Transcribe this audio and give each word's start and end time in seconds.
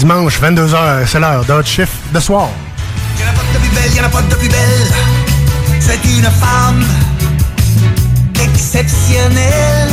Dimanche, 0.00 0.40
22h, 0.40 1.06
c'est 1.06 1.20
l'heure 1.20 1.44
de 1.44 1.52
votre 1.52 1.68
chiffre 1.68 1.92
de 2.14 2.20
soir. 2.20 2.48
Y'en 3.18 3.26
a 3.26 3.32
pas 3.32 3.42
de 3.52 3.58
plus 3.58 3.68
belle, 3.68 3.94
y'en 3.94 4.04
a 4.04 4.08
pas 4.08 4.22
de 4.22 4.34
plus 4.34 4.48
belle. 4.48 4.88
C'est 5.78 6.02
une 6.08 6.24
femme 6.24 6.82
exceptionnelle. 8.42 9.90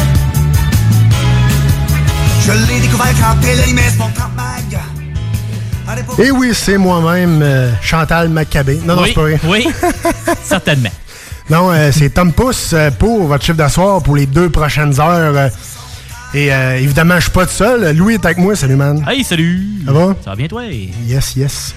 Je 2.42 2.52
l'ai 2.54 2.80
découvert 2.80 3.08
quand 3.20 3.36
elle 3.46 3.60
animait 3.64 3.90
son 3.98 4.06
camp 4.10 4.30
mag. 4.38 4.80
Et 6.20 6.32
oui, 6.32 6.52
c'est 6.54 6.78
moi-même, 6.78 7.42
euh, 7.42 7.72
Chantal 7.82 8.30
Maccabé. 8.30 8.80
Non, 8.86 8.96
non, 8.96 9.02
Oui, 9.02 9.08
c'est 9.10 9.14
pas 9.16 9.22
vrai. 9.22 9.40
oui, 9.46 9.68
certainement. 10.44 10.90
Non, 11.50 11.72
euh, 11.72 11.92
c'est 11.94 12.10
Tom 12.12 12.32
Pousse 12.32 12.72
euh, 12.74 12.92
pour 12.92 13.28
votre 13.28 13.44
chiffre 13.44 13.62
de 13.62 13.68
soir 13.70 14.02
pour 14.02 14.16
les 14.16 14.26
deux 14.26 14.50
prochaines 14.50 14.98
heures. 15.02 15.50
Et 16.34 16.54
euh, 16.54 16.78
évidemment, 16.78 17.16
je 17.16 17.22
suis 17.22 17.32
pas 17.32 17.46
tout 17.46 17.54
seul. 17.54 17.96
Louis 17.96 18.16
est 18.16 18.26
avec 18.26 18.38
moi. 18.38 18.56
Salut, 18.56 18.76
man. 18.76 19.04
Hey, 19.08 19.24
salut! 19.24 19.62
Ça 19.86 19.92
va? 19.92 20.16
Ça 20.24 20.30
va 20.32 20.36
bien, 20.36 20.48
toi? 20.48 20.64
Yes, 20.66 21.36
yes. 21.36 21.74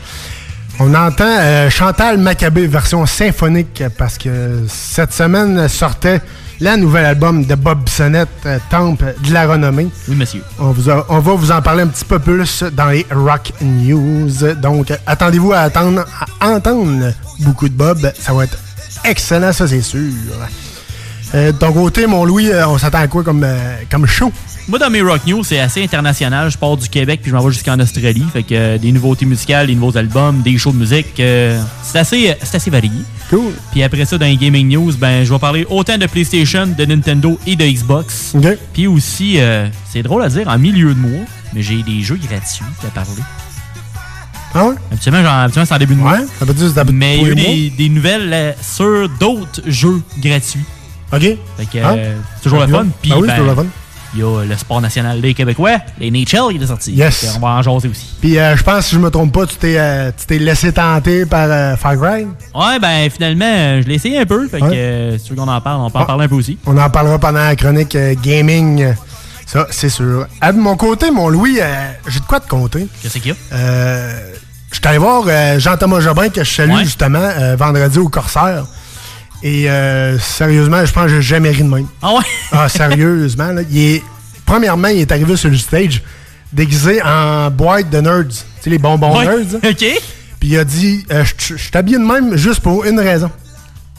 On 0.78 0.94
entend 0.94 1.24
euh, 1.26 1.68
Chantal 1.70 2.18
Maccabé 2.18 2.66
version 2.66 3.04
symphonique 3.06 3.82
parce 3.98 4.16
que 4.18 4.64
cette 4.68 5.12
semaine 5.12 5.68
sortait 5.68 6.20
la 6.58 6.76
nouvel 6.76 7.04
album 7.06 7.44
de 7.44 7.54
Bob 7.54 7.84
Bissonnette, 7.84 8.28
euh, 8.46 8.58
Temple 8.70 9.14
de 9.26 9.32
la 9.32 9.46
renommée. 9.46 9.88
Oui, 10.08 10.16
monsieur. 10.16 10.42
On, 10.58 10.72
vous 10.72 10.90
a- 10.90 11.06
on 11.08 11.18
va 11.20 11.32
vous 11.34 11.50
en 11.52 11.60
parler 11.62 11.82
un 11.82 11.86
petit 11.88 12.04
peu 12.04 12.18
plus 12.18 12.62
dans 12.72 12.86
les 12.88 13.06
Rock 13.10 13.52
News. 13.62 14.30
Donc, 14.56 14.92
attendez-vous 15.06 15.52
à 15.52 15.60
attendre, 15.60 16.04
à 16.40 16.48
entendre 16.48 17.12
beaucoup 17.40 17.68
de 17.68 17.74
Bob. 17.74 18.10
Ça 18.18 18.32
va 18.32 18.44
être 18.44 18.58
excellent, 19.04 19.52
ça, 19.52 19.68
c'est 19.68 19.80
sûr. 19.82 20.00
Euh, 21.34 21.52
de 21.52 21.56
ton 21.58 21.72
côté, 21.72 22.06
mon 22.06 22.24
Louis, 22.24 22.48
euh, 22.50 22.66
on 22.66 22.76
s'attend 22.78 22.98
à 22.98 23.06
quoi 23.06 23.22
comme, 23.22 23.44
euh, 23.44 23.76
comme 23.88 24.06
show? 24.06 24.32
Moi, 24.68 24.78
dans 24.78 24.90
mes 24.90 25.00
Rock 25.00 25.26
News, 25.26 25.42
c'est 25.44 25.60
assez 25.60 25.82
international. 25.82 26.50
Je 26.50 26.58
pars 26.58 26.76
du 26.76 26.88
Québec 26.88 27.20
puis 27.22 27.30
je 27.30 27.36
m'en 27.36 27.42
vais 27.42 27.52
jusqu'en 27.52 27.78
Australie. 27.80 28.24
Fait 28.32 28.42
que 28.42 28.54
euh, 28.54 28.78
des 28.78 28.92
nouveautés 28.92 29.26
musicales, 29.26 29.68
des 29.68 29.74
nouveaux 29.74 29.96
albums, 29.96 30.42
des 30.42 30.58
shows 30.58 30.72
de 30.72 30.78
musique. 30.78 31.18
euh, 31.20 31.60
c'est 31.82 31.98
assez, 31.98 32.34
assez 32.40 32.70
varié. 32.70 32.90
Cool. 33.30 33.52
Puis 33.72 33.82
après 33.82 34.04
ça, 34.04 34.18
dans 34.18 34.26
les 34.26 34.36
Gaming 34.36 34.68
News, 34.68 34.92
ben, 34.98 35.24
je 35.24 35.32
vais 35.32 35.38
parler 35.38 35.66
autant 35.70 35.98
de 35.98 36.06
PlayStation, 36.06 36.66
de 36.66 36.84
Nintendo 36.84 37.38
et 37.46 37.56
de 37.56 37.64
Xbox. 37.64 38.32
OK. 38.34 38.46
Puis 38.72 38.86
aussi, 38.86 39.40
euh, 39.40 39.66
c'est 39.90 40.02
drôle 40.02 40.22
à 40.22 40.28
dire, 40.28 40.48
en 40.48 40.58
milieu 40.58 40.94
de 40.94 40.98
mois, 41.00 41.24
mais 41.52 41.62
j'ai 41.62 41.82
des 41.82 42.02
jeux 42.02 42.18
gratuits 42.22 42.64
à 42.86 42.90
parler. 42.90 43.22
Ah 44.52 44.66
ouais? 44.66 44.74
Habituellement, 44.92 45.22
genre, 45.22 45.32
habituellement, 45.32 45.66
c'est 45.66 45.74
en 45.74 45.78
début 45.78 45.94
de 45.94 46.00
mois. 46.00 46.12
Ouais, 46.12 46.26
ça 46.38 46.44
veut 46.44 46.54
dire 46.54 46.66
que 46.66 46.72
c'est 46.74 46.80
à 46.80 46.84
Mais 46.84 47.18
il 47.18 47.22
y 47.22 47.26
a 47.26 47.30
eu 47.30 47.34
des, 47.34 47.70
des 47.70 47.88
nouvelles 47.88 48.56
sur 48.62 49.08
d'autres 49.20 49.62
jeux 49.66 50.02
gratuits. 50.20 50.64
OK. 51.12 51.20
Fait 51.20 51.38
que, 51.72 51.78
Ah. 51.82 51.92
euh, 51.96 52.16
c'est 52.36 52.42
toujours 52.42 52.60
le 52.60 52.68
fun. 52.68 52.86
Puis, 53.02 53.10
Ben 53.10 53.16
oui, 53.16 53.22
c'est 53.22 53.26
ben, 53.28 53.36
toujours 53.38 53.50
le 53.50 53.62
fun. 53.62 53.66
Il 54.12 54.18
y 54.20 54.22
a 54.24 54.44
le 54.44 54.56
sport 54.56 54.80
national 54.80 55.20
des 55.20 55.34
Québécois, 55.34 55.78
les 56.00 56.10
NHL, 56.10 56.52
il 56.52 56.60
est 56.60 56.66
sorti. 56.66 56.90
Yes. 56.92 57.20
Fait 57.20 57.26
On 57.36 57.40
va 57.40 57.48
en 57.48 57.62
jaser 57.62 57.86
aussi. 57.88 58.06
Puis, 58.20 58.38
euh, 58.40 58.56
je 58.56 58.62
pense, 58.64 58.86
si 58.86 58.96
je 58.96 59.00
me 59.00 59.08
trompe 59.08 59.32
pas, 59.32 59.46
tu 59.46 59.54
t'es 59.54 59.76
euh, 59.78 60.10
tu 60.18 60.26
t'es 60.26 60.38
laissé 60.38 60.72
tenter 60.72 61.26
par 61.26 61.46
euh, 61.48 61.76
Far 61.76 61.94
Cry? 61.96 62.26
Ouais, 62.52 62.78
ben 62.80 63.08
finalement, 63.08 63.80
je 63.80 63.86
l'ai 63.86 63.94
essayé 63.94 64.18
un 64.18 64.26
peu. 64.26 64.48
Fait 64.48 64.58
que, 64.58 65.16
si 65.16 65.24
tu 65.24 65.30
veux 65.34 65.36
qu'on 65.40 65.46
en 65.46 65.60
parle, 65.60 65.82
on 65.82 65.90
peut 65.90 65.98
en 65.98 66.02
Ah. 66.02 66.06
parler 66.06 66.24
un 66.24 66.28
peu 66.28 66.34
aussi. 66.34 66.58
On 66.66 66.76
en 66.76 66.90
parlera 66.90 67.20
pendant 67.20 67.38
la 67.38 67.54
chronique 67.54 67.96
gaming. 68.20 68.94
Ça, 69.46 69.68
c'est 69.70 69.88
sûr. 69.90 70.26
À 70.40 70.52
de 70.52 70.58
mon 70.58 70.76
côté, 70.76 71.12
mon 71.12 71.28
Louis, 71.28 71.58
j'ai 72.08 72.18
de 72.18 72.24
quoi 72.24 72.40
te 72.40 72.48
compter. 72.48 72.88
Qu'est-ce 73.02 73.18
qu'il 73.18 73.28
y 73.28 73.30
a? 73.30 73.36
Euh, 73.52 74.32
je 74.72 74.76
suis 74.76 74.86
allé 74.88 74.98
voir 74.98 75.22
Jean-Thomas 75.60 76.00
Jobin, 76.00 76.28
que 76.30 76.42
je 76.42 76.50
salue 76.50 76.72
Ouais. 76.72 76.84
justement, 76.84 77.28
vendredi 77.56 77.98
au 78.00 78.08
Corsaire. 78.08 78.64
Et 79.42 79.70
euh, 79.70 80.18
sérieusement, 80.18 80.84
je 80.84 80.92
pense 80.92 81.04
que 81.04 81.08
j'ai 81.14 81.22
jamais 81.22 81.50
ri 81.50 81.62
de 81.62 81.68
même. 81.68 81.86
Ah 82.02 82.12
ouais? 82.14 82.22
Ah, 82.52 82.68
sérieusement, 82.68 83.52
là. 83.52 83.62
Il 83.70 83.78
est, 83.78 84.02
premièrement, 84.44 84.88
il 84.88 85.00
est 85.00 85.12
arrivé 85.12 85.36
sur 85.36 85.48
le 85.50 85.56
stage 85.56 86.02
déguisé 86.52 87.00
en 87.02 87.50
boîte 87.50 87.88
de 87.90 88.00
nerds. 88.00 88.28
Tu 88.28 88.34
sais, 88.62 88.70
les 88.70 88.78
bonbons 88.78 89.16
Ouais. 89.18 89.24
nerds. 89.24 89.60
là. 89.62 89.70
OK. 89.70 89.84
Puis 90.40 90.48
il 90.48 90.58
a 90.58 90.64
dit 90.64 91.04
euh, 91.10 91.24
Je 91.38 91.54
suis 91.56 91.70
habillé 91.74 91.98
de 91.98 92.02
même 92.04 92.36
juste 92.36 92.60
pour 92.60 92.84
une 92.84 92.98
raison. 93.00 93.30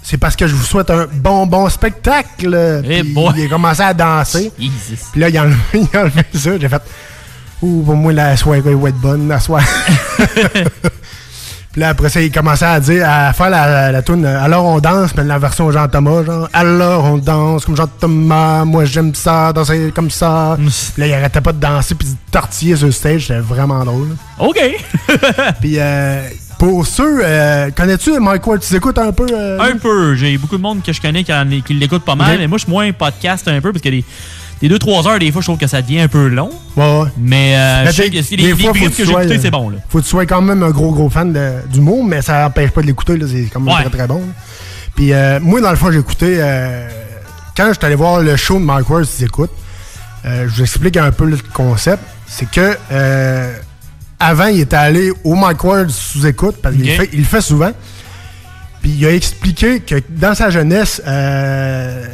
C'est 0.03 0.17
parce 0.17 0.35
que 0.35 0.47
je 0.47 0.55
vous 0.55 0.63
souhaite 0.63 0.89
un 0.89 1.07
bon, 1.11 1.45
bon 1.45 1.69
spectacle. 1.69 2.81
Eh 2.83 3.03
Puis 3.03 3.15
il 3.37 3.45
a 3.45 3.47
commencé 3.49 3.81
à 3.81 3.93
danser. 3.93 4.51
Jesus. 4.59 4.97
Puis 5.11 5.21
là, 5.21 5.29
il 5.29 5.37
a 5.37 5.43
enlevé, 5.43 5.55
il 5.73 5.97
a 5.97 6.01
enlevé 6.01 6.23
ça. 6.33 6.51
J'ai 6.59 6.69
fait 6.69 6.81
Ouh, 7.61 7.83
pour 7.83 7.95
moi, 7.95 8.11
la 8.11 8.35
soirée 8.35 8.59
va 8.61 8.89
être 8.89 8.97
bonne, 8.97 9.27
la 9.27 9.39
soirée. 9.39 9.65
Puis 11.71 11.79
là, 11.79 11.89
après 11.89 12.09
ça, 12.09 12.21
il 12.21 12.31
commençait 12.31 12.65
à 12.65 12.79
dire, 12.81 13.07
à 13.07 13.31
faire 13.31 13.49
la, 13.49 13.65
la, 13.69 13.91
la 13.93 14.01
toune, 14.01 14.25
Alors 14.25 14.65
on 14.65 14.79
danse, 14.79 15.15
mais 15.15 15.23
la 15.23 15.39
version 15.39 15.71
Jean-Thomas, 15.71 16.23
genre, 16.25 16.49
Alors 16.51 17.05
on 17.05 17.17
danse 17.17 17.63
comme 17.63 17.77
Jean-Thomas, 17.77 18.65
moi 18.65 18.83
j'aime 18.83 19.15
ça, 19.15 19.53
danser 19.53 19.91
comme 19.95 20.09
ça. 20.09 20.57
Puis 20.57 21.01
là, 21.01 21.07
il 21.07 21.13
arrêtait 21.13 21.39
pas 21.39 21.53
de 21.53 21.59
danser, 21.59 21.95
puis 21.95 22.09
de 22.09 22.15
tortiller 22.29 22.75
sur 22.75 22.87
le 22.87 22.91
stage, 22.91 23.27
c'était 23.27 23.39
vraiment 23.39 23.85
drôle. 23.85 24.09
OK. 24.39 24.59
Puis 25.61 25.75
euh, 25.77 26.21
pour 26.59 26.85
ceux, 26.85 27.21
euh, 27.23 27.69
connais-tu 27.75 28.19
Mike 28.19 28.45
Ward, 28.45 28.59
tu 28.61 28.75
écoutes 28.75 28.97
un 28.97 29.11
peu? 29.11 29.25
euh, 29.31 29.59
un 29.59 29.77
peu. 29.77 30.15
J'ai 30.15 30.37
beaucoup 30.37 30.57
de 30.57 30.61
monde 30.61 30.83
que 30.83 30.91
je 30.91 30.99
connais 31.01 31.23
qui, 31.23 31.31
qui 31.65 31.73
l'écoute 31.73 32.03
pas 32.03 32.15
mal. 32.15 32.37
Mais 32.37 32.47
moi, 32.47 32.57
je 32.57 32.63
suis 32.65 32.71
moins 32.71 32.91
podcast 32.91 33.47
un 33.47 33.61
peu 33.61 33.71
parce 33.71 33.81
que 33.81 33.89
les, 33.89 34.03
les 34.61 34.69
2-3 34.69 35.07
heures, 35.07 35.19
des 35.19 35.31
fois, 35.31 35.41
je 35.41 35.47
trouve 35.47 35.57
que 35.57 35.67
ça 35.67 35.81
devient 35.81 36.01
un 36.01 36.07
peu 36.07 36.27
long. 36.27 36.49
Ouais, 36.77 36.99
ouais. 37.01 37.07
Mais 37.17 37.55
euh, 37.55 37.83
Mais 37.85 37.91
je 37.91 37.95
sais 38.03 38.09
que 38.09 38.21
si 38.21 38.35
les, 38.35 38.47
les 38.47 38.49
fois, 38.55 38.65
faut 38.73 38.79
briefs 38.79 38.97
que 38.97 39.05
j'ai 39.05 39.11
écoutés, 39.11 39.39
c'est 39.39 39.51
bon. 39.51 39.69
Là. 39.69 39.77
Faut 39.89 39.97
que 39.99 40.03
tu 40.03 40.09
sois 40.09 40.25
quand 40.25 40.41
même 40.41 40.61
un 40.63 40.69
gros, 40.71 40.91
gros 40.91 41.09
fan 41.09 41.35
d'humour, 41.71 42.03
mais 42.03 42.21
ça 42.21 42.41
n'empêche 42.43 42.71
pas 42.71 42.81
de 42.81 42.87
l'écouter. 42.87 43.17
C'est 43.27 43.49
quand 43.51 43.59
même 43.59 43.73
Ouais. 43.75 43.81
très, 43.81 43.97
très 43.97 44.07
bon. 44.07 44.21
Puis 44.95 45.13
euh, 45.13 45.39
moi, 45.41 45.61
dans 45.61 45.71
le 45.71 45.75
fond, 45.77 45.91
j'ai 45.91 45.99
écouté... 45.99 46.35
euh, 46.39 46.87
quand 47.55 47.67
je 47.69 47.73
suis 47.73 47.85
allé 47.85 47.95
voir 47.95 48.21
le 48.21 48.35
show 48.35 48.59
de 48.59 48.63
Mike 48.63 48.89
Ward, 48.89 49.05
si 49.05 49.23
écoutes, 49.23 49.51
euh, 50.25 50.45
je 50.47 50.55
vous 50.55 50.61
explique 50.61 50.97
un 50.97 51.11
peu 51.11 51.25
le 51.25 51.37
concept. 51.53 52.03
C'est 52.27 52.49
que... 52.49 52.77
euh, 52.91 53.53
avant, 54.19 54.45
il 54.47 54.59
était 54.61 54.75
allé 54.75 55.11
au 55.23 55.33
Mike 55.35 55.63
Ward 55.63 55.89
sous 55.89 56.27
écoute, 56.27 56.57
parce 56.61 56.75
qu'il 56.75 56.87
fait- 56.91 57.09
il 57.13 57.19
le 57.19 57.25
fait 57.25 57.41
souvent. 57.41 57.71
Puis 58.81 58.91
il 58.91 59.05
a 59.05 59.11
expliqué 59.13 59.79
que 59.79 59.95
dans 60.09 60.35
sa 60.35 60.49
jeunesse... 60.51 61.01
euh, 61.07 62.05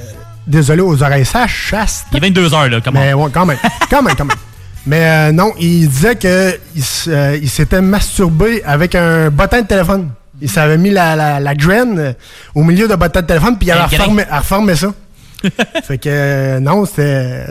désolé 0.47 0.81
aux 0.81 1.03
oreilles 1.03 1.25
sèches, 1.25 1.69
chaste, 1.69 2.05
Il 2.11 2.17
est 2.17 2.21
22 2.21 2.53
heures, 2.53 2.69
là. 2.69 2.81
Comment? 2.83 2.99
mais 2.99 3.13
ouais, 3.13 3.29
quand 3.31 3.45
même. 3.45 3.57
quand 3.89 4.01
même, 4.01 4.15
quand 4.15 4.25
même. 4.25 4.37
Mais 4.85 5.05
euh, 5.05 5.31
non, 5.33 5.53
il 5.59 5.89
disait 5.89 6.15
que 6.15 6.57
il, 6.73 6.83
euh, 7.09 7.37
il 7.41 7.49
s'était 7.49 7.81
masturbé 7.81 8.63
avec 8.63 8.95
un 8.95 9.29
bottin 9.29 9.61
de 9.61 9.67
téléphone. 9.67 10.11
Il 10.41 10.49
s'avait 10.49 10.77
mis 10.77 10.91
la, 10.91 11.13
la, 11.15 11.41
la 11.41 11.55
graine 11.55 11.99
euh, 11.99 12.13
au 12.55 12.63
milieu 12.63 12.87
de 12.87 12.95
bottin 12.95 13.21
de 13.21 13.27
téléphone, 13.27 13.57
puis 13.57 13.67
il 13.67 13.71
avait 13.71 13.83
reformé, 13.83 14.23
a 14.29 14.39
reformé 14.39 14.75
ça. 14.75 14.93
fait 15.83 15.97
que 15.97 16.09
euh, 16.09 16.59
non, 16.59 16.85
c'était 16.85 17.45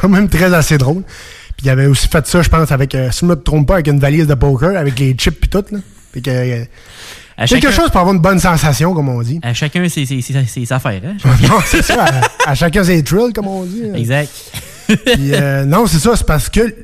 quand 0.00 0.08
même 0.08 0.28
très 0.28 0.52
assez 0.52 0.76
drôle. 0.76 1.02
Puis 1.56 1.66
il 1.66 1.70
avait 1.70 1.86
aussi 1.86 2.08
fait 2.08 2.26
ça, 2.26 2.42
je 2.42 2.48
pense, 2.48 2.70
avec, 2.72 2.94
euh, 2.94 3.10
si 3.10 3.20
je 3.20 3.26
me 3.26 3.36
trompe 3.36 3.68
pas, 3.68 3.74
avec 3.74 3.86
une 3.86 4.00
valise 4.00 4.26
de 4.26 4.34
poker, 4.34 4.76
avec 4.76 4.98
les 4.98 5.12
chips 5.14 5.40
puis 5.40 5.48
tout. 5.48 5.64
Là. 5.70 5.78
Fait 6.12 6.20
que, 6.20 6.64
quelque 7.36 7.48
chacun- 7.70 7.70
chose 7.70 7.90
pour 7.90 8.00
avoir 8.00 8.14
une 8.14 8.20
bonne 8.20 8.38
sensation, 8.38 8.94
comme 8.94 9.08
on 9.08 9.20
dit. 9.22 9.40
À 9.42 9.52
chacun 9.54 9.88
ses, 9.88 10.06
ses, 10.06 10.20
ses- 10.20 10.46
ses 10.46 10.72
affaires. 10.72 11.00
Hein? 11.04 11.16
non, 11.48 11.58
c'est 11.66 11.82
ça. 11.82 12.04
À, 12.46 12.50
à 12.50 12.54
chacun 12.54 12.84
ses 12.84 13.02
thrills, 13.02 13.32
comme 13.32 13.48
on 13.48 13.64
dit. 13.64 13.82
Exact. 13.94 14.30
Puis, 14.86 15.34
euh, 15.34 15.64
non, 15.66 15.86
c'est 15.86 15.98
ça. 15.98 16.14
C'est 16.16 16.26
parce 16.26 16.48
que 16.48 16.74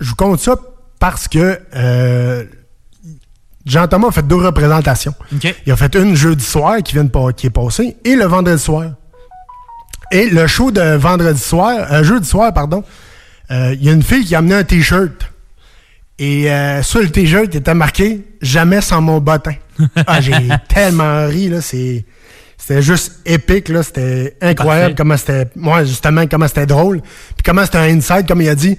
je 0.00 0.08
vous 0.08 0.16
compte 0.16 0.40
ça 0.40 0.56
parce 0.98 1.28
que 1.28 1.60
euh, 1.76 2.44
Jean-Thomas 3.66 4.08
a 4.08 4.12
fait 4.12 4.26
deux 4.26 4.36
représentations. 4.36 5.14
OK. 5.34 5.54
Il 5.66 5.72
a 5.72 5.76
fait 5.76 5.94
une 5.94 6.14
jeudi 6.16 6.44
soir 6.44 6.78
qui, 6.82 6.94
vient 6.94 7.04
de, 7.04 7.32
qui 7.32 7.46
est 7.46 7.50
passée 7.50 7.96
et 8.04 8.16
le 8.16 8.24
vendredi 8.24 8.60
soir. 8.62 8.92
Et 10.12 10.28
le 10.28 10.46
show 10.48 10.70
de 10.72 10.96
vendredi 10.96 11.40
soir, 11.40 11.86
euh, 11.92 12.02
jeudi 12.02 12.26
soir, 12.26 12.52
pardon, 12.52 12.82
euh, 13.52 13.74
il 13.78 13.84
y 13.84 13.88
a 13.88 13.92
une 13.92 14.02
fille 14.02 14.24
qui 14.24 14.34
a 14.34 14.38
amené 14.38 14.54
un 14.56 14.64
T-shirt. 14.64 15.29
Et 16.20 16.50
euh, 16.50 16.82
sur 16.82 17.00
le 17.00 17.08
T-shirt, 17.08 17.46
il 17.50 17.56
était 17.56 17.74
marqué 17.74 18.20
«Jamais 18.42 18.82
sans 18.82 19.00
mon 19.00 19.20
bottin». 19.20 19.54
Ah, 20.06 20.20
j'ai 20.20 20.34
tellement 20.68 21.26
ri, 21.26 21.48
là. 21.48 21.60
C'est... 21.62 22.04
C'était 22.58 22.82
juste 22.82 23.20
épique, 23.24 23.70
là. 23.70 23.82
C'était 23.82 24.36
incroyable 24.42 24.94
Parfait. 24.94 24.94
comment 24.96 25.16
c'était. 25.16 25.46
Moi, 25.56 25.84
justement, 25.84 26.26
comment 26.26 26.46
c'était 26.46 26.66
drôle. 26.66 27.00
Puis 27.00 27.42
comment 27.42 27.64
c'était 27.64 27.78
un 27.78 27.96
inside, 27.96 28.28
comme 28.28 28.42
il 28.42 28.50
a 28.50 28.54
dit. 28.54 28.76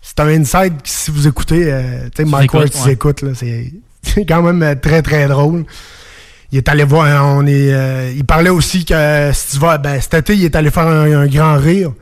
C'est 0.00 0.18
un 0.20 0.28
inside 0.28 0.72
si 0.84 1.10
vous 1.10 1.28
écoutez, 1.28 1.70
euh, 1.70 2.08
tu 2.14 2.22
sais, 2.22 2.24
Mike 2.24 2.54
Ward, 2.54 2.70
tu 2.70 2.90
écoutes, 2.90 3.20
là. 3.20 3.32
C'est 4.02 4.24
quand 4.26 4.42
même 4.42 4.62
euh, 4.62 4.74
très, 4.74 5.02
très 5.02 5.28
drôle. 5.28 5.66
Il 6.50 6.56
est 6.56 6.68
allé 6.70 6.82
voir, 6.82 7.36
on 7.36 7.46
est, 7.46 7.72
euh, 7.74 8.10
il 8.16 8.24
parlait 8.24 8.50
aussi 8.50 8.86
que 8.86 9.30
si 9.34 9.52
tu 9.52 9.58
vas, 9.58 9.76
ben, 9.76 10.00
cet 10.00 10.14
été, 10.14 10.34
il 10.34 10.46
est 10.46 10.56
allé 10.56 10.70
faire 10.70 10.86
un, 10.86 11.12
un 11.12 11.26
grand 11.26 11.58
rire. 11.58 11.92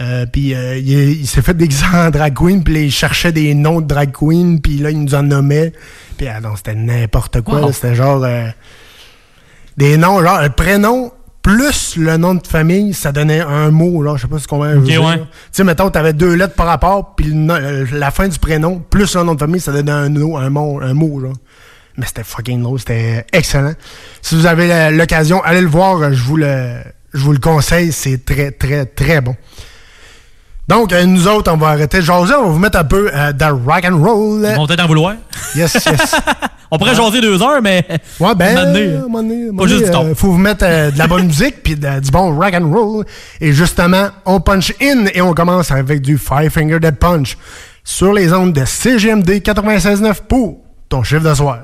Euh, 0.00 0.24
puis 0.26 0.54
euh, 0.54 0.78
il, 0.78 0.92
est- 0.98 1.12
il 1.12 1.26
s'est 1.26 1.42
fait 1.42 1.54
déguiser 1.54 1.84
en 1.94 2.10
drag 2.10 2.34
queen, 2.34 2.64
puis 2.64 2.74
là, 2.74 2.80
il 2.80 2.90
cherchait 2.90 3.32
des 3.32 3.54
noms 3.54 3.80
de 3.80 3.86
drag 3.86 4.10
queen, 4.12 4.60
puis 4.60 4.78
là, 4.78 4.90
il 4.90 5.00
nous 5.02 5.14
en 5.14 5.22
nommait. 5.22 5.72
Puis 6.16 6.26
ah 6.28 6.40
non, 6.40 6.56
c'était 6.56 6.74
n'importe 6.74 7.40
quoi. 7.42 7.60
Wow. 7.60 7.66
là. 7.66 7.72
C'était 7.72 7.94
genre 7.94 8.22
euh, 8.24 8.48
des 9.76 9.96
noms, 9.96 10.22
genre 10.22 10.42
le 10.42 10.50
prénom 10.50 11.12
plus 11.42 11.96
le 11.96 12.16
nom 12.18 12.34
de 12.36 12.46
famille, 12.46 12.94
ça 12.94 13.10
donnait 13.10 13.40
un 13.40 13.70
mot, 13.72 14.00
là. 14.02 14.14
Je 14.16 14.22
sais 14.22 14.28
pas 14.28 14.38
ce 14.38 14.46
qu'on 14.46 14.58
va. 14.58 14.74
Tu 15.20 15.26
sais, 15.50 15.64
mettons, 15.64 15.90
t'avais 15.90 16.12
deux 16.12 16.34
lettres 16.34 16.54
par 16.54 16.66
rapport, 16.66 17.14
puis 17.16 17.32
euh, 17.34 17.84
la 17.92 18.10
fin 18.12 18.28
du 18.28 18.38
prénom 18.38 18.78
plus 18.78 19.16
le 19.16 19.24
nom 19.24 19.34
de 19.34 19.40
famille, 19.40 19.60
ça 19.60 19.72
donnait 19.72 19.90
un, 19.90 20.08
mot- 20.08 20.36
un, 20.36 20.50
mot, 20.50 20.80
un 20.80 20.94
mot, 20.94 21.20
genre. 21.20 21.32
Mais 21.96 22.06
c'était 22.06 22.22
fucking 22.24 22.62
drôle, 22.62 22.78
c'était 22.78 23.26
excellent. 23.32 23.74
Si 24.22 24.36
vous 24.36 24.46
avez 24.46 24.90
l'occasion, 24.92 25.42
allez 25.42 25.60
le 25.60 25.66
voir, 25.66 26.12
je 26.14 26.22
vous 26.22 26.36
le, 26.36 26.76
je 27.12 27.18
vous 27.18 27.32
le 27.32 27.38
conseille, 27.40 27.90
c'est 27.92 28.24
très, 28.24 28.52
très, 28.52 28.86
très 28.86 29.20
bon. 29.20 29.34
Donc, 30.68 30.92
euh, 30.92 31.04
nous 31.04 31.26
autres, 31.26 31.52
on 31.52 31.56
va 31.56 31.68
arrêter 31.68 31.98
de 31.98 32.02
jaser, 32.02 32.34
on 32.34 32.44
va 32.44 32.48
vous 32.50 32.58
mettre 32.58 32.78
un 32.78 32.84
peu 32.84 33.10
euh, 33.12 33.32
de 33.32 33.44
rock 33.44 33.84
and 33.84 33.98
roll. 33.98 34.46
Ils 34.48 34.56
vont 34.56 34.66
peut-être 34.66 34.84
en 34.84 34.86
vouloir. 34.86 35.14
Yes, 35.56 35.74
yes. 35.74 36.16
On 36.74 36.78
pourrait 36.78 36.94
jaser 36.94 37.20
deux 37.20 37.42
heures, 37.42 37.60
mais. 37.60 37.84
Ouais, 38.18 38.34
ben, 38.34 38.56
un 38.56 39.00
moment 39.02 39.22
donné, 39.22 39.44
euh, 39.48 39.52
pas 39.54 39.66
juste 39.66 39.90
du 39.90 39.94
euh, 39.94 40.14
faut 40.14 40.28
vous 40.32 40.38
mettre 40.38 40.64
euh, 40.66 40.90
de 40.90 40.96
la 40.96 41.06
bonne 41.06 41.26
musique 41.26 41.62
puis 41.62 41.74
de- 41.76 42.00
du 42.00 42.10
bon 42.10 42.34
rock 42.34 42.54
and 42.54 42.72
roll. 42.72 43.04
Et 43.42 43.52
justement, 43.52 44.08
on 44.24 44.40
punch 44.40 44.72
in 44.80 45.04
et 45.12 45.20
on 45.20 45.34
commence 45.34 45.70
avec 45.70 46.00
du 46.00 46.16
Five 46.16 46.48
Finger 46.50 46.80
Dead 46.80 46.96
Punch 46.96 47.36
sur 47.84 48.14
les 48.14 48.32
ondes 48.32 48.54
de 48.54 48.64
CGMD 48.64 49.28
96.9 49.42 50.22
pour 50.26 50.60
ton 50.88 51.02
chiffre 51.02 51.28
de 51.28 51.34
soir. 51.34 51.58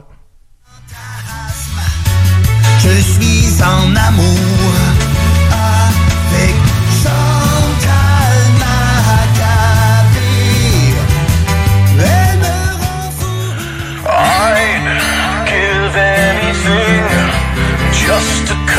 Je 2.80 3.00
suis 3.00 3.62
en 3.62 3.96
amour 3.96 4.34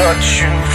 touch 0.09 0.41
you 0.41 0.68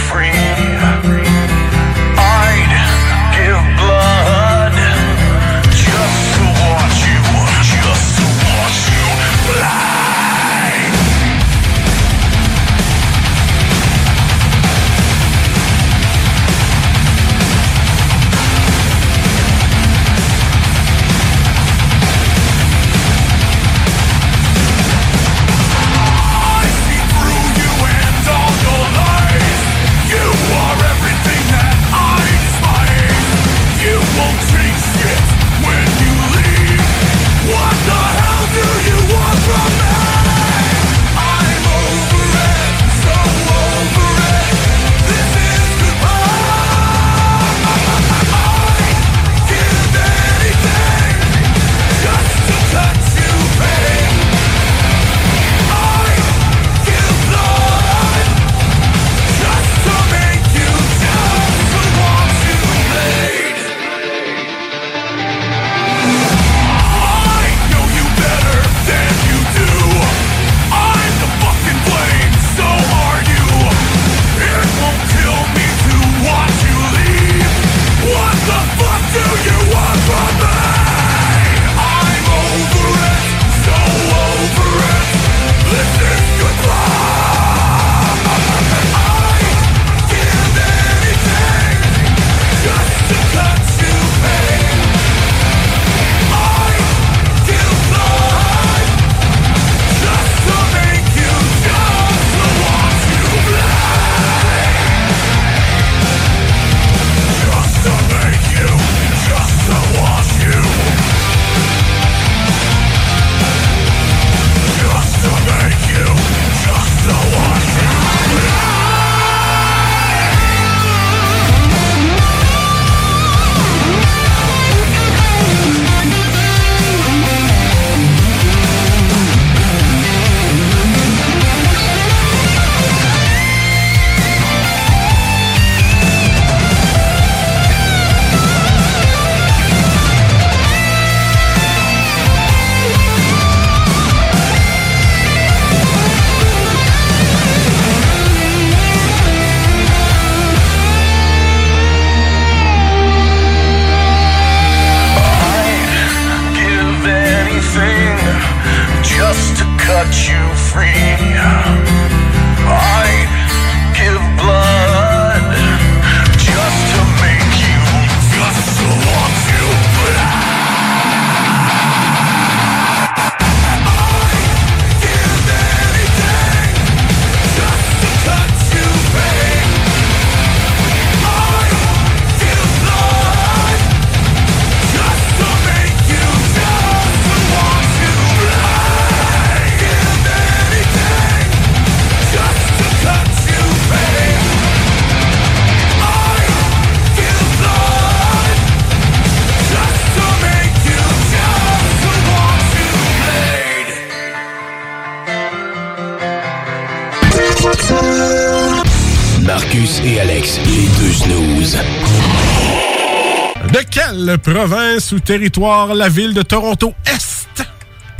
ou 215.11 215.19
territoire 215.19 215.93
la 215.93 216.07
ville 216.09 216.33
de 216.33 216.41
Toronto 216.41 216.93
Est 217.05 217.45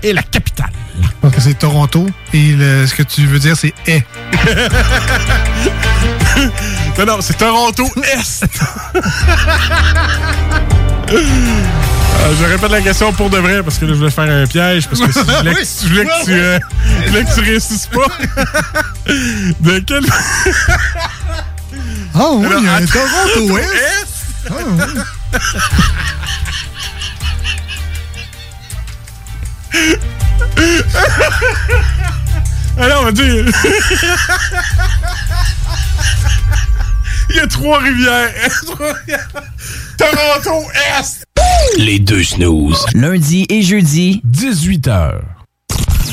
est 0.04 0.12
la 0.14 0.22
capitale? 0.24 0.70
Donc 1.24 1.34
c'est 1.40 1.58
Toronto 1.58 2.06
et 2.34 2.52
le- 2.52 2.86
ce 2.86 2.94
que 2.94 3.02
tu 3.04 3.26
veux 3.26 3.40
dire 3.40 3.56
c'est 3.58 3.74
est. 3.88 4.06
non, 6.98 7.06
non, 7.06 7.22
c'est 7.22 7.38
Toronto 7.38 7.90
Est. 8.04 8.46
Euh, 11.12 12.34
je 12.40 12.46
répète 12.46 12.72
la 12.72 12.82
question 12.82 13.12
pour 13.14 13.30
de 13.30 13.38
vrai 13.38 13.62
parce 13.62 13.78
que 13.78 13.86
là, 13.86 13.92
je 13.94 13.98
voulais 13.98 14.10
faire 14.10 14.24
un 14.32 14.48
piège 14.48 14.88
parce 14.88 15.00
que 15.02 15.12
si 15.12 15.20
je 15.20 15.26
voulais 15.38 15.54
que, 15.54 15.64
je 15.64 15.88
voulais 15.90 16.06
que 16.06 16.26
tu, 16.26 16.32
euh, 16.32 16.58
je 17.04 17.10
voulais 17.10 17.24
que 17.26 17.34
tu 17.36 17.40
réussisses 17.42 17.88
pas. 17.88 18.08
De 19.60 19.80
quelle. 19.80 20.06
Ah 22.16 22.30
oui, 22.32 22.46
Alors, 22.48 22.60
il 22.62 22.66
y 22.66 22.70
a 22.70 22.76
un 22.76 22.86
Toronto 22.86 23.58
Est. 23.58 23.64
Est. 23.64 24.08
Ah, 24.50 24.54
oui. 24.66 24.78
Alors, 32.78 33.02
on 33.02 33.06
va 33.06 33.12
dire. 33.12 33.46
Il 37.30 37.36
y 37.38 37.40
a 37.40 37.48
trois 37.48 37.80
rivières. 37.80 38.34
Toronto 39.98 40.70
Est. 41.00 41.26
Les 41.78 42.00
deux 42.00 42.24
snooze. 42.24 42.86
Lundi 42.94 43.46
et 43.50 43.62
jeudi, 43.62 44.22
18h. 44.30 45.20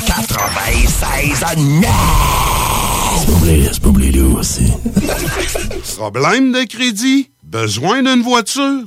96 0.07 1.43
à 1.45 1.55
9. 1.57 1.85
C'est 3.19 3.27
pas 3.27 3.39
vrai, 3.39 3.61
c'est 3.73 3.83
pas 3.83 3.91
vrai, 3.91 4.11
là 4.11 4.39
aussi. 4.39 4.73
Problème 5.97 6.53
de 6.53 6.65
crédit? 6.65 7.31
Besoin 7.45 8.03
d'une 8.03 8.23
voiture? 8.23 8.85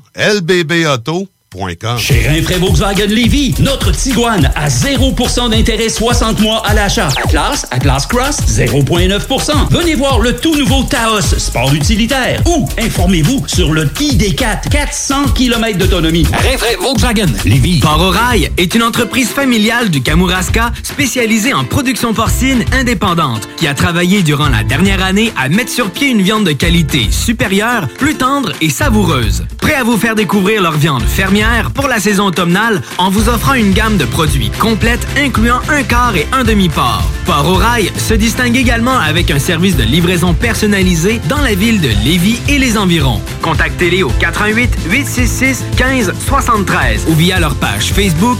Chez 1.97 2.27
Rinfraie 2.27 2.57
Volkswagen 2.57 3.07
Lévy, 3.07 3.55
notre 3.59 3.91
Tiguan 3.91 4.51
à 4.55 4.67
0% 4.67 5.49
d'intérêt 5.49 5.87
60 5.87 6.41
mois 6.41 6.61
à 6.65 6.73
l'achat. 6.73 7.07
Atlas, 7.23 7.65
Atlas 7.71 8.05
Cross, 8.07 8.39
0,9%. 8.49 9.51
Venez 9.71 9.95
voir 9.95 10.19
le 10.19 10.35
tout 10.35 10.53
nouveau 10.55 10.83
Taos, 10.83 11.21
sport 11.21 11.73
utilitaire. 11.73 12.41
Ou 12.45 12.67
informez-vous 12.77 13.45
sur 13.47 13.71
le 13.71 13.85
ID4, 13.85 14.67
400 14.69 15.29
km 15.33 15.77
d'autonomie. 15.77 16.25
Rinfraie 16.33 16.75
Volkswagen 16.75 17.27
Lévis. 17.45 17.79
Port 17.79 18.01
au 18.01 18.09
Rail 18.09 18.51
est 18.57 18.75
une 18.75 18.83
entreprise 18.83 19.29
familiale 19.29 19.89
du 19.89 20.01
Kamouraska 20.01 20.73
spécialisée 20.83 21.53
en 21.53 21.63
production 21.63 22.13
porcine 22.13 22.65
indépendante 22.73 23.47
qui 23.55 23.67
a 23.67 23.73
travaillé 23.73 24.23
durant 24.23 24.49
la 24.49 24.63
dernière 24.63 25.01
année 25.01 25.31
à 25.37 25.47
mettre 25.47 25.71
sur 25.71 25.89
pied 25.91 26.09
une 26.09 26.21
viande 26.21 26.45
de 26.45 26.51
qualité 26.51 27.07
supérieure, 27.11 27.87
plus 27.97 28.15
tendre 28.15 28.51
et 28.59 28.69
savoureuse. 28.69 29.45
Prêt 29.61 29.75
à 29.75 29.83
vous 29.83 29.97
faire 29.97 30.15
découvrir 30.15 30.61
leur 30.61 30.73
viande 30.73 31.03
fermière 31.03 31.44
pour 31.73 31.87
la 31.87 31.99
saison 31.99 32.25
automnale 32.25 32.81
en 32.97 33.09
vous 33.09 33.29
offrant 33.29 33.53
une 33.53 33.71
gamme 33.71 33.97
de 33.97 34.05
produits 34.05 34.49
complète 34.59 35.05
incluant 35.17 35.59
un 35.69 35.83
quart 35.83 36.15
et 36.15 36.27
un 36.31 36.43
demi-port. 36.43 37.03
Port 37.25 37.47
au 37.47 37.59
se 37.97 38.13
distingue 38.13 38.55
également 38.57 38.97
avec 38.97 39.31
un 39.31 39.39
service 39.39 39.75
de 39.75 39.83
livraison 39.83 40.33
personnalisé 40.33 41.19
dans 41.27 41.41
la 41.41 41.53
ville 41.53 41.81
de 41.81 41.89
Lévis 42.03 42.39
et 42.47 42.57
les 42.57 42.77
environs. 42.77 43.21
Contactez-les 43.41 44.03
au 44.03 44.09
88 44.09 44.75
866 44.89 45.63
15 45.77 46.13
73 46.27 47.05
ou 47.09 47.13
via 47.13 47.39
leur 47.39 47.55
page 47.55 47.93
Facebook 47.93 48.39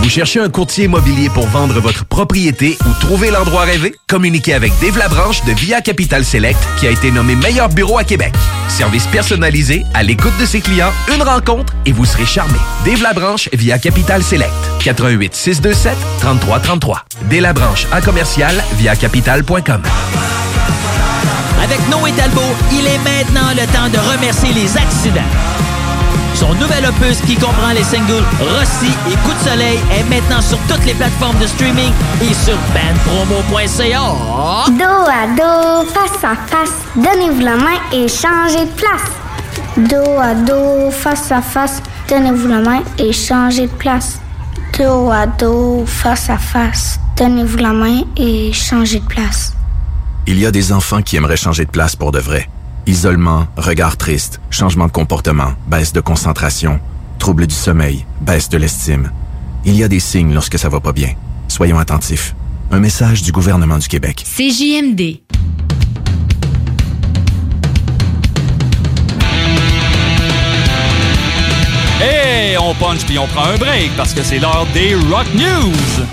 Vous 0.00 0.08
cherchez 0.08 0.40
un 0.40 0.48
courtier 0.48 0.84
immobilier 0.84 1.28
pour 1.28 1.46
vendre 1.48 1.80
votre 1.80 2.04
propriété 2.04 2.78
ou 2.86 3.00
trouver 3.00 3.30
l'endroit 3.30 3.62
rêvé? 3.62 3.94
Communiquez 4.08 4.54
avec 4.54 4.72
Dave 4.80 4.96
Labranche 4.96 5.44
de 5.44 5.52
Via 5.52 5.80
Capital 5.80 6.24
Select 6.24 6.58
qui 6.78 6.86
a 6.86 6.90
été 6.90 7.10
nommé 7.10 7.34
meilleur 7.34 7.68
bureau 7.68 7.98
à 7.98 8.04
Québec. 8.04 8.32
Service 8.68 9.06
personnalisé, 9.06 9.84
à 9.94 10.02
l'écoute 10.02 10.36
de 10.40 10.46
ses 10.46 10.60
clients, 10.60 10.92
une 11.14 11.22
rencontre 11.22 11.74
et 11.84 11.92
vous 11.92 12.04
serez 12.04 12.26
charmé. 12.26 12.58
Dave 12.84 13.02
Labranche 13.02 13.48
via 13.52 13.78
Capital 13.78 14.22
Select. 14.22 14.52
88 14.80 15.34
627 15.34 15.96
3333. 16.20 17.04
Dave 17.28 17.40
Labranche 17.40 17.86
à 17.92 18.00
commercial 18.00 18.54
via 18.76 18.94
capital.com. 18.94 19.82
Avec 21.62 21.88
Noé 21.90 22.12
Talbot, 22.12 22.40
il 22.72 22.86
est 22.86 22.98
maintenant 22.98 23.50
le 23.50 23.66
temps 23.72 23.88
de 23.90 23.98
remercier 24.12 24.52
les 24.54 24.76
accidents. 24.76 25.20
Son 26.38 26.54
nouvel 26.54 26.86
opus 26.86 27.20
qui 27.26 27.34
comprend 27.34 27.72
les 27.74 27.82
singles 27.82 28.22
Rossi 28.38 28.92
et 29.10 29.16
Coup 29.26 29.34
de 29.34 29.50
soleil 29.50 29.80
est 29.90 30.04
maintenant 30.04 30.40
sur 30.40 30.56
toutes 30.68 30.84
les 30.86 30.94
plateformes 30.94 31.36
de 31.40 31.48
streaming 31.48 31.90
et 32.22 32.32
sur 32.32 32.56
bandpromo.ca. 32.72 34.00
Dos 34.70 35.10
à 35.10 35.26
dos, 35.36 35.84
face 35.92 36.22
à 36.22 36.36
face, 36.46 36.70
donnez-vous 36.94 37.40
la 37.40 37.56
main 37.56 37.80
et 37.92 38.06
changez 38.06 38.66
de 38.66 38.70
place. 38.70 39.10
Dos 39.76 40.20
à 40.20 40.34
dos, 40.36 40.92
face 40.92 41.32
à 41.32 41.42
face, 41.42 41.82
donnez-vous 42.08 42.46
la 42.46 42.60
main 42.60 42.82
et 43.00 43.12
changez 43.12 43.66
de 43.66 43.72
place. 43.72 44.20
Dos 44.78 45.10
à 45.10 45.26
dos, 45.26 45.84
face 45.86 46.30
à 46.30 46.38
face, 46.38 47.00
donnez-vous 47.16 47.58
la 47.58 47.72
main 47.72 48.02
et 48.16 48.52
changez 48.52 49.00
de 49.00 49.06
place. 49.06 49.54
Il 50.28 50.38
y 50.38 50.46
a 50.46 50.52
des 50.52 50.72
enfants 50.72 51.02
qui 51.02 51.16
aimeraient 51.16 51.36
changer 51.36 51.64
de 51.64 51.70
place 51.70 51.96
pour 51.96 52.12
de 52.12 52.20
vrai. 52.20 52.48
Isolement, 52.88 53.46
regard 53.58 53.98
triste, 53.98 54.40
changement 54.48 54.86
de 54.86 54.92
comportement, 54.92 55.52
baisse 55.66 55.92
de 55.92 56.00
concentration, 56.00 56.80
trouble 57.18 57.46
du 57.46 57.54
sommeil, 57.54 58.06
baisse 58.22 58.48
de 58.48 58.56
l'estime. 58.56 59.12
Il 59.66 59.76
y 59.76 59.84
a 59.84 59.88
des 59.88 60.00
signes 60.00 60.32
lorsque 60.32 60.58
ça 60.58 60.70
va 60.70 60.80
pas 60.80 60.92
bien. 60.92 61.10
Soyons 61.48 61.78
attentifs. 61.78 62.34
Un 62.70 62.80
message 62.80 63.20
du 63.20 63.30
gouvernement 63.30 63.76
du 63.76 63.88
Québec. 63.88 64.24
CJMD. 64.24 65.00
Et 72.00 72.56
on 72.58 72.74
punch 72.74 73.04
puis 73.04 73.18
on 73.18 73.26
prend 73.26 73.44
un 73.44 73.58
break 73.58 73.90
parce 73.98 74.14
que 74.14 74.22
c'est 74.22 74.38
l'heure 74.38 74.66
des 74.72 74.94
Rock 74.94 75.26
News. 75.34 76.08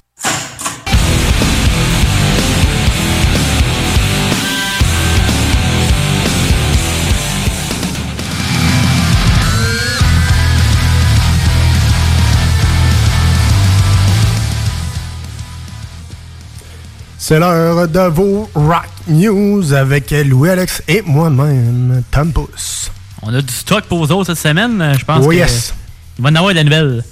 C'est 17.27 17.39
l'heure 17.39 17.87
de 17.87 17.99
vos 18.01 18.47
Rock 18.53 18.85
News 19.07 19.73
avec 19.73 20.11
Louis-Alex 20.11 20.83
et 20.87 21.01
moi-même, 21.01 22.03
Tom 22.11 22.31
Pousse. 22.31 22.91
On 23.23 23.33
a 23.33 23.41
du 23.41 23.51
stock 23.51 23.85
pour 23.85 23.97
vous 24.05 24.11
autres 24.11 24.27
cette 24.35 24.37
semaine. 24.47 24.79
euh, 24.79 24.93
Je 24.93 25.03
pense 25.03 25.23
Oh 25.25 25.29
que 25.29 25.33
yes. 25.33 25.73
il 26.19 26.23
va 26.23 26.29
en 26.29 26.35
avoir 26.35 26.51
de 26.53 26.57
la 26.59 26.63
nouvelle. 26.63 27.03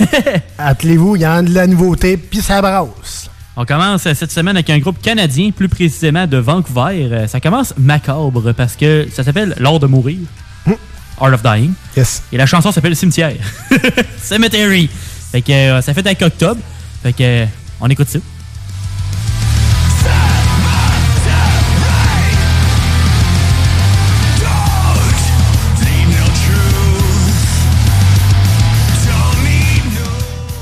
Attelez-vous, 0.58 1.16
il 1.16 1.20
y 1.20 1.24
a 1.26 1.42
de 1.42 1.52
la 1.52 1.66
nouveauté, 1.66 2.16
puis 2.16 2.40
ça 2.40 2.62
brasse. 2.62 3.28
On 3.58 3.66
commence 3.66 4.06
euh, 4.06 4.14
cette 4.14 4.32
semaine 4.32 4.56
avec 4.56 4.70
un 4.70 4.78
groupe 4.78 5.02
canadien, 5.02 5.50
plus 5.50 5.68
précisément 5.68 6.26
de 6.26 6.38
Vancouver. 6.38 7.06
Euh, 7.12 7.26
Ça 7.26 7.38
commence 7.38 7.74
macabre 7.76 8.54
parce 8.54 8.74
que 8.74 9.06
ça 9.12 9.22
s'appelle 9.22 9.54
L'art 9.58 9.80
de 9.80 9.86
mourir. 9.86 10.16
Art 11.20 11.34
of 11.34 11.42
Dying. 11.42 11.74
Yes. 11.94 12.22
Et 12.32 12.38
la 12.38 12.46
chanson 12.46 12.72
s'appelle 12.72 12.96
Cimetière. 12.96 13.34
Cemetery. 14.22 14.88
Fait 15.30 15.42
que 15.42 15.82
ça 15.82 15.92
fait 15.92 16.06
avec 16.06 16.22
octobre. 16.22 16.60
Fait 17.02 17.12
que 17.12 17.44
on 17.82 17.88
écoute 17.90 18.08
ça. 18.08 18.18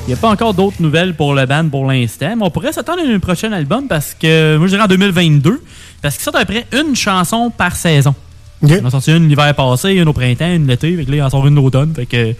Il 0.06 0.10
n'y 0.10 0.14
a 0.14 0.18
pas 0.18 0.30
encore 0.30 0.54
d'autres 0.54 0.80
nouvelles 0.80 1.14
pour 1.14 1.34
le 1.34 1.46
band 1.46 1.68
pour 1.68 1.84
l'instant, 1.84 2.36
mais 2.36 2.44
on 2.44 2.50
pourrait 2.50 2.72
s'attendre 2.72 3.00
à 3.00 3.12
un 3.12 3.18
prochain 3.18 3.50
album 3.50 3.88
parce 3.88 4.14
que, 4.14 4.56
moi 4.56 4.68
je 4.68 4.72
dirais 4.72 4.84
en 4.84 4.86
2022, 4.86 5.60
parce 6.00 6.14
qu'ils 6.14 6.22
sortent 6.22 6.36
à 6.36 6.44
peu 6.44 6.54
près 6.54 6.66
une 6.78 6.94
chanson 6.94 7.50
par 7.50 7.74
saison. 7.74 8.14
Ils 8.62 8.86
en 8.86 8.90
sorti 8.90 9.10
une 9.10 9.28
l'hiver 9.28 9.52
passé, 9.56 9.94
une 9.94 10.08
au 10.08 10.12
printemps, 10.12 10.46
une 10.46 10.68
l'été, 10.68 10.96
fait 10.96 11.04
que 11.04 11.10
là 11.10 11.16
ils 11.16 11.22
en 11.22 11.30
sortent 11.30 11.48
une 11.48 11.56
l'automne, 11.56 11.92
fait 11.92 12.06
que 12.06 12.34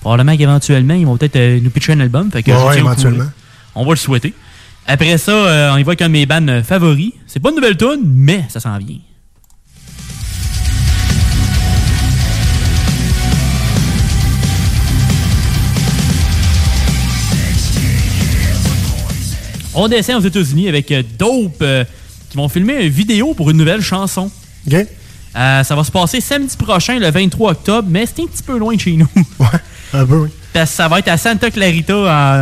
probablement 0.00 0.36
qu'éventuellement 0.36 0.94
ils 0.94 1.06
vont 1.06 1.16
peut-être 1.16 1.36
euh, 1.36 1.60
nous 1.62 1.70
pitcher 1.70 1.92
un 1.92 2.00
album, 2.00 2.32
fait 2.32 2.42
que 2.42 2.50
Ouais, 2.50 2.78
éventuellement. 2.78 3.26
On 3.76 3.84
va 3.84 3.90
le 3.90 3.96
souhaiter. 3.96 4.34
Après 4.84 5.18
ça, 5.18 5.30
euh, 5.30 5.72
on 5.72 5.76
y 5.76 5.84
va 5.84 5.90
avec 5.90 6.02
un 6.02 6.08
de 6.08 6.12
mes 6.12 6.26
bands 6.26 6.62
favoris. 6.64 7.12
C'est 7.28 7.38
pas 7.38 7.50
une 7.50 7.56
nouvelle 7.56 7.76
tune, 7.76 8.02
mais 8.04 8.44
ça 8.48 8.58
s'en 8.58 8.76
vient. 8.76 8.96
On 19.80 19.86
descend 19.86 20.16
aux 20.16 20.26
États-Unis 20.26 20.68
avec 20.68 20.90
euh, 20.90 21.04
Dope 21.16 21.62
euh, 21.62 21.84
qui 22.28 22.36
vont 22.36 22.48
filmer 22.48 22.84
une 22.84 22.90
vidéo 22.90 23.32
pour 23.32 23.48
une 23.50 23.58
nouvelle 23.58 23.80
chanson. 23.80 24.28
Euh, 25.36 25.62
ça 25.62 25.76
va 25.76 25.84
se 25.84 25.92
passer 25.92 26.20
samedi 26.20 26.56
prochain, 26.56 26.98
le 26.98 27.08
23 27.08 27.52
octobre, 27.52 27.86
mais 27.88 28.04
c'est 28.04 28.22
un 28.22 28.26
petit 28.26 28.42
peu 28.42 28.58
loin 28.58 28.74
de 28.74 28.80
chez 28.80 28.96
nous. 28.96 29.06
Un 29.94 30.04
peu, 30.04 30.16
oui. 30.16 30.28
Parce 30.52 30.70
que 30.70 30.76
ça 30.76 30.88
va 30.88 30.98
être 30.98 31.06
à 31.06 31.16
Santa 31.16 31.50
Clarita, 31.52 31.94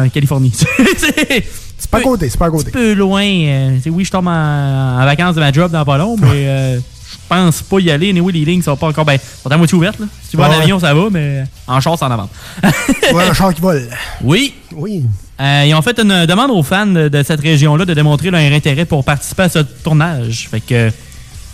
en 0.04 0.08
Californie. 0.08 0.50
c'est 0.96 1.90
pas 1.90 1.98
à 1.98 2.00
côté, 2.00 2.30
c'est 2.30 2.38
pas 2.38 2.46
à 2.46 2.50
côté. 2.50 2.70
Un 2.70 2.72
peu 2.72 2.94
loin. 2.94 3.20
oui, 3.20 4.04
je 4.04 4.10
tombe 4.10 4.28
en, 4.28 4.30
en 4.30 5.04
vacances 5.04 5.34
de 5.34 5.40
ma 5.40 5.52
job 5.52 5.70
dans 5.70 5.84
pas 5.84 5.98
long, 5.98 6.16
mais 6.16 6.80
pense 7.28 7.62
pas 7.62 7.78
y 7.80 7.90
aller. 7.90 8.10
Anyway, 8.10 8.32
les 8.32 8.44
lignes 8.44 8.62
sont 8.62 8.76
pas 8.76 8.88
encore. 8.88 9.04
Ben, 9.04 9.18
sont 9.42 9.50
à 9.50 9.56
moitié 9.56 9.76
ouvertes. 9.76 9.98
Là. 10.00 10.06
Si 10.22 10.30
tu 10.30 10.36
vas 10.36 10.48
en 10.48 10.50
Ouais. 10.50 10.62
avion, 10.62 10.78
ça 10.78 10.94
va, 10.94 11.08
mais 11.10 11.44
en 11.66 11.80
char, 11.80 11.98
c'est 11.98 12.04
en 12.04 12.10
avant. 12.10 12.28
Ouais, 13.12 13.24
un 13.28 13.32
char 13.34 13.54
qui 13.54 13.60
vole. 13.60 13.88
Oui. 14.22 14.54
Oui. 14.74 15.04
Euh, 15.40 15.64
ils 15.66 15.74
ont 15.74 15.82
fait 15.82 15.98
une 16.00 16.26
demande 16.26 16.50
aux 16.50 16.62
fans 16.62 16.86
de, 16.86 17.22
cette 17.22 17.40
région-là 17.40 17.84
de 17.84 17.94
démontrer 17.94 18.30
leur 18.30 18.40
intérêt 18.40 18.84
pour 18.84 19.04
participer 19.04 19.42
à 19.44 19.48
ce 19.48 19.58
tournage. 19.60 20.48
Fait 20.50 20.60
que 20.60 20.90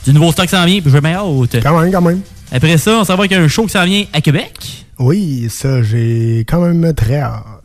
du 0.07 0.13
nouveau 0.13 0.33
stock 0.33 0.49
s'en 0.49 0.65
vient, 0.65 0.81
puis 0.81 0.91
je 0.91 0.97
vais 0.97 1.01
bien 1.01 1.19
hâte. 1.19 1.63
Quand 1.63 1.81
même, 1.81 1.93
quand 1.93 2.01
même. 2.01 2.21
Après 2.51 2.77
ça, 2.79 2.93
on 3.01 3.05
s'en 3.05 3.17
va 3.17 3.21
avec 3.25 3.33
un 3.33 3.49
show 3.49 3.65
qui 3.67 3.73
s'en 3.73 3.85
vient 3.85 4.05
à 4.13 4.21
Québec. 4.21 4.85
Oui, 4.99 5.49
ça, 5.51 5.83
j'ai 5.83 6.45
quand 6.49 6.61
même 6.61 6.93
très 6.95 7.21
hâte. 7.21 7.62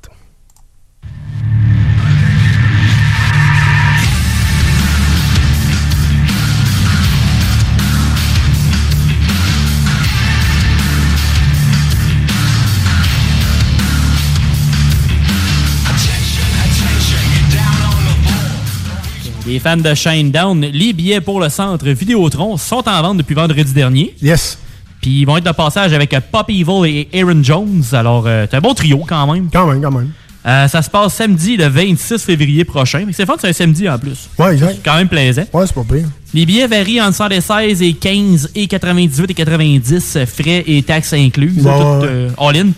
Les 19.47 19.59
fans 19.59 19.77
de 19.77 19.93
Shinedown, 19.93 20.59
les 20.59 20.91
billets 20.91 21.21
pour 21.21 21.39
le 21.39 21.47
centre 21.47 21.87
Vidéotron 21.87 22.57
sont 22.57 22.83
en 22.87 23.01
vente 23.01 23.17
depuis 23.17 23.33
vendredi 23.33 23.71
dernier. 23.71 24.13
Yes. 24.21 24.57
Puis 25.01 25.21
ils 25.21 25.25
vont 25.25 25.37
être 25.37 25.45
de 25.45 25.51
passage 25.51 25.93
avec 25.93 26.13
euh, 26.13 26.19
Pop 26.19 26.49
Evil 26.49 26.85
et 26.85 27.21
Aaron 27.21 27.41
Jones. 27.41 27.83
Alors, 27.93 28.25
euh, 28.27 28.45
c'est 28.49 28.57
un 28.57 28.61
bon 28.61 28.73
trio 28.73 29.05
quand 29.07 29.33
même. 29.33 29.47
Quand 29.51 29.67
même, 29.67 29.81
quand 29.81 29.91
même. 29.91 30.11
Euh, 30.45 30.67
ça 30.67 30.81
se 30.81 30.89
passe 30.89 31.13
samedi, 31.13 31.55
le 31.57 31.67
26 31.67 32.23
février 32.23 32.65
prochain. 32.65 33.05
C'est 33.11 33.25
fun, 33.25 33.35
c'est 33.39 33.49
un 33.49 33.53
samedi 33.53 33.87
en 33.87 33.97
plus. 33.97 34.29
Ouais, 34.37 34.53
exact. 34.53 34.73
C'est 34.75 34.83
quand 34.83 34.97
même 34.97 35.07
plaisant. 35.07 35.43
Ouais, 35.53 35.65
c'est 35.65 35.75
pas 35.75 35.83
pire. 35.83 36.07
Les 36.33 36.45
billets 36.45 36.67
varient 36.67 37.01
entre 37.01 37.15
116 37.15 37.81
et 37.81 37.93
15 37.93 38.51
et 38.55 38.67
98 38.67 39.31
et 39.31 39.33
90, 39.33 40.13
euh, 40.15 40.25
frais 40.25 40.63
et 40.67 40.83
taxes 40.83 41.13
incluses, 41.13 41.65
Ouais, 41.65 41.71
tout 41.71 42.05
euh, 42.05 42.29
all-in. 42.37 42.71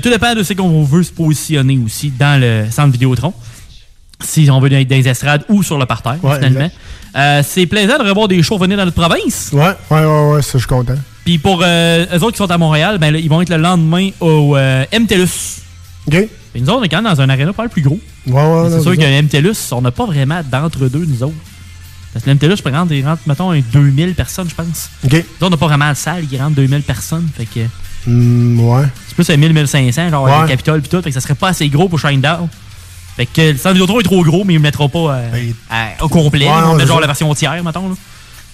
Tout 0.00 0.08
dépend 0.08 0.34
de 0.34 0.42
ce 0.42 0.54
qu'on 0.54 0.82
veut 0.82 1.02
se 1.02 1.12
positionner 1.12 1.78
aussi 1.84 2.10
dans 2.10 2.40
le 2.40 2.64
centre 2.70 2.90
Vidéotron. 2.92 3.34
Si 4.22 4.48
on 4.50 4.60
veut 4.60 4.72
être 4.72 4.88
dans 4.88 4.96
les 4.96 5.08
estrades 5.08 5.44
ou 5.48 5.62
sur 5.62 5.78
le 5.78 5.86
parterre, 5.86 6.16
Ouais, 6.22 6.36
finalement. 6.36 6.70
Euh, 7.16 7.42
c'est 7.46 7.66
plaisant 7.66 7.98
de 7.98 8.08
revoir 8.08 8.26
des 8.28 8.42
shows 8.42 8.58
venir 8.58 8.76
dans 8.76 8.84
notre 8.84 9.00
province. 9.00 9.50
Ouais, 9.52 9.62
ouais, 9.90 10.04
ouais, 10.04 10.30
ouais, 10.34 10.42
ça, 10.42 10.52
je 10.54 10.58
suis 10.58 10.66
content. 10.66 10.94
Puis 11.24 11.38
pour 11.38 11.60
euh, 11.64 12.04
eux 12.12 12.16
autres 12.22 12.32
qui 12.32 12.38
sont 12.38 12.50
à 12.50 12.58
Montréal, 12.58 12.98
ben, 12.98 13.12
là, 13.12 13.18
ils 13.18 13.28
vont 13.28 13.40
être 13.40 13.50
le 13.50 13.56
lendemain 13.56 14.10
au 14.20 14.56
euh, 14.56 14.84
MTLUS. 14.92 15.60
OK. 16.06 16.28
Puis 16.52 16.62
nous 16.62 16.68
autres, 16.68 16.80
on 16.80 16.82
est 16.82 16.88
quand 16.88 17.02
même 17.02 17.12
dans 17.12 17.20
un 17.20 17.28
aréna 17.28 17.52
pas 17.52 17.68
plus 17.68 17.82
gros. 17.82 17.98
Ouais, 18.26 18.34
ouais, 18.42 18.70
c'est 18.70 18.80
sûr 18.82 18.96
qu'un 18.96 19.22
MTLUS, 19.22 19.56
on 19.72 19.80
n'a 19.82 19.90
pas 19.90 20.06
vraiment 20.06 20.40
d'entre-deux, 20.50 21.04
nous 21.06 21.22
autres. 21.22 21.34
Parce 22.12 22.24
que 22.24 22.30
le 22.30 22.34
MTLUS, 22.36 22.56
je 22.64 22.70
rentre, 22.70 22.92
il 22.92 23.04
rentre, 23.06 23.22
mettons, 23.26 23.50
un 23.52 23.60
2000 23.60 24.14
personnes, 24.14 24.48
je 24.48 24.54
pense. 24.54 24.90
OK. 25.04 25.12
Nous 25.12 25.18
autres, 25.18 25.26
on 25.42 25.50
n'a 25.50 25.56
pas 25.56 25.66
vraiment 25.66 25.90
de 25.90 25.96
salle 25.96 26.26
qui 26.26 26.38
rentre 26.38 26.54
2000 26.56 26.82
personnes. 26.82 27.28
Fait 27.36 27.46
que 27.46 27.60
Hmm, 28.06 28.60
ouais. 28.60 28.84
c'est 29.08 29.14
plus 29.14 29.30
un 29.30 29.36
1000-1500, 29.38 30.10
genre 30.10 30.24
Ouais. 30.24 30.42
le 30.42 30.48
Capitole 30.48 30.82
pis 30.82 30.90
tout. 30.90 31.00
Fait 31.00 31.08
que 31.08 31.14
ça 31.14 31.20
serait 31.22 31.34
pas 31.34 31.48
assez 31.48 31.68
gros 31.70 31.88
pour 31.88 31.98
Shinedown. 31.98 32.48
Fait 33.16 33.26
que 33.26 33.52
le 33.52 33.56
centre 33.56 33.74
Vidéotron 33.74 34.00
est 34.00 34.04
trop 34.04 34.22
gros, 34.24 34.44
mais 34.44 34.54
il 34.54 34.58
ne 34.58 34.62
mettra 34.62 34.88
pas 34.88 35.14
euh, 35.16 35.50
à- 35.70 36.02
au 36.04 36.08
complet. 36.08 36.46
Ouais, 36.48 36.60
non, 36.60 36.76
c'est 36.78 36.86
genre 36.86 36.96
ça. 36.96 37.00
la 37.02 37.06
version 37.06 37.32
tiers, 37.34 37.62
mettons. 37.62 37.88
Là. 37.90 37.94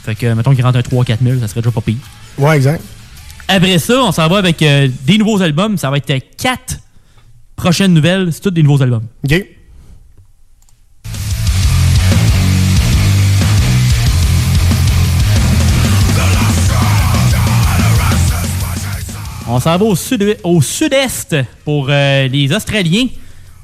Fait 0.05 0.15
que, 0.15 0.33
mettons 0.35 0.55
qu'il 0.55 0.65
rentre 0.65 0.79
un 0.79 0.83
3-4 0.83 1.17
000, 1.23 1.41
ça 1.41 1.49
serait 1.49 1.61
déjà 1.63 1.71
pas 1.71 1.81
pire. 1.81 1.97
Ouais, 2.39 2.57
exact. 2.57 2.83
Après 3.49 3.79
ça, 3.79 4.03
on 4.03 4.13
s'en 4.13 4.29
va 4.29 4.39
avec 4.39 4.61
euh, 4.63 4.89
des 5.05 5.19
nouveaux 5.19 5.41
albums. 5.43 5.77
Ça 5.79 5.91
va 5.91 5.97
être 5.97 6.13
4 6.37 6.79
prochaines 7.57 7.93
nouvelles. 7.95 8.33
C'est 8.33 8.41
tous 8.41 8.51
des 8.51 8.63
nouveaux 8.63 8.83
albums. 8.83 9.03
OK. 9.25 9.45
On 19.49 19.59
s'en 19.59 19.77
va 19.77 19.85
au 19.85 19.97
sud 19.97 20.37
au 20.45 20.63
sud-est 20.63 21.37
pour 21.65 21.89
euh, 21.91 22.29
les 22.29 22.53
Australiens 22.53 23.07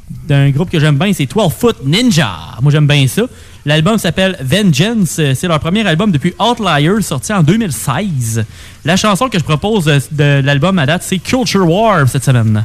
d'un 0.08 0.50
groupe 0.50 0.70
que 0.70 0.78
j'aime 0.78 0.96
bien, 0.96 1.12
c'est 1.12 1.26
12 1.26 1.52
Foot 1.52 1.76
Ninja. 1.84 2.30
Moi, 2.62 2.70
j'aime 2.72 2.86
bien 2.86 3.06
ça. 3.06 3.22
L'album 3.64 3.98
s'appelle 3.98 4.36
Vengeance. 4.40 5.20
C'est 5.34 5.48
leur 5.48 5.58
premier 5.58 5.86
album 5.86 6.12
depuis 6.12 6.34
Outlier, 6.38 7.02
sorti 7.02 7.32
en 7.32 7.42
2016. 7.42 8.44
La 8.84 8.96
chanson 8.96 9.28
que 9.28 9.38
je 9.38 9.44
propose 9.44 9.84
de 9.84 10.40
l'album 10.44 10.78
à 10.78 10.86
date, 10.86 11.02
c'est 11.02 11.18
Culture 11.18 11.68
War 11.68 12.08
cette 12.08 12.24
semaine. 12.24 12.64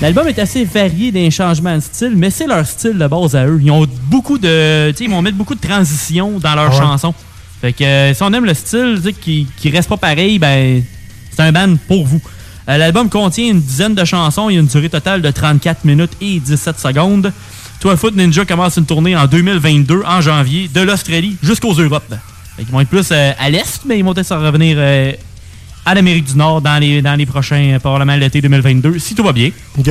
L'album 0.00 0.28
est 0.28 0.38
assez 0.38 0.64
varié 0.64 1.10
d'un 1.10 1.28
changement 1.28 1.74
de 1.74 1.80
style, 1.80 2.12
mais 2.14 2.30
c'est 2.30 2.46
leur 2.46 2.64
style 2.64 2.96
de 2.98 3.06
base 3.08 3.34
à 3.34 3.46
eux. 3.46 3.58
Ils 3.60 3.70
ont 3.72 3.84
beaucoup 4.04 4.38
de. 4.38 4.92
Ils 5.00 5.10
vont 5.10 5.22
mettre 5.22 5.36
beaucoup 5.36 5.56
de 5.56 5.60
transitions 5.60 6.38
dans 6.38 6.54
leurs 6.54 6.66
Ah 6.66 6.70
ouais. 6.70 6.78
chansons. 6.78 7.14
Fait 7.60 7.72
que 7.72 7.82
euh, 7.82 8.14
si 8.14 8.22
on 8.22 8.32
aime 8.32 8.44
le 8.44 8.54
style 8.54 9.00
qui, 9.20 9.48
qui 9.56 9.70
reste 9.70 9.88
pas 9.88 9.96
pareil, 9.96 10.38
ben 10.38 10.82
c'est 11.32 11.42
un 11.42 11.50
band 11.50 11.74
pour 11.88 12.06
vous. 12.06 12.20
Euh, 12.68 12.76
L'album 12.78 13.08
contient 13.08 13.50
une 13.50 13.60
dizaine 13.60 13.96
de 13.96 14.04
chansons. 14.04 14.46
A 14.46 14.52
une 14.52 14.66
durée 14.66 14.88
totale 14.88 15.20
de 15.20 15.30
34 15.32 15.84
minutes 15.84 16.12
et 16.20 16.38
17 16.38 16.78
secondes. 16.78 17.32
12 17.80 17.96
Foot 17.96 18.14
Ninja 18.14 18.44
commence 18.44 18.76
une 18.76 18.86
tournée 18.86 19.16
en 19.16 19.26
2022, 19.26 20.02
en 20.06 20.20
janvier, 20.20 20.68
de 20.72 20.80
l'Australie 20.80 21.36
jusqu'aux 21.42 21.74
Europes. 21.74 22.14
Fait 22.56 22.62
qu'ils 22.62 22.72
vont 22.72 22.80
être 22.80 22.88
plus 22.88 23.08
euh, 23.10 23.32
à 23.36 23.50
l'Est, 23.50 23.80
mais 23.84 23.98
ils 23.98 24.04
vont 24.04 24.14
peut-être 24.14 24.36
revenir 24.36 24.76
euh, 24.78 25.12
à 25.88 25.94
l'Amérique 25.94 26.26
du 26.26 26.36
Nord 26.36 26.60
dans 26.60 26.78
les, 26.78 27.00
dans 27.00 27.14
les 27.14 27.24
prochains, 27.24 27.72
euh, 27.72 27.78
probablement 27.78 28.14
l'été 28.14 28.42
2022, 28.42 28.98
si 28.98 29.14
tout 29.14 29.22
va 29.22 29.32
bien. 29.32 29.50
OK. 29.78 29.88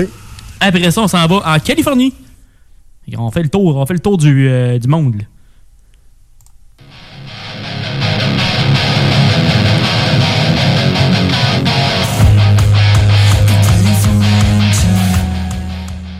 Après 0.59 0.91
ça, 0.91 1.01
on 1.01 1.07
s'en 1.07 1.25
va 1.25 1.55
en 1.55 1.59
Californie. 1.59 2.13
Et 3.11 3.17
On 3.17 3.31
fait 3.31 3.41
le 3.41 3.49
tour, 3.49 3.75
on 3.75 3.85
fait 3.87 3.95
le 3.95 3.99
tour 3.99 4.15
du, 4.15 4.47
euh, 4.47 4.77
du 4.77 4.87
monde. 4.87 5.15
là. 5.15 5.23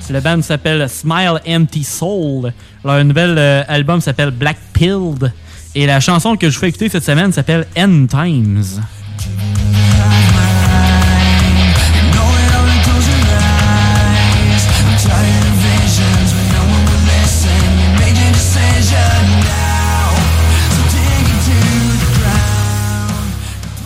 Le 0.09 0.21
band 0.21 0.41
s'appelle 0.41 0.89
Smile 0.89 1.39
Empty 1.47 1.83
Soul. 1.83 2.51
Leur 2.83 3.05
nouvel 3.05 3.35
euh, 3.37 3.63
album 3.67 4.01
s'appelle 4.01 4.31
Black 4.31 4.57
Pilled. 4.73 5.31
Et 5.75 5.85
la 5.85 5.99
chanson 5.99 6.35
que 6.35 6.49
je 6.49 6.55
vous 6.55 6.61
fais 6.61 6.69
écouter 6.69 6.89
cette 6.89 7.03
semaine 7.03 7.31
s'appelle 7.31 7.67
End 7.77 8.07
Times. 8.09 8.81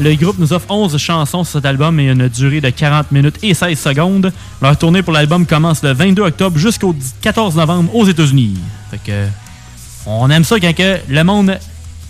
Le 0.02 0.16
groupe 0.16 0.40
nous 0.40 0.52
offre 0.52 0.66
11 0.72 0.98
chansons 0.98 1.44
sur 1.44 1.54
cet 1.60 1.66
album 1.66 2.00
et 2.00 2.10
une 2.10 2.28
durée 2.28 2.60
de 2.60 2.70
40 2.72 3.12
minutes 3.12 3.36
et 3.44 3.54
16 3.54 3.78
secondes. 3.80 4.32
Leur 4.62 4.76
tournée 4.78 5.04
pour 5.04 5.14
l'album 5.14 5.46
commence 5.46 5.84
le 5.84 5.94
22 5.94 6.24
octobre 6.24 6.58
jusqu'au 6.58 6.96
14 7.22 7.56
novembre 7.56 7.96
aux 7.96 8.08
États-Unis. 8.08 8.58
Fait 8.90 9.00
que 9.06 9.28
on 10.08 10.28
aime 10.32 10.44
ça 10.44 10.60
quand 10.60 10.74
que 10.76 10.98
le 11.08 11.24
monde 11.24 11.56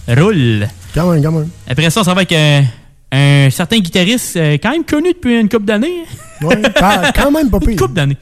roule. 0.07 0.67
Quand 0.93 1.11
même, 1.11 1.21
quand 1.21 1.31
même. 1.33 1.49
Après 1.67 1.89
ça, 1.89 2.03
ça 2.05 2.13
va 2.13 2.21
avec 2.21 2.31
un, 2.31 2.63
un 3.11 3.49
certain 3.49 3.79
guitariste 3.79 4.37
euh, 4.37 4.53
quand 4.61 4.71
même 4.71 4.85
connu 4.85 5.09
depuis 5.13 5.39
une 5.41 5.49
couple 5.49 5.65
d'années. 5.65 6.05
Ouais, 6.41 6.61
quand- 6.77 7.01
quand 7.13 7.31
même 7.31 7.49
pas 7.49 7.59
pire. 7.59 7.69
Une 7.71 7.75
couple 7.77 7.93
d'années. 7.93 8.17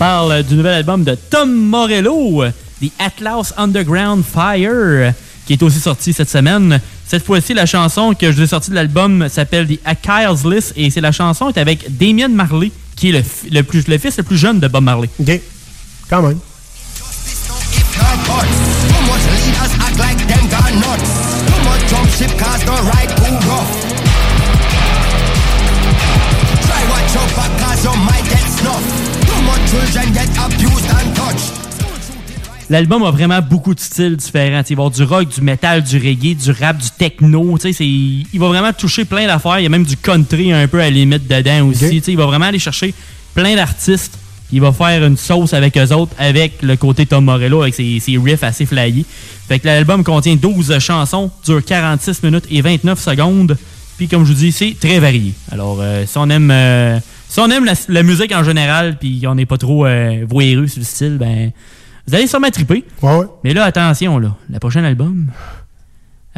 Parle 0.00 0.42
du 0.44 0.54
nouvel 0.54 0.72
album 0.72 1.04
de 1.04 1.14
Tom 1.14 1.52
Morello, 1.52 2.44
The 2.80 2.90
Atlas 2.98 3.52
Underground 3.58 4.24
Fire, 4.24 5.12
qui 5.44 5.52
est 5.52 5.62
aussi 5.62 5.78
sorti 5.78 6.14
cette 6.14 6.30
semaine. 6.30 6.80
Cette 7.06 7.22
fois-ci, 7.22 7.52
la 7.52 7.66
chanson 7.66 8.14
que 8.14 8.32
je 8.32 8.36
vous 8.38 8.42
ai 8.44 8.46
sortie 8.46 8.70
de 8.70 8.76
l'album 8.76 9.28
s'appelle 9.28 9.68
The 9.68 9.78
Achilles 9.84 10.50
List 10.50 10.72
et 10.74 10.88
c'est 10.88 11.02
la 11.02 11.12
chanson 11.12 11.50
est 11.50 11.58
avec 11.58 11.98
Damien 11.98 12.28
Marley, 12.28 12.72
qui 12.96 13.10
est 13.10 13.12
le, 13.12 13.22
le, 13.52 13.62
plus, 13.62 13.86
le 13.88 13.98
fils 13.98 14.16
le 14.16 14.22
plus 14.22 14.38
jeune 14.38 14.58
de 14.58 14.68
Bob 14.68 14.84
Marley. 14.84 15.10
OK. 15.20 15.38
Quand 16.08 16.22
même. 16.22 16.38
Children 29.70 30.12
get 30.12 30.28
abused 30.36 30.90
and 30.90 31.14
touched. 31.14 31.52
L'album 32.68 33.02
a 33.02 33.10
vraiment 33.10 33.40
beaucoup 33.40 33.74
de 33.74 33.80
styles 33.80 34.16
différents. 34.16 34.62
Il 34.68 34.76
va 34.76 34.82
y 34.82 34.86
avoir 34.86 34.90
du 34.90 35.02
rock, 35.02 35.28
du 35.28 35.40
metal, 35.40 35.82
du 35.82 35.96
reggae, 35.96 36.36
du 36.36 36.50
rap, 36.52 36.76
du 36.78 36.90
techno. 36.90 37.58
Il 37.64 38.40
va 38.40 38.48
vraiment 38.48 38.72
toucher 38.72 39.04
plein 39.04 39.26
d'affaires. 39.26 39.58
Il 39.58 39.64
y 39.64 39.66
a 39.66 39.68
même 39.68 39.84
du 39.84 39.96
country 39.96 40.52
un 40.52 40.66
peu 40.68 40.78
à 40.78 40.84
la 40.84 40.90
limite 40.90 41.26
dedans 41.26 41.68
aussi. 41.68 41.98
Il 41.98 42.16
va 42.16 42.26
vraiment 42.26 42.46
aller 42.46 42.58
chercher 42.60 42.94
plein 43.34 43.56
d'artistes. 43.56 44.18
Il 44.52 44.60
va 44.60 44.72
faire 44.72 45.04
une 45.04 45.16
sauce 45.16 45.52
avec 45.52 45.76
eux 45.76 45.92
autres, 45.92 46.12
avec 46.18 46.62
le 46.62 46.76
côté 46.76 47.06
Tom 47.06 47.24
Morello, 47.24 47.62
avec 47.62 47.74
ses, 47.74 48.00
ses 48.00 48.18
riffs 48.18 48.42
assez 48.42 48.66
flyés. 48.66 49.04
Fait 49.48 49.60
que 49.60 49.66
l'album 49.66 50.02
contient 50.02 50.34
12 50.34 50.78
chansons, 50.80 51.30
dure 51.44 51.64
46 51.64 52.22
minutes 52.24 52.46
et 52.50 52.60
29 52.60 53.00
secondes. 53.00 53.56
Puis 53.96 54.08
comme 54.08 54.24
je 54.24 54.32
vous 54.32 54.38
dis, 54.38 54.52
c'est 54.52 54.76
très 54.80 54.98
varié. 54.98 55.34
Alors, 55.52 55.78
euh, 55.80 56.04
si 56.06 56.18
on 56.18 56.28
aime, 56.30 56.50
euh, 56.50 56.98
si 57.30 57.40
on 57.40 57.48
aime 57.50 57.64
la, 57.64 57.72
la 57.88 58.02
musique 58.02 58.32
en 58.34 58.42
général, 58.44 58.98
puis 58.98 59.22
on 59.26 59.34
n'est 59.36 59.46
pas 59.46 59.56
trop 59.56 59.86
euh, 59.86 60.24
voyeux 60.28 60.66
sur 60.66 60.80
le 60.80 60.84
style, 60.84 61.16
ben, 61.18 61.52
vous 62.06 62.14
allez 62.14 62.26
sûrement 62.26 62.50
triper. 62.50 62.84
Mais 63.44 63.54
là, 63.54 63.64
attention, 63.64 64.18
là, 64.18 64.34
le 64.52 64.58
prochain 64.58 64.82
album, 64.84 65.28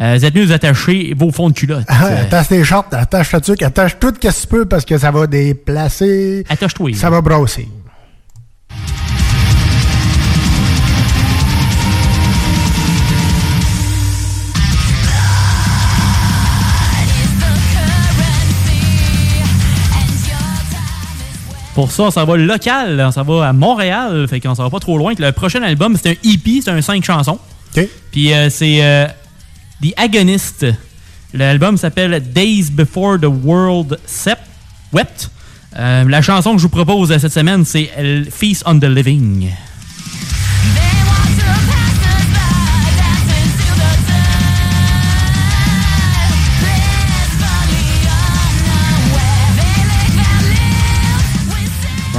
euh, 0.01 0.17
vous 0.19 0.25
êtes 0.25 0.35
mieux 0.35 0.45
vous 0.45 0.53
attacher 0.53 1.15
vos 1.17 1.31
fonds 1.31 1.49
de 1.49 1.55
culotte. 1.55 1.85
Ah, 1.89 2.07
Euh, 2.09 2.23
attache 2.23 2.49
tes 2.49 2.63
shorts, 2.65 2.87
attache 2.93 3.31
ta 3.31 3.41
tuque, 3.41 3.63
attache 3.63 3.99
tout 3.99 4.13
ce 4.15 4.29
que 4.29 4.41
tu 4.41 4.47
peux 4.47 4.65
parce 4.67 4.85
que 4.85 4.99
ça 4.99 5.11
va 5.11 5.27
déplacer. 5.27 6.45
Attache-toi. 6.49 6.95
Ça 6.95 7.09
va 7.11 7.21
brosser. 7.21 7.69
Pour 21.75 21.91
ça, 21.91 22.03
on 22.05 22.11
s'en 22.11 22.25
va 22.27 22.37
local, 22.37 23.03
on 23.07 23.11
s'en 23.11 23.23
va 23.23 23.49
à 23.49 23.53
Montréal, 23.53 24.27
fait 24.29 24.41
qu'on 24.41 24.55
s'en 24.55 24.65
va 24.65 24.71
pas 24.71 24.81
trop 24.81 24.99
loin. 24.99 25.15
Le 25.19 25.33
prochain 25.33 25.63
album, 25.63 25.97
c'est 26.01 26.11
un 26.11 26.29
EP, 26.31 26.61
c'est 26.63 26.71
un 26.71 26.83
5 26.83 27.03
chansons. 27.05 27.39
Puis 28.11 28.33
euh, 28.35 28.51
c'est 28.51 28.85
euh, 28.85 29.07
The 29.83 29.95
Agonist. 29.97 30.67
L'album 31.33 31.79
s'appelle 31.79 32.23
Days 32.33 32.67
Before 32.71 33.19
the 33.19 33.25
World 33.27 33.99
Sep- 34.07 34.39
Wept. 34.93 35.31
Euh, 35.79 36.05
la 36.07 36.21
chanson 36.21 36.53
que 36.53 36.59
je 36.59 36.65
vous 36.65 36.69
propose 36.69 37.17
cette 37.17 37.33
semaine, 37.33 37.65
c'est 37.65 37.91
Feast 38.31 38.65
on 38.67 38.79
the 38.79 38.85
Living. 38.85 39.49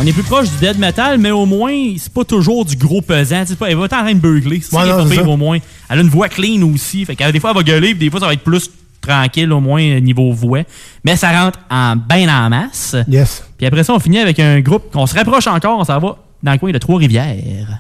On 0.03 0.05
est 0.05 0.11
plus 0.11 0.23
proche 0.23 0.49
du 0.49 0.57
dead 0.57 0.77
metal, 0.77 1.17
mais 1.17 1.31
au 1.31 1.45
moins, 1.45 1.71
c'est 1.97 2.11
pas 2.11 2.25
toujours 2.25 2.65
du 2.65 2.75
gros 2.75 3.01
pesant. 3.01 3.43
C'est 3.47 3.57
pas, 3.57 3.69
elle 3.69 3.77
va 3.77 3.85
être 3.85 3.93
en 3.93 4.01
train 4.01 4.13
de 4.13 4.19
beugler. 4.19 4.59
C'est 4.61 4.75
ça 4.75 4.83
qui 4.83 5.13
est 5.13 5.21
au 5.21 5.37
moins. 5.37 5.59
Elle 5.89 5.99
a 5.99 6.01
une 6.01 6.09
voix 6.09 6.27
clean 6.27 6.61
aussi. 6.73 7.05
Fait 7.05 7.15
que 7.15 7.31
des 7.31 7.39
fois, 7.39 7.51
elle 7.51 7.55
va 7.55 7.63
gueuler, 7.63 7.95
puis 7.95 7.99
des 7.99 8.09
fois, 8.09 8.19
ça 8.19 8.25
va 8.25 8.33
être 8.33 8.43
plus 8.43 8.69
tranquille, 8.99 9.49
au 9.53 9.61
moins, 9.61 10.01
niveau 10.01 10.33
voix. 10.33 10.63
Mais 11.05 11.15
ça 11.15 11.31
rentre 11.31 11.59
en 11.71 11.95
ben 11.95 12.29
en 12.29 12.49
masse. 12.49 12.97
Yes. 13.07 13.45
Puis 13.57 13.65
après 13.65 13.85
ça, 13.85 13.93
on 13.93 13.99
finit 13.99 14.19
avec 14.19 14.41
un 14.41 14.59
groupe 14.59 14.91
qu'on 14.91 15.07
se 15.07 15.15
rapproche 15.15 15.47
encore. 15.47 15.79
On 15.79 15.85
s'en 15.85 15.99
va 15.99 16.17
dans 16.41 16.51
le 16.51 16.57
coin 16.57 16.71
de 16.73 16.77
Trois-Rivières. 16.79 17.79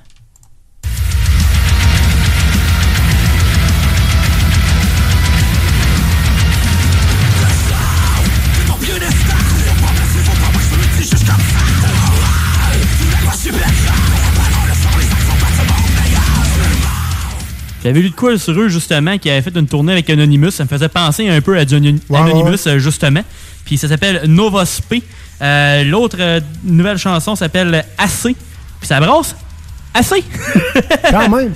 J'avais 17.83 17.99
lu 17.99 18.09
de 18.11 18.15
quoi 18.15 18.37
sur 18.37 18.57
eux, 18.57 18.69
justement, 18.69 19.17
qui 19.17 19.29
avait 19.29 19.41
fait 19.41 19.55
une 19.57 19.67
tournée 19.67 19.91
avec 19.91 20.09
Anonymous. 20.09 20.51
Ça 20.51 20.63
me 20.63 20.69
faisait 20.69 20.87
penser 20.87 21.27
un 21.27 21.41
peu 21.41 21.57
à 21.57 21.65
du 21.65 21.75
Anonymous, 21.75 22.67
euh, 22.67 22.79
justement. 22.79 23.23
Puis 23.65 23.77
ça 23.77 23.89
s'appelle 23.89 24.21
Nova 24.25 24.63
Sp. 24.63 25.03
Euh, 25.41 25.83
L'autre 25.83 26.15
euh, 26.19 26.39
nouvelle 26.63 26.97
chanson 26.97 27.35
s'appelle 27.35 27.83
Assez. 27.97 28.35
Puis 28.79 28.87
ça 28.87 28.99
brasse 29.01 29.35
assez. 29.93 30.23
Quand 31.11 31.29
même. 31.35 31.53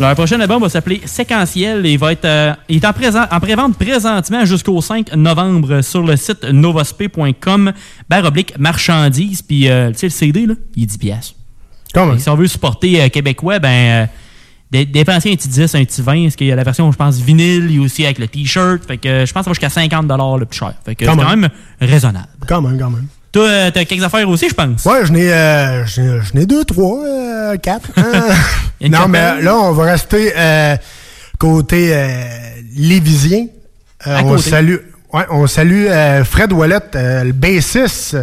Leur 0.00 0.14
prochain 0.16 0.40
album 0.40 0.60
va 0.60 0.68
s'appeler 0.68 1.00
Séquentiel 1.04 1.86
et 1.86 1.92
il 1.92 1.98
va 1.98 2.10
être 2.12 2.24
euh, 2.24 2.52
il 2.68 2.76
est 2.76 2.84
en, 2.84 2.92
présent, 2.92 3.24
en 3.30 3.38
pré-vente 3.38 3.76
présentement 3.78 4.44
jusqu'au 4.44 4.80
5 4.80 5.14
novembre 5.14 5.82
sur 5.82 6.02
le 6.02 6.16
site 6.16 6.42
novasp.com 6.44 7.72
barre 8.08 8.24
oblique 8.24 8.58
marchandises. 8.58 9.40
Puis, 9.42 9.68
euh, 9.68 9.90
tu 9.92 9.98
sais, 9.98 10.06
le 10.06 10.10
CD, 10.10 10.46
là, 10.46 10.54
il 10.74 10.82
est 10.82 10.86
10 10.86 10.98
piastres. 10.98 11.34
Si 12.18 12.28
on 12.28 12.34
veut 12.34 12.48
supporter 12.48 13.02
euh, 13.02 13.08
québécois, 13.08 13.60
ben, 13.60 13.68
euh, 13.68 14.06
dé- 14.72 14.84
dépenser 14.84 15.30
un 15.32 15.36
petit 15.36 15.46
10, 15.48 15.72
un 15.76 15.84
petit 15.84 16.02
20, 16.02 16.22
parce 16.24 16.34
qu'il 16.36 16.48
y 16.48 16.52
a 16.52 16.56
la 16.56 16.64
version, 16.64 16.90
je 16.90 16.96
pense, 16.96 17.18
vinyle, 17.20 17.66
il 17.70 17.76
y 17.76 17.78
a 17.78 17.82
aussi 17.82 18.04
avec 18.04 18.18
le 18.18 18.26
t-shirt. 18.26 18.84
Fait 18.84 18.98
que 18.98 19.24
je 19.24 19.32
pense 19.32 19.42
que 19.42 19.44
ça 19.44 19.50
va 19.50 19.52
jusqu'à 19.54 19.70
50 19.70 20.10
le 20.40 20.44
plus 20.44 20.58
cher. 20.58 20.74
Fait 20.84 20.96
que 20.96 21.04
c'est 21.04 21.16
Quand 21.16 21.36
même 21.36 21.48
raisonnable. 21.80 22.26
Quand 22.48 22.60
même, 22.62 22.78
quand 22.80 22.90
même. 22.90 23.06
Toi, 23.34 23.46
euh, 23.48 23.70
t'as 23.72 23.84
quelques 23.84 24.04
affaires 24.04 24.28
aussi, 24.28 24.48
je 24.48 24.54
pense. 24.54 24.84
Ouais, 24.84 25.04
j'en 25.04 25.14
ai, 25.16 25.32
euh, 25.32 25.84
j'en 25.86 26.02
ai- 26.02 26.20
j'en 26.32 26.40
ai 26.40 26.46
deux, 26.46 26.64
trois, 26.64 27.04
euh, 27.04 27.56
quatre. 27.58 27.90
hein. 27.96 28.02
Non, 28.88 29.08
mais 29.08 29.42
là, 29.42 29.56
on 29.58 29.72
va 29.72 29.84
rester 29.84 30.32
euh, 30.36 30.76
côté 31.38 31.90
euh, 31.92 32.24
lévisien. 32.76 33.46
Euh, 34.06 34.18
À 34.18 34.22
on 34.22 34.36
côté. 34.36 34.50
salue, 34.50 34.76
ouais, 35.12 35.24
on 35.30 35.46
salue 35.46 35.86
euh, 35.88 36.22
Fred 36.24 36.52
Wallet, 36.52 36.78
euh, 36.94 37.24
le 37.24 37.32
bassiste 37.32 38.16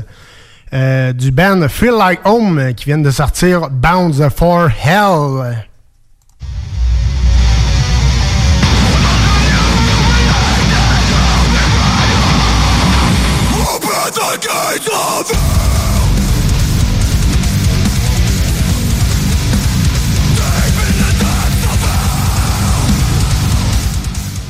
euh, 0.74 1.12
du 1.14 1.32
band 1.32 1.68
Feel 1.68 1.92
Like 1.98 2.22
Home, 2.26 2.74
qui 2.78 2.86
vient 2.86 2.98
de 3.00 3.12
sortir 3.12 3.70
Bounds 3.70 4.30
for 4.36 4.70
Hell. 4.70 5.58
Gates 14.42 14.90
of 14.90 15.32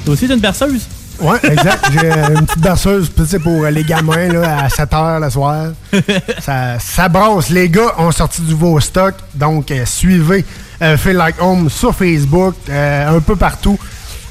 Toi 0.05 0.13
aussi, 0.13 0.27
t'as 0.27 0.33
une 0.33 0.41
perceuse? 0.41 0.87
Ouais, 1.19 1.37
exact. 1.43 1.85
J'ai 1.91 2.11
euh, 2.11 2.29
une 2.29 2.45
petite 2.47 2.61
berceuse 2.61 3.11
pour 3.43 3.65
les 3.65 3.83
gamins 3.83 4.27
là, 4.29 4.63
à 4.63 4.69
7 4.69 4.89
h 4.89 5.19
le 5.23 5.29
soir. 5.29 5.67
ça, 6.39 6.79
ça 6.79 7.07
brasse. 7.07 7.49
Les 7.49 7.69
gars 7.69 7.93
ont 7.99 8.11
sorti 8.11 8.41
du 8.41 8.51
nouveau 8.51 8.79
stock. 8.79 9.13
Donc, 9.35 9.69
euh, 9.69 9.85
suivez 9.85 10.43
euh, 10.81 10.97
Feel 10.97 11.17
Like 11.17 11.39
Home 11.39 11.69
sur 11.69 11.95
Facebook, 11.95 12.55
euh, 12.69 13.17
un 13.17 13.19
peu 13.19 13.35
partout, 13.35 13.77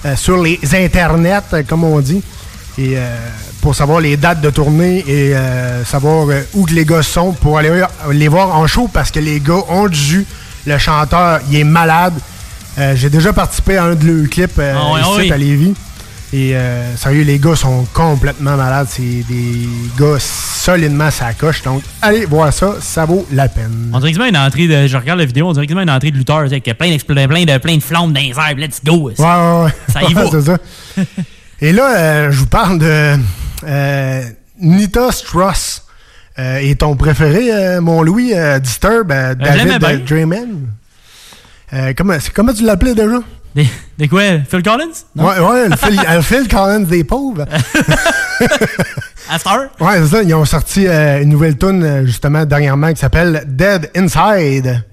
euh, 0.05 0.17
sur 0.17 0.43
les 0.43 0.59
internets, 0.75 1.43
euh, 1.53 1.63
comme 1.69 1.85
on 1.85 2.01
dit. 2.01 2.23
Et 2.79 2.97
euh, 2.97 3.17
pour 3.61 3.75
savoir 3.75 4.01
les 4.01 4.17
dates 4.17 4.41
de 4.41 4.51
tournée 4.51 5.05
et 5.07 5.35
euh, 5.37 5.85
savoir 5.85 6.29
euh, 6.29 6.41
où 6.55 6.65
que 6.65 6.73
les 6.73 6.85
gars 6.85 7.03
sont 7.03 7.33
pour 7.33 7.59
aller 7.59 7.71
les 8.11 8.29
voir 8.29 8.57
en 8.57 8.67
show 8.67 8.89
parce 8.93 9.11
que 9.11 9.19
les 9.19 9.41
gars 9.41 9.63
ont 9.69 9.89
du 9.89 9.99
jus. 9.99 10.27
Le 10.67 10.79
chanteur, 10.79 11.41
il 11.51 11.59
est 11.59 11.65
malade. 11.65 12.15
J'ai 12.95 13.11
déjà 13.11 13.33
participé 13.33 13.77
à 13.77 13.85
un 13.85 13.95
de 13.95 14.07
leurs 14.07 14.29
clips 14.31 14.59
Ah 14.59 14.93
ouais, 14.93 15.01
ici 15.01 15.11
ah 15.11 15.17
oui. 15.19 15.33
à 15.33 15.37
Lévis. 15.37 15.75
Et 16.33 16.55
sérieux, 16.97 17.25
les 17.25 17.39
gars 17.39 17.57
sont 17.57 17.85
complètement 17.93 18.57
malades. 18.57 18.87
C'est 18.89 19.25
des 19.29 19.69
gars 19.99 20.19
solidement 20.19 21.11
sa 21.11 21.33
coche. 21.35 21.63
Donc, 21.63 21.83
allez 22.01 22.25
voir 22.25 22.53
ça, 22.53 22.77
ça 22.81 23.05
vaut 23.05 23.27
la 23.33 23.49
peine. 23.49 23.91
On 23.93 23.99
dirait 23.99 24.13
quasiment 24.13 24.27
une 24.27 24.37
entrée 24.37 24.67
de. 24.67 24.87
Je 24.87 24.97
regarde 24.97 25.19
la 25.19 25.27
vidéo, 25.27 25.49
on 25.49 25.53
dirait 25.53 25.67
une 25.67 25.91
entrée 25.91 26.11
de 26.11 26.17
lutteur, 26.17 26.39
avec 26.39 26.65
plein, 26.65 26.97
plein, 26.99 27.45
de, 27.45 27.59
plein 27.59 27.77
de 27.77 27.83
flammes 27.83 28.13
dans 28.13 28.21
les 28.21 28.31
airs. 28.31 28.55
Let's 28.57 28.81
go! 28.85 29.11
Ouais, 29.11 29.15
ouais, 29.19 29.65
ouais. 29.65 29.71
Ça 29.93 30.03
y 30.03 30.15
va. 30.15 30.31
C'est 30.31 30.43
ça. 30.43 30.59
Et 31.63 31.73
là, 31.73 31.97
euh, 31.97 32.31
je 32.31 32.39
vous 32.39 32.47
parle 32.47 32.79
de 32.79 33.17
euh, 33.67 34.23
Nita 34.61 35.13
Struss. 35.13 35.85
Euh, 36.39 36.59
et 36.63 36.75
ton 36.77 36.97
préféré, 36.97 37.53
euh, 37.53 37.81
mon 37.83 38.03
Louis, 38.03 38.33
euh, 38.35 38.59
Disturb, 38.61 39.11
euh, 39.13 39.35
David 39.35 40.05
Drayman. 40.07 40.69
Comment, 41.97 42.15
comment 42.35 42.53
tu 42.55 42.65
l'appelais 42.65 42.95
déjà? 42.95 43.19
Des, 43.55 43.67
des 43.99 44.09
quoi? 44.09 44.23
Phil 44.49 44.63
Collins? 44.63 44.87
Non? 45.15 45.25
Ouais, 45.27 45.39
ouais, 45.41 45.69
le 45.69 45.77
Phil, 45.77 46.01
le 46.15 46.23
Phil 46.23 46.49
Collins 46.49 46.81
des 46.81 47.05
pauvres. 47.05 47.45
Astor? 49.31 49.67
Ouais, 49.81 49.99
c'est 50.01 50.07
ça. 50.07 50.23
Ils 50.23 50.35
ont 50.35 50.45
sorti 50.45 50.87
euh, 50.87 51.23
une 51.23 51.29
nouvelle 51.29 51.59
tune 51.59 52.07
justement 52.07 52.45
dernièrement 52.45 52.93
qui 52.93 53.01
s'appelle 53.01 53.45
Dead 53.47 53.91
Inside. 53.97 54.85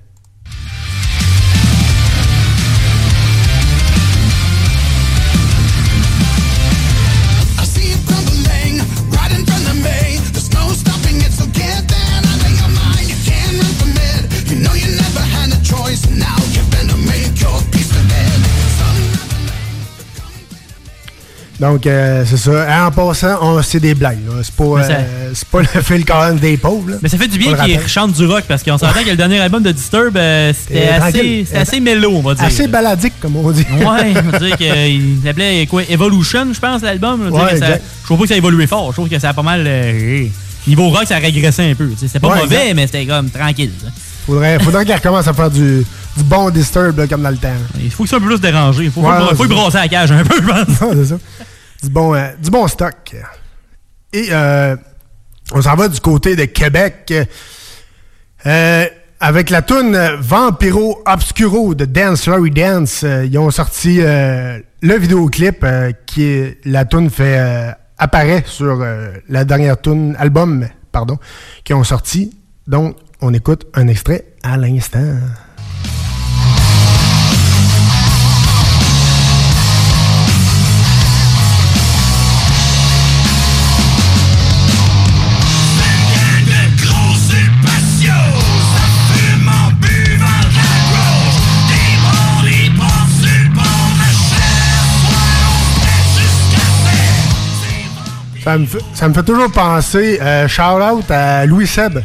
Donc, 21.60 21.88
euh, 21.88 22.24
c'est 22.28 22.38
ça. 22.38 22.86
En 22.86 22.92
passant, 22.92 23.40
on- 23.42 23.62
c'est 23.64 23.80
des 23.80 23.96
blagues. 23.96 24.20
C'est 24.44 24.54
pas, 24.54 24.84
ça- 24.84 24.92
euh, 24.94 25.32
c'est 25.34 25.48
pas 25.48 25.60
le 25.74 25.82
Phil 25.82 26.06
Collins 26.06 26.36
des 26.36 26.56
pauvres. 26.56 26.92
là. 26.92 26.98
Mais 27.02 27.10
ça 27.10 27.18
fait 27.18 27.28
du 27.28 27.40
bien 27.40 27.52
le 27.52 27.58
qu'il 27.58 27.74
rappelle. 27.76 27.90
chante 27.90 28.14
du 28.14 28.26
rock 28.28 28.44
parce 28.48 28.62
qu'on 28.62 28.78
s'entend 28.78 29.04
que 29.04 29.10
le 29.10 29.16
dernier 29.16 29.40
album 29.40 29.64
de 29.64 29.72
Disturb, 29.72 30.16
euh, 30.18 30.54
c'était 30.54 30.86
Et 30.86 30.90
assez, 30.90 31.44
c'était 31.46 31.58
assez 31.58 31.80
mélo, 31.80 32.12
on 32.14 32.22
va 32.22 32.36
dire. 32.36 32.44
Assez 32.46 32.68
baladique, 32.68 33.14
comme 33.20 33.38
on 33.38 33.50
dit. 33.52 33.66
Ouais, 33.72 34.14
on 34.28 34.30
va 34.30 34.40
dire 34.40 34.56
qu'il 34.58 35.18
s'appelait 35.26 35.66
quoi? 35.66 35.82
Evolution, 35.90 36.46
je 36.54 36.60
pense, 36.60 36.84
l'album. 36.84 37.30
Ouais. 37.32 37.56
Je 37.60 38.06
trouve 38.06 38.18
pas 38.20 38.24
que 38.24 38.30
ça 38.30 38.36
a 38.36 38.38
évolué 38.38 38.68
fort. 38.68 38.90
Je 38.92 38.94
trouve 38.98 39.10
que 39.10 39.18
ça 39.18 39.30
a 39.30 39.34
pas 39.34 39.42
mal. 39.42 39.64
euh, 39.66 40.26
niveau 40.68 40.90
rock, 40.90 41.06
ça 41.08 41.16
a 41.16 41.20
régressé 41.20 41.64
un 41.72 41.74
peu. 41.76 41.90
C'était 41.98 42.20
pas 42.20 42.28
Ouais, 42.28 42.38
mauvais, 42.42 42.56
exact. 42.56 42.74
mais 42.76 42.86
c'était 42.86 43.06
comme 43.08 43.30
tranquille. 43.32 43.72
ça. 43.82 43.88
Faudrait, 44.28 44.60
faudrait 44.60 44.86
qu'il 44.86 44.94
recommence 44.94 45.28
à 45.28 45.34
faire 45.34 45.50
du, 45.50 45.86
du 46.18 46.24
bon 46.24 46.50
Disturb 46.50 46.98
là, 46.98 47.08
comme 47.08 47.22
dans 47.22 47.30
le 47.30 47.38
temps. 47.38 47.54
Il 47.80 47.92
faut 47.92 48.04
que 48.04 48.10
ça 48.10 48.18
un 48.18 48.20
peu 48.20 48.26
plus 48.28 48.42
dérangé. 48.42 48.86
Il 48.86 48.92
faut, 48.92 49.02
Ouais, 49.02 49.20
faut, 49.30 49.36
faut 49.36 49.46
y 49.46 49.48
brasser 49.48 49.78
la 49.78 49.88
cage 49.88 50.12
un 50.12 50.24
peu, 50.24 50.42
je 50.42 50.48
pense. 50.48 50.82
Non, 50.82 50.92
c'est 50.94 51.06
ça. 51.06 51.18
Du 51.84 51.90
bon, 51.90 52.16
euh, 52.16 52.30
du 52.42 52.50
bon 52.50 52.68
stock. 52.68 53.16
Et 54.14 54.28
euh, 54.32 54.76
on 55.54 55.62
s'en 55.62 55.76
va 55.76 55.88
du 55.88 56.00
côté 56.00 56.36
de 56.36 56.46
Québec. 56.46 57.14
Euh, 58.46 58.86
avec 59.20 59.50
la 59.50 59.62
tune 59.62 59.98
Vampiro 60.20 61.02
Obscuro 61.06 61.76
de 61.76 61.86
Dance 61.86 62.28
Larry 62.28 62.52
Dance, 62.52 63.04
ils 63.04 63.38
ont 63.38 63.50
sorti 63.50 63.98
le 64.00 64.98
vidéoclip 64.98 65.66
qui 66.06 66.24
est 66.24 66.60
la 66.66 66.86
tune 66.86 67.10
fait 67.10 67.76
apparaît 67.98 68.44
sur 68.46 68.86
la 69.28 69.44
dernière 69.44 69.82
tune 69.82 70.16
album 70.20 70.68
pardon 70.92 71.18
qui 71.64 71.74
ont 71.74 71.84
sorti. 71.84 72.38
Donc 72.68 72.96
on 73.22 73.34
écoute 73.34 73.66
un 73.74 73.88
extrait 73.88 74.26
à 74.44 74.56
l'instant. 74.56 75.16
Ça 98.48 98.58
me, 98.58 98.66
fait, 98.66 98.78
ça 98.94 99.10
me 99.10 99.14
fait 99.14 99.24
toujours 99.24 99.52
penser, 99.52 100.20
euh, 100.22 100.48
shout 100.48 100.62
out 100.82 101.12
à 101.12 101.46
Louis 101.46 101.68
Seb. 101.68 102.00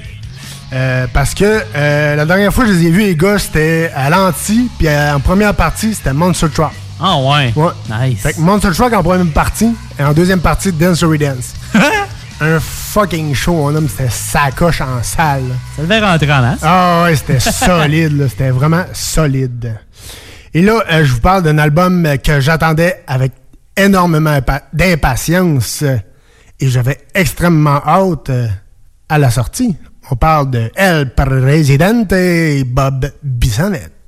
Euh, 0.73 1.07
parce 1.13 1.35
que 1.35 1.63
euh, 1.77 2.17
la 2.17 2.25
dernière 2.27 2.53
fois 2.53 2.65
que 2.65 2.71
je 2.73 2.77
les 2.79 2.87
ai 2.87 2.91
vus, 2.91 3.03
les 3.03 3.15
gars, 3.15 3.39
c'était 3.39 3.93
à 3.95 4.11
l'anti, 4.11 4.69
puis 4.77 4.89
euh, 4.89 5.15
en 5.15 5.21
première 5.21 5.55
partie, 5.55 5.95
c'était 5.95 6.13
Monster 6.13 6.49
Truck. 6.53 6.73
Ah 7.01 7.17
ouais. 7.19 7.53
Ouais. 7.55 7.71
Nice. 8.09 8.21
Fait 8.23 8.33
que 8.33 8.41
Monster 8.41 8.71
Truck 8.75 8.93
en 8.93 9.03
première 9.05 9.33
partie, 9.33 9.73
et 9.99 10.03
en 10.03 10.13
deuxième 10.13 10.41
partie, 10.41 10.73
Dance 10.73 10.97
Story 10.97 11.19
Dance. 11.19 11.53
Un 12.41 12.59
fucking 12.59 13.35
show, 13.37 13.53
mon 13.55 13.75
homme, 13.77 13.89
c'était 13.89 14.11
sacoche 14.11 14.81
en 14.81 15.01
salle. 15.03 15.45
Ça 15.77 15.83
devait 15.83 16.01
rentrer 16.01 16.33
en 16.33 16.41
masse. 16.41 16.59
Ah 16.63 17.03
ouais, 17.05 17.15
c'était 17.15 17.39
solide, 17.41 18.19
là. 18.19 18.29
c'était 18.29 18.51
vraiment 18.51 18.83
solide. 18.93 19.77
Et 20.53 20.61
là, 20.63 20.83
euh, 20.91 21.05
je 21.05 21.13
vous 21.13 21.21
parle 21.21 21.45
d'un 21.45 21.59
album 21.59 22.09
que 22.25 22.41
j'attendais 22.41 23.01
avec 23.07 23.31
énormément 23.77 24.31
impa- 24.37 24.63
d'impatience 24.73 25.85
et 26.63 26.69
j'avais 26.69 26.99
extrêmement 27.13 27.83
hâte 27.85 28.31
euh, 28.31 28.47
à 29.09 29.19
la 29.19 29.33
sortie. 29.33 29.77
On 30.13 30.15
parle 30.15 30.51
de 30.51 30.71
El 30.77 31.13
Presidente 31.13 32.15
Bob 32.67 33.11
Bissonnette. 33.21 34.02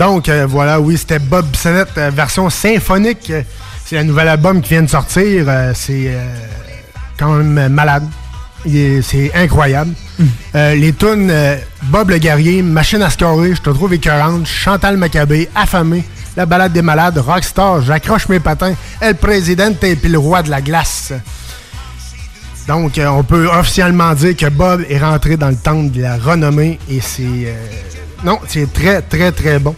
Donc 0.00 0.30
euh, 0.30 0.46
voilà, 0.48 0.80
oui, 0.80 0.96
c'était 0.96 1.18
Bob 1.18 1.44
Bissonnette 1.48 1.98
euh, 1.98 2.08
version 2.08 2.48
symphonique. 2.48 3.30
C'est 3.84 3.96
le 3.96 4.04
nouvel 4.04 4.28
album 4.28 4.62
qui 4.62 4.70
vient 4.70 4.82
de 4.82 4.88
sortir. 4.88 5.44
Euh, 5.46 5.72
c'est 5.74 6.16
quand 7.18 7.34
même 7.34 7.70
malade. 7.70 8.04
C'est 8.64 9.30
incroyable. 9.34 9.92
Euh, 10.54 10.74
les 10.74 10.94
tunes 10.94 11.30
Bob 11.82 12.08
le 12.08 12.16
guerrier, 12.16 12.62
Machine 12.62 13.02
à 13.02 13.10
scorer, 13.10 13.54
je 13.54 13.60
te 13.60 13.68
trouve 13.68 13.92
écœurante, 13.92 14.46
Chantal 14.46 14.96
Maccabé, 14.96 15.50
Affamé, 15.54 16.02
La 16.34 16.46
balade 16.46 16.72
des 16.72 16.82
malades, 16.82 17.18
Rockstar, 17.18 17.82
J'accroche 17.82 18.28
mes 18.30 18.40
patins, 18.40 18.74
El 19.02 19.16
Presidente 19.16 19.84
et 19.84 19.96
puis 19.96 20.08
le 20.08 20.18
roi 20.18 20.42
de 20.42 20.48
la 20.48 20.62
glace. 20.62 21.12
Donc, 22.66 22.98
on 22.98 23.22
peut 23.22 23.48
officiellement 23.48 24.14
dire 24.14 24.34
que 24.34 24.48
Bob 24.48 24.82
est 24.88 24.98
rentré 24.98 25.36
dans 25.36 25.48
le 25.50 25.56
temple 25.56 25.90
de 25.90 26.00
la 26.00 26.16
renommée 26.16 26.78
et 26.88 27.02
c'est. 27.02 27.54
Non, 28.24 28.38
c'est 28.46 28.72
très, 28.72 29.02
très, 29.02 29.32
très 29.32 29.58
bon. 29.58 29.74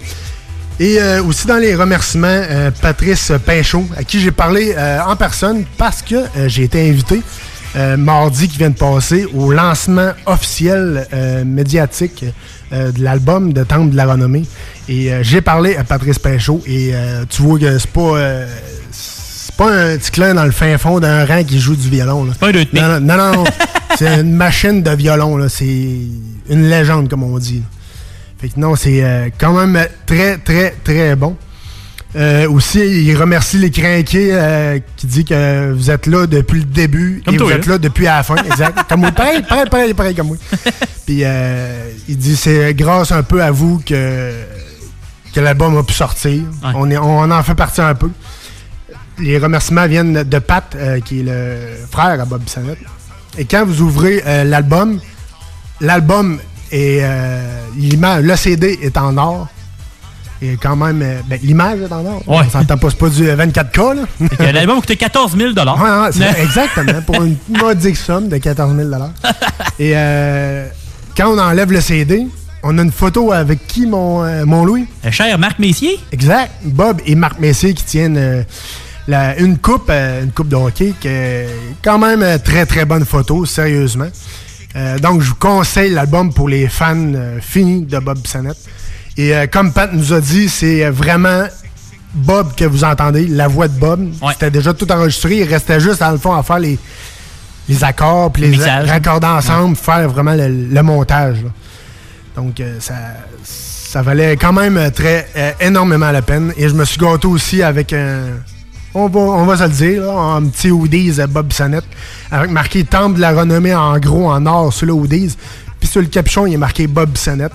Et 0.80 1.00
euh, 1.00 1.22
aussi 1.22 1.46
dans 1.46 1.58
les 1.58 1.74
remerciements, 1.74 2.26
euh, 2.28 2.70
Patrice 2.80 3.32
Pinchot, 3.44 3.84
à 3.96 4.04
qui 4.04 4.20
j'ai 4.20 4.32
parlé 4.32 4.74
euh, 4.76 4.98
en 5.06 5.14
personne 5.16 5.64
parce 5.78 6.02
que 6.02 6.16
j'ai 6.46 6.64
été 6.64 6.88
invité 6.90 7.22
mardi 7.96 8.48
qui 8.48 8.58
vient 8.58 8.68
de 8.68 8.76
passer 8.76 9.24
au 9.32 9.50
lancement 9.50 10.10
officiel 10.26 11.06
médiatique 11.46 12.22
de 12.70 13.02
l'album 13.02 13.54
de 13.54 13.64
Temple 13.64 13.92
de 13.92 13.96
la 13.96 14.04
Renommée. 14.04 14.42
Et 14.90 15.10
j'ai 15.22 15.40
parlé 15.40 15.76
à 15.76 15.84
Patrice 15.84 16.18
Pinchot 16.18 16.62
et 16.66 16.92
tu 17.30 17.40
vois 17.40 17.58
que 17.58 17.78
c'est 17.78 17.90
pas. 17.90 18.44
c'est 18.90 19.56
pas 19.56 19.72
un 19.72 19.96
petit 19.96 20.10
clin 20.10 20.34
dans 20.34 20.44
le 20.44 20.50
fin 20.50 20.76
fond 20.76 21.00
d'un 21.00 21.24
rang 21.24 21.44
qui 21.44 21.58
joue 21.58 21.74
du 21.74 21.88
violon. 21.88 22.24
Là. 22.24 22.34
pas 22.38 22.48
un 22.48 22.52
deux 22.52 22.66
Non, 22.74 23.00
non, 23.00 23.00
non, 23.00 23.32
non, 23.36 23.44
c'est 23.98 24.20
une 24.20 24.34
machine 24.34 24.82
de 24.82 24.90
violon. 24.90 25.38
C'est 25.48 25.64
une 25.64 26.68
légende, 26.68 27.08
comme 27.08 27.22
on 27.22 27.38
dit. 27.38 27.62
Fait 28.42 28.48
que 28.48 28.58
non, 28.58 28.74
c'est 28.74 29.04
euh, 29.04 29.28
quand 29.38 29.52
même 29.52 29.86
très, 30.04 30.36
très, 30.36 30.74
très 30.82 31.14
bon. 31.14 31.36
Euh, 32.16 32.50
aussi, 32.50 32.80
il 32.80 33.16
remercie 33.16 33.56
les 33.56 33.70
crinqués 33.70 34.30
euh, 34.32 34.80
qui 34.96 35.06
dit 35.06 35.24
que 35.24 35.70
vous 35.70 35.92
êtes 35.92 36.06
là 36.08 36.26
depuis 36.26 36.58
le 36.58 36.66
début 36.66 37.22
Comme 37.24 37.36
et 37.36 37.38
vous 37.38 37.44
hein? 37.44 37.52
êtes 37.52 37.66
là 37.66 37.78
depuis 37.78 38.04
la 38.04 38.24
fin. 38.24 38.34
Exact. 38.34 38.76
comme 38.88 39.02
moi. 39.02 39.12
Pareil, 39.12 39.42
pareil, 39.48 39.66
pareil, 39.70 39.94
pareil 39.94 40.14
comme 40.16 40.26
moi. 40.26 40.36
Puis 41.06 41.22
il 42.08 42.18
dit 42.18 42.34
c'est 42.34 42.74
grâce 42.74 43.12
un 43.12 43.22
peu 43.22 43.40
à 43.40 43.52
vous 43.52 43.80
que, 43.86 44.32
que 45.32 45.38
l'album 45.38 45.78
a 45.78 45.84
pu 45.84 45.94
sortir. 45.94 46.42
On, 46.74 46.90
est, 46.90 46.98
on 46.98 47.30
en 47.30 47.42
fait 47.44 47.54
partie 47.54 47.80
un 47.80 47.94
peu. 47.94 48.10
Les 49.20 49.38
remerciements 49.38 49.86
viennent 49.86 50.24
de 50.24 50.38
Pat, 50.40 50.76
qui 51.04 51.20
est 51.20 51.22
le 51.22 51.86
frère 51.92 52.20
à 52.20 52.24
Bob 52.24 52.42
Bissonnette. 52.42 52.78
Et 53.38 53.44
quand 53.44 53.64
vous 53.64 53.82
ouvrez 53.82 54.20
l'album, 54.44 54.98
l'album 55.80 56.40
est. 56.72 57.00
euh, 57.02 57.40
l'image, 57.76 58.24
le 58.24 58.36
CD 58.36 58.78
est 58.82 58.96
en 58.96 59.16
or. 59.16 59.48
Et 60.44 60.56
quand 60.60 60.74
même. 60.74 61.00
euh, 61.02 61.20
ben, 61.28 61.38
l'image 61.42 61.78
est 61.80 61.92
en 61.92 62.04
or. 62.04 62.22
On 62.26 62.42
s'entend 62.50 62.76
pas, 62.76 62.90
c'est 62.90 62.98
pas 62.98 63.08
du 63.08 63.22
24K, 63.24 63.94
là. 64.40 64.52
L'album 64.52 64.80
coûtait 64.80 64.96
14 64.96 65.36
000 65.36 65.50
Ouais, 65.52 65.62
ouais, 65.64 66.08
c'est- 66.12 66.42
exactement, 66.42 67.00
pour 67.02 67.22
une 67.22 67.36
modique 67.48 67.96
somme 67.96 68.28
de 68.28 68.38
14 68.38 68.74
000 68.76 68.88
Et 69.78 69.92
euh, 69.94 70.66
quand 71.16 71.28
on 71.32 71.38
enlève 71.38 71.70
le 71.70 71.80
CD, 71.80 72.26
on 72.64 72.76
a 72.78 72.82
une 72.82 72.90
photo 72.92 73.30
avec 73.32 73.66
qui, 73.68 73.86
mon, 73.86 74.24
euh, 74.24 74.44
mon 74.44 74.64
Louis? 74.64 74.86
cher 75.10 75.38
Marc 75.38 75.58
Messier. 75.60 76.00
Exact. 76.10 76.50
Bob 76.64 77.00
et 77.06 77.14
Marc 77.14 77.38
Messier 77.38 77.72
qui 77.74 77.84
tiennent 77.84 78.16
euh, 78.18 78.42
la- 79.06 79.38
une 79.38 79.58
coupe, 79.58 79.90
euh, 79.90 80.24
une 80.24 80.32
coupe 80.32 80.48
de 80.48 80.56
hockey, 80.56 80.92
qui 81.00 81.06
est 81.06 81.46
quand 81.84 81.98
même 81.98 82.38
très 82.40 82.66
très 82.66 82.84
bonne 82.84 83.04
photo, 83.04 83.44
sérieusement. 83.46 84.08
Euh, 84.76 84.98
donc, 84.98 85.20
je 85.20 85.28
vous 85.30 85.34
conseille 85.34 85.90
l'album 85.90 86.32
pour 86.32 86.48
les 86.48 86.68
fans 86.68 86.96
euh, 87.14 87.38
finis 87.40 87.82
de 87.82 87.98
Bob 87.98 88.18
Bissonnette. 88.18 88.56
Et 89.16 89.34
euh, 89.34 89.46
comme 89.46 89.72
Pat 89.72 89.92
nous 89.92 90.12
a 90.12 90.20
dit, 90.20 90.48
c'est 90.48 90.88
vraiment 90.88 91.44
Bob 92.14 92.54
que 92.54 92.64
vous 92.64 92.84
entendez, 92.84 93.26
la 93.26 93.48
voix 93.48 93.68
de 93.68 93.78
Bob. 93.78 94.08
C'était 94.32 94.50
déjà 94.50 94.72
tout 94.72 94.90
enregistré. 94.90 95.38
Il 95.38 95.44
restait 95.44 95.80
juste, 95.80 96.00
dans 96.00 96.10
le 96.12 96.18
fond, 96.18 96.34
à 96.34 96.42
faire 96.42 96.58
les, 96.58 96.78
les 97.68 97.84
accords, 97.84 98.32
puis 98.32 98.42
les 98.42 98.48
Mixage. 98.48 98.88
raccorder 98.88 99.26
ensemble, 99.26 99.76
faire 99.76 100.08
vraiment 100.08 100.34
le, 100.34 100.48
le 100.48 100.82
montage. 100.82 101.42
là. 101.42 101.50
Donc, 102.36 102.58
euh, 102.60 102.76
ça, 102.80 102.94
ça 103.44 104.00
valait 104.00 104.36
quand 104.38 104.54
même 104.54 104.90
très 104.90 105.28
euh, 105.36 105.52
énormément 105.60 106.10
la 106.10 106.22
peine. 106.22 106.52
Et 106.56 106.66
je 106.68 106.74
me 106.74 106.84
suis 106.86 106.98
gâté 106.98 107.26
aussi 107.26 107.62
avec 107.62 107.92
un. 107.92 108.20
On 108.94 109.08
va, 109.08 109.20
on 109.20 109.46
va 109.46 109.56
se 109.56 109.62
le 109.62 109.68
dire, 109.70 110.02
là, 110.02 110.12
un 110.12 110.46
petit 110.46 110.70
hoodies 110.70 111.14
euh, 111.18 111.26
Bob 111.26 111.46
Bissonnette, 111.46 111.84
avec 112.30 112.50
marqué 112.50 112.84
Temple 112.84 113.16
de 113.16 113.20
la 113.20 113.32
renommée 113.32 113.74
en 113.74 113.98
gros 113.98 114.30
en 114.30 114.44
or 114.44 114.72
sur 114.72 114.86
le 114.86 114.92
hoodies. 114.92 115.34
Puis 115.80 115.88
sur 115.88 116.00
le 116.00 116.08
capuchon, 116.08 116.46
il 116.46 116.54
est 116.54 116.58
marqué 116.58 116.86
Bob 116.86 117.10
Bissonnette. 117.10 117.52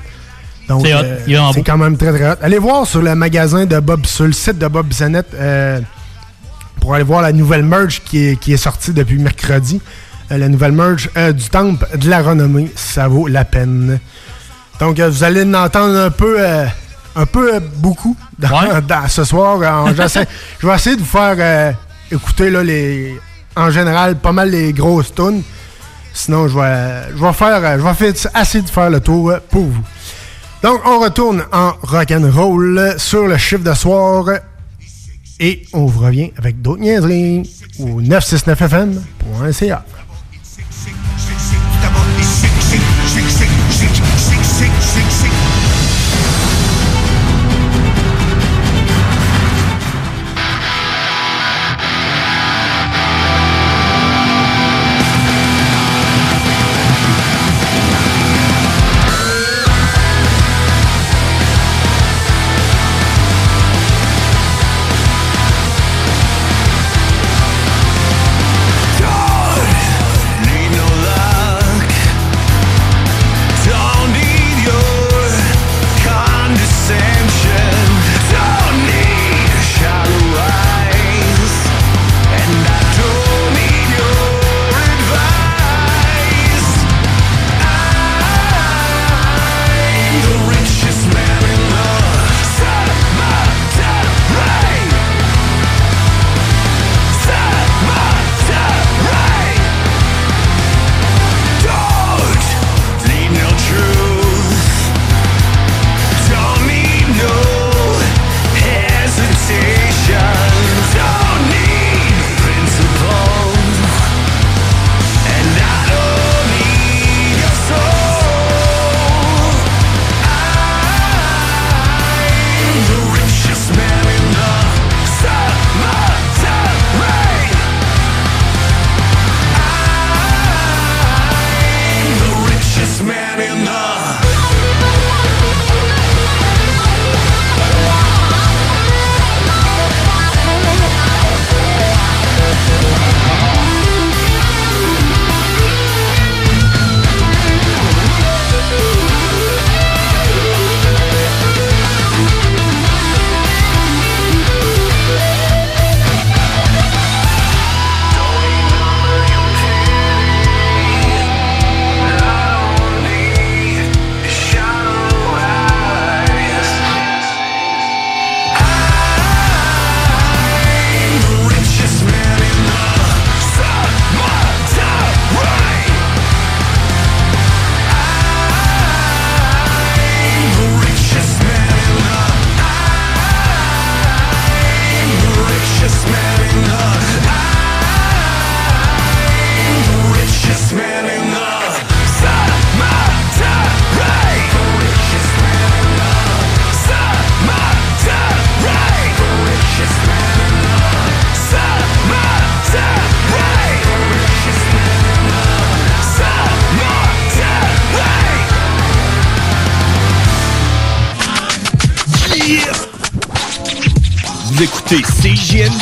Donc, 0.68 0.86
C'est 0.86 0.94
euh, 0.94 1.64
quand 1.66 1.78
même 1.78 1.96
très 1.98 2.12
très 2.12 2.30
hot. 2.30 2.36
Allez 2.42 2.58
voir 2.58 2.86
sur 2.86 3.02
le 3.02 3.16
magasin 3.16 3.66
de 3.66 3.80
Bob, 3.80 4.06
sur 4.06 4.26
le 4.26 4.34
site 4.34 4.58
de 4.58 4.68
Bob 4.68 4.88
Bissonnette, 4.88 5.34
euh, 5.36 5.80
pour 6.82 6.94
aller 6.94 7.04
voir 7.04 7.22
la 7.22 7.32
nouvelle 7.32 7.64
merge 7.64 8.02
qui 8.04 8.28
est, 8.30 8.40
qui 8.40 8.54
est 8.54 8.58
sortie 8.58 8.92
depuis 8.92 9.18
mercredi. 9.18 9.80
Euh, 10.32 10.38
la 10.38 10.50
nouvelle 10.50 10.74
merge 10.74 11.10
du 11.34 11.50
Temple 11.50 11.88
de 11.98 12.10
la 12.10 12.22
renommée, 12.22 12.70
ça 12.76 13.08
vaut 13.08 13.28
la 13.28 13.46
peine. 13.46 14.00
Donc, 14.80 15.00
vous 15.00 15.24
allez 15.24 15.44
en 15.44 15.54
entendre 15.54 15.98
un 15.98 16.12
peu, 16.12 16.38
un 17.18 17.26
peu 17.26 17.56
euh, 17.56 17.60
beaucoup 17.78 18.16
dans, 18.40 18.80
dans- 18.88 19.08
ce 19.08 19.24
soir. 19.24 19.60
Euh, 19.62 19.94
je 20.60 20.68
vais 20.68 20.76
essayer 20.76 20.96
de 20.96 21.02
vous 21.02 21.06
faire 21.08 21.36
euh, 21.38 21.72
écouter 22.12 22.50
là, 22.50 22.64
les, 22.64 23.20
en 23.56 23.70
général 23.72 24.16
pas 24.18 24.32
mal 24.32 24.50
les 24.52 24.72
grosses 24.74 25.14
tunes. 25.14 25.42
Sinon, 26.14 26.48
je 26.48 26.58
vais, 26.58 27.10
je 27.16 27.22
vais 27.24 27.34
faire, 27.34 27.78
je 27.78 27.84
vais 27.84 27.94
faire 28.14 28.32
assez 28.34 28.62
de 28.62 28.70
faire 28.70 28.90
le 28.90 29.00
tour 29.02 29.34
pour 29.50 29.64
vous. 29.66 29.84
Donc, 30.64 30.82
on 30.86 31.00
retourne 31.00 31.44
en 31.52 31.74
rock'n'roll 31.84 32.96
sur 32.98 33.28
le 33.28 33.38
chiffre 33.38 33.64
de 33.64 33.74
soir 33.76 34.26
et 35.40 35.62
on 35.74 35.86
vous 35.86 36.00
revient 36.04 36.32
avec 36.38 36.62
d'autres 36.64 36.82
niaiseries 36.82 37.48
au 37.80 38.02
969fm.ca. 38.02 39.86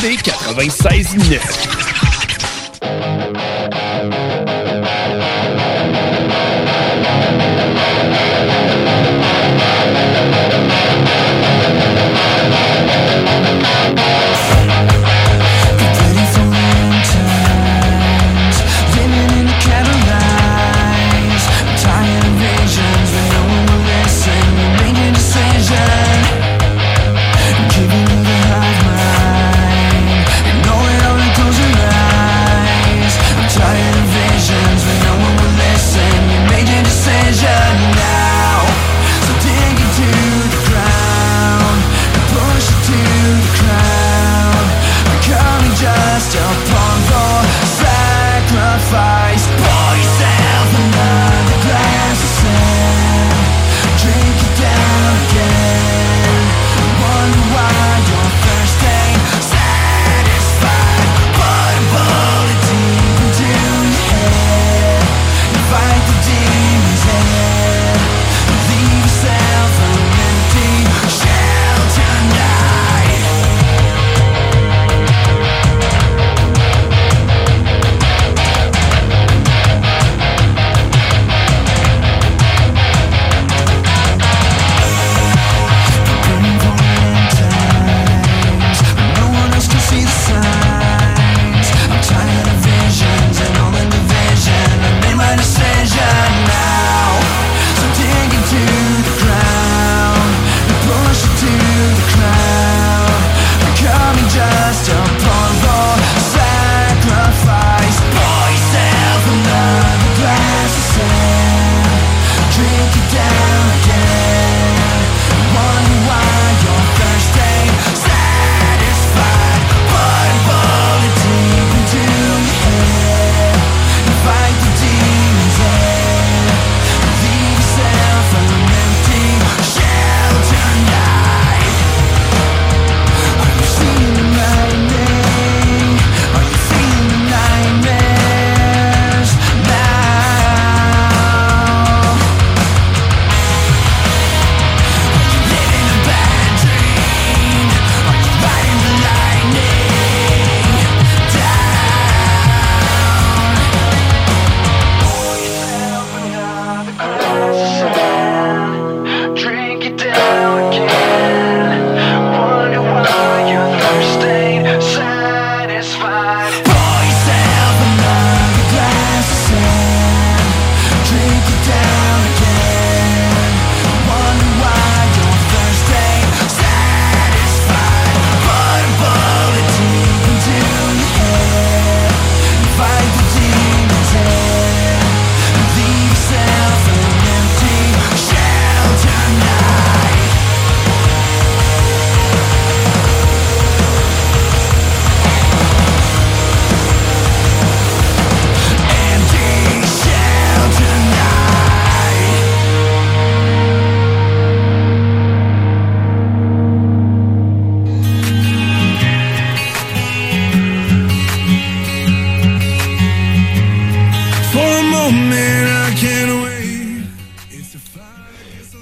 CJMD 0.05 0.69
96.9. 0.69 1.74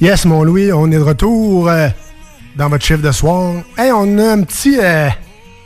Yes, 0.03 0.25
mon 0.25 0.43
Louis, 0.43 0.69
on 0.73 0.91
est 0.91 0.95
de 0.95 1.01
retour 1.01 1.69
euh, 1.69 1.87
dans 2.57 2.67
votre 2.67 2.83
chiffre 2.83 3.01
de 3.01 3.11
soir. 3.13 3.53
Hey, 3.77 3.89
on 3.93 4.17
a 4.17 4.33
un 4.33 4.41
petit, 4.41 4.77
euh, 4.77 5.07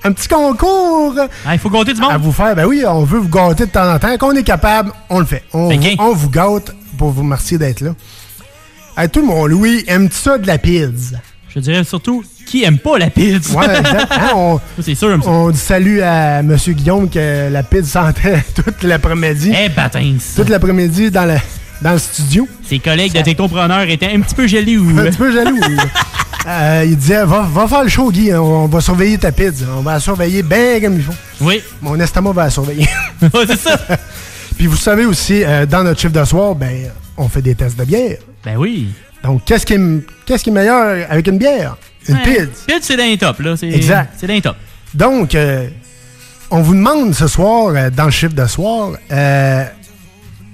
un 0.03 0.11
petit 0.11 0.27
concours. 0.27 1.15
Il 1.51 1.57
faut 1.57 1.71
gâter 1.71 1.93
du 1.95 2.01
monde. 2.01 2.11
À 2.11 2.17
vous 2.19 2.31
faire. 2.31 2.55
Ben 2.55 2.65
oui, 2.65 2.83
on 2.87 3.03
veut 3.03 3.17
vous 3.17 3.29
gâter 3.29 3.65
de 3.65 3.71
temps 3.71 3.91
en 3.91 3.97
temps. 3.97 4.15
Quand 4.19 4.27
on 4.31 4.35
est 4.35 4.43
capable, 4.43 4.91
on 5.09 5.19
le 5.19 5.25
fait. 5.25 5.41
On, 5.53 5.71
on 5.97 6.13
vous 6.13 6.29
gâte 6.29 6.71
pour 6.99 7.09
vous 7.09 7.21
remercier 7.23 7.57
d'être 7.57 7.81
là. 7.81 7.95
Hey, 8.95 9.09
tout 9.09 9.25
mon 9.25 9.47
Louis, 9.47 9.83
aime 9.87 10.09
ça 10.11 10.37
de 10.37 10.45
la 10.45 10.59
pizza? 10.59 11.17
Je 11.49 11.59
dirais 11.59 11.83
surtout, 11.83 12.23
qui 12.45 12.63
aime 12.63 12.77
pas 12.77 12.99
la 12.99 13.09
pizza? 13.09 13.57
Ouais, 13.57 13.79
exact. 13.79 14.07
Hein, 14.11 14.29
on, 14.35 14.59
c'est 14.79 14.93
sûr, 14.93 15.09
j'aime 15.09 15.23
ça. 15.23 15.29
On 15.31 15.49
dit 15.49 15.57
salut 15.57 16.01
à 16.03 16.39
M. 16.41 16.55
Guillaume 16.55 17.09
que 17.09 17.49
la 17.51 17.63
pizza 17.63 18.03
sentait 18.05 18.43
toute 18.55 18.83
l'après-midi. 18.83 19.51
Eh, 19.59 19.69
batins. 19.69 20.17
Toute 20.35 20.49
l'après-midi 20.49 21.09
dans, 21.09 21.25
le- 21.25 21.39
dans 21.81 21.93
le 21.93 21.99
studio. 21.99 22.47
Ses 22.63 22.79
collègues 22.79 23.13
de 23.13 23.21
technopreneurs 23.21 23.89
étaient 23.89 24.11
un 24.13 24.21
petit 24.21 24.35
peu 24.35 24.47
jaloux. 24.47 24.89
Un 24.97 25.03
petit 25.05 25.17
peu 25.17 25.31
jaloux. 25.31 25.59
oui. 25.67 25.75
Euh, 26.49 26.85
il 26.87 26.95
disait 26.95 27.25
va, 27.25 27.41
va 27.41 27.67
faire 27.67 27.83
le 27.83 27.89
show, 27.89 28.09
Guy. 28.09 28.33
On, 28.33 28.63
on 28.63 28.67
va 28.67 28.79
surveiller 28.79 29.17
ta 29.17 29.33
pizza. 29.33 29.65
On 29.77 29.81
va 29.81 29.95
la 29.95 29.99
surveiller 29.99 30.43
bien 30.43 30.79
comme 30.79 30.95
il 30.95 31.03
faut. 31.03 31.11
Oui. 31.41 31.61
Mon 31.81 31.99
estomac 31.99 32.31
va 32.31 32.45
la 32.45 32.49
surveiller. 32.49 32.87
c'est 33.47 33.59
ça. 33.59 33.77
Puis 34.55 34.65
vous 34.67 34.77
savez 34.77 35.05
aussi, 35.05 35.43
euh, 35.43 35.65
dans 35.65 35.83
notre 35.83 35.99
chiffre 35.99 36.13
de 36.13 36.23
soir, 36.23 36.55
ben, 36.55 36.89
on 37.17 37.27
fait 37.27 37.41
des 37.41 37.53
tests 37.53 37.77
de 37.77 37.83
bière. 37.83 38.19
Ben 38.45 38.55
oui. 38.55 38.87
Donc, 39.25 39.43
qu'est-ce 39.43 39.65
qui, 39.65 39.75
qu'est-ce 40.25 40.41
qui 40.45 40.49
est 40.51 40.53
meilleur 40.53 41.05
avec 41.09 41.27
une 41.27 41.37
bière? 41.37 41.75
Une 42.07 42.15
Ouais, 42.15 42.21
pizza. 42.23 42.45
Pizza, 42.65 42.79
c'est 42.81 42.95
dans 42.95 43.03
les 43.03 43.17
top, 43.17 43.39
là. 43.41 43.55
Exact. 43.63 44.13
C'est 44.17 44.27
dans 44.27 44.33
les 44.33 44.41
top. 44.41 44.55
Donc, 44.93 45.35
euh, 45.35 45.67
on 46.49 46.61
vous 46.61 46.75
demande 46.75 47.13
ce 47.13 47.27
soir, 47.27 47.73
euh, 47.75 47.89
dans 47.89 48.05
le 48.05 48.11
chiffre 48.11 48.33
de 48.35 48.45
soir, 48.45 48.91
euh, 49.11 49.65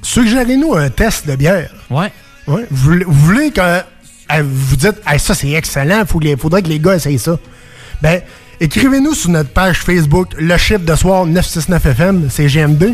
suggérez-nous 0.03 0.75
un 0.75 0.89
test 0.89 1.27
de 1.27 1.35
bière. 1.35 1.69
Ouais. 1.89 2.11
Ouais. 2.47 2.65
Vous, 2.69 2.91
voulez- 2.91 3.05
vous 3.05 3.25
voulez 3.25 3.51
que 3.51 3.61
euh, 3.61 3.81
vous 4.43 4.75
dites, 4.75 5.01
Hey, 5.07 5.19
ça 5.19 5.33
c'est 5.33 5.51
excellent, 5.51 6.03
il 6.21 6.37
faudrait 6.37 6.61
que 6.61 6.67
les 6.69 6.79
gars 6.79 6.95
essayent 6.95 7.17
ça. 7.19 7.37
Ben, 8.01 8.21
écrivez-nous 8.59 9.13
sur 9.15 9.29
notre 9.31 9.49
page 9.49 9.79
Facebook, 9.79 10.29
le 10.37 10.57
chiffre 10.57 10.79
de 10.85 10.95
soir 10.95 11.25
969 11.25 11.85
FM, 11.85 12.27
c'est 12.29 12.45
GM2. 12.47 12.93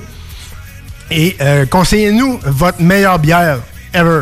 Et 1.11 1.35
euh, 1.41 1.65
conseillez-nous 1.65 2.39
votre 2.43 2.81
meilleure 2.81 3.17
bière 3.19 3.59
ever. 3.93 4.21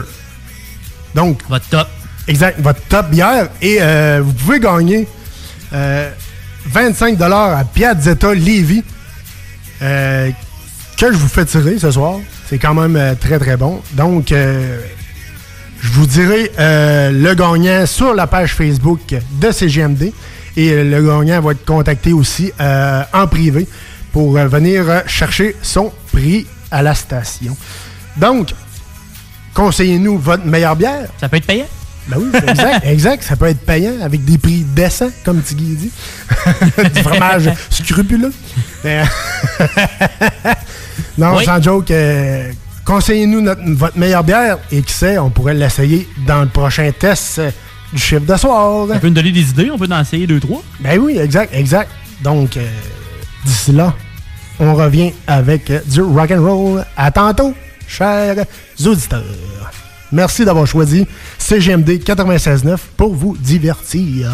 Donc, 1.14 1.42
votre 1.50 1.68
top. 1.68 1.88
Exact, 2.28 2.60
votre 2.62 2.82
top 2.88 3.10
bière. 3.10 3.50
Et 3.62 3.78
euh, 3.82 4.22
vous 4.24 4.32
pouvez 4.34 4.60
gagner 4.60 5.08
euh, 5.74 6.10
25 6.68 7.20
à 7.22 7.64
Piazzetta 7.66 8.28
euh, 9.82 10.32
que 10.98 11.12
je 11.12 11.18
vous 11.18 11.28
fais 11.28 11.46
tirer 11.46 11.78
ce 11.80 11.92
soir. 11.92 12.20
C'est 12.50 12.60
quand 12.60 12.74
même 12.74 12.96
euh, 12.96 13.14
très 13.16 13.40
très 13.40 13.58
bon. 13.58 13.82
Donc, 13.94 14.32
euh, 14.32 14.80
je 15.82 15.92
vous 15.92 16.06
dirai 16.06 16.52
euh, 16.58 17.12
le 17.12 17.34
gagnant 17.36 17.86
sur 17.86 18.14
la 18.14 18.26
page 18.26 18.54
Facebook 18.54 19.16
de 19.32 19.52
CGMD. 19.52 20.14
Et 20.56 20.84
le 20.84 21.04
gagnant 21.04 21.40
va 21.42 21.52
être 21.52 21.66
contacté 21.66 22.14
aussi 22.14 22.52
en 22.60 23.28
privé 23.28 23.68
pour 24.12 24.32
venir 24.32 25.04
chercher 25.06 25.56
son 25.62 25.92
prix 26.12 26.48
à 26.72 26.82
la 26.82 26.96
station. 26.96 27.56
Donc, 28.16 28.56
conseillez-nous 29.54 30.18
votre 30.18 30.46
meilleure 30.46 30.76
bière. 30.76 31.10
Ça 31.20 31.30
peut 31.30 31.38
être 31.38 31.46
payant? 31.46 31.68
Ben 32.08 32.18
oui, 32.20 32.30
exact, 32.48 32.86
exact. 32.86 33.24
Ça 33.24 33.36
peut 33.36 33.48
être 33.48 33.60
payant 33.66 33.94
avec 34.02 34.24
des 34.24 34.38
prix 34.38 34.64
décents, 34.76 35.10
comme 35.26 35.42
Tiggy 35.42 35.76
dit. 35.76 35.92
du 36.94 37.02
fromage 37.04 37.50
scrupuleux. 37.70 38.32
Mais- 38.84 39.04
non, 41.18 41.36
Oui. 41.38 41.46
sans 41.46 41.62
joke. 41.62 41.92
euh, 41.92 42.52
conseillez-nous 42.86 43.44
votre 43.76 43.98
meilleure 43.98 44.24
bière 44.24 44.58
et 44.72 44.82
qui 44.82 44.94
sait, 44.94 45.18
on 45.18 45.30
pourrait 45.30 45.54
l'essayer 45.54 46.08
dans 46.26 46.42
le 46.42 46.48
prochain 46.48 46.90
test 46.98 47.40
euh, 47.40 47.52
du 47.92 48.00
chiffre 48.02 48.26
de 48.26 48.36
soir. 48.38 48.88
Ça 48.90 49.00
peut 49.00 49.08
nous 49.08 49.14
donner 49.14 49.32
des 49.32 49.50
idées, 49.50 49.70
on 49.72 49.78
peut 49.78 49.88
en 49.92 50.02
essayer 50.02 50.28
deux, 50.28 50.40
trois. 50.40 50.64
Ben 50.80 50.98
oui, 51.00 51.18
exact, 51.18 51.54
exact. 51.54 51.90
Donc, 52.24 52.56
euh, 52.58 52.66
d'ici 53.46 53.72
là, 53.74 53.94
on 54.60 54.74
revient 54.76 55.12
avec 55.28 55.70
euh, 55.70 55.80
du 55.86 56.02
rock 56.02 56.32
and 56.32 56.42
roll. 56.42 56.86
À 56.96 57.12
tantôt, 57.12 57.54
chers 57.88 58.36
auditeurs. 58.86 59.24
Merci 60.12 60.46
d'avoir 60.46 60.66
choisi 60.68 61.06
CGMD 61.38 61.90
96.9 62.04 62.78
pour 62.96 63.14
vous 63.14 63.36
divertir. 63.38 64.32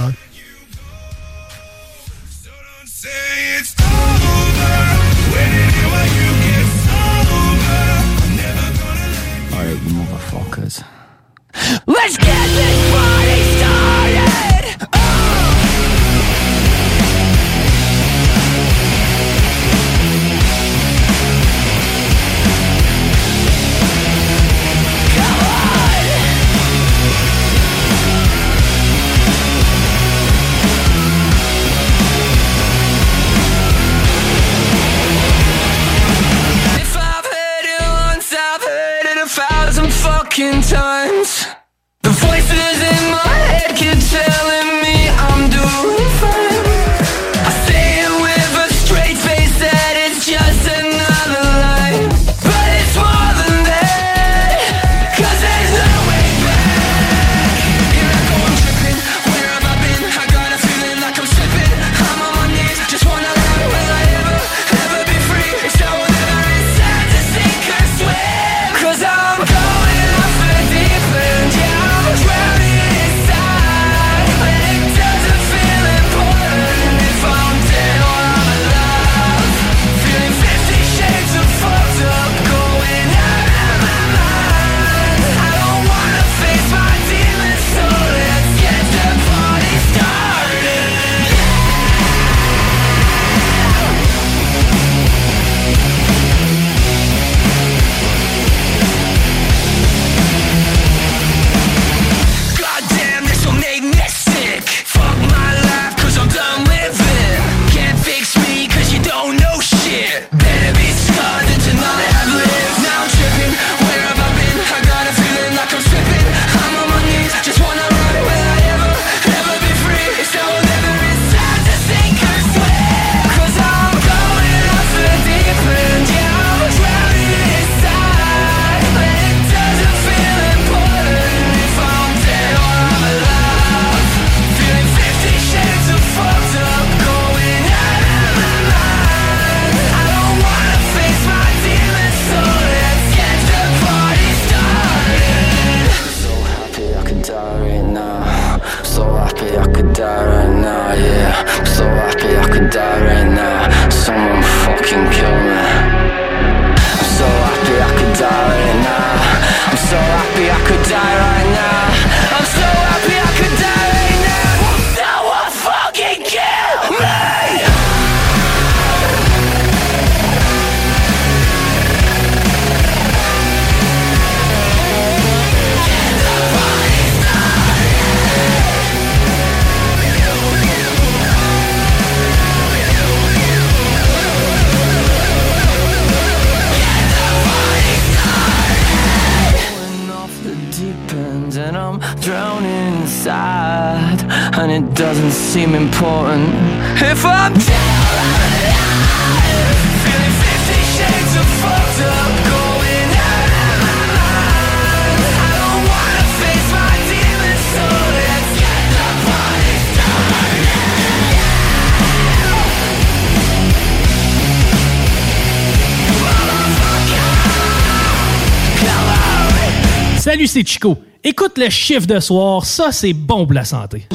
C'est 220.54 220.68
Chico. 220.68 220.96
Écoute 221.24 221.58
le 221.58 221.68
chiffre 221.72 222.06
de 222.06 222.20
soir, 222.20 222.64
ça 222.64 222.92
c'est 222.92 223.14
bon 223.14 223.46
pour 223.46 223.54
la 223.54 223.66
santé. 223.66 224.08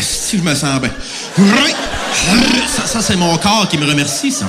Si 0.00 0.38
je 0.38 0.42
me 0.42 0.54
sens 0.54 0.80
bien? 0.80 0.90
Ça, 2.68 2.86
ça, 2.86 3.00
c'est 3.02 3.16
mon 3.16 3.36
corps 3.38 3.66
qui 3.68 3.76
me 3.78 3.86
remercie. 3.86 4.30
ça. 4.30 4.46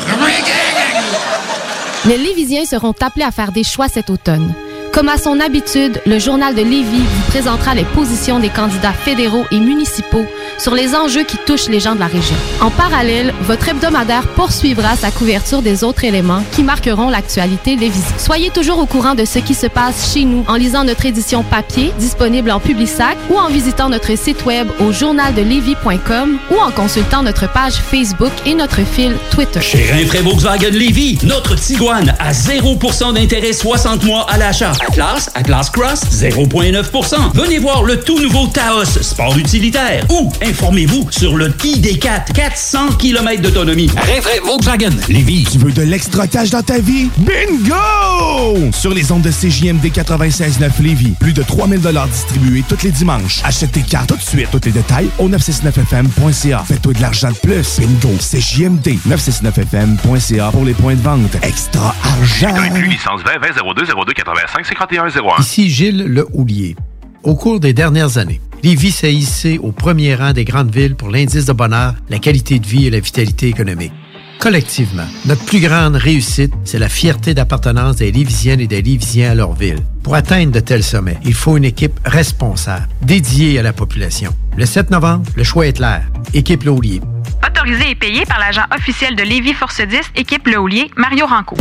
Les 2.06 2.18
Lévisiens 2.18 2.66
seront 2.66 2.94
appelés 3.02 3.26
à 3.26 3.32
faire 3.32 3.52
des 3.52 3.64
choix 3.64 3.88
cet 3.88 4.10
automne. 4.10 4.54
Comme 4.94 5.10
à 5.10 5.18
son 5.18 5.40
habitude, 5.40 6.00
le 6.06 6.20
journal 6.20 6.54
de 6.54 6.62
Lévis 6.62 7.02
vous 7.02 7.32
présentera 7.32 7.74
les 7.74 7.86
positions 7.86 8.40
des 8.40 8.50
candidats 8.50 8.94
fédéraux 8.94 9.46
et 9.52 9.60
municipaux 9.60 10.26
sur 10.58 10.74
les 10.76 10.96
enjeux 10.96 11.24
qui 11.24 11.38
touchent 11.46 11.70
les 11.70 11.80
gens 11.80 11.96
de 11.96 12.00
la 12.00 12.08
région. 12.08 12.36
En 12.62 12.70
parallèle, 12.70 13.34
votre 13.42 13.70
hebdomadaire 13.70 14.28
poursuivra 14.30 14.96
sa 14.96 15.12
couverture 15.12 15.62
des 15.62 15.84
autres 15.84 16.04
éléments 16.04 16.44
qui 16.52 16.64
marqueront 16.64 17.10
l'actualité 17.10 17.76
lévisienne. 17.76 18.18
Soyez 18.18 18.50
toujours 18.50 18.80
au 18.80 18.86
courant 18.86 19.16
de 19.16 19.26
ce 19.26 19.40
qui 19.40 19.54
se 19.54 19.68
passe 19.68 20.14
chez 20.14 20.26
nous 20.26 20.44
en 20.48 20.56
lisant 20.56 20.84
notre 20.84 21.06
édition 21.06 21.44
papier 21.44 21.94
disponible 22.00 22.52
en 22.52 22.60
Publisac 22.60 23.18
ou 23.30 23.38
en 23.38 23.50
visitant 23.50 23.90
notre 23.90 24.18
site 24.18 24.46
web 24.46 24.68
au 24.80 24.92
journaldelévis.com 24.92 26.38
ou 26.52 26.60
en 26.60 26.72
consultant 26.72 27.24
notre 27.24 27.52
page 27.52 27.74
Facebook 27.74 28.32
et 28.46 28.56
notre 28.56 28.82
fil 28.86 29.16
Twitter. 29.32 29.62
Chez 29.62 29.92
Rinfraie 29.92 30.22
Volkswagen 30.22 30.72
Lévy, 30.72 31.18
notre 31.24 31.56
Tiguan 31.56 32.14
à 32.20 32.32
0% 32.32 33.14
d'intérêt 33.14 33.54
60 33.54 34.04
mois 34.04 34.26
à 34.30 34.38
l'achat. 34.38 34.74
Atlas, 34.88 35.30
Atlas 35.36 35.70
Cross, 35.70 36.02
0,9%. 36.12 37.16
Venez 37.34 37.60
voir 37.60 37.84
le 37.84 38.00
tout 38.00 38.20
nouveau 38.20 38.48
Taos, 38.48 38.86
sport 39.02 39.38
utilitaire. 39.38 40.06
Ou 40.10 40.32
informez-vous 40.44 41.10
sur 41.12 41.38
le 41.38 41.50
ID4, 41.50 42.34
400 42.34 42.94
km 43.00 43.42
d'autonomie. 43.42 43.90
Rinfraie 43.96 44.40
Volkswagen 44.44 44.92
Lévy. 45.10 45.48
Tu 45.50 45.58
veux 45.58 45.72
de 45.72 45.84
l'extra 45.84 46.28
cash 46.28 46.50
dans 46.50 46.62
ta 46.62 46.80
vie? 46.80 47.10
Bingo! 47.18 48.72
Sur 48.72 48.94
les 48.94 49.12
ondes 49.12 49.22
de 49.22 49.32
CJMD 49.32 49.86
96.9 49.86 50.82
Lévis, 50.82 51.14
plus 51.20 51.34
de 51.34 51.44
3000 51.44 51.80
distribués 52.12 52.64
tous 52.68 52.84
les 52.84 52.92
dimanches. 52.92 53.42
Achète 53.44 53.72
tes 53.72 53.82
cartes 53.82 54.10
tout 54.10 54.16
de 54.16 54.22
suite. 54.22 54.50
Tous 54.52 54.62
les 54.66 54.72
détails 54.72 55.10
au 55.18 55.30
969fm.ca. 55.30 56.64
Fais-toi 56.68 56.94
de 56.94 57.02
l'argent 57.02 57.30
de 57.30 57.38
plus. 57.38 57.80
Bingo! 57.80 58.16
CJMD 58.20 58.98
969fm.ca 59.08 60.52
pour 60.52 60.66
les 60.66 60.74
points 60.74 60.96
de 60.96 61.02
vente. 61.02 61.36
Extra 61.42 61.96
argent! 62.04 62.56
Inclus 62.56 62.88
licence 62.88 63.22
20 63.26 63.40
20 63.40 63.74
02 63.76 63.86
02 63.86 64.14
85 64.14 64.66
51 64.66 65.08
01. 65.08 65.42
Ici 65.42 65.70
Gilles 65.70 66.04
Le 66.08 66.28
Houlier. 66.34 66.76
Au 67.24 67.36
cours 67.36 67.62
des 67.62 67.72
dernières 67.72 68.18
années, 68.18 68.42
Lévis 68.64 68.92
s'est 68.92 69.14
hissé 69.14 69.58
au 69.58 69.72
premier 69.72 70.14
rang 70.14 70.34
des 70.34 70.44
grandes 70.44 70.76
villes 70.76 70.96
pour 70.96 71.10
l'indice 71.10 71.46
de 71.46 71.54
bonheur, 71.54 71.96
la 72.10 72.20
qualité 72.20 72.60
de 72.60 72.68
vie 72.68 72.88
et 72.88 72.90
la 72.90 73.00
vitalité 73.00 73.48
économique. 73.48 73.94
Collectivement, 74.40 75.06
notre 75.26 75.46
plus 75.46 75.62
grande 75.62 75.96
réussite, 75.96 76.54
c'est 76.66 76.80
la 76.80 76.90
fierté 76.90 77.34
d'appartenance 77.34 77.96
des 77.96 78.12
Lévisiennes 78.12 78.60
et 78.60 78.68
des 78.68 78.82
Lévisiens 78.82 79.32
à 79.32 79.36
leur 79.36 79.54
ville. 79.54 79.80
Pour 80.04 80.16
atteindre 80.16 80.52
de 80.52 80.60
tels 80.60 80.84
sommets, 80.84 81.18
il 81.24 81.34
faut 81.34 81.56
une 81.56 81.64
équipe 81.64 81.98
responsable, 82.04 82.90
dédiée 83.02 83.58
à 83.58 83.64
la 83.64 83.72
population. 83.72 84.36
Le 84.58 84.66
7 84.66 84.92
novembre, 84.92 85.24
le 85.38 85.46
choix 85.46 85.66
est 85.66 85.78
clair. 85.78 86.04
Équipe 86.34 86.64
Laulier. 86.64 87.00
Autorisé 87.48 87.92
et 87.92 87.96
payé 87.96 88.26
par 88.26 88.40
l'agent 88.40 88.66
officiel 88.76 89.16
de 89.16 89.24
Lévis 89.24 89.54
Force 89.54 89.80
10, 89.80 89.98
équipe 90.18 90.46
Le 90.46 90.60
Houlier, 90.60 90.92
Mario 90.98 91.26
Ranco. 91.26 91.56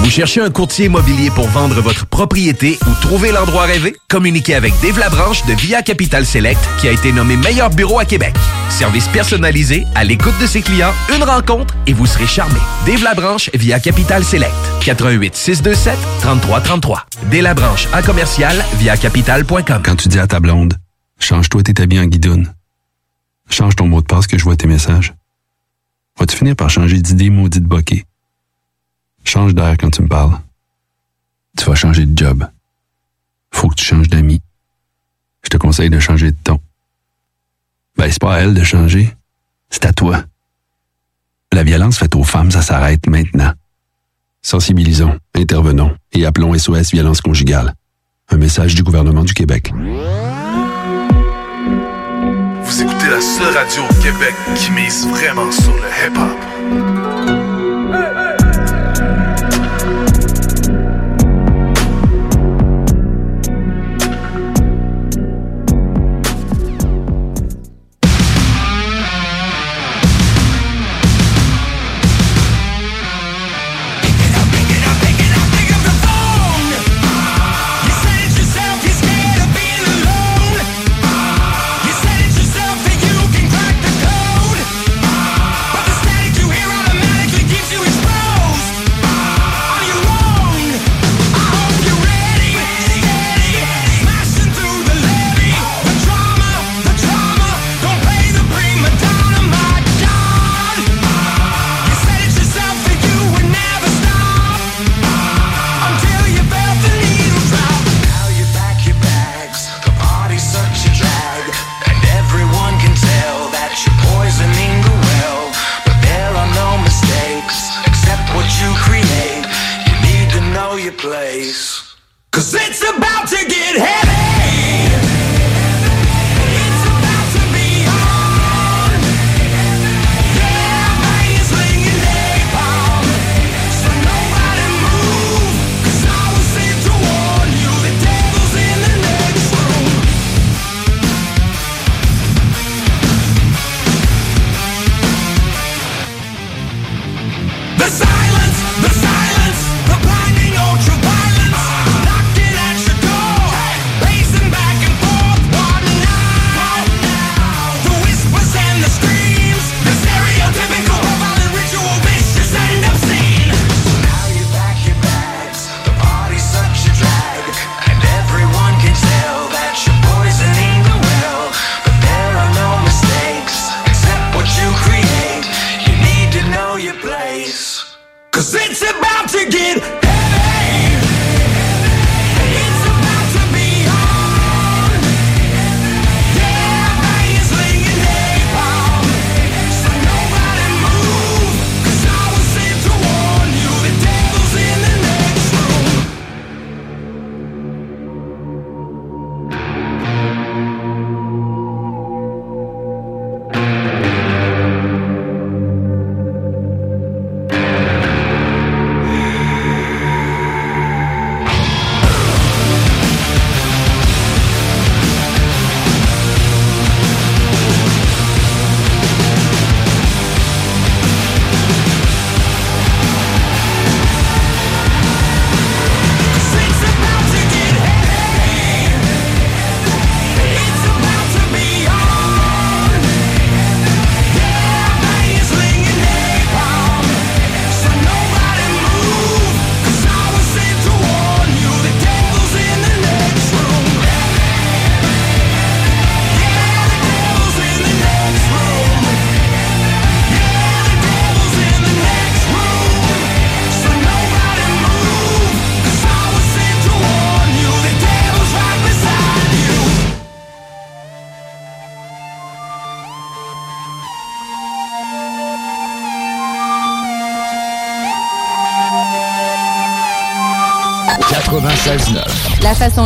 Vous 0.00 0.10
cherchez 0.10 0.40
un 0.40 0.50
courtier 0.50 0.86
immobilier 0.86 1.30
pour 1.30 1.48
vendre 1.48 1.80
votre 1.80 2.06
propriété 2.06 2.78
ou 2.86 2.94
trouver 3.00 3.32
l'endroit 3.32 3.64
rêvé? 3.64 3.96
Communiquez 4.08 4.54
avec 4.54 4.72
Dave 4.80 4.98
Labranche 4.98 5.44
de 5.46 5.54
Via 5.54 5.82
Capital 5.82 6.24
Select 6.24 6.60
qui 6.80 6.86
a 6.86 6.92
été 6.92 7.12
nommé 7.12 7.36
meilleur 7.36 7.70
bureau 7.70 7.98
à 7.98 8.04
Québec. 8.04 8.34
Service 8.68 9.08
personnalisé, 9.08 9.84
à 9.94 10.04
l'écoute 10.04 10.38
de 10.40 10.46
ses 10.46 10.62
clients, 10.62 10.92
une 11.16 11.24
rencontre 11.24 11.74
et 11.86 11.92
vous 11.92 12.06
serez 12.06 12.26
charmé. 12.26 12.58
Dave 12.86 13.02
Labranche 13.02 13.50
via 13.54 13.80
Capital 13.80 14.22
Select. 14.24 14.52
88 14.84 15.34
627 15.34 15.98
3333. 16.20 17.06
Dave 17.30 17.42
Labranche 17.42 17.88
à 17.92 18.02
commercial 18.02 18.64
via 18.78 18.96
capital.com. 18.96 19.82
Quand 19.84 19.96
tu 19.96 20.08
dis 20.08 20.18
à 20.18 20.26
ta 20.26 20.38
blonde, 20.40 20.74
change-toi 21.18 21.62
tes 21.64 21.82
habits 21.82 21.98
en 21.98 22.06
guidoune. 22.06 22.52
Change 23.50 23.74
ton 23.74 23.86
mot 23.88 24.00
de 24.02 24.06
passe 24.06 24.26
que 24.26 24.38
je 24.38 24.44
vois 24.44 24.56
tes 24.56 24.66
messages. 24.68 25.14
Vas-tu 26.18 26.36
finir 26.36 26.54
par 26.54 26.70
changer 26.70 26.98
d'idée 27.00 27.30
maudite 27.30 27.64
bokeh? 27.64 28.04
Change 29.26 29.54
d'air 29.54 29.76
quand 29.78 29.90
tu 29.90 30.02
me 30.02 30.08
parles. 30.08 30.38
Tu 31.58 31.64
vas 31.64 31.74
changer 31.74 32.06
de 32.06 32.16
job. 32.16 32.46
Faut 33.52 33.68
que 33.68 33.74
tu 33.74 33.84
changes 33.84 34.08
d'amis. 34.08 34.40
Je 35.42 35.50
te 35.50 35.56
conseille 35.56 35.90
de 35.90 35.98
changer 35.98 36.30
de 36.30 36.36
ton. 36.44 36.60
Ben, 37.96 38.08
c'est 38.10 38.20
pas 38.20 38.36
à 38.36 38.38
elle 38.40 38.54
de 38.54 38.62
changer. 38.62 39.14
C'est 39.68 39.84
à 39.84 39.92
toi. 39.92 40.22
La 41.52 41.64
violence 41.64 41.98
faite 41.98 42.14
aux 42.14 42.22
femmes, 42.22 42.52
ça 42.52 42.62
s'arrête 42.62 43.08
maintenant. 43.08 43.52
Sensibilisons, 44.42 45.18
intervenons 45.34 45.96
et 46.12 46.24
appelons 46.24 46.56
SOS 46.56 46.92
Violence 46.92 47.20
Conjugale. 47.20 47.74
Un 48.28 48.36
message 48.36 48.76
du 48.76 48.84
gouvernement 48.84 49.24
du 49.24 49.34
Québec. 49.34 49.72
Vous 52.62 52.82
écoutez 52.82 53.08
la 53.08 53.20
seule 53.20 53.56
radio 53.56 53.82
au 53.90 53.94
Québec 54.02 54.34
qui 54.54 54.70
mise 54.70 55.06
vraiment 55.08 55.50
sur 55.50 55.74
le 55.74 55.88
hip-hop. 56.06 57.45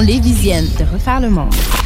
Les 0.00 0.14
lévisienne 0.14 0.66
de 0.78 0.84
refaire 0.84 1.20
le 1.20 1.28
monde. 1.28 1.79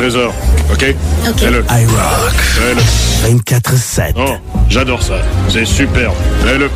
trésor. 0.00 0.32
OK? 0.72 0.94
OK. 1.28 1.38
Fais-le. 1.38 1.62
I 1.68 1.84
rock. 1.84 2.32
Fais-le. 2.32 3.38
24-7. 3.38 4.12
Oh, 4.16 4.36
j'adore 4.70 5.02
ça. 5.02 5.16
C'est 5.48 5.66
superbe. 5.66 6.14
Fais-le. 6.42 6.70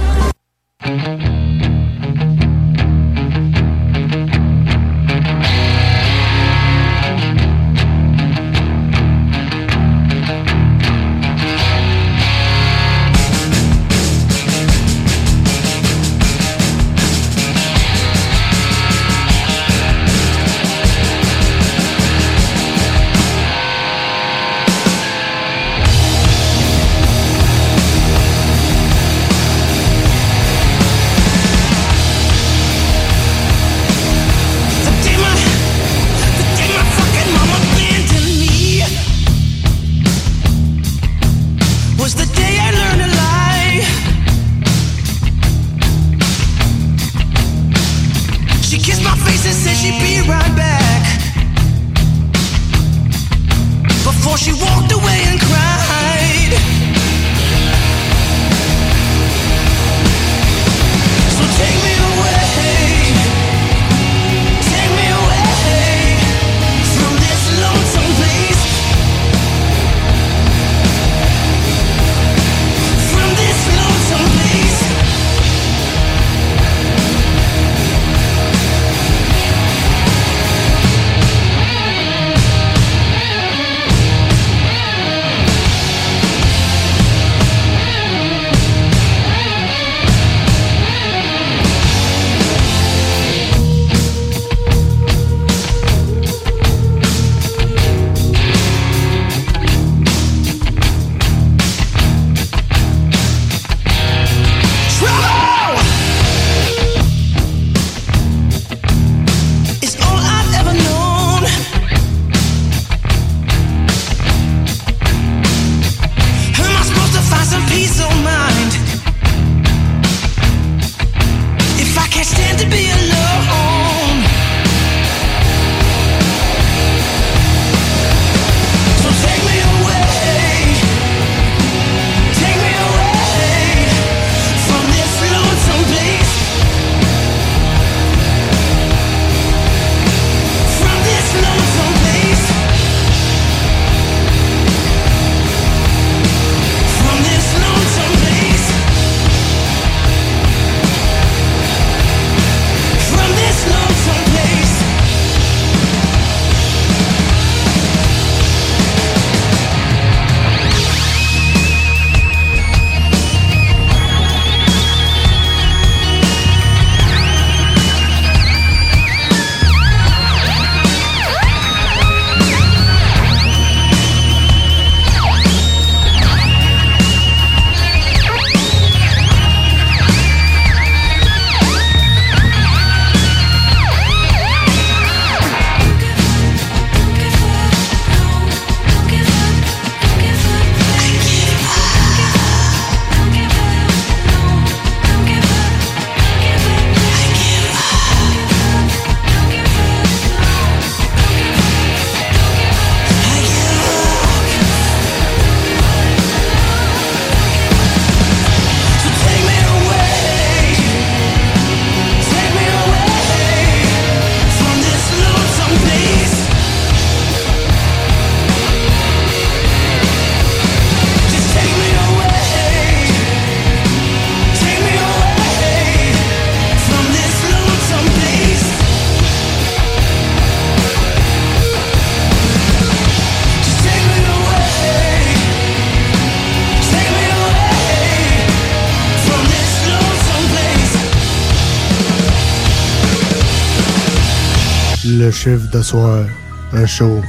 Chiffre 245.45 245.71
de 245.71 245.83
soir. 245.83 246.25
Un 246.73 246.87
show 246.87 247.21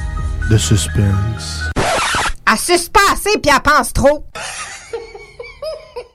de 0.50 0.58
suspense. 0.58 1.70
Pas 2.46 2.54
assez 3.12 3.38
puis 3.42 3.52
elle 3.54 3.62
pense 3.62 3.92
trop. 3.92 4.26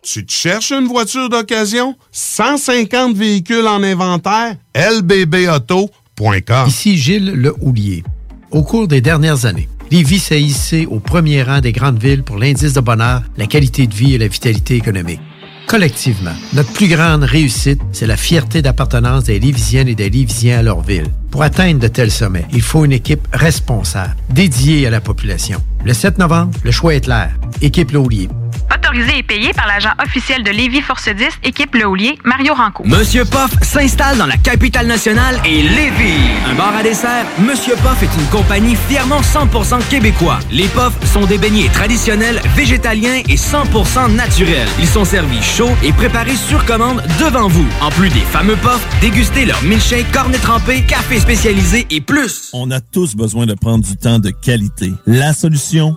Tu 0.02 0.24
te 0.24 0.32
cherches 0.32 0.72
une 0.72 0.86
voiture 0.86 1.28
d'occasion? 1.28 1.94
150 2.10 3.14
véhicules 3.14 3.66
en 3.66 3.82
inventaire? 3.82 4.56
lbbauto.com 4.74 6.68
Ici 6.68 6.96
Gilles 6.96 7.32
Le 7.34 7.54
Houlier. 7.60 8.02
Au 8.50 8.62
cours 8.62 8.88
des 8.88 9.02
dernières 9.02 9.44
années, 9.44 9.68
Lévis 9.90 10.20
s'est 10.20 10.40
hissé 10.40 10.86
au 10.86 11.00
premier 11.00 11.42
rang 11.42 11.60
des 11.60 11.72
grandes 11.72 12.02
villes 12.02 12.22
pour 12.22 12.38
l'indice 12.38 12.72
de 12.72 12.80
bonheur, 12.80 13.22
la 13.36 13.46
qualité 13.46 13.86
de 13.86 13.94
vie 13.94 14.14
et 14.14 14.18
la 14.18 14.28
vitalité 14.28 14.76
économique. 14.76 15.20
Collectivement, 15.66 16.34
notre 16.54 16.72
plus 16.72 16.88
grande 16.88 17.24
réussite, 17.24 17.80
c'est 17.92 18.06
la 18.06 18.16
fierté 18.16 18.62
d'appartenance 18.62 19.24
des 19.24 19.38
Lévisiennes 19.38 19.88
et 19.88 19.94
des 19.94 20.08
Lévisiens 20.08 20.60
à 20.60 20.62
leur 20.62 20.80
ville. 20.80 21.10
Pour 21.30 21.42
atteindre 21.42 21.80
de 21.80 21.88
tels 21.88 22.10
sommets, 22.10 22.46
il 22.52 22.62
faut 22.62 22.84
une 22.84 22.92
équipe 22.92 23.28
responsable, 23.32 24.16
dédiée 24.30 24.86
à 24.86 24.90
la 24.90 25.00
population. 25.00 25.62
Le 25.84 25.94
7 25.94 26.18
novembre, 26.18 26.52
le 26.64 26.70
choix 26.70 26.94
est 26.94 27.02
clair. 27.02 27.30
Équipe 27.62 27.92
Laulier. 27.92 28.28
Autorisé 28.74 29.18
et 29.18 29.22
payé 29.22 29.52
par 29.52 29.66
l'agent 29.66 29.90
officiel 30.02 30.42
de 30.42 30.50
Lévis 30.50 30.80
Force 30.80 31.08
10, 31.08 31.26
équipe 31.44 31.74
Le 31.74 31.86
Houlier, 31.86 32.18
Mario 32.24 32.54
Ranco. 32.54 32.84
Monsieur 32.84 33.24
Poff 33.24 33.50
s'installe 33.62 34.16
dans 34.18 34.26
la 34.26 34.36
capitale 34.36 34.86
nationale 34.86 35.40
et 35.44 35.62
Lévis. 35.62 36.30
Un 36.48 36.54
bar 36.54 36.74
à 36.76 36.82
dessert, 36.82 37.26
Monsieur 37.38 37.74
Poff 37.76 38.02
est 38.02 38.20
une 38.20 38.26
compagnie 38.28 38.76
fièrement 38.88 39.20
100% 39.20 39.88
québécois. 39.88 40.38
Les 40.50 40.68
Poffs 40.68 41.04
sont 41.04 41.26
des 41.26 41.38
beignets 41.38 41.68
traditionnels, 41.68 42.40
végétaliens 42.56 43.22
et 43.28 43.36
100% 43.36 44.14
naturels. 44.14 44.68
Ils 44.78 44.86
sont 44.88 45.04
servis 45.04 45.42
chauds 45.42 45.76
et 45.82 45.92
préparés 45.92 46.36
sur 46.36 46.64
commande 46.64 47.02
devant 47.18 47.48
vous. 47.48 47.66
En 47.80 47.90
plus 47.90 48.10
des 48.10 48.20
fameux 48.20 48.56
Poffs, 48.56 48.86
dégustez 49.00 49.46
leur 49.46 49.62
milkshake, 49.62 50.10
cornet 50.12 50.38
trempé, 50.38 50.82
café 50.82 51.18
spécialisé 51.18 51.86
et 51.90 52.00
plus. 52.00 52.50
On 52.52 52.70
a 52.70 52.80
tous 52.80 53.14
besoin 53.16 53.46
de 53.46 53.54
prendre 53.54 53.84
du 53.84 53.96
temps 53.96 54.18
de 54.18 54.30
qualité. 54.30 54.92
La 55.06 55.32
solution, 55.32 55.96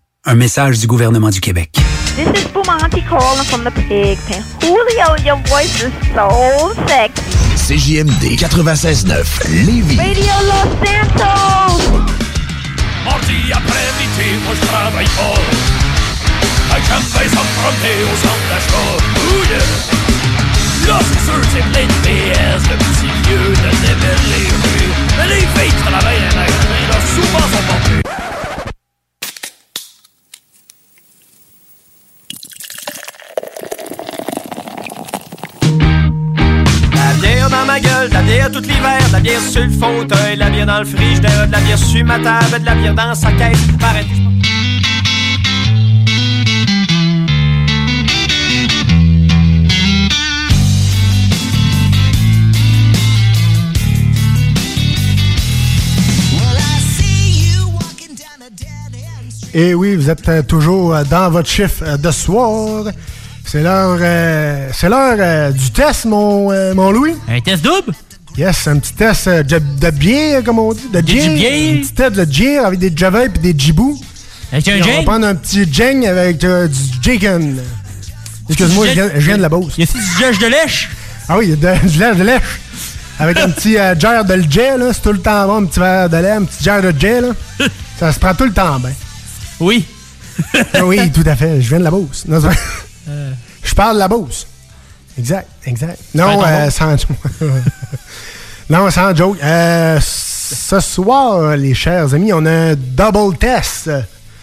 Un 0.23 0.35
message 0.35 0.77
du 0.77 0.85
gouvernement 0.85 1.31
du 1.31 1.41
Québec. 1.41 1.71
This 2.15 2.27
is 2.27 2.47
Bumanti 2.53 3.01
calling 3.09 3.43
from 3.45 3.63
the 3.63 3.71
pig 3.71 4.19
pen. 4.27 4.43
Julio, 4.61 5.17
your 5.25 5.37
voice 5.49 5.81
is 5.81 5.89
so 6.13 6.29
sexy. 6.85 7.25
CJMD 7.57 8.37
96.9 8.37 9.65
Lévis. 9.65 9.97
Radio 9.97 10.33
Los 10.45 10.69
Santos! 10.85 12.05
Mardi 13.03 13.51
après-midi, 13.51 14.37
moi 14.45 14.53
je 14.53 14.67
travaille 14.67 15.07
fort. 15.07 15.41
Un 16.69 16.81
café 16.81 17.27
sans 17.27 17.47
promener 17.57 18.03
au 18.05 18.15
centre 18.21 18.45
d'achat. 18.51 18.93
Ouh 19.25 19.43
yeah! 19.49 20.87
Là, 20.87 20.99
c'est 21.01 21.25
sûr, 21.25 21.41
c'est 21.51 21.65
plein 21.71 21.87
de 21.87 22.69
de 22.69 22.75
petits 22.77 23.13
vieux, 23.25 23.49
de 23.49 23.71
débiles 23.87 24.29
les 24.29 24.47
rues. 24.53 24.93
Mais 25.17 25.27
les 25.33 25.41
filles 25.41 25.77
travaillent 25.83 26.21
dans 26.29 26.37
la 26.37 26.45
là, 26.45 26.97
souvent 27.15 27.39
sont 27.39 28.05
pas 28.05 28.20
ma 37.65 37.79
gueule, 37.79 38.09
de 38.09 38.13
la 38.13 38.21
bière 38.21 38.51
tout 38.51 38.61
l'hiver, 38.61 38.99
de 39.07 39.13
la 39.13 39.19
bière 39.19 39.41
sur 39.41 39.63
le 39.63 39.69
fauteuil, 39.69 40.35
de 40.35 40.39
la 40.39 40.49
bière 40.49 40.65
dans 40.65 40.79
le 40.79 40.85
frigidaire, 40.85 41.47
de 41.47 41.51
la 41.51 41.59
bière 41.59 41.77
sur 41.77 42.05
ma 42.05 42.19
table, 42.19 42.59
de 42.59 42.65
la 42.65 42.75
bière 42.75 42.93
dans 42.93 43.15
sa 43.15 43.31
caisse. 43.31 43.59
Arrête. 43.81 44.07
Et 59.53 59.73
oui, 59.73 59.95
vous 59.95 60.09
êtes 60.09 60.29
euh, 60.29 60.41
toujours 60.41 60.95
euh, 60.95 61.03
dans 61.03 61.29
votre 61.29 61.49
chiffre 61.49 61.83
euh, 61.85 61.97
de 61.97 62.09
soir. 62.09 62.85
C'est 63.45 63.63
l'heure 63.63 63.97
euh, 64.01 64.69
c'est 64.73 64.87
l'heure 64.89 65.15
euh, 65.19 65.51
du 65.51 65.71
test, 65.71 66.05
mon, 66.05 66.51
euh, 66.51 66.73
mon 66.73 66.91
Louis. 66.91 67.15
Un 67.27 67.39
test 67.41 67.63
double? 67.63 67.93
Yes, 68.37 68.67
un 68.67 68.79
petit 68.79 68.93
test 68.93 69.27
de, 69.27 69.59
de 69.59 69.89
bière, 69.91 70.43
comme 70.43 70.59
on 70.59 70.73
dit. 70.73 70.87
De 70.93 71.01
gin. 71.05 71.33
bière? 71.33 71.73
Un 71.73 71.81
petit 71.81 71.93
test 71.93 72.11
de 72.15 72.31
gin 72.31 72.59
avec 72.65 72.79
des 72.79 72.93
java 72.95 73.25
et 73.25 73.29
des 73.29 73.53
jibou. 73.57 73.99
Avec 74.53 74.67
un 74.69 74.79
On 74.81 74.97
va 74.97 75.03
prendre 75.03 75.27
un 75.27 75.35
petit 75.35 75.67
gin 75.71 76.05
avec 76.05 76.37
du 76.37 76.47
chicken. 77.03 77.59
Excuse-moi, 78.49 78.87
je 78.87 78.91
viens, 78.93 79.09
je 79.15 79.19
viens 79.19 79.37
de 79.37 79.41
la 79.41 79.49
Beauce. 79.49 79.77
Y 79.77 79.83
a-t-il 79.83 80.01
du 80.01 80.21
lèche 80.21 80.39
de 80.39 80.47
lèche? 80.47 80.89
Ah 81.27 81.37
oui, 81.37 81.45
il 81.45 81.49
y 81.51 81.53
a 81.67 81.73
de- 81.75 81.87
du 81.87 81.99
lait 81.99 82.15
de 82.15 82.23
lèche. 82.23 82.41
Avec 83.19 83.37
un 83.39 83.49
petit 83.49 83.73
jar 83.99 84.25
de 84.25 84.41
jet, 84.49 84.77
là. 84.77 84.91
C'est 84.93 85.01
tout 85.01 85.11
le 85.13 85.19
temps 85.21 85.45
bon, 85.47 85.63
un 85.63 85.65
petit 85.65 85.79
verre 85.79 86.09
de 86.09 86.17
lait, 86.17 86.31
un 86.31 86.43
petit 86.43 86.63
jar 86.63 86.81
de 86.81 86.87
là. 86.87 87.33
Ça 87.99 88.11
se 88.11 88.19
prend 88.19 88.33
tout 88.33 88.45
le 88.45 88.53
temps 88.53 88.79
bien. 88.79 88.91
Oui. 89.59 89.85
Ah 90.73 90.85
oui, 90.85 91.11
tout 91.11 91.23
à 91.25 91.35
fait. 91.35 91.61
Je 91.61 91.69
viens 91.69 91.79
de 91.79 91.83
la 91.83 91.91
Beauce. 91.91 92.25
Euh. 93.09 93.31
Je 93.63 93.73
parle 93.73 93.95
de 93.95 93.99
la 93.99 94.07
Beauce. 94.07 94.47
Exact, 95.17 95.47
exact. 95.65 95.99
Non, 96.13 96.43
euh, 96.43 96.69
sans 96.69 96.95
Non, 98.69 98.89
sans 98.89 99.15
joke. 99.15 99.37
Euh, 99.43 99.99
ce 100.01 100.79
soir, 100.79 101.55
les 101.57 101.73
chers 101.73 102.13
amis, 102.13 102.31
on 102.33 102.45
a 102.45 102.51
un 102.71 102.75
double 102.75 103.37
test. 103.37 103.89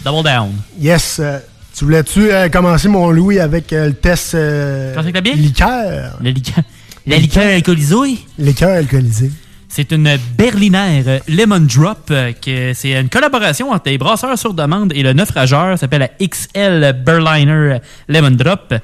Double 0.04 0.22
down. 0.22 0.52
Yes. 0.78 1.16
euh, 1.20 1.38
tu 1.76 1.84
voulais-tu 1.84 2.30
commencer, 2.52 2.88
mon 2.88 3.10
Louis, 3.10 3.38
avec 3.38 3.70
le 3.70 3.92
test 3.92 4.34
liqueur? 4.34 6.18
La 6.20 6.30
liqueur? 6.30 6.64
La 7.06 7.16
liqueur 7.16 7.46
alcoolisée? 7.54 8.18
Liqueur 8.38 8.70
alcoolisée. 8.70 9.30
C'est 9.68 9.92
une 9.92 10.16
Berliner 10.36 11.02
euh, 11.06 11.18
Lemon 11.28 11.60
Drop. 11.60 12.08
euh, 12.10 12.32
que 12.32 12.72
C'est 12.74 12.92
une 12.98 13.08
collaboration 13.08 13.70
entre 13.70 13.90
les 13.90 13.98
brasseurs 13.98 14.38
sur 14.38 14.54
demande 14.54 14.92
et 14.94 15.02
le 15.02 15.12
naufrageur. 15.12 15.72
Ça 15.72 15.82
s'appelle 15.82 16.08
la 16.18 16.26
XL 16.26 17.02
Berliner 17.04 17.78
Lemon 18.08 18.30
Drop. 18.30 18.74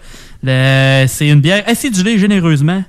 Le- 0.42 1.06
C'est 1.08 1.28
une 1.28 1.40
bière 1.40 1.64
acidulée 1.66 2.18
généreusement, 2.18 2.84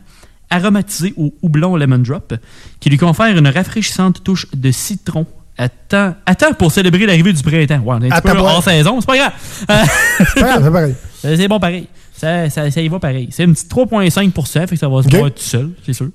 aromatisée 0.50 1.14
au 1.18 1.34
houblon 1.42 1.76
Lemon 1.78 2.00
Drop, 2.00 2.34
qui 2.80 2.90
lui 2.90 2.98
confère 2.98 3.36
une 3.36 3.48
rafraîchissante 3.48 4.24
touche 4.24 4.48
de 4.54 4.72
citron. 4.72 5.26
Attends, 5.58 6.16
attends 6.26 6.52
pour 6.54 6.70
célébrer 6.74 7.06
l'arrivée 7.06 7.32
du 7.32 7.42
printemps. 7.42 8.02
Est 8.02 8.12
un 8.12 8.20
peu 8.22 8.38
hors 8.38 8.62
saison, 8.62 9.00
c'est 9.00 9.08
pas 9.08 9.18
grave. 9.18 9.32
C'est 10.34 10.42
pas 10.42 10.48
grave, 10.60 10.64
c'est 10.66 10.72
pareil. 10.72 10.96
Euh, 11.24 11.36
C'est 11.38 11.48
bon 11.48 11.60
pareil. 11.60 11.88
Ça, 12.14 12.50
ça, 12.50 12.70
ça 12.72 12.82
y 12.82 12.88
va 12.90 13.00
pareil. 13.00 13.30
C'est 13.32 13.44
une 13.46 13.54
petite 13.54 13.72
3,5%, 13.72 14.60
fait 14.62 14.68
que 14.68 14.76
ça 14.76 14.88
va 14.90 15.02
se 15.02 15.08
Ok. 15.08 15.14
boire 15.18 15.32
tout 15.32 15.42
seul, 15.42 15.70
c'est 15.86 15.94
sûr. 15.94 16.10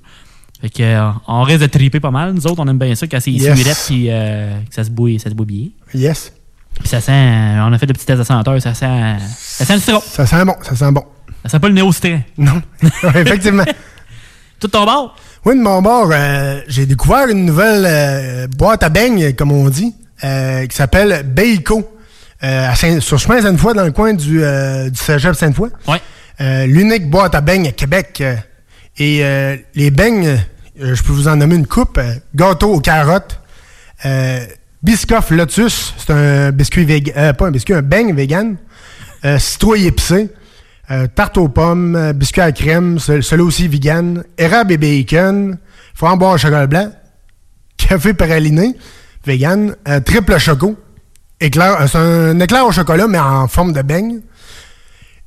Fait 0.60 0.68
que, 0.68 0.82
euh, 0.82 1.10
on 1.26 1.42
risque 1.42 1.60
de 1.60 1.66
triper 1.66 2.00
pas 2.00 2.10
mal. 2.10 2.32
Nous 2.34 2.46
autres, 2.46 2.56
on 2.62 2.68
aime 2.68 2.78
bien 2.78 2.94
ça 2.94 3.06
quand 3.06 3.18
c'est 3.20 3.30
Yes. 3.30 3.58
yes. 3.64 3.86
puis 3.86 4.06
euh, 4.10 4.52
que 4.68 4.74
ça 4.74 4.84
se 4.84 4.90
bouille, 4.90 5.18
ça 5.18 5.30
se 5.30 5.34
bouille 5.34 5.46
bien. 5.46 5.66
Yes. 6.00 6.32
Puis 6.78 6.88
ça 6.88 7.00
sent, 7.00 7.12
euh, 7.12 7.60
on 7.66 7.72
a 7.72 7.78
fait 7.78 7.86
le 7.86 7.94
petit 7.94 8.04
test 8.06 8.18
de 8.18 8.24
senteur, 8.24 8.60
ça 8.60 8.74
sent, 8.74 9.16
ça 9.28 9.64
sent 9.64 9.74
le 9.74 9.80
citron. 9.80 10.02
Ça 10.06 10.26
sent 10.26 10.44
bon, 10.44 10.54
ça 10.62 10.76
sent 10.76 10.92
bon. 10.92 11.04
Ça 11.42 11.48
sent 11.48 11.58
pas 11.60 11.68
le 11.68 11.74
néo-citron. 11.74 12.20
Non. 12.36 12.60
Effectivement. 13.14 13.64
Tout 14.60 14.68
ton 14.68 14.84
bord? 14.84 15.16
Oui, 15.46 15.56
de 15.56 15.62
mon 15.62 15.80
bord, 15.80 16.10
euh, 16.12 16.60
j'ai 16.68 16.84
découvert 16.84 17.28
une 17.28 17.46
nouvelle 17.46 18.46
boîte 18.58 18.82
à 18.82 18.90
beignes, 18.90 19.32
comme 19.34 19.52
on 19.52 19.68
dit, 19.70 19.94
qui 20.20 20.76
s'appelle 20.76 21.22
Beico. 21.24 21.96
À 22.42 22.74
Saint- 22.74 23.00
sur 23.00 23.18
chemin 23.18 23.40
Sainte-Foy, 23.40 23.74
dans 23.74 23.84
le 23.84 23.92
coin 23.92 24.12
du, 24.12 24.38
du 24.90 24.96
cégep 24.98 25.34
Sainte-Foy. 25.34 25.70
Ouais. 25.88 26.66
L'unique 26.66 27.08
boîte 27.08 27.34
à 27.34 27.40
beignes 27.40 27.68
à 27.68 27.72
Québec. 27.72 28.22
Et 28.98 29.24
euh, 29.24 29.56
les 29.74 29.90
beignes, 29.90 30.38
euh, 30.80 30.94
je 30.94 31.02
peux 31.02 31.12
vous 31.12 31.28
en 31.28 31.36
nommer 31.36 31.56
une 31.56 31.66
coupe. 31.66 31.98
euh, 31.98 32.14
gâteau 32.34 32.72
aux 32.74 32.80
carottes. 32.80 33.40
Biscoff 34.82 35.30
Lotus, 35.30 35.94
c'est 35.98 36.10
un 36.12 36.52
biscuit 36.52 36.84
vegan. 36.84 37.34
pas 37.34 37.46
un 37.46 37.50
biscuit, 37.50 37.74
un 37.74 37.82
beigne 37.82 38.14
vegan. 38.14 38.56
Citrouille 39.38 39.86
épicée. 39.86 40.30
Tarte 41.14 41.36
aux 41.38 41.48
pommes, 41.48 42.12
biscuit 42.14 42.40
à 42.40 42.50
crème, 42.50 42.98
ce- 42.98 43.20
celui-là 43.20 43.44
aussi 43.46 43.68
vegan, 43.68 44.24
érable 44.38 44.72
et 44.72 44.76
bacon, 44.78 45.58
framboise 45.94 46.34
au 46.34 46.38
chocolat 46.38 46.66
blanc, 46.66 46.90
café 47.76 48.12
praliné, 48.14 48.74
vegan, 49.24 49.76
triple 50.04 50.36
choco, 50.38 50.76
éclair, 51.38 51.76
c'est 51.88 51.96
un 51.98 52.40
éclair 52.40 52.66
au 52.66 52.72
chocolat 52.72 53.06
mais 53.06 53.18
en 53.20 53.46
forme 53.46 53.72
de 53.72 53.82
beigne. 53.82 54.20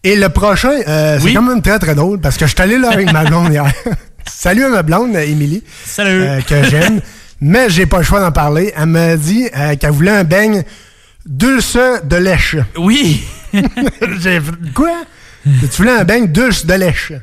Et 0.03 0.15
le 0.15 0.29
prochain, 0.29 0.71
euh, 0.87 1.17
c'est 1.17 1.25
Oui. 1.25 1.33
quand 1.33 1.41
même 1.41 1.61
très 1.61 1.79
très 1.79 1.95
drôle 1.95 2.19
parce 2.19 2.35
que 2.37 2.45
je 2.45 2.51
suis 2.51 2.61
allé 2.61 2.77
là 2.77 2.89
avec 2.91 3.11
ma 3.13 3.23
blonde 3.23 3.51
hier. 3.51 3.65
Salut 4.25 4.63
à 4.65 4.69
ma 4.69 4.83
blonde, 4.83 5.15
Émilie. 5.15 5.63
Salut. 5.85 6.23
euh, 6.23 6.41
que 6.41 6.61
j'aime. 6.63 6.99
mais 7.39 7.69
j'ai 7.69 7.85
pas 7.85 7.99
le 7.99 8.03
choix 8.03 8.19
d'en 8.19 8.31
parler. 8.31 8.73
Elle 8.75 8.87
m'a 8.87 9.15
dit 9.15 9.47
euh, 9.55 9.75
qu'elle 9.75 9.91
voulait 9.91 10.11
un 10.11 10.23
beigne 10.25 10.63
dulce 11.25 11.77
de 12.03 12.15
lèche. 12.17 12.57
Oui. 12.77 13.23
j'ai 14.19 14.41
quoi? 14.73 14.91
Tu 15.43 15.67
voulais 15.77 15.91
un 15.91 16.03
beigne 16.03 16.27
dulce 16.27 16.65
de 16.65 16.73
lèche. 16.73 17.13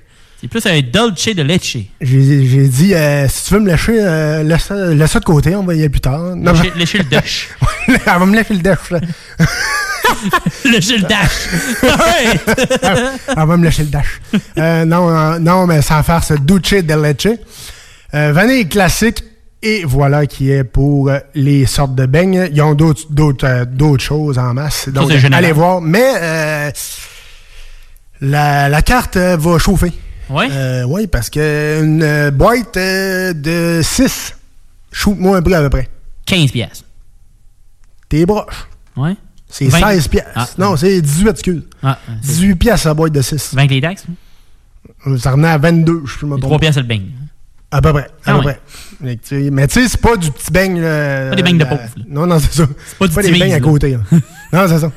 C'est 0.40 0.48
plus 0.48 0.64
un 0.66 0.80
dolce 0.80 1.28
de 1.34 1.42
leche. 1.42 1.76
J'ai 2.00 2.66
dit, 2.68 2.94
euh, 2.94 3.28
si 3.28 3.44
tu 3.46 3.54
veux 3.54 3.60
me 3.60 3.68
lâcher, 3.68 3.98
euh, 4.00 4.42
laisse, 4.42 4.70
laisse 4.70 5.10
ça 5.10 5.20
de 5.20 5.24
côté, 5.26 5.54
on 5.54 5.64
va 5.64 5.74
y 5.74 5.80
aller 5.80 5.90
plus 5.90 6.00
tard. 6.00 6.34
Non, 6.34 6.52
Lécher, 6.52 6.70
mais- 6.74 6.80
lécher 6.80 6.98
le 6.98 7.04
dash. 7.04 7.48
Elle 7.88 7.98
va 8.06 8.18
me 8.26 8.34
lâcher 8.34 8.54
le 8.54 8.60
dash. 8.60 8.90
là. 8.90 9.00
lécher 10.64 10.96
le 10.96 11.02
dash. 11.02 11.48
Elle 13.28 13.46
va 13.46 13.56
me 13.58 13.64
lâcher 13.64 13.82
le 13.82 13.90
dash. 13.90 14.20
Euh, 14.56 14.84
non, 14.86 15.38
non, 15.40 15.66
mais 15.66 15.82
sans 15.82 16.02
faire 16.02 16.24
ce 16.24 16.32
duce 16.34 16.82
de 16.84 16.94
leche. 16.94 17.38
Vanille 18.12 18.66
classique. 18.68 19.24
Et 19.62 19.84
voilà 19.84 20.24
qui 20.24 20.50
est 20.50 20.64
pour 20.64 21.10
les 21.34 21.66
sortes 21.66 21.94
de 21.94 22.06
beignes. 22.06 22.48
Ils 22.50 22.62
ont 22.62 22.72
d'autres 22.72 23.02
d'autres 23.10 23.66
d'autres 23.66 24.02
choses 24.02 24.38
en 24.38 24.54
masse. 24.54 24.88
Donc, 24.88 25.10
allez 25.12 25.52
voir. 25.52 25.82
Mais 25.82 26.72
la, 28.22 28.68
la 28.70 28.82
carte 28.82 29.18
va 29.18 29.58
chauffer. 29.58 29.92
Oui? 30.30 30.44
oui, 30.86 31.06
parce 31.06 31.28
que 31.30 31.82
une 31.82 32.02
euh, 32.02 32.30
boîte 32.30 32.76
euh, 32.76 33.32
de 33.32 33.80
6, 33.82 34.36
shoot-moi 34.92 35.36
un 35.38 35.42
prix 35.42 35.54
à 35.54 35.60
peu 35.62 35.70
près. 35.70 35.88
15 36.26 36.50
pièces. 36.52 36.84
T'es 38.08 38.24
broches. 38.26 38.68
Ouais. 38.96 39.16
C'est 39.48 39.66
20. 39.66 39.78
16 39.78 40.08
pièces. 40.08 40.24
Ah. 40.34 40.46
Non, 40.58 40.76
c'est 40.76 41.00
18, 41.00 41.28
excuse. 41.30 41.62
Ah, 41.82 41.98
c'est- 42.22 42.28
18 42.28 42.54
pièces 42.56 42.84
la 42.84 42.94
boîte 42.94 43.12
de 43.12 43.22
6. 43.22 43.54
20 43.54 43.66
les 43.66 43.80
taxes? 43.80 44.04
Ça 45.18 45.30
revenait 45.32 45.48
à 45.48 45.58
22, 45.58 46.02
je 46.06 46.26
me 46.26 46.36
3 46.36 46.48
trompe. 46.48 46.60
pièces 46.60 46.76
le 46.76 46.82
beigne. 46.84 47.06
À 47.72 47.80
peu 47.80 47.92
près. 47.92 48.08
À 48.24 48.32
Ah 48.32 48.34
peu 48.36 48.42
près. 48.42 48.60
Mais 49.00 49.16
tu 49.16 49.22
sais- 49.44 49.50
Mais 49.50 49.66
tu 49.68 49.74
sais, 49.82 49.88
c'est 49.88 50.00
pas 50.00 50.16
du 50.16 50.30
petit 50.30 50.50
beigne. 50.50 50.80
là, 50.80 51.30
Pas 51.30 51.36
des 51.36 51.42
beignes 51.42 51.58
de 51.58 51.64
pauvre. 51.64 51.82
Non, 52.08 52.26
non, 52.26 52.38
c'est 52.40 52.52
ça. 52.52 52.66
C'est 52.86 52.98
pas 52.98 53.06
du 53.06 53.14
des 53.14 53.30
petit 53.30 53.38
beignes 53.40 53.54
à 53.54 53.60
côté. 53.60 53.96
non, 54.52 54.66
c'est 54.68 54.78
ça. 54.78 54.90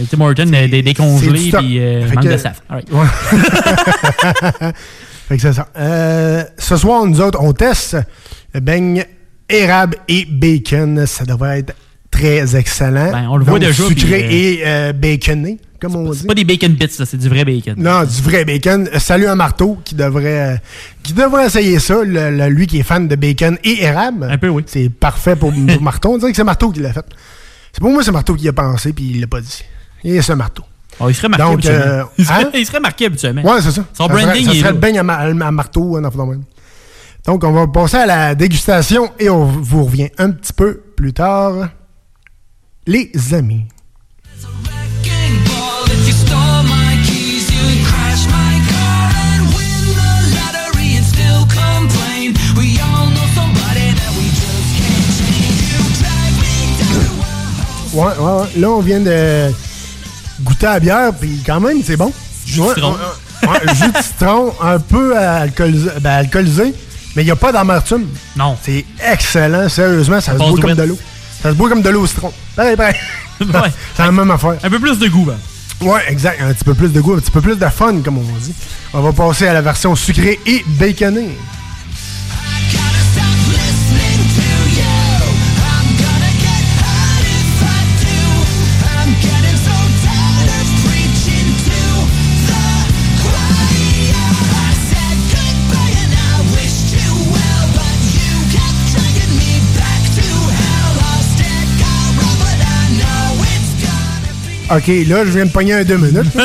Et 0.00 0.04
Tim 0.04 0.20
Horton, 0.20 0.50
euh, 0.54 0.68
des, 0.68 0.82
des 0.82 0.94
stock. 0.94 1.60
puis 1.60 1.78
euh, 1.80 2.06
Fait 2.06 2.14
manque 2.14 2.24
que- 2.24 2.28
de 2.32 2.36
saf. 2.36 2.62
All 2.68 2.76
right. 2.76 2.92
Ouais. 2.92 4.72
fait 5.28 5.36
que 5.36 5.42
c'est 5.42 5.52
ça. 5.52 5.68
Euh, 5.76 6.44
ce 6.56 6.76
soir, 6.76 7.04
nous 7.06 7.20
autres, 7.20 7.38
on 7.42 7.52
teste 7.52 7.96
le 8.54 8.60
beigne 8.60 9.04
érable 9.48 9.96
et 10.08 10.24
bacon. 10.24 11.04
Ça 11.06 11.24
devrait 11.24 11.60
être 11.60 11.74
très 12.10 12.56
excellent. 12.56 13.10
Ben, 13.12 13.28
on 13.28 13.36
le 13.36 13.44
voit 13.44 13.58
Donc, 13.58 13.68
déjà, 13.68 13.82
Sucré 13.86 14.24
puis, 14.28 14.36
et 14.36 14.62
euh, 14.66 14.92
baconné, 14.92 15.58
comme 15.80 15.96
on 15.96 16.10
dit. 16.10 16.18
C'est 16.20 16.26
pas 16.26 16.34
des 16.34 16.44
bacon 16.44 16.72
bits, 16.72 16.88
ça, 16.88 17.04
c'est 17.04 17.16
du 17.18 17.28
vrai 17.28 17.44
bacon. 17.44 17.74
Non, 17.76 18.04
du 18.04 18.22
vrai 18.22 18.44
bacon. 18.44 18.88
Euh, 18.94 18.98
Salut 18.98 19.26
à 19.26 19.34
Marteau 19.34 19.78
qui 19.84 19.94
devrait, 19.94 20.54
euh, 20.54 20.56
qui 21.02 21.12
devrait 21.12 21.46
essayer 21.46 21.78
ça. 21.80 22.02
le- 22.04 22.30
le- 22.30 22.48
lui 22.48 22.66
qui 22.66 22.78
est 22.78 22.82
fan 22.84 23.08
de 23.08 23.16
bacon 23.16 23.58
et 23.64 23.82
érable. 23.82 24.26
Un 24.30 24.38
peu, 24.38 24.48
oui. 24.48 24.62
C'est 24.66 24.88
parfait 24.90 25.36
pour, 25.36 25.52
pour 25.52 25.82
Marteau. 25.82 26.12
On 26.14 26.18
dirait 26.18 26.30
que 26.30 26.36
c'est 26.36 26.44
Marteau 26.44 26.70
qui 26.70 26.80
l'a 26.80 26.92
fait. 26.92 27.04
C'est 27.72 27.80
pour 27.80 27.90
moi, 27.90 28.02
c'est 28.02 28.12
Marteau 28.12 28.34
qui 28.34 28.44
y 28.44 28.48
a 28.48 28.52
pensé, 28.52 28.92
puis 28.92 29.10
il 29.14 29.20
l'a 29.20 29.26
pas 29.26 29.40
dit. 29.40 29.62
Et 30.04 30.22
c'est 30.22 30.34
Marteau. 30.36 30.64
Oh, 31.00 31.08
il 31.08 31.14
serait 31.14 31.28
marqué 31.28 31.44
Donc, 31.44 31.52
habituellement. 31.54 31.84
euh, 31.86 32.02
il, 32.18 32.24
serait, 32.26 32.44
hein? 32.44 32.50
il 32.54 32.66
serait 32.66 32.80
marqué 32.80 33.06
habituellement. 33.06 33.42
Ouais, 33.44 33.60
c'est 33.62 33.70
ça. 33.70 33.84
Son 33.92 34.08
ça 34.08 34.12
serait- 34.14 34.24
branding, 34.24 34.44
ça 34.46 34.50
il 34.52 34.56
est 34.56 34.60
serait 34.60 34.72
le 34.72 34.78
beigne 34.78 34.98
à, 34.98 35.02
ma- 35.04 35.16
à 35.18 35.50
marteau, 35.52 35.96
hein. 35.96 36.10
Donc, 37.24 37.44
on 37.44 37.52
va 37.52 37.66
passer 37.68 37.98
à 37.98 38.06
la 38.06 38.34
dégustation 38.34 39.10
et 39.18 39.28
on 39.30 39.44
vous 39.44 39.84
revient 39.84 40.08
un 40.18 40.30
petit 40.30 40.52
peu 40.52 40.80
plus 40.96 41.12
tard. 41.12 41.68
Les 42.86 43.12
amis. 43.32 43.64
Ouais, 57.94 58.04
ouais, 58.04 58.32
ouais. 58.40 58.46
Là, 58.56 58.70
on 58.70 58.80
vient 58.80 59.00
de 59.00 59.50
goûter 60.48 60.66
à 60.66 60.74
la 60.74 60.80
bière, 60.80 61.12
puis 61.18 61.42
quand 61.46 61.60
même, 61.60 61.82
c'est 61.84 61.96
bon. 61.96 62.12
Jus 62.46 62.58
de 62.60 62.62
Ouais, 62.64 62.74
citron. 62.74 62.92
ouais, 63.42 63.48
ouais, 63.48 63.74
jus 63.74 63.92
de 63.92 63.98
citron, 64.02 64.52
un 64.62 64.78
peu 64.78 65.16
alcoolisé, 65.16 65.90
ben, 66.00 66.10
alcoolisé 66.10 66.74
mais 67.16 67.22
il 67.22 67.26
n'y 67.26 67.30
a 67.32 67.36
pas 67.36 67.50
d'amertume. 67.50 68.06
Non. 68.36 68.56
C'est 68.62 68.84
excellent, 69.12 69.68
sérieusement, 69.68 70.20
ça 70.20 70.32
se 70.34 70.38
boit 70.38 70.60
comme 70.60 70.74
de 70.74 70.82
l'eau. 70.84 70.98
Ça 71.42 71.50
se 71.50 71.54
boit 71.54 71.68
comme 71.68 71.82
de 71.82 71.88
l'eau 71.88 72.02
au 72.02 72.06
citron. 72.06 72.32
Pareil, 72.54 72.76
pareil. 72.76 72.94
C'est 73.96 74.02
la 74.04 74.12
même 74.12 74.30
affaire. 74.30 74.54
Un 74.62 74.70
peu 74.70 74.78
plus 74.78 74.98
de 74.98 75.08
goût, 75.08 75.24
ben. 75.24 75.36
Ouais, 75.80 76.00
exact. 76.08 76.40
Un 76.42 76.52
petit 76.52 76.64
peu 76.64 76.74
plus 76.74 76.92
de 76.92 77.00
goût, 77.00 77.14
un 77.14 77.18
petit 77.18 77.30
peu 77.30 77.40
plus 77.40 77.56
de 77.56 77.66
fun, 77.68 78.00
comme 78.04 78.18
on 78.18 78.38
dit. 78.40 78.52
On 78.92 79.00
va 79.00 79.12
passer 79.12 79.46
à 79.48 79.52
la 79.52 79.62
version 79.62 79.94
sucrée 79.96 80.38
et 80.46 80.64
baconée. 80.66 81.30
OK, 104.70 104.86
là, 105.06 105.24
je 105.24 105.30
viens 105.30 105.46
de 105.46 105.50
pogner 105.50 105.72
un 105.74 105.84
deux 105.84 105.96
minutes. 105.96 106.26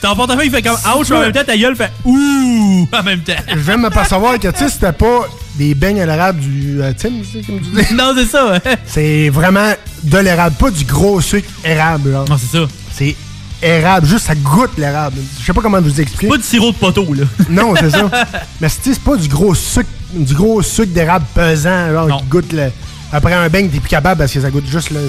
Ton 0.00 0.16
portefeuille 0.16 0.46
il 0.46 0.50
fait 0.50 0.62
comme 0.62 0.78
ouch, 0.98 1.10
mais 1.10 1.16
en 1.16 1.20
même 1.20 1.32
temps, 1.32 1.44
ta 1.46 1.56
gueule 1.58 1.76
fait 1.76 1.90
ouh 2.04 2.88
en 2.90 3.02
même 3.02 3.20
temps. 3.20 3.34
je 3.48 3.58
viens 3.58 3.76
de 3.76 3.82
m'apercevoir 3.82 4.38
que, 4.38 4.48
tu 4.48 4.58
sais, 4.58 4.70
c'était 4.70 4.92
pas 4.92 5.28
des 5.56 5.74
beignes 5.74 6.00
à 6.00 6.06
l'érable 6.06 6.40
du 6.40 6.80
euh, 6.80 6.92
Tim, 6.96 7.10
tu 7.20 7.24
sais, 7.40 7.46
comme 7.46 7.60
tu 7.60 7.68
dis. 7.84 7.94
Non, 7.94 8.14
c'est 8.16 8.24
ça, 8.24 8.50
ouais. 8.50 8.60
C'est 8.86 9.28
vraiment 9.28 9.72
de 10.02 10.18
l'érable, 10.18 10.56
pas 10.56 10.70
du 10.70 10.84
gros 10.86 11.20
sucre 11.20 11.48
érable. 11.64 12.12
là. 12.12 12.24
Non, 12.28 12.38
c'est 12.38 12.56
ça. 12.58 12.64
C'est 12.92 13.14
érable, 13.62 14.06
juste 14.06 14.24
ça 14.26 14.34
goûte 14.34 14.70
l'érable. 14.78 15.18
Je 15.38 15.44
sais 15.44 15.52
pas 15.52 15.60
comment 15.60 15.82
vous 15.82 16.00
expliquer. 16.00 16.28
Pas 16.28 16.38
du 16.38 16.44
sirop 16.44 16.72
de 16.72 16.76
poteau, 16.78 17.12
là. 17.12 17.24
Non, 17.50 17.74
c'est 17.78 17.90
ça. 17.90 18.10
Mais 18.60 18.70
c'est 18.70 18.94
c'est 18.94 19.02
pas 19.02 19.16
du 19.16 19.28
gros 19.28 19.54
sucre, 19.54 19.90
du 20.14 20.34
gros 20.34 20.62
sucre 20.62 20.92
d'érable 20.94 21.26
pesant, 21.34 21.92
genre, 21.92 22.20
qui 22.20 22.24
goûte 22.24 22.52
le. 22.54 22.70
Après 23.12 23.34
un 23.34 23.48
beigne, 23.50 23.68
t'es 23.68 23.80
plus 23.80 23.88
capable 23.90 24.18
parce 24.20 24.32
que 24.32 24.40
ça 24.40 24.50
goûte 24.50 24.66
juste 24.66 24.90
le 24.90 25.00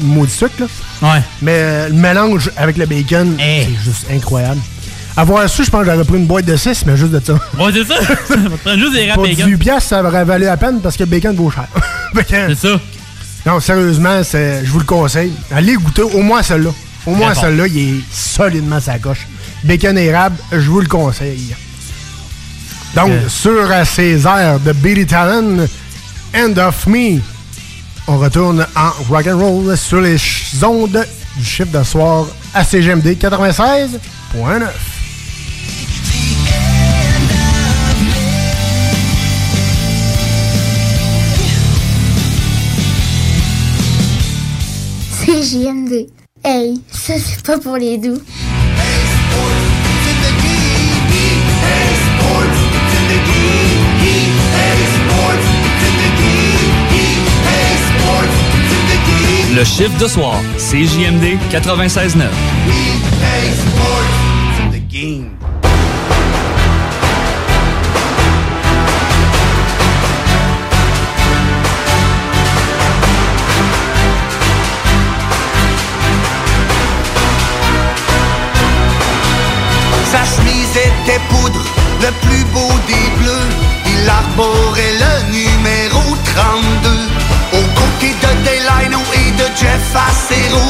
maudit 0.00 0.32
sucre, 0.32 0.54
là. 0.60 0.66
Ouais. 1.14 1.22
Mais 1.42 1.52
euh, 1.54 1.88
le 1.88 1.94
mélange 1.94 2.50
avec 2.56 2.76
le 2.76 2.86
bacon, 2.86 3.36
c'est 3.38 3.68
juste 3.84 4.06
incroyable. 4.10 4.60
Avoir 5.16 5.48
su, 5.48 5.64
je 5.64 5.70
pense 5.70 5.84
que 5.84 5.92
j'aurais 5.92 6.04
pris 6.04 6.16
une 6.16 6.26
boîte 6.26 6.44
de 6.44 6.56
6, 6.56 6.86
mais 6.86 6.96
juste 6.96 7.12
de 7.12 7.20
ça. 7.24 7.34
Ouais, 7.58 7.70
c'est 7.72 7.84
ça. 7.84 7.94
Prendre 8.64 8.78
juste 8.78 8.94
des 8.94 9.08
rats 9.08 9.14
Pour 9.14 9.22
bacon. 9.22 9.44
18 9.46 9.56
piastres, 9.58 9.88
ça 9.90 10.02
aurait 10.02 10.24
valu 10.24 10.44
la 10.46 10.56
peine 10.56 10.80
parce 10.80 10.96
que 10.96 11.04
le 11.04 11.08
bacon 11.08 11.36
vaut 11.36 11.50
cher. 11.50 11.68
c'est 12.28 12.54
ça. 12.56 12.80
Non, 13.46 13.60
sérieusement, 13.60 14.22
je 14.24 14.68
vous 14.70 14.78
le 14.80 14.84
conseille. 14.84 15.32
Allez 15.54 15.74
goûter 15.74 16.02
au 16.02 16.20
moins 16.22 16.42
celle-là. 16.42 16.70
Au 17.06 17.14
moins 17.14 17.32
bon. 17.34 17.40
celle-là, 17.40 17.66
il 17.68 17.98
est 17.98 18.02
solidement 18.10 18.80
sa 18.80 18.98
coche. 18.98 19.26
Bacon 19.62 19.96
érable, 19.98 20.36
je 20.50 20.68
vous 20.70 20.80
le 20.80 20.88
conseille. 20.88 21.54
Donc, 22.96 23.10
Euh. 23.10 23.28
sur 23.28 23.52
euh, 23.70 23.84
ces 23.84 24.26
airs 24.26 24.58
de 24.60 24.72
Billy 24.72 25.04
Talon, 25.06 25.66
End 26.34 26.56
of 26.58 26.86
Me, 26.86 27.20
on 28.06 28.18
retourne 28.18 28.66
en 28.76 28.90
rock 29.08 29.26
and 29.26 29.38
roll 29.38 29.76
sur 29.76 30.00
les 30.00 30.16
ondes 30.62 31.06
du 31.36 31.44
chiffre 31.44 31.78
de 31.78 31.82
soir 31.82 32.26
à 32.52 32.64
CGMD 32.64 33.16
96.9. 33.18 34.68
CGMD. 45.24 46.06
Hey, 46.44 46.82
ça 46.90 47.14
c'est 47.18 47.42
pas 47.42 47.58
pour 47.58 47.76
les 47.76 47.96
doux. 47.96 48.20
Le 59.54 59.62
chiffre 59.62 59.96
de 59.98 60.08
soir, 60.08 60.34
CJMD 60.58 61.38
96.9. 61.48 62.24
Sa 80.10 80.24
chemise 80.24 80.70
était 80.76 81.20
poudre, 81.28 81.60
le 82.00 82.10
plus 82.26 82.44
beau 82.46 82.72
des 82.88 83.22
bleus. 83.22 83.32
Il 83.86 84.08
arborait 84.08 84.94
le 84.98 85.30
numéro 85.30 86.16
32. 86.34 86.90
Aux 87.52 87.68
côtés 87.78 88.14
de 88.20 88.30
Delano 88.42 88.98
et 89.54 89.60
de 89.60 89.60
Jeff 89.60 89.94
Acero. 89.94 90.66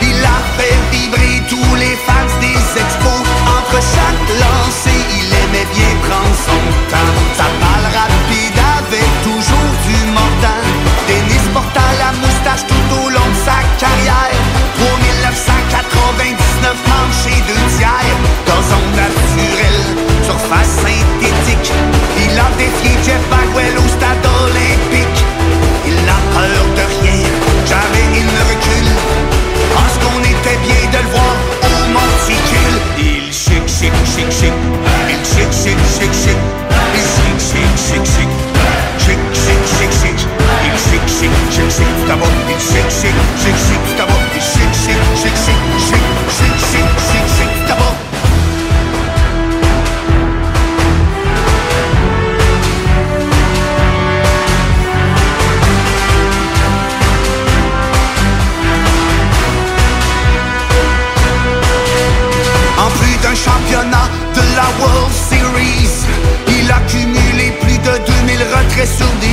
Il 0.00 0.24
a 0.24 0.40
fait 0.56 0.78
vibrer 0.90 1.42
tous 1.48 1.74
les 1.76 1.96
fans 2.06 2.40
des 2.40 2.80
expos. 2.80 3.22
Entre 3.46 3.80
chaque 3.80 4.28
lancée, 4.40 5.02
il 5.18 5.28
aimait 5.32 5.68
bien 5.74 5.92
prendre 6.08 6.36
son 6.36 6.62
temps. 6.90 7.14
Sa 7.36 7.44
balle 7.60 7.88
rapide 7.92 8.58
avait 8.78 9.12
toujours 9.22 9.72
du 9.86 9.96
mordant. 10.12 10.64
Dennis 11.08 11.46
porta 11.52 11.82
la 11.98 12.12
moustache 12.20 12.66
tout 12.66 12.88
au 13.02 13.08
long 13.10 13.28
de 13.28 13.40
sa 13.44 13.58
carrière. 13.78 14.40
3999 14.78 16.76
manches 16.88 17.26
et 17.26 17.40
deux 17.48 17.66
tiers. 17.76 18.18
Gazon 18.46 18.84
naturel, 18.96 19.78
surface 20.22 20.72
synthétique. 20.84 21.72
Il 22.24 22.38
a 22.38 22.48
défié 22.58 22.92
Jeff 23.04 23.22
shake, 34.12 34.32
shake, 34.32 34.52
and 34.52 35.24
shake, 35.26 35.52
shake, 35.52 35.82
shake, 35.96 36.14
shake, 36.22 36.42
and 36.96 37.06
shake, 37.14 37.40
shake, 37.40 37.76
shake, 37.86 38.06
shake, 38.12 38.34
shake, 39.02 39.24
shake, 39.42 39.64
shake, 39.76 39.94
shake, 40.00 40.22
and 40.66 40.78
shake, 40.86 41.08
shake, 41.16 41.36
shake, 41.54 41.72
shake. 41.76 41.94
Come 42.08 42.22
on, 42.22 42.32
and 42.52 42.60
shake, 42.60 42.90
shake, 42.90 43.20
shake, 43.42 43.60
shake. 43.66 43.81
Sur 68.80 69.06
des 69.20 69.31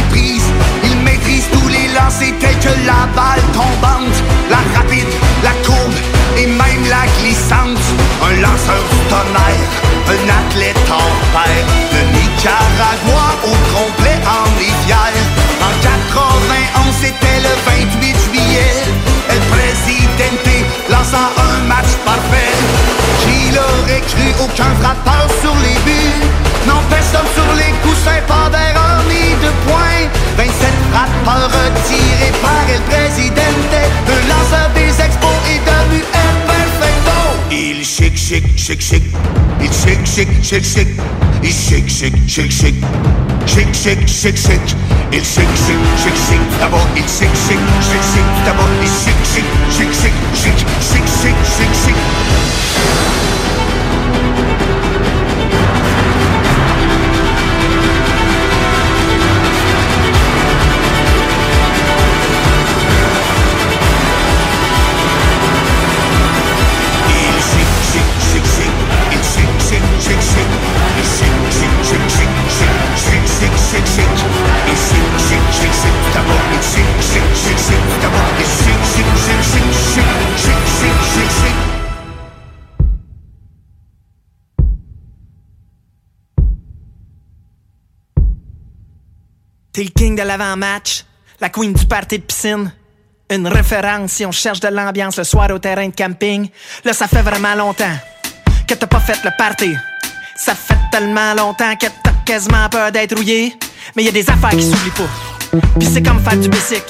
shake, 38.69 38.81
shake. 38.81 39.03
Il 39.61 39.71
shake, 39.73 40.05
shake, 40.05 40.43
shake, 40.43 40.63
shake. 40.63 40.87
Il 41.41 41.51
shake, 41.51 41.89
shake, 41.89 42.13
shake, 42.27 42.51
shake. 42.51 42.75
Shake, 43.47 43.73
shake, 43.73 44.07
shake, 44.07 44.37
shake. 44.37 44.75
Il 45.11 45.23
shake, 45.23 45.55
shake, 45.65 45.85
shake, 46.03 46.19
shake. 46.29 46.59
D'abord, 46.59 46.85
il 46.95 47.07
shake, 47.07 47.33
shake, 47.47 47.65
shake, 47.89 48.05
shake. 48.13 48.29
D'abord, 48.45 48.69
il 48.83 48.89
shake, 49.01 49.25
shake, 49.25 49.49
shake, 49.73 49.93
shake, 49.93 50.13
shake, 50.37 50.59
shake, 50.85 51.41
shake, 51.57 51.75
shake. 51.83 53.38
L'avant-match, 90.39 91.03
la 91.39 91.49
queen 91.49 91.73
du 91.73 91.85
party 91.85 92.19
de 92.19 92.23
piscine. 92.23 92.71
Une 93.29 93.47
référence 93.47 94.13
si 94.13 94.25
on 94.25 94.31
cherche 94.31 94.59
de 94.59 94.69
l'ambiance 94.69 95.17
le 95.17 95.23
soir 95.23 95.51
au 95.51 95.59
terrain 95.59 95.87
de 95.87 95.93
camping. 95.93 96.49
Là, 96.83 96.93
ça 96.93 97.07
fait 97.07 97.21
vraiment 97.21 97.53
longtemps 97.53 97.95
que 98.67 98.73
t'as 98.73 98.87
pas 98.87 98.99
fait 98.99 99.19
le 99.23 99.29
party. 99.37 99.75
Ça 100.35 100.55
fait 100.55 100.77
tellement 100.91 101.33
longtemps 101.35 101.75
que 101.75 101.85
t'as 102.03 102.11
quasiment 102.25 102.67
peur 102.69 102.91
d'être 102.91 103.15
rouillé. 103.15 103.55
Mais 103.95 104.03
y 104.03 104.07
a 104.07 104.11
des 104.11 104.27
affaires 104.29 104.49
qui 104.49 104.63
s'oublient 104.63 104.91
pas. 104.91 105.59
Puis 105.79 105.89
c'est 105.93 106.01
comme 106.01 106.19
faire 106.21 106.37
du 106.37 106.49
basic. 106.49 106.83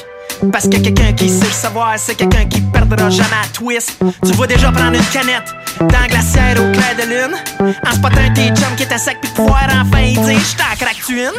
Parce 0.51 0.69
que 0.69 0.77
quelqu'un 0.77 1.11
qui 1.11 1.27
sait 1.27 1.45
le 1.45 1.51
savoir, 1.51 1.95
c'est 1.97 2.15
quelqu'un 2.15 2.45
qui 2.45 2.61
perdra 2.61 3.09
jamais 3.09 3.27
à 3.43 3.47
twist. 3.51 3.99
Tu 4.25 4.31
vois 4.31 4.47
déjà 4.47 4.71
prendre 4.71 4.95
une 4.95 5.05
canette 5.07 5.53
dans 5.81 5.99
la 5.99 6.07
glacière 6.07 6.55
au 6.61 6.71
clair 6.71 6.95
de 6.95 7.03
lune. 7.03 7.75
En 7.85 7.91
spotant 7.91 8.33
tes 8.33 8.47
chums 8.47 8.75
qui 8.77 8.83
étaient 8.83 8.97
secs 8.97 9.17
puis 9.21 9.31
pouvoir 9.31 9.67
enfin 9.81 10.03
dire 10.03 10.39
J't'en 10.39 10.75
craque-tu 10.77 11.23
une? 11.23 11.33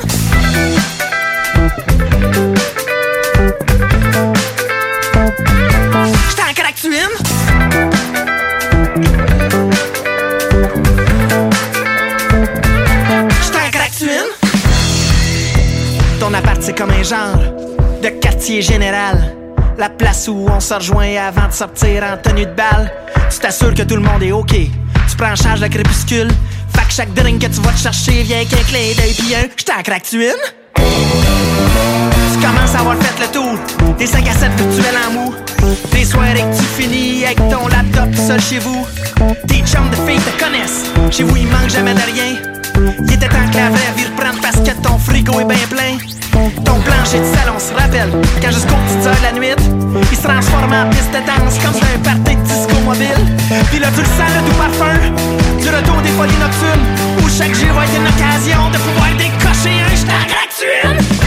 C'est 16.70 16.76
comme 16.76 16.90
un 16.90 17.02
genre 17.02 17.38
de 18.02 18.08
quartier 18.20 18.60
général. 18.60 19.34
La 19.78 19.88
place 19.88 20.28
où 20.28 20.46
on 20.48 20.60
se 20.60 20.74
rejoint 20.74 21.16
avant 21.16 21.48
de 21.48 21.52
sortir 21.52 22.04
en 22.04 22.16
tenue 22.16 22.44
de 22.44 22.52
balle. 22.52 22.92
Tu 23.28 23.38
t'assures 23.38 23.74
que 23.74 23.82
tout 23.82 23.96
le 23.96 24.02
monde 24.02 24.22
est 24.22 24.30
OK. 24.30 24.52
Tu 24.52 25.16
prends 25.16 25.32
en 25.32 25.36
charge 25.36 25.60
le 25.60 25.68
crépuscule. 25.68 26.28
Fait 26.76 26.86
que 26.86 26.92
chaque 26.92 27.14
drink 27.14 27.40
que 27.40 27.46
tu 27.46 27.60
vas 27.62 27.72
te 27.72 27.78
chercher 27.78 28.22
vient 28.22 28.44
qu'un 28.44 28.62
clin 28.68 28.92
d'œil 28.94 29.14
pis 29.14 29.34
un 29.34 29.48
J't'en 29.56 29.82
craque-tu 29.82 30.26
une? 30.26 30.59
Tu 32.32 32.38
commences 32.38 32.74
à 32.74 32.80
avoir 32.80 32.96
fait 32.96 33.20
le 33.20 33.32
tour 33.32 33.58
des 33.98 34.06
5 34.06 34.28
à 34.28 34.32
7 34.32 34.50
virtuels 34.56 34.98
en 35.08 35.12
mou. 35.12 35.34
Des 35.92 36.04
soirées 36.04 36.34
que 36.34 36.56
tu 36.56 36.82
finis 36.82 37.24
avec 37.24 37.36
ton 37.36 37.68
laptop 37.68 38.14
seul 38.14 38.40
chez 38.40 38.58
vous. 38.58 38.86
Tes 39.46 39.58
chums 39.58 39.90
de 39.90 39.96
filles 40.08 40.20
te 40.20 40.42
connaissent. 40.42 40.86
Chez 41.10 41.22
vous, 41.22 41.36
il 41.36 41.46
manque 41.48 41.68
jamais 41.68 41.94
de 41.94 42.00
rien. 42.00 42.49
Il 42.80 43.12
était 43.12 43.28
temps 43.28 43.48
que 43.50 43.56
la 43.56 43.70
vraie 43.70 43.92
vie 43.96 44.04
reprenne 44.06 44.40
parce 44.40 44.56
que 44.56 44.72
ton 44.82 44.98
frigo 44.98 45.40
est 45.40 45.44
bien 45.44 45.66
plein. 45.68 45.98
Ton 46.64 46.80
plancher 46.80 47.18
de 47.18 47.36
salon 47.36 47.58
se 47.58 47.74
rappelle 47.74 48.10
quand 48.40 48.50
jusqu'aux 48.50 48.76
petites 48.86 49.06
heures 49.06 49.16
de 49.16 49.22
la 49.22 49.32
nuit, 49.32 49.54
il 50.10 50.16
se 50.16 50.22
transforme 50.22 50.72
en 50.72 50.88
piste 50.88 51.10
de 51.10 51.20
danse 51.26 51.58
comme 51.62 51.74
sur 51.74 51.84
un 51.84 51.98
party 51.98 52.36
de 52.36 52.42
disco 52.42 52.74
mobile. 52.84 53.24
Puis 53.70 53.80
là, 53.80 53.88
tu 53.94 54.00
le 54.00 54.06
sens 54.06 54.30
le 54.34 54.42
doux 54.46 54.56
parfum 54.56 54.96
du 55.60 55.68
retour 55.68 56.00
des 56.02 56.10
folies 56.10 56.40
nocturnes 56.40 56.86
où 57.22 57.28
chaque 57.28 57.54
jour 57.54 57.74
va 57.74 57.84
être 57.84 57.96
une 57.96 58.08
occasion 58.08 58.70
de 58.70 58.78
pouvoir 58.78 59.10
décocher 59.18 59.82
un 59.84 59.96
jetant 59.96 60.24
gratuit. 60.28 61.20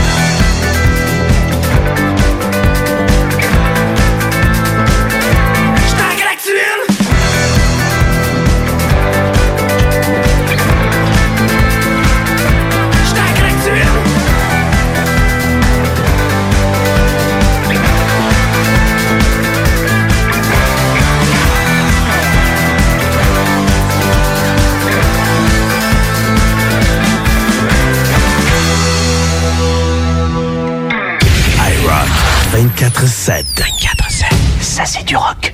24-7. 32.84 33.46
24-7. 33.56 34.26
Ça, 34.60 34.86
c'est 34.86 35.06
du 35.06 35.16
rock. 35.16 35.54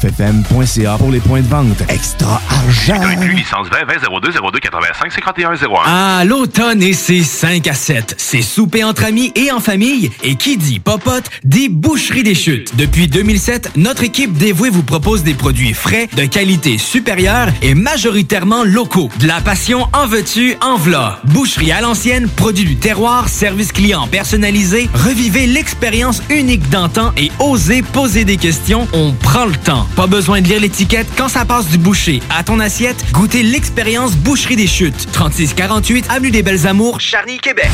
969fm.ca 0.01 0.97
pour 0.97 1.11
les 1.11 1.19
points 1.19 1.41
de 1.41 1.47
vente. 1.47 1.81
Extra 1.89 2.41
argent! 2.49 3.01
Licence 3.35 3.67
20 3.69 3.85
20 3.85 4.19
02 4.21 4.31
02 4.31 4.59
85 4.59 5.11
51 5.11 5.53
01. 5.53 5.57
Ah, 5.85 6.23
l'automne 6.25 6.81
et 6.81 6.93
ses 6.93 7.23
5 7.23 7.67
à 7.67 7.73
7. 7.73 8.15
C'est 8.17 8.41
souper 8.41 8.83
entre 8.83 9.05
amis 9.05 9.31
et 9.35 9.51
en 9.51 9.59
famille. 9.59 10.11
Et 10.23 10.35
qui 10.35 10.57
dit 10.57 10.79
popote, 10.79 11.29
dit 11.43 11.69
boucherie 11.69 12.23
des 12.23 12.35
chutes. 12.35 12.75
Depuis 12.75 13.07
2007, 13.07 13.71
notre 13.75 14.03
équipe 14.03 14.33
dévouée 14.33 14.69
vous 14.69 14.83
propose 14.83 15.23
des 15.23 15.33
produits 15.33 15.73
frais, 15.73 16.09
de 16.15 16.25
qualité 16.25 16.77
supérieure 16.77 17.49
et 17.61 17.75
majoritairement 17.75 18.63
locaux. 18.63 19.09
De 19.19 19.27
la 19.27 19.41
passion 19.41 19.87
en 19.93 20.07
veux-tu, 20.07 20.55
en 20.61 20.77
v'là. 20.77 21.19
Boucherie 21.25 21.71
à 21.71 21.81
l'ancienne, 21.81 22.27
produit 22.27 22.65
du 22.65 22.77
terroir, 22.77 23.29
service 23.29 23.71
client 23.71 24.07
personnalisé. 24.07 24.89
Revivez 24.93 25.47
l'expérience 25.47 26.21
unique 26.29 26.67
d'antan 26.69 27.11
et 27.17 27.31
osez 27.39 27.81
poser 27.81 28.25
des 28.25 28.37
questions. 28.37 28.87
On 28.93 29.11
prend 29.13 29.45
le 29.45 29.55
temps. 29.55 29.87
Pas 29.95 30.07
besoin 30.07 30.41
de 30.41 30.47
lire 30.47 30.61
l'étiquette. 30.61 31.07
Quand 31.17 31.27
ça 31.27 31.45
passe 31.45 31.67
du 31.67 31.77
boucher 31.77 32.21
à 32.35 32.43
ton 32.43 32.59
assiette, 32.59 33.03
goûtez 33.11 33.43
l'expérience 33.43 34.15
Boucherie 34.15 34.55
des 34.55 34.67
Chutes. 34.67 35.11
3648 35.11 36.05
Avenue 36.09 36.31
des 36.31 36.43
Belles 36.43 36.65
Amours, 36.65 36.99
Charny, 36.99 37.37
Québec. 37.37 37.69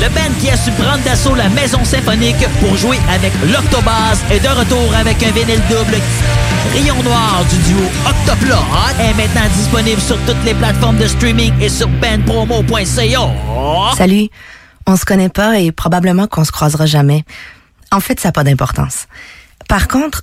Le 0.00 0.08
band 0.10 0.32
qui 0.40 0.50
a 0.50 0.56
su 0.56 0.70
prendre 0.72 1.02
d'assaut 1.04 1.34
la 1.34 1.48
maison 1.48 1.84
symphonique 1.84 2.36
pour 2.60 2.76
jouer 2.76 2.98
avec 3.10 3.32
l'Octobase 3.52 4.22
est 4.30 4.40
de 4.40 4.48
retour 4.48 4.94
avec 4.94 5.22
un 5.22 5.30
vinyle 5.30 5.60
double. 5.68 5.96
Rayon 6.72 7.02
Noir 7.02 7.44
du 7.50 7.56
duo 7.72 7.82
Octoplot 8.06 8.54
est 9.00 9.14
maintenant 9.14 9.48
disponible 9.56 10.00
sur 10.00 10.18
toutes 10.26 10.44
les 10.44 10.54
plateformes 10.54 10.98
de 10.98 11.06
streaming 11.08 11.52
et 11.60 11.68
sur 11.68 11.88
bandpromo.ca. 11.88 13.20
Salut. 13.96 14.28
On 14.86 14.96
se 14.96 15.04
connaît 15.04 15.28
pas 15.28 15.58
et 15.58 15.72
probablement 15.72 16.26
qu'on 16.26 16.44
se 16.44 16.52
croisera 16.52 16.86
jamais. 16.86 17.24
En 17.90 18.00
fait, 18.00 18.20
ça 18.20 18.28
n'a 18.28 18.32
pas 18.32 18.44
d'importance. 18.44 19.06
Par 19.68 19.88
contre, 19.88 20.22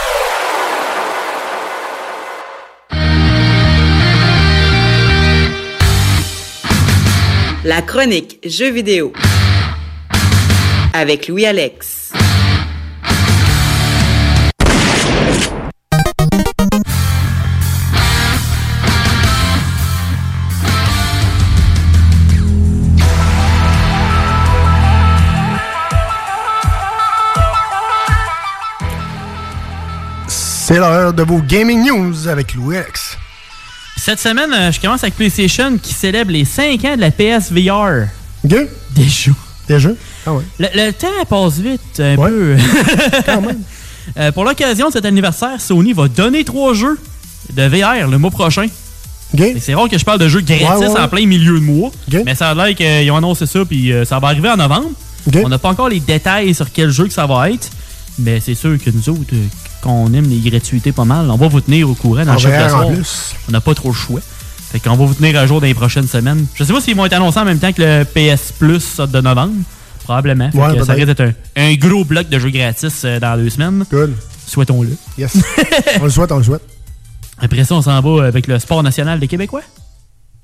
La 7.63 7.83
chronique 7.83 8.39
Jeux 8.43 8.71
vidéo 8.71 9.13
avec 10.93 11.27
Louis 11.27 11.45
Alex. 11.45 12.11
C'est 30.27 30.79
l'heure 30.79 31.13
de 31.13 31.21
vos 31.21 31.41
gaming 31.41 31.85
news 31.85 32.27
avec 32.27 32.55
Louis 32.55 32.77
X. 32.77 33.19
Cette 34.03 34.19
semaine, 34.19 34.51
euh, 34.51 34.71
je 34.71 34.79
commence 34.79 35.03
avec 35.03 35.15
PlayStation 35.15 35.77
qui 35.77 35.93
célèbre 35.93 36.31
les 36.31 36.43
5 36.43 36.83
ans 36.85 36.95
de 36.95 37.01
la 37.01 37.11
PSVR. 37.11 38.07
Déjà. 38.43 39.31
Déjà? 39.67 39.89
Ah 40.25 40.33
ouais. 40.33 40.43
Le, 40.57 40.67
le 40.73 40.91
temps 40.91 41.07
passe 41.29 41.59
vite 41.59 41.99
un 41.99 42.15
peu. 42.15 42.57
Quand 43.25 43.41
même. 43.41 43.59
Euh, 44.17 44.31
pour 44.31 44.43
l'occasion 44.43 44.87
de 44.87 44.93
cet 44.93 45.05
anniversaire, 45.05 45.61
Sony 45.61 45.93
va 45.93 46.07
donner 46.07 46.43
trois 46.43 46.73
jeux 46.73 46.97
de 47.53 47.61
VR 47.67 48.09
le 48.09 48.17
mois 48.17 48.31
prochain. 48.31 48.65
Et 49.37 49.59
C'est 49.59 49.75
rare 49.75 49.87
que 49.87 49.97
je 49.97 50.03
parle 50.03 50.17
de 50.19 50.27
jeux 50.27 50.41
gratis 50.41 50.65
Ouais, 50.67 50.87
ouais, 50.87 50.93
ouais. 50.93 50.99
en 50.99 51.07
plein 51.07 51.25
milieu 51.27 51.59
de 51.59 51.63
mois. 51.63 51.91
Mais 52.25 52.33
ça 52.33 52.49
a 52.49 52.53
l'air 52.55 52.75
qu'ils 52.75 53.09
ont 53.11 53.17
annoncé 53.17 53.45
ça, 53.45 53.63
puis 53.63 53.93
euh, 53.93 54.03
ça 54.03 54.17
va 54.17 54.29
arriver 54.29 54.49
en 54.49 54.57
novembre. 54.57 54.89
On 55.35 55.47
n'a 55.47 55.59
pas 55.59 55.69
encore 55.69 55.87
les 55.87 55.99
détails 55.99 56.53
sur 56.55 56.71
quel 56.73 56.89
jeu 56.89 57.05
que 57.05 57.13
ça 57.13 57.27
va 57.27 57.51
être. 57.51 57.69
Mais 58.17 58.39
c'est 58.39 58.55
sûr 58.55 58.75
que 58.83 58.89
nous 58.89 59.07
autres, 59.09 59.35
qu'on 59.81 60.13
aime 60.13 60.29
les 60.29 60.49
gratuités 60.49 60.91
pas 60.91 61.05
mal, 61.05 61.29
on 61.29 61.35
va 61.37 61.47
vous 61.47 61.61
tenir 61.61 61.89
au 61.89 61.95
courant 61.95 62.23
dans 62.25 62.33
le 62.33 62.39
chef 62.39 62.63
de 62.63 62.69
soir. 62.69 62.85
On 63.47 63.51
n'a 63.51 63.61
pas 63.61 63.73
trop 63.75 63.89
le 63.89 63.95
choix. 63.95 64.21
Fait 64.71 64.79
qu'on 64.79 64.95
va 64.95 65.05
vous 65.05 65.13
tenir 65.13 65.37
à 65.37 65.45
jour 65.45 65.59
dans 65.59 65.67
les 65.67 65.73
prochaines 65.73 66.07
semaines. 66.07 66.45
Je 66.55 66.63
sais 66.63 66.71
pas 66.71 66.79
s'ils 66.79 66.95
vont 66.95 67.05
être 67.05 67.13
annoncés 67.13 67.39
en 67.39 67.45
même 67.45 67.59
temps 67.59 67.73
que 67.73 67.81
le 67.81 68.05
PS 68.05 68.53
Plus 68.53 68.97
de 68.99 69.19
novembre. 69.21 69.53
Probablement. 70.03 70.49
Fait 70.51 70.57
Ouais, 70.57 70.77
que 70.77 70.83
ça 70.85 70.93
risque 70.93 71.07
d'être 71.07 71.21
un, 71.21 71.33
un 71.57 71.73
gros 71.75 72.05
bloc 72.05 72.29
de 72.29 72.39
jeux 72.39 72.49
gratis 72.49 73.03
euh, 73.03 73.19
dans 73.19 73.37
deux 73.37 73.49
semaines. 73.49 73.83
Good. 73.91 74.13
Souhaitons-le. 74.47 74.95
Yes. 75.17 75.37
on 75.99 76.05
le 76.05 76.09
souhaite, 76.09 76.31
on 76.31 76.37
le 76.37 76.43
souhaite. 76.43 76.61
Après 77.39 77.63
ça, 77.63 77.75
on 77.75 77.81
s'en 77.81 77.99
va 78.01 78.25
avec 78.25 78.47
le 78.47 78.59
sport 78.59 78.81
national 78.83 79.19
des 79.19 79.27
Québécois. 79.27 79.61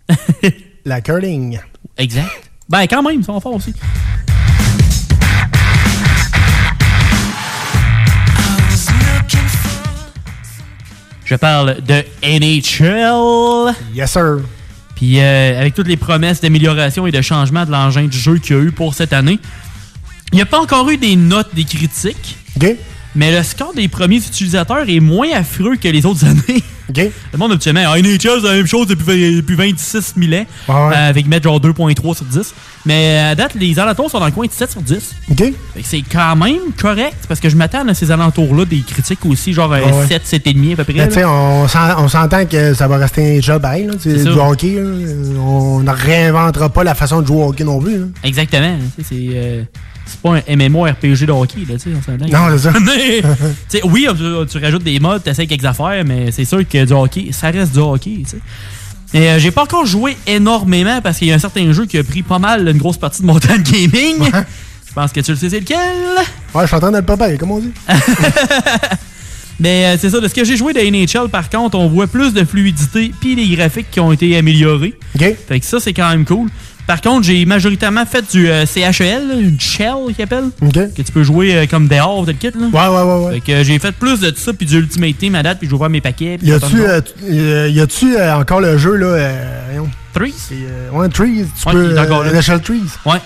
La 0.85 1.01
curling. 1.01 1.59
Exact. 1.97 2.27
Ben, 2.69 2.85
quand 2.88 3.01
même, 3.03 3.19
ils 3.19 3.23
sont 3.26 3.39
forts 3.39 3.55
aussi. 3.55 3.73
Je 11.28 11.36
parle 11.36 11.82
de 11.82 12.06
NHL. 12.24 13.76
Yes, 13.94 14.12
sir. 14.14 14.38
Puis 14.95 15.20
euh, 15.20 15.60
avec 15.60 15.74
toutes 15.74 15.90
les 15.90 15.98
promesses 15.98 16.40
d'amélioration 16.40 17.06
et 17.06 17.12
de 17.12 17.22
changement 17.22 17.66
de 17.66 17.72
l'engin 17.72 18.06
du 18.06 18.18
jeu 18.18 18.38
qu'il 18.38 18.56
y 18.56 18.60
a 18.60 18.62
eu 18.62 18.72
pour 18.72 18.94
cette 18.94 19.12
année, 19.12 19.38
il 20.32 20.38
n'y 20.38 20.41
a 20.41 20.45
pas 20.45 20.62
encore 20.62 20.90
eu 20.90 20.95
des 20.95 21.18
notes 21.18 21.54
des 21.54 21.66
critiques. 21.66 22.38
Mais 23.18 23.35
le 23.35 23.44
score 23.44 23.73
des 23.73 23.88
premiers 23.88 24.18
utilisateurs 24.18 24.85
est 24.88 24.99
moins 24.99 25.27
affreux 25.35 25.76
que 25.76 25.88
les 25.89 26.06
autres 26.06 26.23
années. 26.26 26.64
Le 26.95 27.38
monde 27.38 27.52
habituellement, 27.52 27.81
ah, 27.85 27.99
NHL, 27.99 28.18
c'est 28.41 28.41
la 28.44 28.53
même 28.53 28.65
chose 28.65 28.88
depuis, 28.88 29.35
depuis 29.35 29.56
26 29.56 30.14
000 30.18 30.41
ans. 30.41 30.45
euh, 30.69 31.10
avec 31.10 31.27
mettre 31.27 31.44
genre 31.44 31.60
2.3 31.60 32.15
sur 32.15 32.23
10. 32.26 32.53
Mais 32.85 33.18
à 33.18 33.35
date, 33.35 33.56
les 33.56 33.77
alentours 33.77 34.10
sont 34.10 34.19
dans 34.19 34.26
le 34.26 34.31
coin 34.31 34.45
de 34.48 34.52
7 34.53 34.72
sur 34.72 34.81
10. 34.81 35.15
Fait 35.27 35.81
que 35.81 35.85
C'est 35.88 36.02
quand 36.10 36.38
même 36.38 36.72
correct 36.80 37.18
parce 37.27 37.41
que 37.41 37.49
je 37.49 37.57
m'attends 37.57 37.85
à 37.89 37.94
ces 37.94 38.10
alentours-là 38.10 38.64
des 38.64 38.80
critiques 38.88 39.26
aussi, 39.26 39.52
genre 39.52 39.73
euh, 39.73 39.81
Ah 39.85 39.95
ouais. 39.98 40.07
7, 40.07 40.45
7,5 40.45 40.73
à 40.73 40.76
peu 40.77 40.94
près. 40.94 41.10
Là. 41.10 41.30
on, 41.30 41.68
s'en- 41.68 42.02
on 42.03 42.07
s'entend 42.07 42.45
que 42.45 42.73
ça 42.73 42.88
va 42.88 42.95
rester 42.98 43.38
un 43.38 43.41
job 43.41 43.64
là. 43.64 43.76
Du 43.77 44.30
hockey, 44.39 44.76
là. 44.76 45.41
On 45.41 45.81
ne 45.81 45.91
réinventera 45.91 46.69
pas 46.69 46.85
la 46.85 46.95
façon 46.95 47.22
de 47.22 47.27
jouer 47.27 47.44
au 47.44 47.49
hockey 47.49 47.65
non 47.65 47.81
plus, 47.81 47.99
là. 47.99 48.06
Exactement. 48.23 48.77
sais, 48.98 49.03
C'est 49.10 49.27
euh, 49.34 49.64
c'est 50.07 50.19
pas 50.21 50.35
un 50.35 50.55
MMORPG 50.55 51.25
de 51.25 51.31
hockey, 51.31 51.59
là, 51.67 51.75
tu 51.75 51.79
sais, 51.79 51.89
on. 52.07 52.25
Non, 52.27 52.57
c'est 52.57 52.71
ça. 52.71 52.73
Mais, 52.79 53.21
oui, 53.84 54.07
tu, 54.09 54.47
tu 54.49 54.63
rajoutes 54.63 54.84
des 54.84 54.99
modes, 54.99 55.23
tu 55.23 55.29
essaies 55.29 55.47
quelques 55.47 55.65
affaires, 55.65 56.03
mais 56.05 56.31
c'est 56.31 56.45
sûr 56.45 56.67
que 56.67 56.85
du 56.85 56.93
hockey, 56.93 57.29
ça 57.31 57.49
reste 57.49 57.73
du 57.73 57.79
hockey, 57.79 58.23
tu 58.23 58.31
sais. 58.31 58.38
Et 59.13 59.29
euh, 59.29 59.39
j'ai 59.39 59.51
pas 59.51 59.63
encore 59.63 59.85
joué 59.85 60.17
énormément 60.27 60.99
parce 61.01 61.17
qu'il 61.17 61.27
y 61.27 61.31
a 61.31 61.35
un 61.35 61.39
certain 61.39 61.71
jeu 61.71 61.85
qui 61.85 61.97
a 61.97 62.03
pris 62.03 62.23
pas 62.23 62.39
mal 62.39 62.67
une 62.67 62.77
grosse 62.77 62.97
partie 62.97 63.21
de 63.21 63.27
mon 63.27 63.39
temps 63.39 63.55
de 63.55 63.61
gaming. 63.61 64.17
Je 64.88 64.93
pense 64.93 65.11
que 65.11 65.21
tu 65.21 65.31
le 65.31 65.38
sais 65.38 65.49
c'est 65.49 65.59
lequel? 65.59 65.77
Ouais, 66.53 66.63
je 66.63 66.67
suis 66.67 66.75
en 66.75 66.79
train 66.79 66.91
de 66.91 66.97
le 66.97 67.03
préparer, 67.03 67.38
comme 67.38 67.51
on 67.51 67.59
dit. 67.59 67.71
Mais 69.59 69.85
euh, 69.85 69.97
c'est 69.99 70.09
ça, 70.09 70.19
de 70.19 70.27
ce 70.27 70.34
que 70.34 70.43
j'ai 70.43 70.55
joué 70.55 70.73
de 70.73 70.79
NHL, 70.79 71.29
par 71.29 71.49
contre, 71.49 71.77
on 71.77 71.88
voit 71.88 72.07
plus 72.07 72.34
de 72.34 72.43
fluidité 72.43 73.11
puis 73.19 73.35
les 73.35 73.55
graphiques 73.55 73.89
qui 73.89 73.99
ont 73.99 74.11
été 74.11 74.38
améliorés. 74.38 74.93
Fait 75.47 75.59
que 75.59 75.65
ça, 75.65 75.79
c'est 75.79 75.93
quand 75.93 76.09
même 76.09 76.25
cool. 76.25 76.49
Par 76.88 77.01
contre, 77.01 77.26
j'ai 77.27 77.45
majoritairement 77.45 78.05
fait 78.05 78.23
du 78.31 78.49
euh, 78.49 78.65
CHEL, 78.65 79.23
une 79.41 79.59
shell 79.59 79.93
qu'ils 80.15 80.23
appellent. 80.23 80.49
Que 80.59 81.01
tu 81.01 81.11
peux 81.11 81.23
jouer 81.23 81.53
euh, 81.55 81.65
comme 81.69 81.88
dehors 81.89 82.26
de 82.26 82.31
le 82.31 82.38
kit. 82.38 82.47
Là. 82.57 82.68
Ouais, 82.72 82.95
ouais, 82.95 83.03
ouais. 83.03 83.26
ouais. 83.26 83.34
Fait 83.35 83.41
que 83.41 83.51
euh, 83.51 83.64
j'ai 83.65 83.77
fait 83.77 83.91
plus 83.91 84.22
de 84.22 84.34
ça 84.35 84.53
puis 84.53 84.65
du 84.65 84.77
Ultimate 84.77 85.18
Team 85.18 85.35
à 85.35 85.43
date 85.43 85.59
puis 85.59 85.68
j'ai 85.68 85.76
ouvert 85.76 85.89
mes 85.89 85.99
paquets. 86.01 86.38
puis 86.38 86.47
Y 86.47 86.53
a-tu 86.53 86.77
y 87.27 87.80
a-tu, 87.81 88.18
encore 88.31 88.61
le 88.61 88.77
jeu, 88.77 88.95
là? 88.95 89.31
Trees? 90.14 90.34
Ouais, 90.93 91.09
Trees. 91.09 91.45
Tu 91.61 91.68
Ouais, 91.68 91.73
peux. 91.73 91.91
il 91.91 91.97
est 91.97 91.99
encore 91.99 92.23
là. 92.23 92.31
l'échelle 92.31 92.61
Trees. 92.61 92.81
Ouais. 93.05 93.18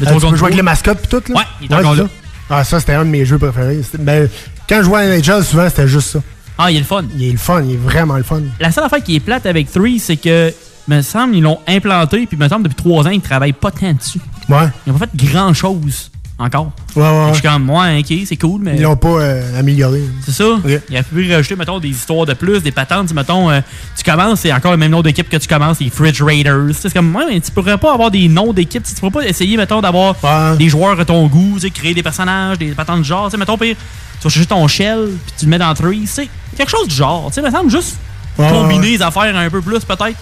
Le 0.00 0.06
tu 0.06 0.12
peux 0.12 0.18
jouer 0.36 0.46
avec 0.46 0.56
les 0.56 0.62
mascottes 0.62 1.00
pis 1.00 1.08
tout, 1.08 1.22
là? 1.28 1.34
Ouais, 1.36 1.44
il 1.62 1.70
est 1.70 1.74
encore 1.74 1.94
là. 1.94 2.04
Ah, 2.50 2.64
ça, 2.64 2.78
c'était 2.80 2.92
un 2.94 3.04
de 3.04 3.10
mes 3.10 3.24
jeux 3.24 3.38
préférés. 3.38 3.80
Ben, 3.98 4.28
Quand 4.68 4.78
je 4.78 4.82
jouais 4.82 5.00
à 5.00 5.06
NHL, 5.16 5.42
souvent, 5.44 5.68
c'était 5.68 5.88
juste 5.88 6.10
ça. 6.10 6.18
Ah, 6.58 6.70
il 6.70 6.76
est 6.76 6.80
le 6.80 6.84
fun. 6.84 7.04
Il 7.16 7.24
est 7.28 7.32
le 7.32 7.38
fun, 7.38 7.62
il 7.62 7.74
est 7.74 7.78
vraiment 7.78 8.16
le 8.16 8.22
fun. 8.22 8.40
La 8.60 8.70
seule 8.72 8.84
affaire 8.84 9.02
qui 9.02 9.16
est 9.16 9.20
plate 9.20 9.46
avec 9.46 9.70
3, 9.70 9.86
c'est 9.98 10.16
que, 10.16 10.52
me 10.88 11.02
semble, 11.02 11.36
ils 11.36 11.42
l'ont 11.42 11.58
implanté, 11.66 12.26
puis 12.26 12.36
me 12.36 12.48
semble, 12.48 12.64
depuis 12.64 12.82
3 12.82 13.06
ans, 13.06 13.10
ils 13.10 13.20
travaillent 13.20 13.52
pas 13.52 13.70
tant 13.70 13.92
dessus. 13.92 14.20
Ouais. 14.48 14.68
Ils 14.86 14.92
n'ont 14.92 14.98
pas 14.98 15.06
fait 15.06 15.16
grand 15.26 15.52
chose 15.54 16.10
encore. 16.38 16.72
Ouais, 16.94 17.02
ouais, 17.02 17.08
ouais. 17.08 17.28
Je 17.28 17.34
suis 17.34 17.42
comme, 17.48 17.68
ouais, 17.70 18.00
ok, 18.00 18.18
c'est 18.26 18.36
cool, 18.36 18.60
mais. 18.62 18.76
Ils 18.76 18.82
l'ont 18.82 18.96
pas 18.96 19.08
euh, 19.08 19.58
amélioré. 19.58 20.02
C'est 20.22 20.32
ça. 20.32 20.44
Il 20.90 20.96
a 20.96 21.02
pu 21.02 21.32
rajouter, 21.32 21.56
mettons, 21.56 21.78
des 21.78 21.88
histoires 21.88 22.26
de 22.26 22.34
plus, 22.34 22.62
des 22.62 22.72
patentes. 22.72 23.12
Mettons, 23.14 23.50
euh, 23.50 23.60
tu 23.96 24.04
commences, 24.04 24.40
c'est 24.40 24.52
encore 24.52 24.72
le 24.72 24.76
même 24.76 24.90
nom 24.90 25.00
d'équipe 25.02 25.28
que 25.28 25.36
tu 25.38 25.48
commences, 25.48 25.80
les 25.80 25.88
Fridge 25.90 26.22
Raiders. 26.22 26.74
C'est 26.74 26.92
comme, 26.92 27.14
ouais, 27.16 27.24
mais 27.28 27.40
tu 27.40 27.50
pourrais 27.50 27.78
pas 27.78 27.94
avoir 27.94 28.10
des 28.10 28.28
noms 28.28 28.52
d'équipe. 28.52 28.82
Tu 28.82 28.94
pourrais 28.94 29.10
pas 29.10 29.26
essayer, 29.26 29.56
mettons, 29.56 29.80
d'avoir 29.80 30.14
des 30.56 30.68
joueurs 30.68 31.00
à 31.00 31.04
ton 31.04 31.26
goût, 31.26 31.54
tu 31.54 31.62
sais, 31.62 31.70
créer 31.70 31.94
des 31.94 32.02
personnages, 32.02 32.58
des 32.58 32.72
patentes 32.72 33.00
de 33.00 33.04
genre. 33.04 33.26
Tu 33.26 33.32
sais, 33.32 33.36
mettons, 33.38 33.56
pire, 33.56 33.76
tu 34.20 34.24
vas 34.24 34.30
chercher 34.30 34.46
ton 34.48 34.68
shell, 34.68 35.08
puis 35.26 35.34
tu 35.38 35.44
le 35.46 35.50
mets 35.50 35.58
dans 35.58 35.72
3. 35.72 35.90
C'est 36.04 36.28
quelque 36.56 36.70
chose 36.70 36.86
du 36.88 36.94
genre. 36.94 37.28
Tu 37.28 37.34
sais, 37.34 37.42
me 37.42 37.50
semble 37.50 37.70
juste 37.70 37.96
Ouais, 38.38 38.50
combiner 38.50 38.90
les 38.90 39.02
affaires 39.02 39.34
un 39.34 39.48
peu 39.48 39.62
plus, 39.62 39.80
peut-être. 39.80 40.18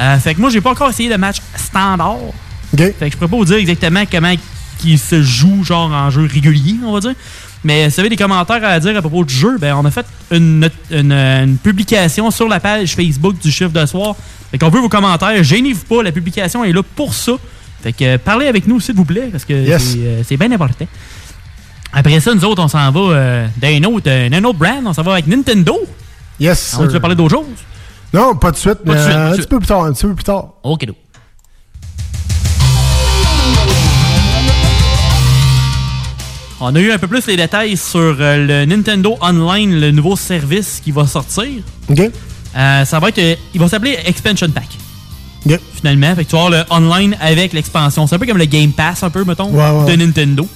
Euh, 0.00 0.16
fait 0.18 0.34
que 0.34 0.40
moi, 0.40 0.50
j'ai 0.50 0.60
pas 0.60 0.70
encore 0.70 0.90
essayé 0.90 1.08
le 1.08 1.18
match 1.18 1.38
standard. 1.56 2.16
Fait 2.98 3.06
que 3.06 3.12
je 3.12 3.16
pourrais 3.16 3.28
pas 3.30 3.36
vous 3.36 3.44
dire 3.44 3.56
exactement 3.56 4.04
comment 4.10 4.32
il 4.84 4.98
se 4.98 5.22
joue, 5.22 5.64
genre 5.64 5.90
en 5.92 6.10
jeu 6.10 6.28
régulier, 6.32 6.76
on 6.84 6.92
va 6.92 7.00
dire. 7.00 7.14
Mais 7.64 7.90
si 7.90 7.94
vous 7.96 8.00
avez 8.00 8.08
des 8.10 8.16
commentaires 8.16 8.62
à 8.64 8.78
dire 8.78 8.96
à 8.96 9.00
propos 9.00 9.24
du 9.24 9.34
jeu, 9.34 9.56
ben 9.58 9.74
on 9.74 9.84
a 9.84 9.90
fait 9.90 10.06
une, 10.30 10.68
une- 10.92 11.12
une 11.12 11.56
publication 11.56 12.30
sur 12.30 12.48
la 12.48 12.60
page 12.60 12.94
Facebook 12.94 13.36
du 13.40 13.50
chiffre 13.50 13.70
de 13.72 13.84
soir. 13.86 14.14
Fait 14.52 14.58
qu'on 14.58 14.68
veut 14.68 14.80
vos 14.80 14.88
commentaires. 14.88 15.42
Gênez-vous 15.42 15.84
pas, 15.84 16.02
la 16.04 16.12
publication 16.12 16.62
est 16.64 16.72
là 16.72 16.82
pour 16.94 17.12
ça. 17.14 17.32
Fait 17.82 17.92
que 17.92 18.04
euh, 18.04 18.18
parlez 18.18 18.46
avec 18.46 18.66
nous, 18.68 18.78
s'il 18.80 18.94
vous 18.94 19.04
plaît, 19.04 19.28
parce 19.32 19.44
que 19.44 19.52
Yes. 19.54 19.82
c'est, 19.82 19.98
euh, 19.98 20.22
c'est 20.22 20.36
bien 20.36 20.52
important. 20.52 20.86
Après 21.92 22.20
ça, 22.20 22.34
nous 22.34 22.44
autres, 22.44 22.62
on 22.62 22.68
s'en 22.68 22.90
va 22.92 23.00
euh, 23.00 23.46
d'un 23.56 23.82
autre, 23.84 24.08
euh, 24.08 24.40
autre 24.44 24.58
brand. 24.58 24.82
On 24.86 24.92
s'en 24.92 25.02
va 25.02 25.12
avec 25.14 25.26
Nintendo. 25.26 25.76
Yes. 26.38 26.76
Tu 26.78 26.86
veux 26.92 27.00
parler 27.00 27.16
d'autre 27.16 27.34
chose? 27.34 27.46
Non, 28.14 28.34
pas 28.36 28.50
de 28.50 28.56
suite, 28.56 28.74
Pas 28.84 28.92
de 28.94 28.98
mais 28.98 29.02
suite, 29.02 29.14
de 29.14 29.20
un 29.20 29.36
petit 29.36 29.46
peu 29.48 29.58
plus 29.58 29.66
tard, 29.66 29.84
un 29.84 29.92
petit 29.92 30.06
peu 30.06 30.14
plus 30.14 30.24
tard. 30.24 30.54
Ok, 30.62 30.86
donc. 30.86 30.96
On 36.60 36.74
a 36.74 36.80
eu 36.80 36.90
un 36.90 36.98
peu 36.98 37.06
plus 37.06 37.24
les 37.26 37.36
détails 37.36 37.76
sur 37.76 37.98
euh, 38.18 38.46
le 38.46 38.64
Nintendo 38.64 39.16
Online, 39.20 39.78
le 39.80 39.90
nouveau 39.92 40.16
service 40.16 40.80
qui 40.84 40.90
va 40.90 41.06
sortir. 41.06 41.46
OK. 41.88 42.00
Euh, 42.56 42.84
ça 42.84 42.98
va 42.98 43.10
être. 43.10 43.18
euh, 43.18 43.36
il 43.54 43.60
va 43.60 43.68
s'appeler 43.68 43.96
Expansion 44.04 44.48
Pack. 44.50 44.66
OK. 45.46 45.60
Finalement. 45.76 46.14
Fait 46.16 46.24
que 46.24 46.30
tu 46.30 46.36
vas 46.36 46.46
avoir 46.46 46.50
le 46.50 46.64
online 46.70 47.16
avec 47.20 47.52
l'expansion. 47.52 48.08
C'est 48.08 48.16
un 48.16 48.18
peu 48.18 48.26
comme 48.26 48.38
le 48.38 48.46
Game 48.46 48.72
Pass, 48.72 49.04
un 49.04 49.10
peu, 49.10 49.22
mettons, 49.24 49.50
Ouais, 49.52 49.70
ouais. 49.84 49.96
de 49.96 50.02
Nintendo. 50.04 50.48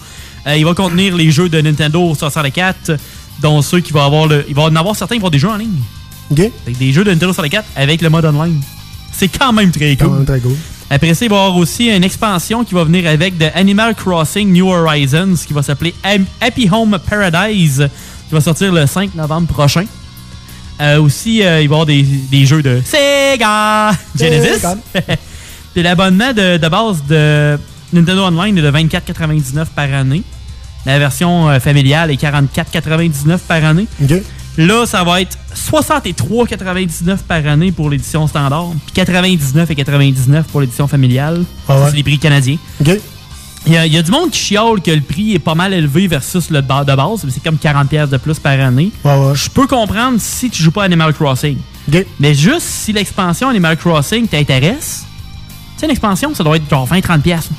Euh, 0.48 0.56
il 0.56 0.64
va 0.64 0.74
contenir 0.74 1.14
les 1.14 1.30
jeux 1.30 1.48
de 1.48 1.60
Nintendo 1.60 2.12
64, 2.16 2.96
dont 3.40 3.62
ceux 3.62 3.78
qui 3.78 3.92
vont 3.92 4.04
avoir 4.04 4.26
le. 4.26 4.44
Il 4.48 4.56
va 4.56 4.62
en 4.62 4.74
avoir 4.74 4.96
certains 4.96 5.14
qui 5.14 5.20
vont 5.20 5.26
avoir 5.28 5.30
des 5.30 5.38
jeux 5.38 5.50
en 5.50 5.56
ligne. 5.56 5.78
OK. 6.32 6.50
Fait 6.64 6.72
que 6.72 6.78
des 6.78 6.92
jeux 6.92 7.04
de 7.04 7.10
Nintendo 7.10 7.32
64 7.32 7.64
avec 7.76 8.00
le 8.00 8.10
mode 8.10 8.24
online. 8.24 8.60
C'est 9.12 9.28
quand 9.28 9.52
même 9.52 9.70
très 9.70 9.96
cool. 9.96 10.08
Quand 10.08 10.14
même 10.14 10.24
très 10.24 10.40
cool. 10.40 10.56
Après 10.90 11.14
ça, 11.14 11.24
il 11.24 11.30
va 11.30 11.36
y 11.36 11.38
avoir 11.38 11.56
aussi 11.56 11.88
une 11.88 12.04
expansion 12.04 12.64
qui 12.64 12.74
va 12.74 12.84
venir 12.84 13.08
avec 13.08 13.38
de 13.38 13.46
Animal 13.54 13.94
Crossing 13.94 14.52
New 14.52 14.68
Horizons 14.68 15.34
qui 15.46 15.52
va 15.52 15.62
s'appeler 15.62 15.94
Happy 16.40 16.68
Home 16.70 16.98
Paradise 17.08 17.88
qui 18.28 18.34
va 18.34 18.40
sortir 18.40 18.72
le 18.72 18.86
5 18.86 19.14
novembre 19.14 19.46
prochain. 19.46 19.84
Euh, 20.80 21.00
aussi, 21.00 21.42
euh, 21.42 21.62
il 21.62 21.68
va 21.68 21.76
y 21.76 21.76
avoir 21.76 21.86
des, 21.86 22.02
des 22.02 22.44
jeux 22.44 22.62
de 22.62 22.82
Sega 22.84 23.92
Genesis. 24.18 24.66
Puis 25.74 25.82
l'abonnement 25.82 26.32
de, 26.32 26.56
de 26.56 26.68
base 26.68 27.02
de 27.08 27.58
Nintendo 27.92 28.24
Online 28.24 28.58
est 28.58 28.62
de 28.62 28.70
24,99 28.70 29.66
par 29.74 29.92
année. 29.94 30.22
La 30.84 30.98
version 30.98 31.48
euh, 31.48 31.60
familiale 31.60 32.10
est 32.10 32.20
44,99 32.20 33.38
par 33.46 33.64
année. 33.64 33.86
Là, 34.58 34.84
ça 34.86 35.02
va 35.02 35.20
être 35.22 35.38
63,99 35.54 37.18
par 37.26 37.46
année 37.46 37.72
pour 37.72 37.88
l'édition 37.90 38.26
standard, 38.26 38.68
puis 38.92 39.02
99,99 39.02 40.42
pour 40.44 40.60
l'édition 40.60 40.86
familiale. 40.88 41.44
Ah 41.68 41.78
ouais. 41.80 41.86
C'est 41.90 41.96
les 41.96 42.02
prix 42.02 42.18
canadiens. 42.18 42.58
OK. 42.80 42.90
Il 43.64 43.72
y, 43.72 43.76
a, 43.76 43.86
il 43.86 43.92
y 43.92 43.96
a 43.96 44.02
du 44.02 44.10
monde 44.10 44.30
qui 44.32 44.40
chiale 44.40 44.82
que 44.84 44.90
le 44.90 45.00
prix 45.00 45.34
est 45.34 45.38
pas 45.38 45.54
mal 45.54 45.72
élevé 45.72 46.08
versus 46.08 46.50
le 46.50 46.60
de 46.60 46.66
base, 46.96 47.22
mais 47.24 47.30
c'est 47.30 47.42
comme 47.44 47.54
40$ 47.56 47.86
piastres 47.86 48.10
de 48.10 48.16
plus 48.16 48.38
par 48.40 48.58
année. 48.58 48.90
Je 49.04 49.48
peux 49.50 49.68
comprendre 49.68 50.18
si 50.20 50.50
tu 50.50 50.62
joues 50.62 50.72
pas 50.72 50.82
à 50.82 50.86
Animal 50.86 51.14
Crossing. 51.14 51.56
Mais 52.18 52.34
juste 52.34 52.66
si 52.66 52.92
l'expansion 52.92 53.48
Animal 53.48 53.76
Crossing 53.76 54.26
t'intéresse, 54.26 55.04
tu 55.74 55.80
sais, 55.80 55.86
une 55.86 55.92
expansion, 55.92 56.34
ça 56.34 56.42
doit 56.42 56.56
être 56.56 56.68
genre 56.68 56.88
20-30$. 56.88 57.20
piastres. 57.20 57.52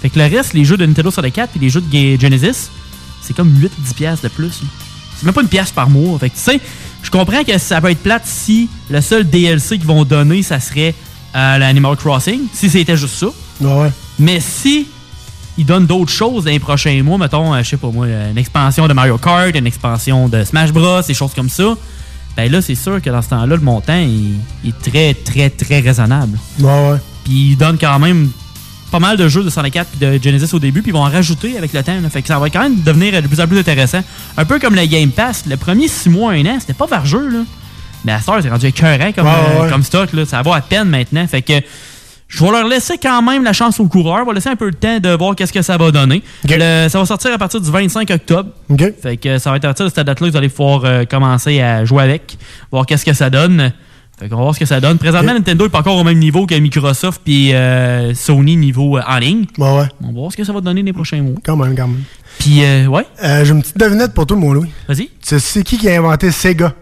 Fait 0.00 0.08
que 0.08 0.18
le 0.18 0.24
reste, 0.34 0.54
les 0.54 0.64
jeux 0.64 0.76
de 0.78 0.86
Nintendo 0.86 1.10
64 1.10 1.56
et 1.56 1.58
les 1.58 1.68
jeux 1.68 1.82
de 1.82 2.20
Genesis, 2.20 2.70
c'est 3.22 3.34
comme 3.36 3.50
8-10$ 3.54 3.94
piastres 3.94 4.24
de 4.24 4.28
plus. 4.28 4.62
là. 4.62 4.68
C'est 5.24 5.28
même 5.28 5.34
pas 5.34 5.40
une 5.40 5.48
pièce 5.48 5.70
par 5.70 5.88
mois. 5.88 6.18
Fait 6.18 6.28
que 6.28 6.34
tu 6.34 6.40
sais, 6.42 6.60
je 7.02 7.10
comprends 7.10 7.42
que 7.44 7.56
ça 7.56 7.80
peut 7.80 7.90
être 7.90 8.02
plate 8.02 8.26
si 8.26 8.68
le 8.90 9.00
seul 9.00 9.24
DLC 9.26 9.78
qu'ils 9.78 9.86
vont 9.86 10.04
donner, 10.04 10.42
ça 10.42 10.60
serait 10.60 10.94
euh, 11.34 11.56
l'Animal 11.56 11.96
Crossing, 11.96 12.40
si 12.52 12.68
c'était 12.68 12.94
juste 12.98 13.14
ça. 13.14 13.28
Ouais. 13.62 13.90
Mais 14.18 14.38
si 14.38 14.86
ils 15.56 15.64
donnent 15.64 15.86
d'autres 15.86 16.12
choses 16.12 16.44
dans 16.44 16.50
les 16.50 16.58
prochains 16.58 17.02
mois, 17.02 17.16
mettons, 17.16 17.54
euh, 17.54 17.62
je 17.62 17.70
sais 17.70 17.76
pas 17.78 17.88
moi, 17.88 18.06
une 18.06 18.36
expansion 18.36 18.86
de 18.86 18.92
Mario 18.92 19.16
Kart, 19.16 19.56
une 19.56 19.66
expansion 19.66 20.28
de 20.28 20.44
Smash 20.44 20.72
Bros, 20.72 21.00
des 21.00 21.14
choses 21.14 21.32
comme 21.32 21.48
ça, 21.48 21.74
ben 22.36 22.52
là, 22.52 22.60
c'est 22.60 22.74
sûr 22.74 23.00
que 23.00 23.08
dans 23.08 23.22
ce 23.22 23.30
temps-là, 23.30 23.56
le 23.56 23.62
montant 23.62 23.96
il, 23.98 24.34
il 24.62 24.70
est 24.70 24.90
très, 24.90 25.14
très, 25.14 25.48
très 25.48 25.80
raisonnable. 25.80 26.38
Ouais, 26.60 26.90
ouais. 26.90 26.98
Puis 27.24 27.52
ils 27.52 27.56
donnent 27.56 27.78
quand 27.78 27.98
même 27.98 28.28
pas 28.94 29.00
mal 29.00 29.16
de 29.16 29.26
jeux 29.28 29.42
de 29.42 29.50
64 29.50 29.88
et 30.00 30.18
de 30.18 30.22
Genesis 30.22 30.54
au 30.54 30.60
début, 30.60 30.80
puis 30.80 30.90
ils 30.90 30.94
vont 30.94 31.00
en 31.04 31.10
rajouter 31.10 31.58
avec 31.58 31.72
le 31.72 31.82
temps. 31.82 32.00
là. 32.00 32.08
Fait 32.10 32.22
que 32.22 32.28
ça 32.28 32.38
va 32.38 32.48
quand 32.48 32.62
même 32.62 32.80
devenir 32.82 33.20
de 33.20 33.26
plus 33.26 33.40
en 33.40 33.46
plus 33.48 33.58
intéressant. 33.58 34.00
Un 34.36 34.44
peu 34.44 34.60
comme 34.60 34.76
le 34.76 34.86
Game 34.86 35.10
Pass. 35.10 35.44
Le 35.48 35.56
premier 35.56 35.88
6 35.88 36.10
mois, 36.10 36.32
1 36.32 36.46
an, 36.46 36.56
c'était 36.60 36.74
pas 36.74 36.86
vargeux, 36.86 37.28
là. 37.28 37.40
Mais 38.04 38.12
à 38.12 38.16
heure, 38.16 38.38
c'est 38.40 38.48
rendu 38.48 38.66
écœurant 38.66 39.10
comme, 39.12 39.26
Ouais, 39.26 39.32
euh, 39.62 39.68
comme 39.70 39.82
stock, 39.82 40.12
là. 40.12 40.24
Ça 40.26 40.42
va 40.42 40.54
à 40.54 40.60
peine 40.60 40.88
maintenant. 40.88 41.26
Fait 41.26 41.42
que 41.42 41.54
je 42.28 42.44
vais 42.44 42.50
leur 42.52 42.68
laisser 42.68 42.96
quand 42.98 43.20
même 43.22 43.42
la 43.42 43.52
chance 43.52 43.80
aux 43.80 43.88
coureurs. 43.88 44.20
Je 44.24 44.28
vais 44.28 44.34
laisser 44.36 44.48
un 44.50 44.56
peu 44.56 44.66
le 44.66 44.74
temps 44.74 45.00
de 45.00 45.08
voir 45.10 45.34
qu'est-ce 45.34 45.52
que 45.52 45.62
ça 45.62 45.76
va 45.76 45.90
donner. 45.90 46.22
Le- 46.56 46.88
ça 46.88 46.98
va 47.00 47.04
sortir 47.06 47.32
à 47.34 47.38
partir 47.38 47.60
du 47.60 47.70
25 47.70 48.08
octobre. 48.10 48.50
Fait 49.02 49.16
que 49.16 49.38
ça 49.38 49.50
va 49.50 49.56
être 49.56 49.64
à 49.64 49.68
partir 49.68 49.86
de 49.86 49.90
cette 49.92 50.06
date-là 50.06 50.26
que 50.28 50.32
vous 50.32 50.38
allez 50.38 50.48
pouvoir 50.48 50.82
euh, 50.84 51.04
commencer 51.04 51.60
à 51.60 51.84
jouer 51.84 52.04
avec, 52.04 52.36
voir 52.70 52.86
qu'est-ce 52.86 53.04
que 53.04 53.12
ça 53.12 53.28
donne. 53.28 53.72
Fait 54.18 54.28
qu'on 54.28 54.36
va 54.36 54.42
voir 54.42 54.54
ce 54.54 54.60
que 54.60 54.66
ça 54.66 54.80
donne. 54.80 54.98
Présentement, 54.98 55.34
Nintendo 55.34 55.66
est 55.66 55.70
pas 55.70 55.80
encore 55.80 55.96
au 55.96 56.04
même 56.04 56.18
niveau 56.18 56.46
que 56.46 56.54
Microsoft 56.54 57.20
puis 57.24 57.52
euh, 57.52 58.14
Sony 58.14 58.56
niveau 58.56 58.96
euh, 58.96 59.02
en 59.06 59.18
ligne. 59.18 59.46
Ouais, 59.58 59.76
ouais. 59.76 59.88
On 60.02 60.06
va 60.06 60.12
voir 60.12 60.32
ce 60.32 60.36
que 60.36 60.44
ça 60.44 60.52
va 60.52 60.60
donner 60.60 60.82
les 60.82 60.92
prochains 60.92 61.20
mois. 61.20 61.34
Quand 61.44 61.56
même, 61.56 61.74
quand 61.74 61.88
même. 61.88 62.02
Puis, 62.38 62.64
euh, 62.64 62.86
ouais. 62.86 63.06
J'ai 63.20 63.50
une 63.50 63.62
petite 63.62 63.78
devinette 63.78 64.14
pour 64.14 64.26
toi, 64.26 64.36
mon 64.36 64.52
Louis. 64.52 64.70
Vas-y. 64.88 65.06
Tu 65.06 65.12
sais, 65.22 65.38
c'est 65.40 65.62
qui 65.64 65.78
qui 65.78 65.88
a 65.88 65.98
inventé 65.98 66.30
Sega? 66.30 66.74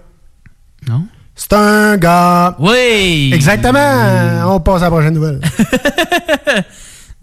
Non. 0.88 1.06
C'est 1.34 1.52
un 1.54 1.96
gars. 1.96 2.54
Oui! 2.58 3.30
Exactement. 3.32 4.54
On 4.54 4.60
passe 4.60 4.82
à 4.82 4.86
la 4.86 4.90
prochaine 4.90 5.14
nouvelle. 5.14 5.40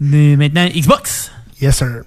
Maintenant, 0.00 0.66
Xbox. 0.66 1.30
Yes, 1.60 1.76
sir. 1.76 2.02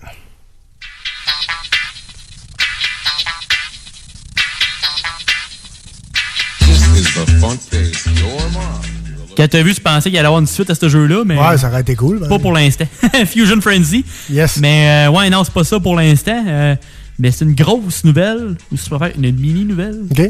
Quand 9.36 9.48
t'as 9.48 9.64
vu, 9.64 9.74
tu 9.74 9.82
pensais 9.82 10.10
qu'il 10.10 10.20
allait 10.20 10.28
avoir 10.28 10.42
une 10.42 10.48
suite 10.48 10.70
à 10.70 10.76
ce 10.76 10.88
jeu-là, 10.90 11.24
mais. 11.26 11.38
Ouais, 11.40 11.58
ça 11.58 11.68
aurait 11.70 11.82
été 11.82 11.96
cool. 11.96 12.20
ben. 12.20 12.30
Pas 12.30 12.38
pour 12.40 12.52
l'instant. 12.54 12.86
Fusion 13.26 13.60
Frenzy. 13.62 14.06
Yes. 14.30 14.58
Mais, 14.62 15.08
euh, 15.08 15.12
ouais, 15.12 15.30
non, 15.30 15.44
c'est 15.44 15.54
pas 15.54 15.64
ça 15.64 15.80
pour 15.80 15.96
l'instant. 15.96 16.44
Euh, 16.48 16.76
mais 17.18 17.32
c'est 17.32 17.46
une 17.46 17.56
grosse 17.56 18.04
nouvelle, 18.04 18.56
ou 18.72 18.78
si 18.78 18.84
tu 18.84 18.90
préfères, 18.92 19.16
une 19.18 19.32
mini-nouvelle. 19.36 20.02
OK. 20.12 20.22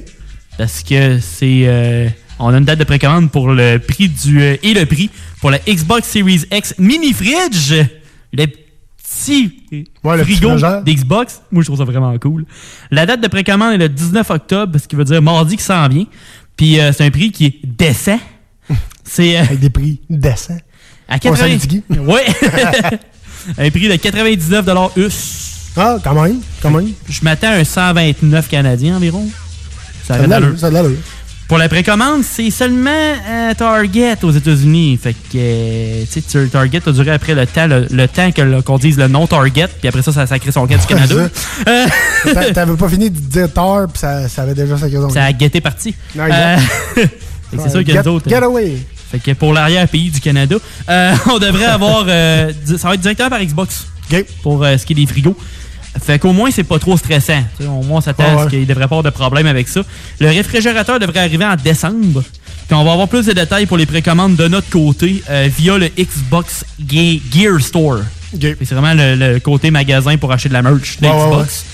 Parce 0.58 0.84
que 0.84 1.20
c'est. 1.20 1.64
euh, 1.66 2.08
on 2.40 2.54
a 2.54 2.58
une 2.58 2.66
date 2.66 2.80
de 2.80 2.84
précommande 2.86 3.30
pour 3.30 3.50
le 3.52 3.78
prix 3.78 4.08
du. 4.08 4.42
et 4.42 4.74
le 4.74 4.86
prix 4.86 5.10
pour 5.42 5.52
la 5.52 5.60
Xbox 5.60 6.08
Series 6.08 6.46
X 6.52 6.76
Mini 6.78 7.12
Fridge. 7.14 7.74
Le 8.32 8.46
petit 8.48 9.52
Ouais, 10.04 10.18
frigo 10.24 10.50
d'Xbox. 10.86 11.42
Moi, 11.52 11.62
je 11.64 11.68
trouve 11.68 11.78
ça 11.78 11.84
vraiment 11.86 12.18
cool. 12.20 12.46
La 12.92 13.06
date 13.06 13.22
de 13.22 13.28
précommande 13.28 13.74
est 13.74 13.78
le 13.78 13.90
19 13.90 14.30
octobre, 14.30 14.78
ce 14.80 14.88
qui 14.88 14.96
veut 14.96 15.04
dire 15.04 15.22
mardi 15.22 15.56
qui 15.58 15.64
s'en 15.64 15.88
vient. 15.88 16.06
Puis 16.58 16.80
euh, 16.80 16.92
c'est 16.92 17.06
un 17.06 17.12
prix 17.12 17.32
qui 17.32 17.46
est 17.46 17.60
décent. 17.64 18.20
C'est. 19.04 19.38
Avec 19.38 19.60
des 19.60 19.70
prix 19.70 20.00
décents. 20.10 20.58
À 21.08 21.16
On 21.16 21.20
80... 21.20 21.36
salue 21.36 21.58
Tiggy. 21.58 21.84
Ouais. 21.90 22.26
un 23.58 23.70
prix 23.70 23.90
de 23.90 23.96
99 23.96 24.66
US. 24.98 25.54
Ah, 25.76 25.98
quand 26.04 26.22
même, 26.22 26.40
quand 26.62 26.70
même. 26.70 26.92
Je 27.10 27.24
m'attends 27.24 27.50
à 27.50 27.56
un 27.56 27.64
129 27.64 28.48
canadiens 28.48 28.98
environ. 28.98 29.28
Ça 30.08 30.16
Ça 30.16 30.22
a 30.22 30.26
de 30.26 30.30
l'allure, 30.30 30.60
ça 30.60 30.68
a 30.68 30.70
de 30.70 30.76
l'allure. 30.76 30.98
Pour 31.48 31.58
la 31.58 31.70
précommande, 31.70 32.24
c'est 32.24 32.50
seulement 32.50 32.90
euh, 32.90 33.54
Target 33.54 34.16
aux 34.24 34.32
États-Unis. 34.32 34.98
Fait 35.02 35.14
que, 35.14 35.18
euh, 35.36 36.04
tu 36.12 36.22
sais, 36.26 36.48
Target 36.48 36.82
a 36.88 36.92
duré 36.92 37.12
après 37.12 37.36
le 37.36 37.46
temps, 37.46 37.68
le, 37.68 37.86
le 37.92 38.08
temps 38.08 38.32
que 38.32 38.62
qu'on 38.62 38.78
dise 38.78 38.98
le 38.98 39.08
nom 39.08 39.28
Target, 39.28 39.68
puis 39.80 39.88
après 39.88 40.02
ça, 40.02 40.12
ça 40.12 40.22
a 40.22 40.28
sacré 40.28 40.52
son 40.52 40.66
quête 40.66 40.80
du 40.82 40.88
Canada. 40.88 41.30
Euh, 41.68 41.86
T'a- 42.34 42.52
T'avais 42.54 42.76
pas 42.76 42.90
fini 42.90 43.10
de 43.10 43.20
dire 43.20 43.52
tard, 43.54 43.88
puis 43.92 44.00
ça, 44.00 44.28
ça 44.30 44.44
avait 44.44 44.56
déjà 44.56 44.78
sacré 44.78 44.96
son 44.98 45.10
ça 45.10 45.26
a 45.26 45.34
guetté 45.34 45.62
parti. 45.62 45.94
Non, 46.16 46.24
Euh, 46.32 46.56
c'est 47.52 47.70
sûr 47.70 47.84
que 47.84 47.92
get- 47.92 48.02
les 48.02 48.08
autres. 48.08 48.30
get 48.30 48.38
away. 48.44 48.78
Fait 49.12 49.20
que 49.20 49.32
pour 49.32 49.54
l'arrière-pays 49.54 50.10
du 50.10 50.20
Canada, 50.22 50.56
euh, 50.90 51.14
on 51.32 51.38
devrait 51.38 51.66
avoir. 51.66 52.06
euh, 52.08 52.52
ça 52.78 52.88
va 52.88 52.96
être 52.96 53.02
directement 53.02 53.30
par 53.30 53.44
Xbox. 53.44 53.86
Pour 54.44 54.64
euh, 54.64 54.78
ce 54.78 54.86
qui 54.86 54.94
est 54.94 54.96
des 54.96 55.06
frigos. 55.08 55.36
Fait 56.02 56.20
qu'au 56.20 56.34
moins, 56.34 56.50
c'est 56.52 56.64
pas 56.64 56.80
trop 56.80 56.98
stressant. 56.98 57.44
Au 57.62 57.84
moins, 57.84 58.00
on 58.00 58.02
s'attend 58.02 58.24
à 58.24 58.36
ouais. 58.36 58.44
ce 58.46 58.50
qu'il 58.50 58.66
devrait 58.66 58.88
pas 58.88 58.96
avoir 58.96 59.04
de 59.04 59.10
problème 59.12 59.46
avec 59.48 59.68
ça. 59.68 59.82
Le 60.20 60.28
réfrigérateur 60.28 61.00
devrait 61.00 61.20
arriver 61.20 61.46
en 61.46 61.56
décembre. 61.56 62.24
Puis 62.68 62.76
on 62.76 62.84
va 62.84 62.94
avoir 62.94 63.08
plus 63.08 63.26
de 63.26 63.34
détails 63.34 63.66
pour 63.66 63.78
les 63.78 63.86
précommandes 63.86 64.36
de 64.36 64.48
notre 64.48 64.70
côté 64.70 65.24
euh, 65.30 65.50
via 65.56 65.78
le 65.78 65.90
Xbox 65.90 66.66
Gear 66.90 67.60
Store. 67.62 68.00
C'est 68.40 68.72
vraiment 68.72 68.94
le, 68.96 69.16
le 69.34 69.40
côté 69.40 69.70
magasin 69.70 70.18
pour 70.18 70.32
acheter 70.32 70.50
de 70.50 70.54
la 70.54 70.62
merch 70.64 71.00
de 71.00 71.06
Ouais, 71.08 71.14
ouais, 71.14 71.28
Xbox. 71.30 71.66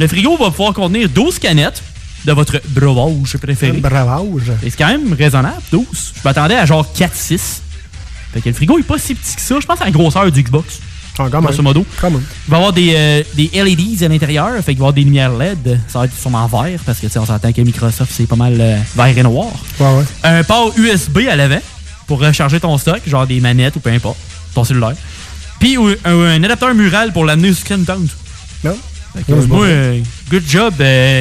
Le 0.00 0.08
frigo 0.08 0.36
va 0.36 0.50
pouvoir 0.50 0.72
contenir 0.72 1.08
12 1.08 1.38
canettes 1.38 1.82
de 2.24 2.32
votre 2.32 2.60
breuvage 2.70 3.36
préféré. 3.40 3.78
Breuvage. 3.78 4.50
Et 4.62 4.70
c'est 4.70 4.76
quand 4.78 4.88
même 4.88 5.12
raisonnable, 5.12 5.62
12. 5.70 5.86
Je 6.16 6.20
m'attendais 6.24 6.56
à 6.56 6.66
genre 6.66 6.86
4-6. 6.96 7.60
Fait 8.32 8.40
que 8.40 8.48
le 8.48 8.54
frigo 8.54 8.78
est 8.78 8.82
pas 8.82 8.98
si 8.98 9.14
petit 9.14 9.36
que 9.36 9.42
ça. 9.42 9.56
Je 9.60 9.66
pense 9.66 9.80
à 9.80 9.84
la 9.84 9.90
grosseur 9.90 10.30
du 10.30 10.42
Xbox. 10.42 10.80
Quand 11.16 11.30
même. 11.30 11.42
Grosso 11.42 11.62
modo. 11.62 11.84
Quand 12.00 12.10
même. 12.10 12.22
Il 12.46 12.50
va 12.50 12.56
y 12.56 12.60
avoir 12.60 12.72
des, 12.72 12.92
euh, 12.94 13.22
des 13.34 13.50
LEDs 13.52 14.02
à 14.04 14.08
l'intérieur. 14.08 14.52
Fait 14.56 14.72
qu'il 14.72 14.78
va 14.78 14.86
y 14.86 14.88
avoir 14.88 14.92
des 14.92 15.04
lumières 15.04 15.32
LED. 15.36 15.80
Ça 15.88 15.98
va 16.00 16.04
être 16.06 16.16
sûrement 16.18 16.46
vert 16.46 16.80
parce 16.86 16.98
que 16.98 17.06
tu 17.06 17.12
sais, 17.12 17.18
on 17.18 17.26
s'entend 17.26 17.52
que 17.52 17.60
Microsoft, 17.60 18.10
c'est 18.14 18.26
pas 18.26 18.36
mal 18.36 18.56
euh, 18.58 18.76
vert 18.96 19.18
et 19.18 19.22
noir. 19.22 19.48
Ouais, 19.78 19.86
ouais. 19.98 20.04
Un 20.24 20.42
port 20.44 20.72
USB 20.76 21.18
à 21.30 21.36
l'avant 21.36 21.60
pour 22.06 22.20
recharger 22.20 22.58
ton 22.60 22.76
stock, 22.78 23.00
genre 23.06 23.26
des 23.26 23.40
manettes 23.40 23.76
ou 23.76 23.80
peu 23.80 23.90
importe, 23.90 24.18
ton 24.54 24.64
cellulaire. 24.64 24.94
Puis 25.58 25.76
un, 25.76 25.96
un 26.12 26.42
adapteur 26.44 26.74
mural 26.74 27.12
pour 27.12 27.24
l'amener 27.24 27.52
sur 27.52 27.66
Skin 27.66 27.84
Taunt. 27.84 28.06
Non. 28.64 28.76
Moi, 29.48 29.66
euh, 29.66 30.00
good 30.30 30.44
job, 30.48 30.74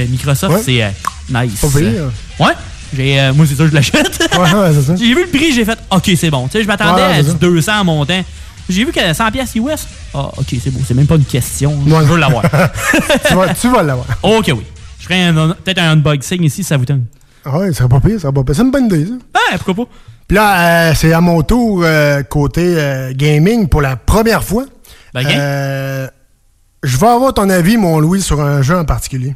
Microsoft, 0.09 0.63
c'est 0.63 0.83
nice. 1.29 1.59
Pire. 1.59 2.11
Ouais. 2.39 2.53
J'ai, 2.95 3.31
moi, 3.35 3.45
c'est 3.47 3.55
sûr 3.55 3.67
je 3.67 3.73
l'achète. 3.73 4.29
Ouais, 4.33 4.53
ouais, 4.53 4.71
c'est 4.73 4.81
ça. 4.81 4.95
J'ai 4.99 5.13
vu 5.13 5.21
le 5.25 5.29
prix, 5.29 5.53
j'ai 5.53 5.63
fait 5.63 5.77
OK, 5.91 6.09
c'est 6.15 6.31
bon. 6.31 6.47
Tu 6.47 6.53
sais, 6.53 6.63
je 6.63 6.67
m'attendais 6.67 7.01
à 7.03 7.21
du 7.21 7.29
ça. 7.29 7.35
200 7.35 7.79
en 7.81 7.83
montant. 7.83 8.23
J'ai 8.69 8.85
vu 8.85 8.91
qu'à 8.91 9.13
100 9.13 9.31
pièces 9.31 9.55
US. 9.55 9.87
Ah, 10.13 10.29
OK, 10.37 10.45
c'est 10.61 10.69
beau. 10.69 10.79
C'est 10.85 10.93
même 10.93 11.07
pas 11.07 11.15
une 11.15 11.25
question. 11.25 11.75
Non, 11.85 12.01
je 12.01 12.05
veux 12.05 12.17
l'avoir. 12.17 12.43
tu, 13.27 13.33
vas, 13.33 13.53
tu 13.53 13.69
vas 13.69 13.83
l'avoir. 13.83 14.05
OK, 14.21 14.51
oui. 14.55 14.63
Je 14.99 15.05
ferai 15.05 15.33
peut-être 15.63 15.79
un 15.79 15.91
unboxing 15.91 16.43
ici 16.43 16.57
si 16.57 16.63
ça 16.63 16.77
vous 16.77 16.85
tente. 16.85 17.01
Ah 17.45 17.57
ouais, 17.57 17.67
ça 17.67 17.79
serait 17.79 17.89
pas 17.89 17.99
pire, 17.99 18.13
ça 18.13 18.23
serait 18.23 18.33
pas 18.33 18.43
pire. 18.43 18.55
C'est 18.55 18.61
une 18.61 18.71
bonne 18.71 18.85
idée, 18.85 19.05
ça. 19.05 19.13
Ah, 19.33 19.57
pourquoi 19.57 19.85
pas? 19.85 19.91
Puis 20.27 20.35
là, 20.35 20.89
euh, 20.89 20.93
c'est 20.93 21.11
à 21.11 21.21
mon 21.21 21.41
tour 21.41 21.81
euh, 21.83 22.21
côté 22.21 22.75
euh, 22.77 23.11
gaming 23.13 23.67
pour 23.67 23.81
la 23.81 23.95
première 23.95 24.43
fois. 24.43 24.65
Ben, 25.13 25.27
je 26.83 26.97
vais 26.97 27.07
avoir 27.07 27.33
ton 27.33 27.49
avis, 27.49 27.77
mon 27.77 27.99
Louis, 27.99 28.21
sur 28.21 28.39
un 28.39 28.61
jeu 28.61 28.77
en 28.77 28.85
particulier. 28.85 29.35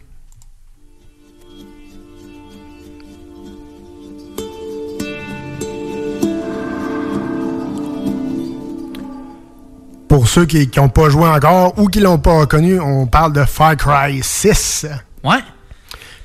Ceux 10.34 10.45
qui 10.45 10.69
n'ont 10.77 10.89
pas 10.89 11.10
joué 11.10 11.27
encore 11.27 11.77
ou 11.77 11.88
qui 11.88 11.99
l'ont 11.99 12.18
pas 12.18 12.39
reconnu, 12.39 12.80
on 12.80 13.05
parle 13.05 13.34
de 13.34 13.43
Far 13.45 13.76
Cry 13.77 14.19
6. 14.22 14.88
Ouais. 15.23 15.38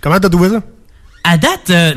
Comment 0.01 0.19
t'as 0.19 0.29
trouvé 0.29 0.49
ça? 0.51 0.63
À 1.25 1.37
date, 1.37 1.69
euh, 1.71 1.93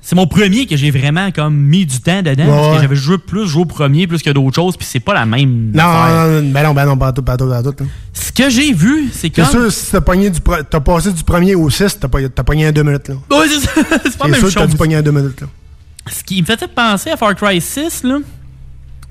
c'est 0.00 0.14
mon 0.16 0.26
premier 0.26 0.66
que 0.66 0.76
j'ai 0.76 0.90
vraiment 0.90 1.30
comme 1.32 1.54
mis 1.54 1.84
du 1.84 2.00
temps 2.00 2.22
dedans. 2.22 2.44
Ouais, 2.44 2.50
parce 2.50 2.76
que 2.76 2.82
j'avais 2.82 2.96
joué 2.96 3.18
plus 3.18 3.46
joué 3.46 3.62
au 3.62 3.66
premier 3.66 4.06
plus 4.06 4.22
que 4.22 4.30
d'autres 4.30 4.54
choses. 4.54 4.76
Puis 4.76 4.86
c'est 4.90 5.00
pas 5.00 5.12
la 5.12 5.26
même. 5.26 5.70
Non, 5.74 5.82
affaire. 5.84 6.26
non, 6.26 6.42
non, 6.42 6.50
ben 6.50 6.62
non, 6.64 6.74
ben 6.74 6.86
non, 6.86 6.96
pas 6.96 7.12
tout, 7.12 7.22
pas 7.22 7.36
tout, 7.36 7.48
pas 7.48 7.62
tout. 7.62 7.74
là. 7.78 7.86
Ce 8.14 8.32
que 8.32 8.48
j'ai 8.48 8.72
vu, 8.72 9.10
c'est 9.12 9.28
que. 9.30 9.44
C'est 9.44 9.50
sûr, 9.50 9.70
si 9.70 9.90
t'as 9.90 10.00
pogné 10.00 10.30
du 10.30 10.40
pro- 10.40 10.62
t'as 10.62 10.80
passé 10.80 11.12
du 11.12 11.22
premier 11.24 11.54
au 11.54 11.68
6, 11.68 11.98
t'as 12.00 12.08
pas- 12.08 12.26
t'as 12.28 12.42
pogné 12.42 12.68
en 12.68 12.72
deux 12.72 12.82
minutes, 12.84 13.08
là. 13.08 13.14
Ouais, 13.38 13.46
c'est 13.48 13.60
ça. 13.60 13.70
c'est 14.04 14.16
pas 14.18 14.28
la 14.28 14.34
C'est 14.36 14.40
même 14.40 14.40
sûr 14.40 14.48
que 14.48 14.54
t'as 14.54 14.60
chose. 14.62 14.70
dû 14.70 14.76
pogner 14.76 14.96
en 14.96 15.02
deux 15.02 15.12
minutes, 15.12 15.40
là. 15.42 15.46
Ce 16.10 16.24
qui 16.24 16.40
me 16.40 16.46
fait 16.46 16.66
penser 16.74 17.10
à 17.10 17.16
Far 17.18 17.34
Cry 17.34 17.60
6, 17.60 18.02
là, 18.04 18.18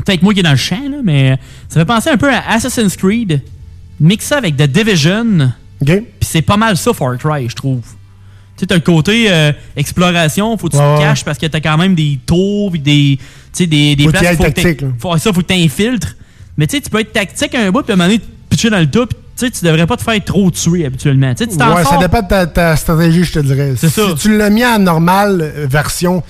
peut-être 0.05 0.21
moi 0.21 0.34
qui 0.34 0.39
est 0.39 0.43
dans 0.43 0.51
le 0.51 0.55
champ, 0.57 0.81
là, 0.89 0.97
mais 1.03 1.38
ça 1.67 1.80
fait 1.80 1.85
penser 1.85 2.09
un 2.09 2.17
peu 2.17 2.31
à 2.34 2.41
Assassin's 2.51 2.95
Creed, 2.95 3.41
mixé 3.99 4.35
avec 4.35 4.55
The 4.57 4.63
Division. 4.63 5.51
Puis 5.85 6.03
c'est 6.21 6.41
pas 6.41 6.57
mal 6.57 6.76
ça, 6.77 6.93
Far 6.93 7.17
Cry, 7.17 7.47
je 7.49 7.55
trouve. 7.55 7.81
Tu 7.81 8.61
sais, 8.61 8.65
t'as 8.67 8.76
le 8.76 8.81
côté 8.81 9.27
euh, 9.31 9.53
exploration, 9.77 10.57
faut 10.57 10.67
que 10.67 10.73
tu 10.73 10.77
Ouais, 10.81 10.84
te 10.95 10.99
ouais. 10.99 11.05
caches 11.05 11.23
parce 11.23 11.38
que 11.38 11.45
t'as 11.45 11.61
quand 11.61 11.77
même 11.77 11.95
des 11.95 12.19
tours, 12.26 12.71
puis 12.71 12.80
des, 12.81 13.17
tu 13.17 13.23
sais, 13.53 13.65
des, 13.67 13.95
des 13.95 14.03
Faut 14.03 14.11
places 14.11 14.35
faut 14.38 14.43
tactique, 14.43 14.84
faut, 14.99 15.17
ça, 15.17 15.31
faut 15.31 15.41
que 15.41 15.45
t'infiltres. 15.47 16.15
Mais 16.57 16.67
tu 16.67 16.76
sais, 16.76 16.81
tu 16.81 16.89
peux 16.89 16.99
être 16.99 17.13
tactique 17.13 17.55
un 17.55 17.71
bout, 17.71 17.84
puis 17.84 17.91
à 17.91 17.93
un 17.93 17.97
moment 17.97 18.09
donné, 18.09 18.19
te 18.19 18.26
pitcher 18.49 18.69
dans 18.69 18.80
le 18.80 18.89
tas, 18.91 19.05
puis 19.05 19.17
tu 19.38 19.45
sais, 19.45 19.51
tu 19.51 19.63
devrais 19.63 19.88
pas 19.88 19.95
te 19.95 20.03
faire 20.03 20.21
trop 20.26 20.51
tuer 20.51 20.85
habituellement. 20.85 21.34
Tu 21.34 21.45
sais, 21.45 21.49
tu 21.49 21.55
t'en 21.57 21.73
Ouais, 21.73 21.84
ça 21.85 21.91
sors- 21.91 21.99
dépend 21.99 22.21
de 22.21 22.27
ta, 22.27 22.45
ta 22.47 22.76
stratégie, 22.76 23.23
je 23.23 23.31
te 23.31 23.39
dirais. 23.39 23.73
C'est 23.77 23.88
si 23.88 23.93
ça. 23.95 24.13
tu 24.19 24.38
l'as 24.38 24.49
mis 24.49 24.65
en 24.65 24.77
normale 24.80 25.39
euh, 25.41 25.65
version, 25.69 26.21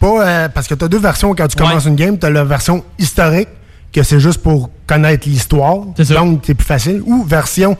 pas 0.00 0.26
euh, 0.26 0.48
parce 0.48 0.66
que 0.68 0.74
tu 0.74 0.84
as 0.84 0.88
deux 0.88 0.98
versions 0.98 1.34
quand 1.34 1.48
tu 1.48 1.56
commences 1.56 1.86
une 1.86 1.96
game. 1.96 2.18
Tu 2.18 2.26
as 2.26 2.30
la 2.30 2.44
version 2.44 2.84
historique, 2.98 3.48
que 3.92 4.02
c'est 4.02 4.20
juste 4.20 4.42
pour 4.42 4.70
connaître 4.86 5.28
l'histoire. 5.28 5.78
Donc, 6.14 6.42
c'est 6.46 6.54
plus 6.54 6.66
facile. 6.66 7.02
Ou 7.06 7.24
version 7.24 7.76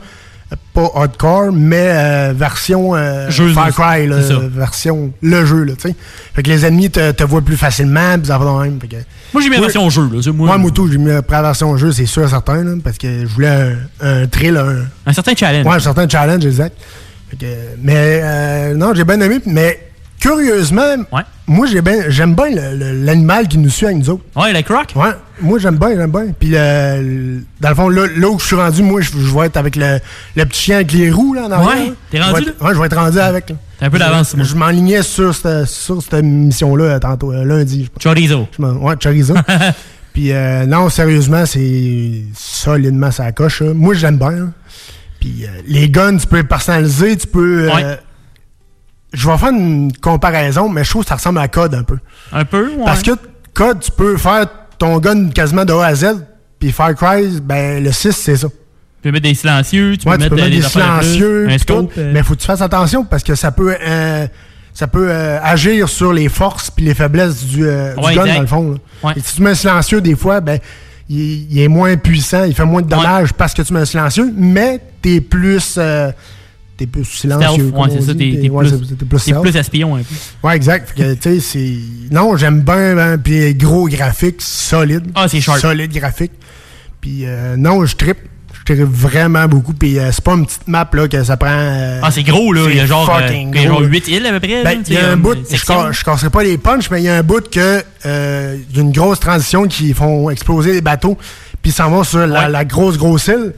euh, 0.51 0.55
pas 0.73 0.89
hardcore, 0.95 1.51
mais 1.51 1.89
euh, 1.91 2.33
version 2.35 2.95
euh, 2.95 3.29
Jeu, 3.29 3.49
Far 3.53 3.69
Cry, 3.71 4.07
là, 4.07 4.17
version 4.49 5.11
le 5.21 5.45
jeu. 5.45 5.63
Là, 5.63 5.73
tu 5.75 5.89
sais. 5.89 5.95
fait 6.33 6.41
que 6.43 6.49
les 6.49 6.65
ennemis 6.65 6.89
te, 6.89 7.11
te 7.11 7.23
voient 7.23 7.41
plus 7.41 7.57
facilement, 7.57 8.17
puis 8.17 8.27
ça 8.27 8.37
va 8.37 8.63
même. 8.63 8.79
Fait 8.79 8.87
que- 8.87 8.95
Moi, 9.33 9.43
j'ai 9.43 9.49
mis 9.49 9.55
la 9.57 9.61
version 9.63 9.89
jeu. 9.89 10.03
Là. 10.11 10.21
Moi, 10.31 10.47
Moi, 10.47 10.57
Moutou, 10.57 10.89
j'ai 10.89 10.97
mis 10.97 11.11
la 11.11 11.21
version 11.41 11.75
jeu, 11.77 11.91
c'est 11.91 12.05
sûr 12.05 12.23
et 12.23 12.29
certain, 12.29 12.63
là, 12.63 12.71
parce 12.83 12.97
que 12.97 13.21
je 13.21 13.33
voulais 13.33 13.49
un, 13.49 13.75
un 14.23 14.27
thrill, 14.27 14.55
un, 14.57 14.85
un 15.05 15.13
certain 15.13 15.35
challenge. 15.35 15.65
Ouais, 15.65 15.75
un 15.75 15.79
certain 15.79 16.07
challenge, 16.07 16.45
exact. 16.45 16.77
Fait 17.29 17.35
que, 17.35 17.45
mais 17.81 18.21
euh, 18.23 18.73
non, 18.75 18.93
j'ai 18.93 19.03
bien 19.03 19.19
aimé, 19.19 19.39
mais 19.45 19.86
curieusement, 20.19 20.95
moi 21.47 21.67
j'ai 21.67 21.81
bien, 21.81 22.09
j'aime 22.09 22.35
bien 22.35 22.49
l'animal 22.49 23.47
qui 23.47 23.57
nous 23.57 23.69
suit 23.69 23.85
avec 23.85 23.97
nous 23.97 24.09
autres. 24.09 24.23
Ouais, 24.35 24.53
le 24.53 24.61
croc? 24.61 24.93
Ouais, 24.95 25.11
moi 25.41 25.59
j'aime 25.59 25.77
bien, 25.77 25.95
j'aime 25.95 26.11
bien. 26.11 26.27
Puis 26.39 26.51
euh, 26.53 27.39
dans 27.61 27.69
le 27.69 27.75
fond, 27.75 27.89
là, 27.89 28.05
là 28.15 28.29
où 28.29 28.39
je 28.39 28.45
suis 28.45 28.55
rendu, 28.55 28.83
moi 28.83 29.01
je, 29.01 29.11
je 29.11 29.33
vais 29.37 29.45
être 29.47 29.57
avec 29.57 29.75
le, 29.75 29.99
le 30.35 30.45
petit 30.45 30.61
chien 30.61 30.75
avec 30.77 30.91
les 30.93 31.11
roues 31.11 31.33
là, 31.33 31.43
en 31.47 31.51
arrière, 31.51 31.87
Ouais, 31.87 31.93
t'es 32.09 32.19
rendu 32.21 32.45
Ouais, 32.61 32.73
je 32.73 32.79
vais 32.79 32.85
être 32.85 32.97
rendu 32.97 33.19
avec. 33.19 33.49
là. 33.49 33.55
T'as 33.79 33.85
un 33.85 33.89
peu 33.91 33.99
d'avance, 33.99 34.33
Je, 34.37 34.43
je 34.43 34.55
m'enlignais 34.55 35.03
sur 35.03 35.35
cette, 35.35 35.65
sur 35.67 36.01
cette 36.01 36.23
mission-là 36.23 36.83
euh, 36.85 36.99
tantôt, 36.99 37.31
euh, 37.31 37.43
lundi. 37.45 37.89
Chorizo. 38.01 38.47
Ouais, 38.57 38.95
chorizo. 39.01 39.35
Puis 40.13 40.31
euh, 40.31 40.65
non, 40.65 40.89
sérieusement, 40.89 41.45
c'est 41.45 42.23
solidement 42.35 43.11
ça 43.11 43.31
coche. 43.31 43.61
Moi, 43.61 43.93
j'aime 43.93 44.17
bien. 44.17 44.29
hein. 44.31 44.51
Puis 45.19 45.43
euh, 45.45 45.61
les 45.67 45.89
guns, 45.89 46.17
tu 46.17 46.25
peux 46.25 46.37
les 46.37 46.43
personnaliser, 46.43 47.17
tu 47.17 47.27
peux. 47.27 47.67
Ouais. 47.71 47.99
Je 49.17 49.27
vais 49.27 49.37
faire 49.37 49.49
une 49.49 49.91
comparaison, 49.97 50.69
mais 50.69 50.83
je 50.83 50.89
trouve 50.91 51.03
que 51.03 51.09
ça 51.09 51.15
ressemble 51.15 51.39
à 51.39 51.47
Code 51.47 51.73
un 51.73 51.83
peu. 51.83 51.97
Un 52.31 52.45
peu, 52.45 52.67
ouais. 52.69 52.85
Parce 52.85 53.01
que 53.01 53.11
Code, 53.53 53.79
tu 53.79 53.91
peux 53.91 54.15
faire 54.17 54.45
ton 54.77 54.99
gun 54.99 55.29
quasiment 55.29 55.65
de 55.65 55.73
A 55.73 55.85
à 55.87 55.95
Z. 55.95 56.05
Puis 56.59 56.71
Far 56.71 56.93
Cry, 56.95 57.39
ben 57.41 57.83
le 57.83 57.91
6, 57.91 58.11
c'est 58.11 58.35
ça. 58.37 58.47
Tu 58.47 58.53
peux 59.03 59.11
mettre 59.11 59.27
des 59.27 59.33
silencieux, 59.35 59.97
tu 59.97 60.07
Ouais, 60.07 60.17
peux 60.17 60.23
tu 60.25 60.29
mettre, 60.29 60.35
peux 60.35 60.41
mettre 60.41 60.49
des 60.49 60.57
de 60.57 60.61
plus, 60.61 60.71
silencieux, 60.71 61.45
un 61.45 61.49
puis 61.49 61.59
scope. 61.59 61.93
tout, 61.93 61.99
euh, 61.99 62.11
mais 62.13 62.23
faut 62.23 62.33
que 62.35 62.39
tu 62.39 62.45
fasses 62.47 62.61
attention 62.61 63.05
parce 63.05 63.23
que 63.23 63.35
ça 63.35 63.51
peut, 63.51 63.75
euh, 63.79 64.27
ça 64.73 64.87
peut 64.87 65.07
euh, 65.09 65.39
agir 65.41 65.87
sur 65.89 66.13
les 66.13 66.29
forces 66.29 66.69
puis 66.71 66.85
les 66.85 66.93
faiblesses 66.93 67.43
du, 67.45 67.63
gun 67.65 67.95
exact. 68.09 68.33
dans 68.35 68.41
le 68.41 68.47
fond. 68.47 68.79
Ouais. 69.03 69.13
Et 69.15 69.19
si 69.21 69.35
tu 69.35 69.41
mets 69.43 69.51
un 69.51 69.55
silencieux, 69.55 70.01
des 70.01 70.15
fois, 70.15 70.41
ben 70.41 70.59
il, 71.09 71.51
il 71.51 71.59
est 71.61 71.67
moins 71.67 71.95
puissant, 71.97 72.43
il 72.43 72.53
fait 72.53 72.65
moins 72.65 72.81
de 72.81 72.87
dommages 72.89 73.33
parce 73.33 73.53
que 73.53 73.61
tu 73.61 73.73
mets 73.73 73.79
un 73.81 73.85
silencieux, 73.85 74.31
mais 74.35 74.79
t'es 75.01 75.21
plus, 75.21 75.75
euh, 75.77 76.11
t'es 76.77 76.85
plus 76.87 77.03
silencieux. 77.05 77.71
Ouais, 77.75 77.87
c'est 77.91 78.01
ça, 78.01 78.13
t'es- 78.13 78.49
ouais, 78.49 78.65
plus- 79.09 79.33
plus 79.41 79.55
espion 79.55 79.95
un 79.95 79.99
peu. 80.03 80.47
Ouais, 80.47 80.55
exact. 80.55 80.89
Fait 80.95 81.03
que, 81.03 81.13
tu 81.15 81.21
sais, 81.21 81.39
c'est. 81.39 81.75
Non, 82.13 82.37
j'aime 82.37 82.61
bien, 82.61 82.95
ben, 82.95 83.17
puis 83.17 83.53
gros 83.55 83.87
graphique, 83.87 84.41
solide. 84.41 85.07
Ah, 85.15 85.27
c'est 85.27 85.41
sharp. 85.41 85.59
Solide 85.59 85.91
graphique. 85.91 86.31
Puis 87.01 87.21
euh, 87.25 87.55
non, 87.57 87.85
je 87.85 87.95
trippe. 87.95 88.17
Je 88.53 88.73
trippe 88.73 88.89
vraiment 88.89 89.47
beaucoup. 89.47 89.73
Puis 89.73 89.97
euh, 89.97 90.11
c'est 90.11 90.23
pas 90.23 90.33
une 90.33 90.45
petite 90.45 90.67
map 90.67 90.89
là 90.93 91.07
que 91.07 91.23
ça 91.23 91.37
prend. 91.37 91.47
euh, 91.49 91.99
Ah, 92.03 92.11
c'est 92.11 92.23
gros, 92.23 92.51
là. 92.53 92.61
Il 92.69 92.75
y 92.75 92.79
a 92.79 92.85
genre, 92.85 93.05
genre 93.05 93.21
gros. 93.51 93.83
8 93.83 94.07
îles 94.09 94.25
à 94.25 94.31
peu 94.31 94.39
près. 94.39 94.63
Ben, 94.63 94.83
il 94.87 94.93
y 94.93 94.97
a 94.97 95.11
un 95.11 95.17
bout, 95.17 95.37
je, 95.49 96.03
casserai 96.03 96.29
pas 96.29 96.43
les 96.43 96.57
punchs, 96.57 96.89
mais 96.91 97.01
il 97.01 97.05
y 97.05 97.09
a 97.09 97.15
un 97.17 97.23
bout 97.23 97.49
que 97.49 97.81
euh, 98.05 98.57
il 98.69 98.75
y 98.75 98.79
a 98.79 98.81
une 98.83 98.91
grosse 98.91 99.19
transition 99.19 99.67
qui 99.67 99.93
font 99.93 100.29
exploser 100.29 100.73
les 100.73 100.81
bateaux, 100.81 101.17
puis 101.61 101.71
ils 101.71 101.73
s'en 101.73 101.89
vont 101.89 102.03
sur 102.03 102.27
la, 102.27 102.49
la 102.49 102.65
grosse 102.65 102.97
grosse 102.97 103.27
île. 103.27 103.53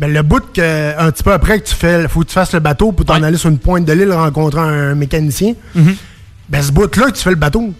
Ben, 0.00 0.12
le 0.12 0.22
bout 0.22 0.42
que 0.52 0.98
un 0.98 1.10
petit 1.12 1.22
peu 1.22 1.32
après 1.32 1.60
que 1.60 1.66
tu 1.68 1.74
fais, 1.74 2.08
faut 2.08 2.20
que 2.20 2.26
tu 2.28 2.32
fasses 2.32 2.52
le 2.54 2.60
bateau 2.60 2.90
pour 2.90 3.04
t'en 3.04 3.22
aller 3.22 3.36
sur 3.36 3.50
une 3.50 3.58
pointe 3.58 3.84
de 3.84 3.92
l'île 3.92 4.12
rencontrer 4.12 4.60
un 4.60 4.94
mécanicien. 4.94 5.52
Mhm. 5.74 5.94
Ben 6.48 6.62
ce 6.62 6.72
bout 6.72 6.96
là 6.96 7.06
que 7.10 7.16
tu 7.16 7.22
fais 7.22 7.30
le 7.30 7.36
bateau, 7.36 7.72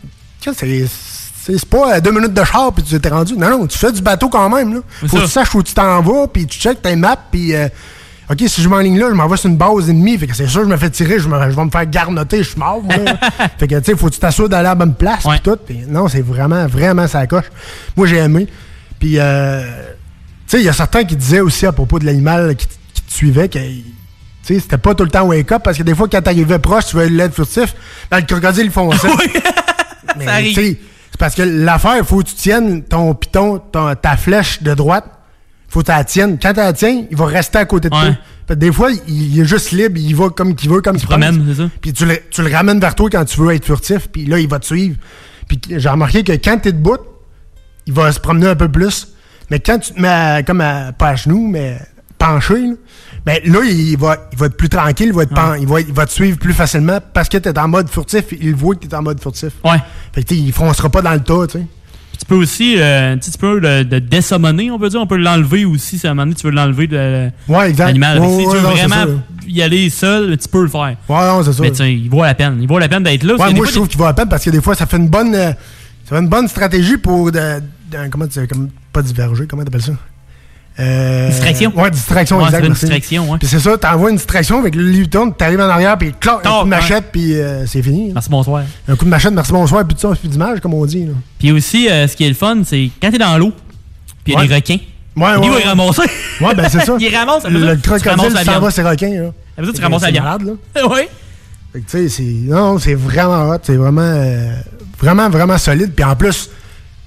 c'est 0.45 1.65
pas 1.65 2.01
deux 2.01 2.13
minutes 2.13 2.35
de 2.35 2.45
char 2.45 2.73
puis 2.73 2.83
tu 2.85 3.01
t'es 3.01 3.09
rendu. 3.09 3.37
Non 3.37 3.51
non, 3.51 3.67
tu 3.67 3.79
fais 3.79 3.91
du 3.91 4.03
bateau 4.03 4.29
quand 4.29 4.49
même 4.51 4.75
là. 4.75 4.81
Faut 5.09 5.17
que 5.17 5.23
tu 5.23 5.29
saches 5.29 5.55
où 5.55 5.63
tu 5.63 5.73
t'en 5.75 6.01
vas 6.03 6.29
puis 6.29 6.47
tu 6.47 6.59
checkes 6.59 6.83
tes 6.83 6.95
maps 6.95 7.17
puis 7.33 7.55
euh, 7.55 7.69
OK, 8.31 8.43
si 8.47 8.63
je 8.63 8.69
m'enligne 8.69 8.99
là, 8.99 9.07
je 9.09 9.15
m'en 9.15 9.27
vais 9.27 9.37
sur 9.37 9.49
une 9.51 9.57
base 9.57 9.91
ennemie. 9.91 10.17
Fait 10.17 10.29
que 10.29 10.37
c'est 10.37 10.47
sûr, 10.47 10.63
je 10.63 10.69
me 10.69 10.77
fais 10.77 10.89
tirer, 10.91 11.19
je, 11.19 11.27
me- 11.29 11.51
je 11.51 11.57
vais 11.57 11.65
me 11.65 11.71
faire 11.71 11.87
garnoter, 11.87 12.45
je 12.45 12.51
suis 12.51 12.59
mort. 12.61 12.81
moi, 12.83 12.95
fait 13.59 13.67
que, 13.67 13.75
tu 13.81 13.85
sais, 13.87 13.97
faut 13.97 14.07
que 14.09 14.15
tu 14.15 14.21
t'assures 14.21 14.49
d'aller 14.49 14.67
à 14.69 14.71
la 14.71 14.75
bonne 14.77 14.95
place. 14.95 15.25
Puis 15.41 15.41
tout. 15.41 15.59
Non, 15.89 16.07
c'est 16.07 16.21
vraiment, 16.21 16.65
vraiment 16.69 17.09
ça 17.09 17.27
coche. 17.27 17.47
Moi, 17.97 18.07
j'ai 18.07 18.19
aimé. 18.19 18.47
Puis, 19.01 19.15
euh, 19.19 19.65
sais, 20.51 20.61
il 20.61 20.65
y 20.65 20.69
a 20.69 20.73
certains 20.73 21.05
qui 21.05 21.17
disaient 21.17 21.41
aussi 21.41 21.67
à 21.67 21.73
propos 21.73 21.99
de 21.99 22.07
l'animal 22.07 22.57
qui, 22.57 22.67
te 22.67 22.75
suivait 23.09 23.49
que. 23.49 23.59
C'était 24.43 24.79
pas 24.79 24.95
tout 24.95 25.05
le 25.05 25.11
temps 25.11 25.27
wake 25.27 25.53
up 25.53 25.63
parce 25.63 25.77
que 25.79 25.83
des 25.83 25.95
fois, 25.95 26.09
quand 26.09 26.23
t'arrivais 26.23 26.59
proche, 26.59 26.87
tu 26.87 26.95
voyais 26.97 27.11
l'aide 27.11 27.33
furtif. 27.33 27.75
Ben, 28.11 28.19
le 28.21 28.27
crocodile, 28.27 28.65
ils 28.65 28.71
font 28.71 28.91
ça. 28.93 29.09
Mais, 30.17 30.25
Ça 30.25 30.33
arrive. 30.33 30.55
c'est 30.57 30.79
parce 31.19 31.35
que 31.35 31.43
l'affaire, 31.43 31.99
il 31.99 32.05
faut 32.05 32.19
que 32.19 32.29
tu 32.29 32.35
tiennes 32.35 32.83
ton 32.83 33.15
piton, 33.15 33.59
ton- 33.59 33.95
ta 33.95 34.17
flèche 34.17 34.63
de 34.63 34.75
droite. 34.75 35.05
Faut 35.69 35.81
que 35.81 35.87
tu 35.87 35.93
la 35.93 36.03
tiennes. 36.05 36.39
Quand 36.41 36.51
tu 36.53 36.59
la 36.59 36.73
tiens, 36.73 37.05
il 37.11 37.17
va 37.17 37.27
rester 37.27 37.59
à 37.59 37.65
côté 37.65 37.89
de 37.91 37.95
toi. 37.95 38.03
Ouais. 38.05 38.19
Fait 38.49 38.55
que 38.55 38.59
des 38.59 38.73
fois, 38.73 38.91
il, 39.07 39.35
il 39.35 39.41
est 39.41 39.45
juste 39.45 39.71
libre, 39.71 39.99
il 39.99 40.17
va 40.17 40.31
comme 40.31 40.57
qu'il 40.57 40.69
veut, 40.71 40.81
comme 40.81 40.97
il 40.97 41.01
se 41.01 41.07
promène, 41.07 41.45
c'est 41.49 41.63
ça? 41.63 41.69
Puis 41.81 41.93
tu 41.93 42.07
le, 42.07 42.19
tu 42.31 42.43
le 42.43 42.53
ramènes 42.53 42.81
vers 42.81 42.97
toi 42.97 43.09
quand 43.09 43.25
tu 43.25 43.39
veux 43.41 43.55
être 43.55 43.65
furtif, 43.65 44.09
puis 44.09 44.27
là, 44.27 44.41
il 44.41 44.49
va 44.49 44.59
te 44.59 44.67
suivre. 44.67 44.97
Puis 45.47 45.61
j'ai 45.69 45.89
remarqué 45.89 46.25
que 46.25 46.33
quand 46.33 46.59
t'es 46.61 46.73
debout, 46.73 46.97
il 47.87 47.93
va 47.93 48.11
se 48.11 48.19
promener 48.19 48.49
un 48.49 48.57
peu 48.57 48.69
plus. 48.69 49.09
Mais 49.51 49.61
quand 49.61 49.79
tu 49.79 49.93
te 49.93 50.01
mets 50.01 50.09
à- 50.09 50.43
comme 50.43 50.61
à, 50.61 50.93
pas 50.93 51.09
à 51.11 51.15
genoux, 51.17 51.49
mais 51.49 51.79
penché, 52.19 52.55
là, 52.55 52.75
ben 53.27 53.39
là, 53.45 53.61
il 53.65 53.97
va, 53.99 54.17
il 54.33 54.39
va 54.39 54.47
être 54.47 54.57
plus 54.57 54.69
tranquille, 54.69 55.09
il 55.09 55.13
va, 55.13 55.23
être 55.25 55.35
pen- 55.35 55.57
il, 55.61 55.67
va, 55.67 55.81
il 55.81 55.93
va 55.93 56.07
te 56.07 56.13
suivre 56.13 56.39
plus 56.39 56.53
facilement 56.55 56.99
parce 57.13 57.29
que 57.29 57.37
t'es 57.39 57.59
en 57.59 57.69
mode 57.69 57.89
furtif, 57.89 58.25
il 58.41 58.55
voit 58.55 58.75
que 58.75 58.87
t'es 58.87 58.95
en 58.95 59.03
mode 59.03 59.21
furtif. 59.21 59.53
Ouais. 59.65 59.79
Fait 60.13 60.23
que 60.23 60.29
tu 60.29 60.37
sais, 60.37 60.41
il 60.41 60.53
foncera 60.53 60.89
pas 60.89 61.03
dans 61.03 61.13
le 61.13 61.21
tas, 61.21 61.47
tu 61.47 61.59
sais. 61.59 61.67
Tu 62.19 62.27
peux 62.27 62.35
aussi, 62.35 62.75
euh, 62.79 63.17
tu 63.17 63.31
peux 63.39 63.59
le, 63.59 63.83
désommoner, 63.83 64.71
on 64.71 64.79
peut 64.79 64.91
dire. 64.91 65.01
On 65.01 65.07
peut 65.07 65.17
l'enlever 65.17 65.65
aussi 65.65 65.99
si 65.99 66.07
à 66.07 66.11
un 66.11 66.15
moment 66.15 66.27
donné 66.27 66.35
tu 66.35 66.47
veux 66.47 66.53
l'enlever 66.53 66.87
de 66.87 67.31
Ouais, 67.49 67.73
l'animal. 67.73 68.19
Ouais, 68.21 68.29
si 68.29 68.45
tu 68.45 68.57
veux 68.57 68.61
non, 68.63 68.71
vraiment 68.75 69.21
y 69.49 69.63
aller 69.63 69.89
seul, 69.89 70.37
tu 70.37 70.47
peux 70.47 70.63
le 70.63 70.69
faire. 70.69 70.97
Ouais, 71.09 71.27
non, 71.27 71.43
c'est 71.43 71.55
ça. 71.55 71.63
Mais 71.63 71.73
sais, 71.73 71.95
il 71.95 72.11
vaut 72.11 72.23
la 72.23 72.35
peine. 72.35 72.59
Il 72.61 72.69
vaut 72.69 72.79
la 72.79 72.89
peine 72.89 73.05
d'être 73.05 73.23
là. 73.23 73.37
Ouais, 73.37 73.55
moi, 73.55 73.65
je 73.67 73.73
trouve 73.73 73.89
qu'il 73.89 73.99
va 73.99 74.09
à 74.09 74.13
peine 74.13 74.29
parce 74.29 74.45
que 74.45 74.51
des 74.51 74.61
fois, 74.61 74.75
ça 74.75 74.85
fait 74.85 74.99
une 74.99 75.09
bonne, 75.09 75.35
euh, 75.35 75.53
ça 76.05 76.17
fait 76.17 76.19
une 76.19 76.29
bonne 76.29 76.47
stratégie 76.47 76.99
pour. 76.99 77.33
De, 77.33 77.63
comment 78.11 78.27
tu 78.27 78.47
comme, 78.47 78.69
Pas 78.93 79.03
diverger, 79.03 79.47
comment 79.47 79.65
t'appelles 79.65 79.83
ça? 79.83 79.93
Euh, 80.79 81.29
Distraction. 81.29 81.73
Ouais, 81.77 81.91
distraction, 81.91 82.39
Ouais, 82.39 82.45
exact. 82.45 82.61
ça 82.61 82.67
une 82.67 82.73
distraction, 82.73 83.31
ouais. 83.31 83.39
Puis 83.39 83.49
c'est 83.49 83.59
ça, 83.59 83.77
t'envoies 83.77 84.11
une 84.11 84.17
distraction 84.17 84.61
avec 84.61 84.75
le 84.75 84.85
livre 84.85 85.09
t'arrives 85.37 85.61
en 85.61 85.69
arrière, 85.69 85.99
puis 85.99 86.13
clac, 86.19 86.47
un 86.47 86.59
coup 86.59 86.65
de 86.65 86.69
machette, 86.71 87.07
puis 87.13 87.35
euh, 87.35 87.67
c'est 87.67 87.83
fini. 87.83 88.13
Merci, 88.15 88.31
bonsoir. 88.31 88.63
Un 88.89 88.97
coup 88.97 89.05
de 89.05 89.11
machette, 89.11 89.33
merci, 89.35 89.53
bonsoir, 89.53 89.85
puis 89.85 89.95
de 89.95 90.01
ça, 90.01 90.11
puis 90.19 90.29
d'image, 90.29 90.61
comme 90.61 90.73
on 90.75 90.87
dit. 90.87 91.05
Là. 91.05 91.13
Puis 91.39 91.51
aussi, 91.53 91.89
euh, 91.91 92.07
ce 92.07 92.17
qui 92.17 92.25
est 92.25 92.29
le 92.29 92.35
fun, 92.35 92.63
c'est 92.65 92.91
quand 93.03 93.11
t'es 93.11 93.19
dans 93.19 93.37
l'eau, 93.37 93.53
puis 94.25 94.33
il 94.33 94.35
y 94.35 94.37
a 94.37 94.41
Ouais. 94.41 94.49
des 94.49 94.55
requins. 94.55 94.79
Ouais, 95.17 95.33
il 95.43 95.51
ouais, 95.51 95.63
va 95.65 95.75
ouais. 95.75 96.55
ben 96.55 96.69
c'est 96.71 96.81
ça. 96.85 96.97
il 97.01 97.15
ramasse, 97.17 97.43
ça 97.43 97.49
Le, 97.51 97.59
le 97.59 97.77
crocodile 97.77 98.43
viande. 98.43 98.63
va, 98.63 98.71
c'est 98.71 98.83
requin. 98.83 99.09
Là. 99.11 99.31
Ça 99.57 99.63
dire 99.63 99.73
que 99.73 99.77
tu 99.77 99.83
ramasses 99.83 100.03
la 100.03 100.11
viande. 100.13 100.57
oui. 100.77 101.01
Fait 101.73 101.81
que, 101.81 101.91
tu 101.91 101.91
sais, 101.91 102.09
c'est. 102.09 102.23
Non, 102.23 102.79
c'est 102.79 102.95
vraiment 102.95 103.51
hot. 103.51 103.59
C'est 103.63 103.77
vraiment. 103.77 104.15
vraiment, 104.99 105.29
vraiment 105.29 105.59
solide. 105.59 105.93
Puis 105.95 106.05
en 106.05 106.15
plus, 106.15 106.49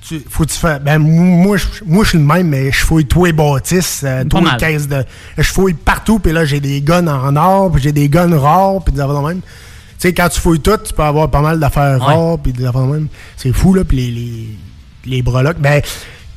tu, 0.08 0.22
faut 0.30 0.44
que 0.46 0.50
tu 0.52 0.58
fasses. 0.58 0.82
Ben, 0.82 0.98
moi, 1.00 1.58
je, 1.58 1.66
moi, 1.86 2.04
je 2.04 2.10
suis 2.10 2.18
le 2.18 2.24
même, 2.24 2.48
mais 2.50 2.72
je 2.72 2.80
fouille 2.86 3.06
tous 3.06 3.26
les 3.26 3.34
bâtisses, 3.34 4.02
euh, 4.04 4.24
tous 4.26 4.44
les 4.44 4.58
caisses 4.58 4.88
de. 4.88 5.04
Je 5.38 5.44
fouille 5.52 5.74
partout, 5.74 6.20
puis 6.20 6.32
là, 6.34 6.46
j'ai 6.46 6.60
des 6.60 6.82
guns 6.82 7.08
en 7.08 7.36
or, 7.36 7.72
puis 7.72 7.82
j'ai 7.82 7.92
des 7.92 8.10
guns 8.10 8.38
rares, 8.38 8.84
puis 8.84 8.94
des 8.94 9.00
affaires 9.00 9.22
de 9.22 9.28
même. 9.28 9.40
Tu 9.42 10.10
sais, 10.10 10.14
quand 10.14 10.28
tu 10.30 10.40
fouilles 10.40 10.60
tout, 10.60 10.78
tu 10.84 10.94
peux 10.94 11.04
avoir 11.04 11.30
pas 11.32 11.42
mal 11.42 11.60
d'affaires 11.60 12.00
Ouais. 12.00 12.14
rares, 12.14 12.38
puis 12.40 12.52
des 12.52 12.66
affaires 12.66 12.82
de 12.82 12.92
même. 12.94 13.08
C'est 13.38 13.54
fou, 13.54 13.74
là, 13.74 13.84
puis 13.86 13.98
les, 13.98 14.12
les, 14.12 14.48
les 15.16 15.22
breloques. 15.22 15.60
Ben, 15.60 15.82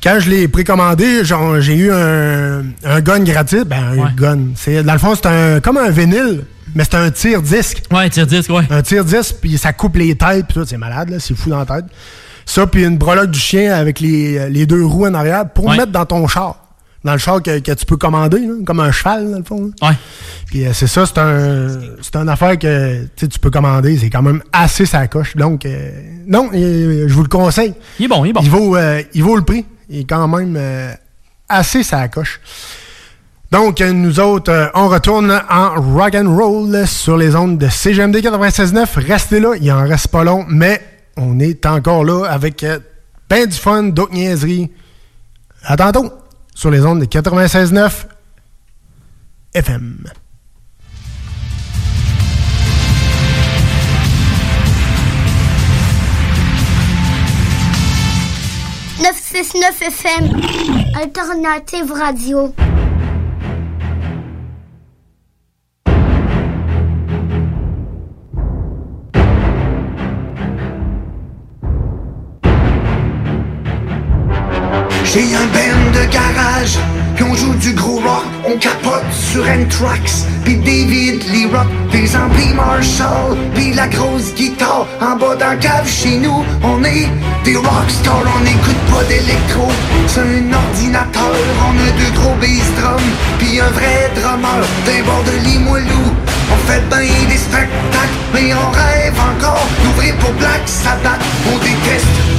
quand 0.01 0.17
je 0.19 0.29
l'ai 0.29 0.47
précommandé, 0.47 1.23
j'ai 1.59 1.75
eu 1.75 1.91
un, 1.91 2.63
un 2.85 3.01
gun 3.01 3.19
gratuit. 3.23 3.65
Ben, 3.65 3.83
un 3.83 3.97
Ouais. 3.97 4.09
gun. 4.15 4.37
Dans 4.83 4.93
le 4.93 4.99
fond, 4.99 5.15
c'est 5.15 5.25
un, 5.27 5.59
comme 5.59 5.77
un 5.77 5.89
vinyle, 5.89 6.45
mais 6.73 6.83
c'est 6.85 6.95
un 6.95 7.11
tire-disque. 7.11 7.83
Ouais, 7.91 8.09
tire-disque, 8.09 8.49
ouais. 8.51 8.63
Un 8.69 8.81
tire-disque, 8.81 9.35
puis 9.41 9.57
ça 9.57 9.73
coupe 9.73 9.97
les 9.97 10.15
têtes, 10.15 10.45
puis 10.47 10.53
tout. 10.53 10.65
C'est 10.65 10.77
malade, 10.77 11.09
là. 11.09 11.17
C'est 11.19 11.35
fou 11.35 11.49
dans 11.49 11.59
la 11.59 11.65
tête. 11.65 11.85
Ça, 12.47 12.65
puis 12.65 12.83
une 12.85 12.97
breloque 12.97 13.29
du 13.29 13.39
chien 13.39 13.73
avec 13.73 13.99
les, 13.99 14.49
les 14.49 14.65
deux 14.65 14.83
roues 14.83 15.05
en 15.05 15.13
arrière 15.13 15.47
pour 15.49 15.65
Ouais. 15.65 15.77
mettre 15.77 15.91
dans 15.91 16.05
ton 16.05 16.25
char. 16.27 16.55
Dans 17.03 17.11
le 17.11 17.19
char 17.19 17.43
que, 17.43 17.59
que 17.59 17.71
tu 17.73 17.85
peux 17.85 17.97
commander, 17.97 18.39
là, 18.39 18.53
comme 18.65 18.79
un 18.79 18.91
cheval, 18.91 19.29
dans 19.31 19.37
le 19.37 19.43
fond. 19.43 19.71
là. 19.81 19.89
Ouais. 19.89 19.95
Puis 20.47 20.65
euh, 20.65 20.71
c'est 20.73 20.87
ça, 20.87 21.05
c'est 21.05 21.19
un 21.19 21.67
c'est 22.01 22.15
une 22.15 22.27
affaire 22.29 22.57
que 22.57 23.05
tu 23.15 23.27
peux 23.39 23.49
commander. 23.51 23.97
C'est 23.97 24.09
quand 24.09 24.23
même 24.23 24.41
assez 24.51 24.85
sa 24.85 25.07
coche. 25.07 25.35
Donc, 25.37 25.65
euh, 25.65 25.91
non, 26.25 26.49
je 26.53 27.13
vous 27.13 27.21
le 27.23 27.29
conseille. 27.29 27.73
Il 27.99 28.05
est 28.05 28.07
bon, 28.07 28.25
il 28.25 28.29
est 28.29 28.33
bon. 28.33 28.41
Il 28.43 28.49
vaut, 28.49 28.75
euh, 28.75 29.01
il 29.13 29.23
vaut 29.23 29.35
le 29.35 29.43
prix. 29.43 29.65
Il 29.89 29.99
est 29.99 30.03
quand 30.05 30.27
même 30.27 30.57
assez 31.47 31.83
sa 31.83 32.07
coche. 32.07 32.39
Donc, 33.51 33.79
nous 33.79 34.19
autres, 34.19 34.51
euh, 34.51 34.67
on 34.73 34.89
retourne 34.89 35.31
en 35.49 35.75
rock 35.81 36.15
and 36.15 36.35
roll 36.35 36.85
sur 36.85 37.15
les 37.15 37.33
ondes 37.35 37.57
de 37.57 37.69
CGMD 37.69 38.17
96.9. 38.17 38.85
Restez 39.07 39.39
là, 39.39 39.53
il 39.61 39.71
en 39.71 39.83
reste 39.87 40.09
pas 40.09 40.25
long, 40.25 40.45
mais 40.49 40.81
on 41.17 41.39
est 41.39 41.65
encore 41.65 42.03
là 42.03 42.25
avec 42.25 42.63
euh, 42.63 42.79
ben 43.29 43.45
du 43.45 43.55
fun, 43.55 43.83
d'autres 43.83 44.13
niaiseries. 44.13 44.71
À 45.63 45.75
tantôt 45.75 46.11
sur 46.55 46.71
les 46.71 46.85
ondes 46.85 47.01
de 47.01 47.05
96.9 47.05 48.05
FM. 49.53 50.03
969 58.99 59.81
FM, 59.83 60.41
Alternative 60.95 61.91
Radio. 61.91 62.53
J'ai 75.17 75.33
un 75.33 75.47
band 75.47 75.99
de 75.99 76.13
garage, 76.13 76.77
puis 77.15 77.23
on 77.23 77.33
joue 77.33 77.55
du 77.55 77.73
gros 77.73 77.95
rock, 77.95 78.23
on 78.45 78.55
capote 78.59 79.11
sur 79.11 79.47
N-Trax, 79.47 80.27
puis 80.43 80.57
David 80.57 81.23
Lee 81.33 81.47
Rock, 81.51 81.65
des 81.91 82.15
amplis 82.15 82.53
Marshall, 82.53 83.35
puis 83.55 83.73
la 83.73 83.87
grosse 83.87 84.35
guitare, 84.35 84.85
en 85.01 85.15
bas 85.15 85.33
le 85.33 85.57
cave 85.57 85.89
chez 85.89 86.19
nous, 86.19 86.45
on 86.61 86.83
est 86.83 87.09
des 87.43 87.55
rockstars, 87.55 88.25
on 88.37 88.43
n'écoute 88.43 88.77
pas 88.93 89.03
d'électro, 89.05 89.71
c'est 90.05 90.19
un 90.19 90.53
ordinateur, 90.53 91.33
on 91.65 91.73
a 91.73 91.91
deux 91.97 92.19
gros 92.19 92.35
bass 92.35 92.69
drums, 92.79 93.11
puis 93.39 93.59
un 93.59 93.71
vrai 93.71 94.11
drummer, 94.13 94.61
d'un 94.85 95.03
bord 95.03 95.23
de 95.23 95.49
Limoilou, 95.49 96.13
on 96.53 96.71
fait 96.71 96.87
bien 96.89 97.27
des 97.27 97.37
spectacles, 97.37 98.17
mais 98.35 98.53
on 98.53 98.69
rêve 98.69 99.19
encore 99.19 99.67
d'ouvrir 99.83 100.15
pour 100.17 100.33
Black 100.33 100.61
Sabbath, 100.67 101.25
on 101.51 101.57
déteste 101.57 102.36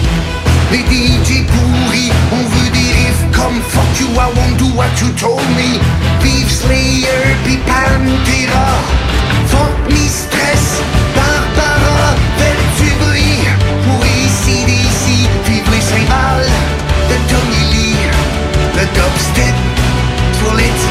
les 0.71 0.81
DJ 0.81 1.45
pourris, 1.47 2.13
on 2.33 2.37
veut 2.37 2.71
des 2.71 2.93
riffs 2.99 3.25
comme 3.33 3.61
Fuck 3.69 4.01
you, 4.01 4.09
I 4.15 4.29
won't 4.37 4.59
do 4.59 4.67
what 4.77 4.93
you 5.01 5.09
told 5.17 5.41
me. 5.57 5.81
Vive 6.21 6.51
Slayer, 6.51 7.37
puis 7.45 7.59
Pantera. 7.67 8.69
Fuck 9.47 9.91
me 9.91 10.07
stress, 10.09 10.83
Barbara 11.15 12.15
Fais 12.37 12.83
du 12.83 12.91
bruit. 13.01 13.49
Pour 13.85 14.05
ici 14.05 14.65
d'ici 14.67 15.29
Vive 15.47 15.71
les 15.73 15.81
cymbales 15.81 16.51
de 17.09 17.17
Tommy 17.31 17.65
Lee. 17.73 17.97
Le 18.77 18.85
dubstep 18.95 19.55
pour 20.41 20.55
les 20.55 20.88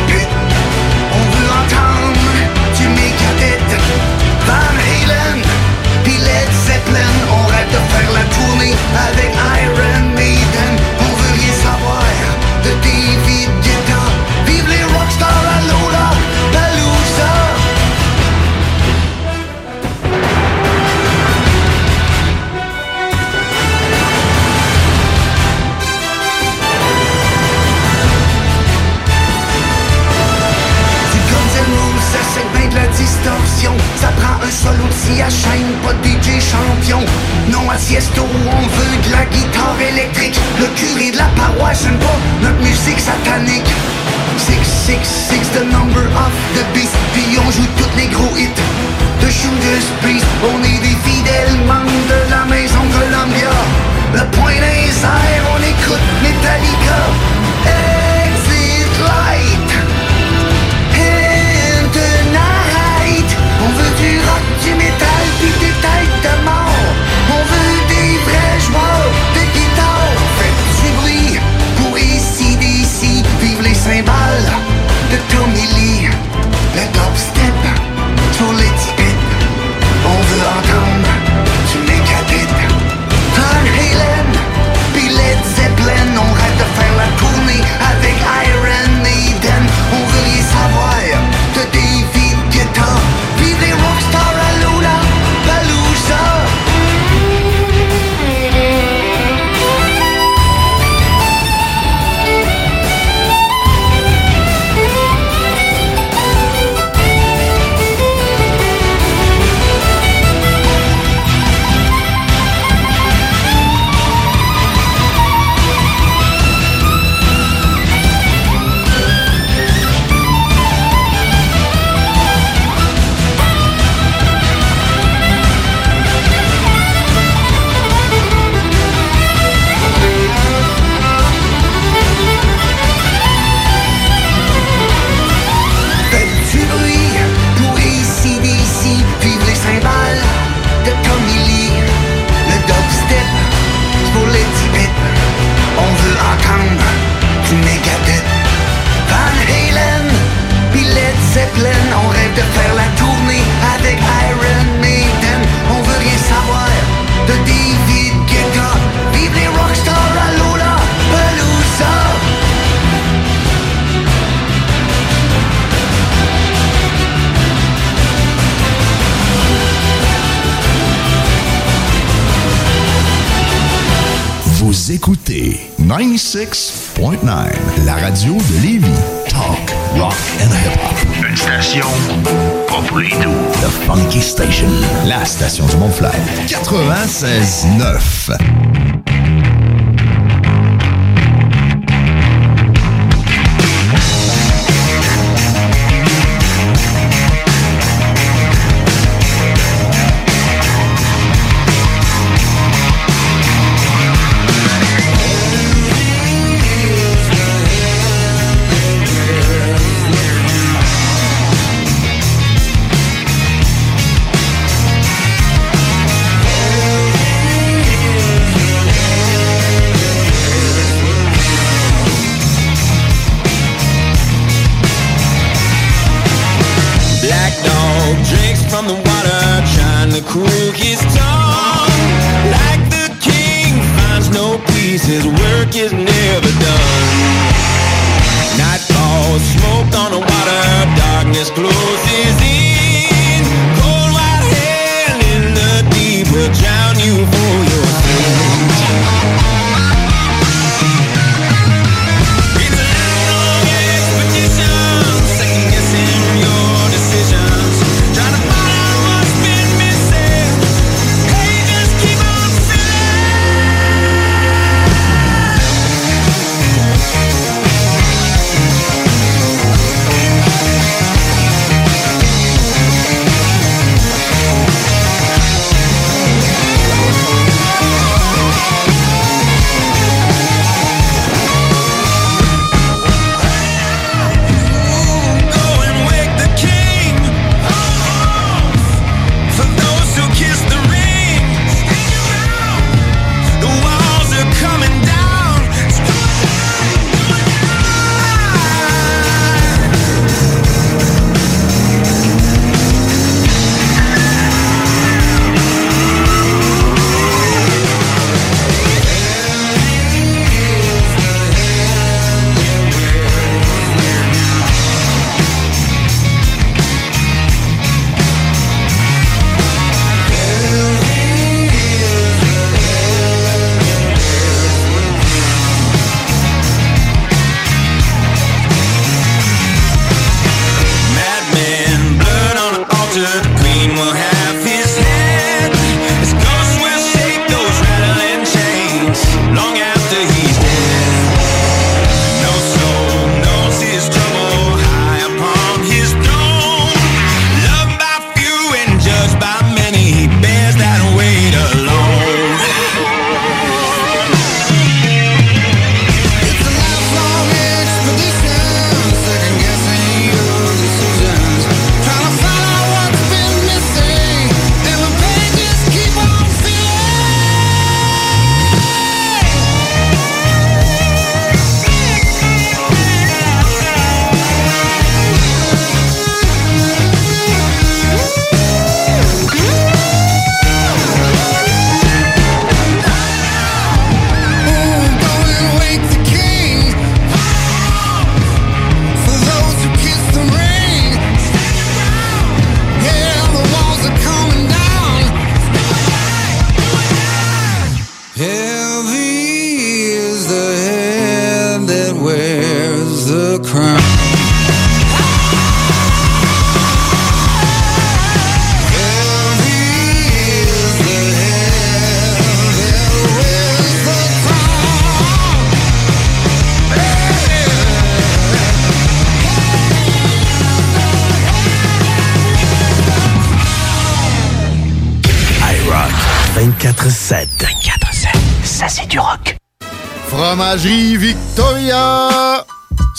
club. 241.52 241.86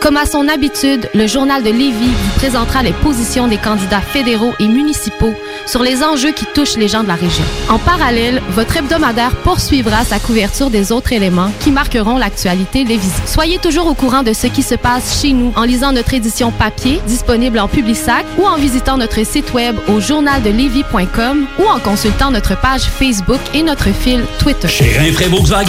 Comme 0.00 0.16
à 0.16 0.24
son 0.24 0.48
habitude, 0.48 1.10
le 1.14 1.26
journal 1.26 1.62
de 1.62 1.68
Lévis 1.68 1.92
vous 2.08 2.38
présentera 2.38 2.82
les 2.82 2.92
positions 2.92 3.48
des 3.48 3.58
candidats 3.58 4.00
fédéraux 4.00 4.54
et 4.58 4.66
municipaux 4.66 5.34
sur 5.66 5.82
les 5.82 6.02
enjeux 6.02 6.32
qui 6.32 6.46
touchent 6.46 6.78
les 6.78 6.88
gens 6.88 7.02
de 7.02 7.08
la 7.08 7.16
région. 7.16 7.44
En 7.68 7.78
parallèle, 7.78 8.40
votre 8.52 8.78
hebdomadaire 8.78 9.36
poursuivra 9.36 10.04
sa 10.04 10.18
couverture 10.18 10.70
des 10.70 10.90
autres 10.90 11.12
éléments 11.12 11.52
qui 11.60 11.70
marqueront 11.70 12.16
l'actualité 12.16 12.84
lévisienne. 12.84 13.26
Soyez 13.26 13.58
toujours 13.58 13.88
au 13.88 13.94
courant 13.94 14.22
de 14.22 14.32
ce 14.32 14.46
qui 14.46 14.62
se 14.62 14.74
passe 14.74 15.20
chez 15.20 15.32
nous 15.32 15.52
en 15.54 15.64
lisant 15.64 15.92
notre 15.92 16.14
édition 16.14 16.50
papier 16.50 17.00
disponible 17.06 17.58
en 17.58 17.68
Publisac 17.68 18.24
ou 18.38 18.46
en 18.46 18.56
visitant 18.56 18.96
notre 18.96 19.24
site 19.26 19.52
web 19.52 19.76
au 19.88 20.00
journaldelevis.com 20.00 21.46
ou 21.58 21.66
en 21.68 21.78
consultant 21.78 22.30
notre 22.30 22.58
page 22.58 22.84
Facebook 22.84 23.40
et 23.52 23.62
notre 23.62 23.92
fil 23.92 24.24
Twitter. 24.38 24.68
Chez 24.68 24.84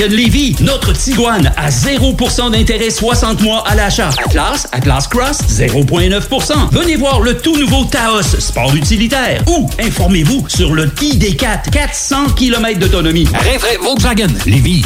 Lévy, 0.10 0.56
notre 0.62 0.94
Tiguan 0.94 1.52
à 1.58 1.70
0% 1.70 2.52
d'intérêt 2.52 2.90
60 2.90 3.42
mois 3.42 3.64
à 3.68 3.76
l'achat. 3.76 4.12
Atlas, 4.26 4.68
Atlas 4.72 5.08
Cross, 5.08 5.40
0,9%. 5.50 6.70
Venez 6.72 6.96
voir 6.96 7.22
le 7.22 7.38
tout 7.38 7.58
nouveau 7.58 7.86
Taos, 7.86 8.22
sport 8.40 8.76
utilitaire. 8.76 9.44
Ou 9.48 9.70
informez-vous 9.80 10.46
sur 10.48 10.74
le 10.74 10.88
ID4, 10.88 11.70
400 11.72 12.30
km 12.36 12.80
d'autonomie. 12.80 13.28
Rinfraie 13.34 13.78
Volkswagen 13.82 14.30
Lévy. 14.46 14.84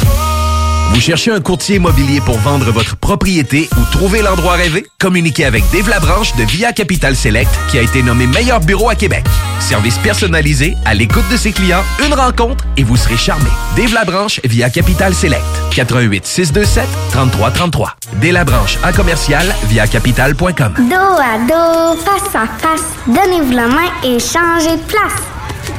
Vous 0.90 1.00
cherchez 1.00 1.30
un 1.30 1.40
courtier 1.40 1.76
immobilier 1.76 2.20
pour 2.20 2.38
vendre 2.38 2.70
votre 2.70 2.96
propriété 2.96 3.68
ou 3.76 3.84
trouver 3.92 4.22
l'endroit 4.22 4.54
rêvé? 4.54 4.86
Communiquez 4.98 5.44
avec 5.44 5.62
Dave 5.70 5.88
Labranche 5.90 6.34
de 6.36 6.44
Via 6.44 6.72
Capital 6.72 7.14
Select 7.14 7.50
qui 7.70 7.78
a 7.78 7.82
été 7.82 8.02
nommé 8.02 8.26
meilleur 8.26 8.60
bureau 8.60 8.88
à 8.88 8.94
Québec. 8.94 9.24
Service 9.60 9.98
personnalisé, 9.98 10.74
à 10.84 10.94
l'écoute 10.94 11.28
de 11.30 11.36
ses 11.36 11.52
clients, 11.52 11.82
une 12.06 12.14
rencontre 12.14 12.64
et 12.76 12.82
vous 12.82 12.96
serez 12.96 13.16
charmé. 13.16 13.50
Dave 13.76 13.92
Labranche 13.92 14.40
via 14.44 14.70
Capital 14.70 15.14
Select. 15.14 15.44
88 15.74 16.24
627 16.26 16.86
3333. 17.12 17.96
Dave 18.20 18.32
Labranche 18.32 18.78
à 18.82 18.92
commercial 18.92 19.46
via 19.68 19.86
capital.com. 19.86 20.74
Dos 20.78 20.94
à 20.94 21.38
dos, 21.46 22.00
face 22.00 22.34
à 22.34 22.46
face, 22.58 22.84
donnez-vous 23.06 23.52
la 23.52 23.66
main 23.66 23.90
et 24.02 24.18
changez 24.18 24.76
de 24.76 24.82
place. 24.86 25.22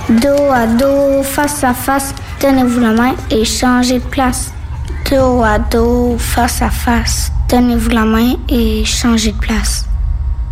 Dos 0.09 0.51
à 0.53 0.67
dos, 0.67 1.23
face 1.23 1.63
à 1.63 1.73
face, 1.73 2.13
donnez-vous 2.41 2.79
la 2.79 2.91
main 2.91 3.15
et 3.31 3.43
changez 3.45 3.99
de 3.99 4.05
place. 4.05 4.51
Dos 5.09 5.41
à 5.41 5.57
dos, 5.57 6.17
face 6.17 6.61
à 6.61 6.69
face, 6.69 7.31
donnez-vous 7.49 7.91
la 7.91 8.03
main 8.03 8.33
et 8.49 8.83
changez 8.83 9.31
de 9.31 9.37
place. 9.37 9.85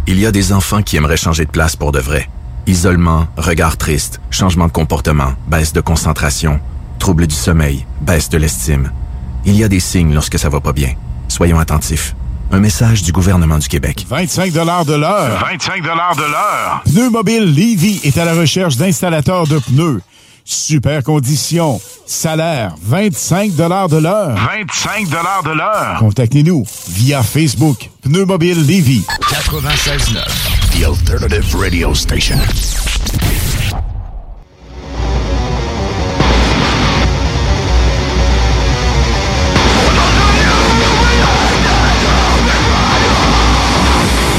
Il 0.08 0.18
y 0.18 0.26
a 0.26 0.32
des 0.32 0.54
enfants 0.54 0.82
qui 0.82 0.96
aimeraient 0.96 1.18
changer 1.18 1.44
de 1.44 1.52
place 1.52 1.76
pour 1.76 1.92
de 1.92 2.00
vrai. 2.00 2.30
Isolement, 2.66 3.28
regard 3.36 3.76
triste, 3.76 4.22
changement 4.32 4.68
de 4.68 4.72
comportement, 4.72 5.34
baisse 5.48 5.74
de 5.74 5.82
concentration, 5.82 6.62
trouble 7.00 7.28
du 7.28 7.36
sommeil, 7.36 7.86
baisse 8.00 8.30
de 8.30 8.38
l'estime. 8.38 8.92
Il 9.44 9.58
y 9.58 9.64
a 9.66 9.68
des 9.68 9.82
signes 9.82 10.14
lorsque 10.14 10.40
ça 10.40 10.48
va 10.48 10.62
pas 10.62 10.72
bien. 10.72 10.94
Soyons 11.28 11.60
attentifs. 11.60 12.16
Un 12.52 12.60
message 12.60 13.04
du 13.04 13.12
gouvernement 13.12 13.58
du 13.58 13.68
Québec. 13.68 14.06
25 14.08 14.54
de 14.54 14.60
l'heure. 14.94 15.40
25 15.52 15.82
de 15.82 15.88
l'heure. 15.88 16.82
Pneu 16.86 17.10
Mobile 17.10 17.54
Levy 17.54 18.00
est 18.06 18.18
à 18.18 18.24
la 18.24 18.34
recherche 18.34 18.78
d'installateurs 18.78 19.48
de 19.48 19.60
pneus. 19.60 20.02
Super 20.48 21.02
conditions. 21.04 21.82
Salaire 22.06 22.76
25 22.80 23.56
de 23.56 23.64
l'heure. 23.98 24.36
25 24.36 25.10
de 25.10 25.58
l'heure. 25.58 25.98
Contactez-nous 26.00 26.64
via 26.90 27.24
Facebook. 27.24 27.90
Pneu 28.04 28.26
Mobile 28.26 28.64
Levy. 28.64 29.04
96.9, 29.32 30.80
The 30.80 30.86
Alternative 30.86 31.56
Radio 31.56 31.96
Station. 31.96 32.38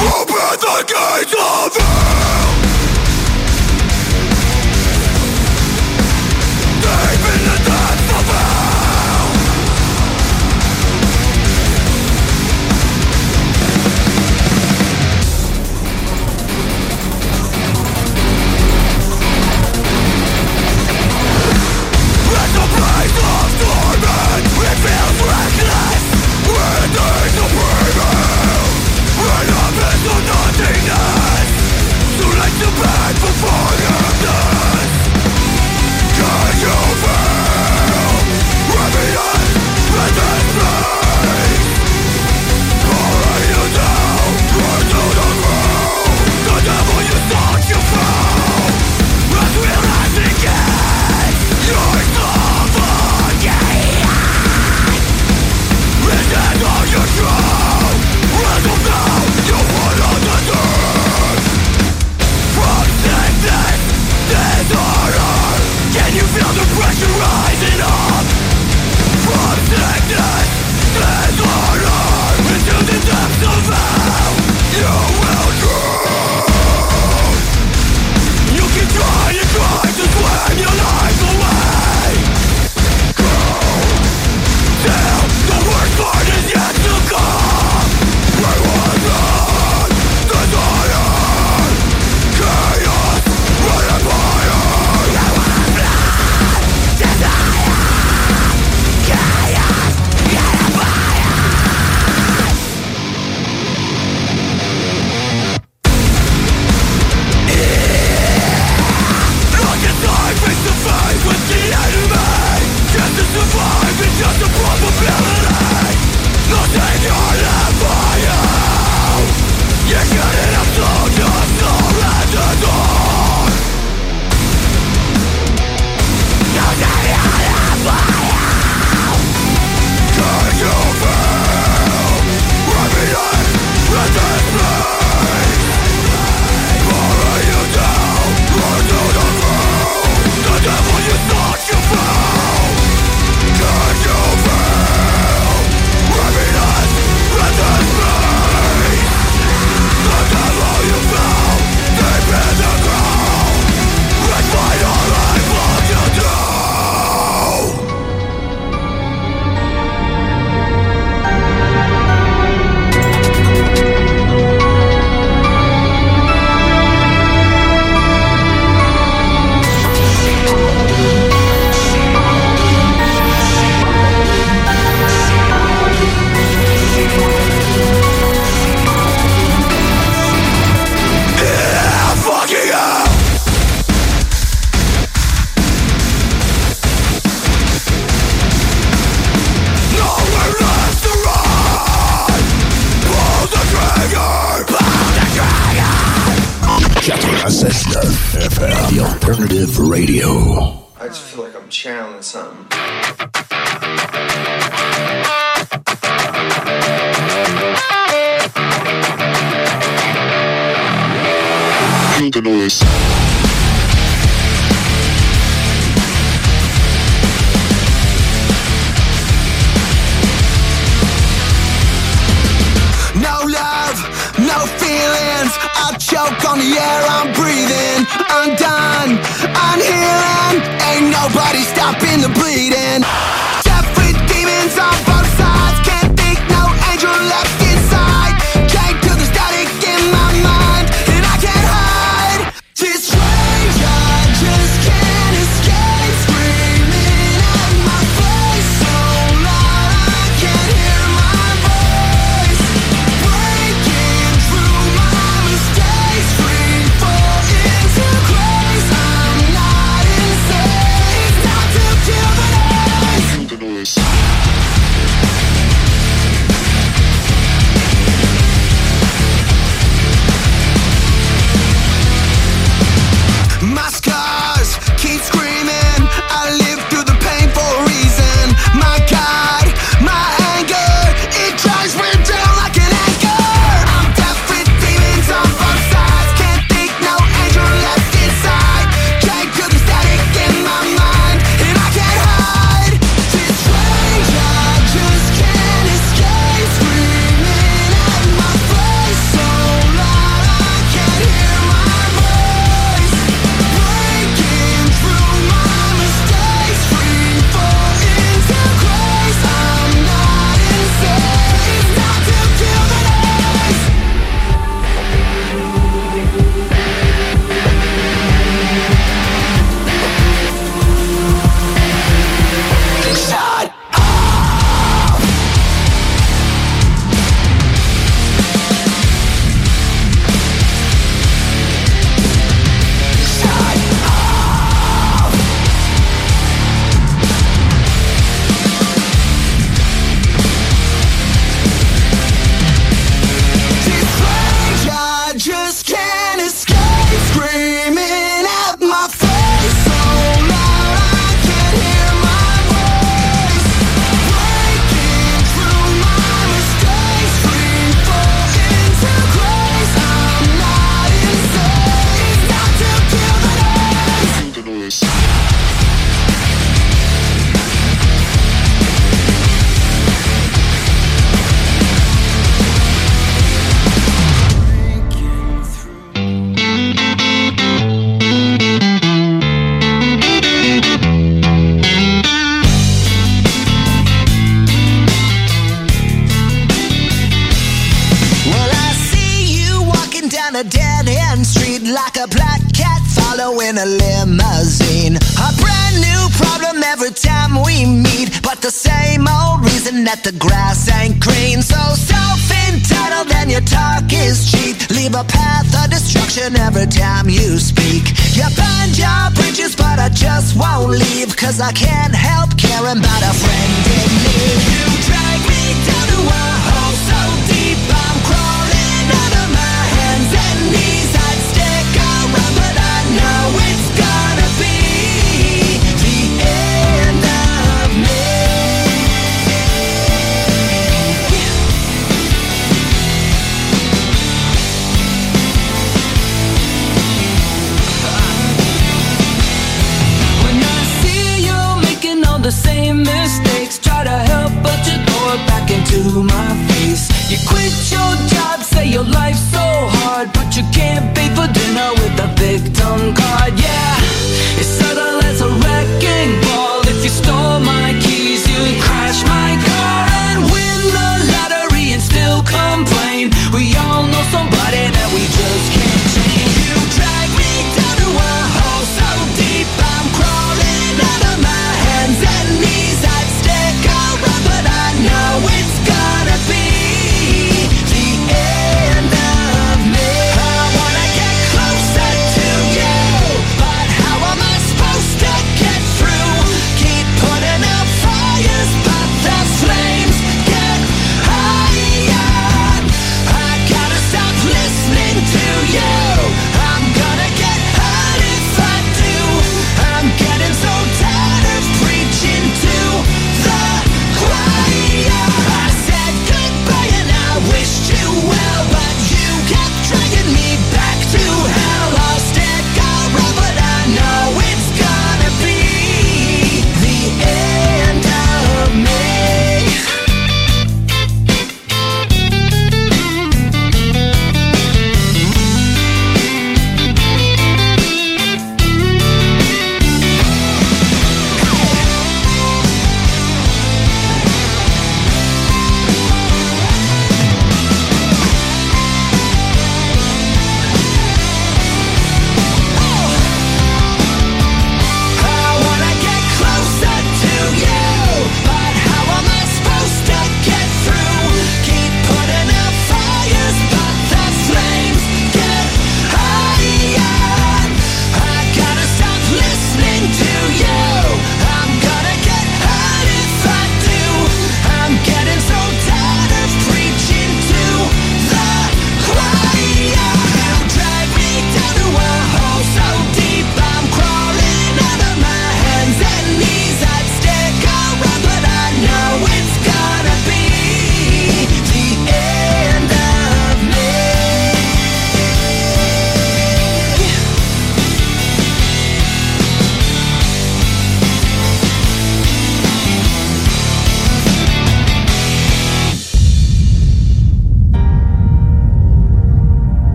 Open 0.00 0.58
the 0.60 0.84
gates 0.86 1.34
of 1.34 1.87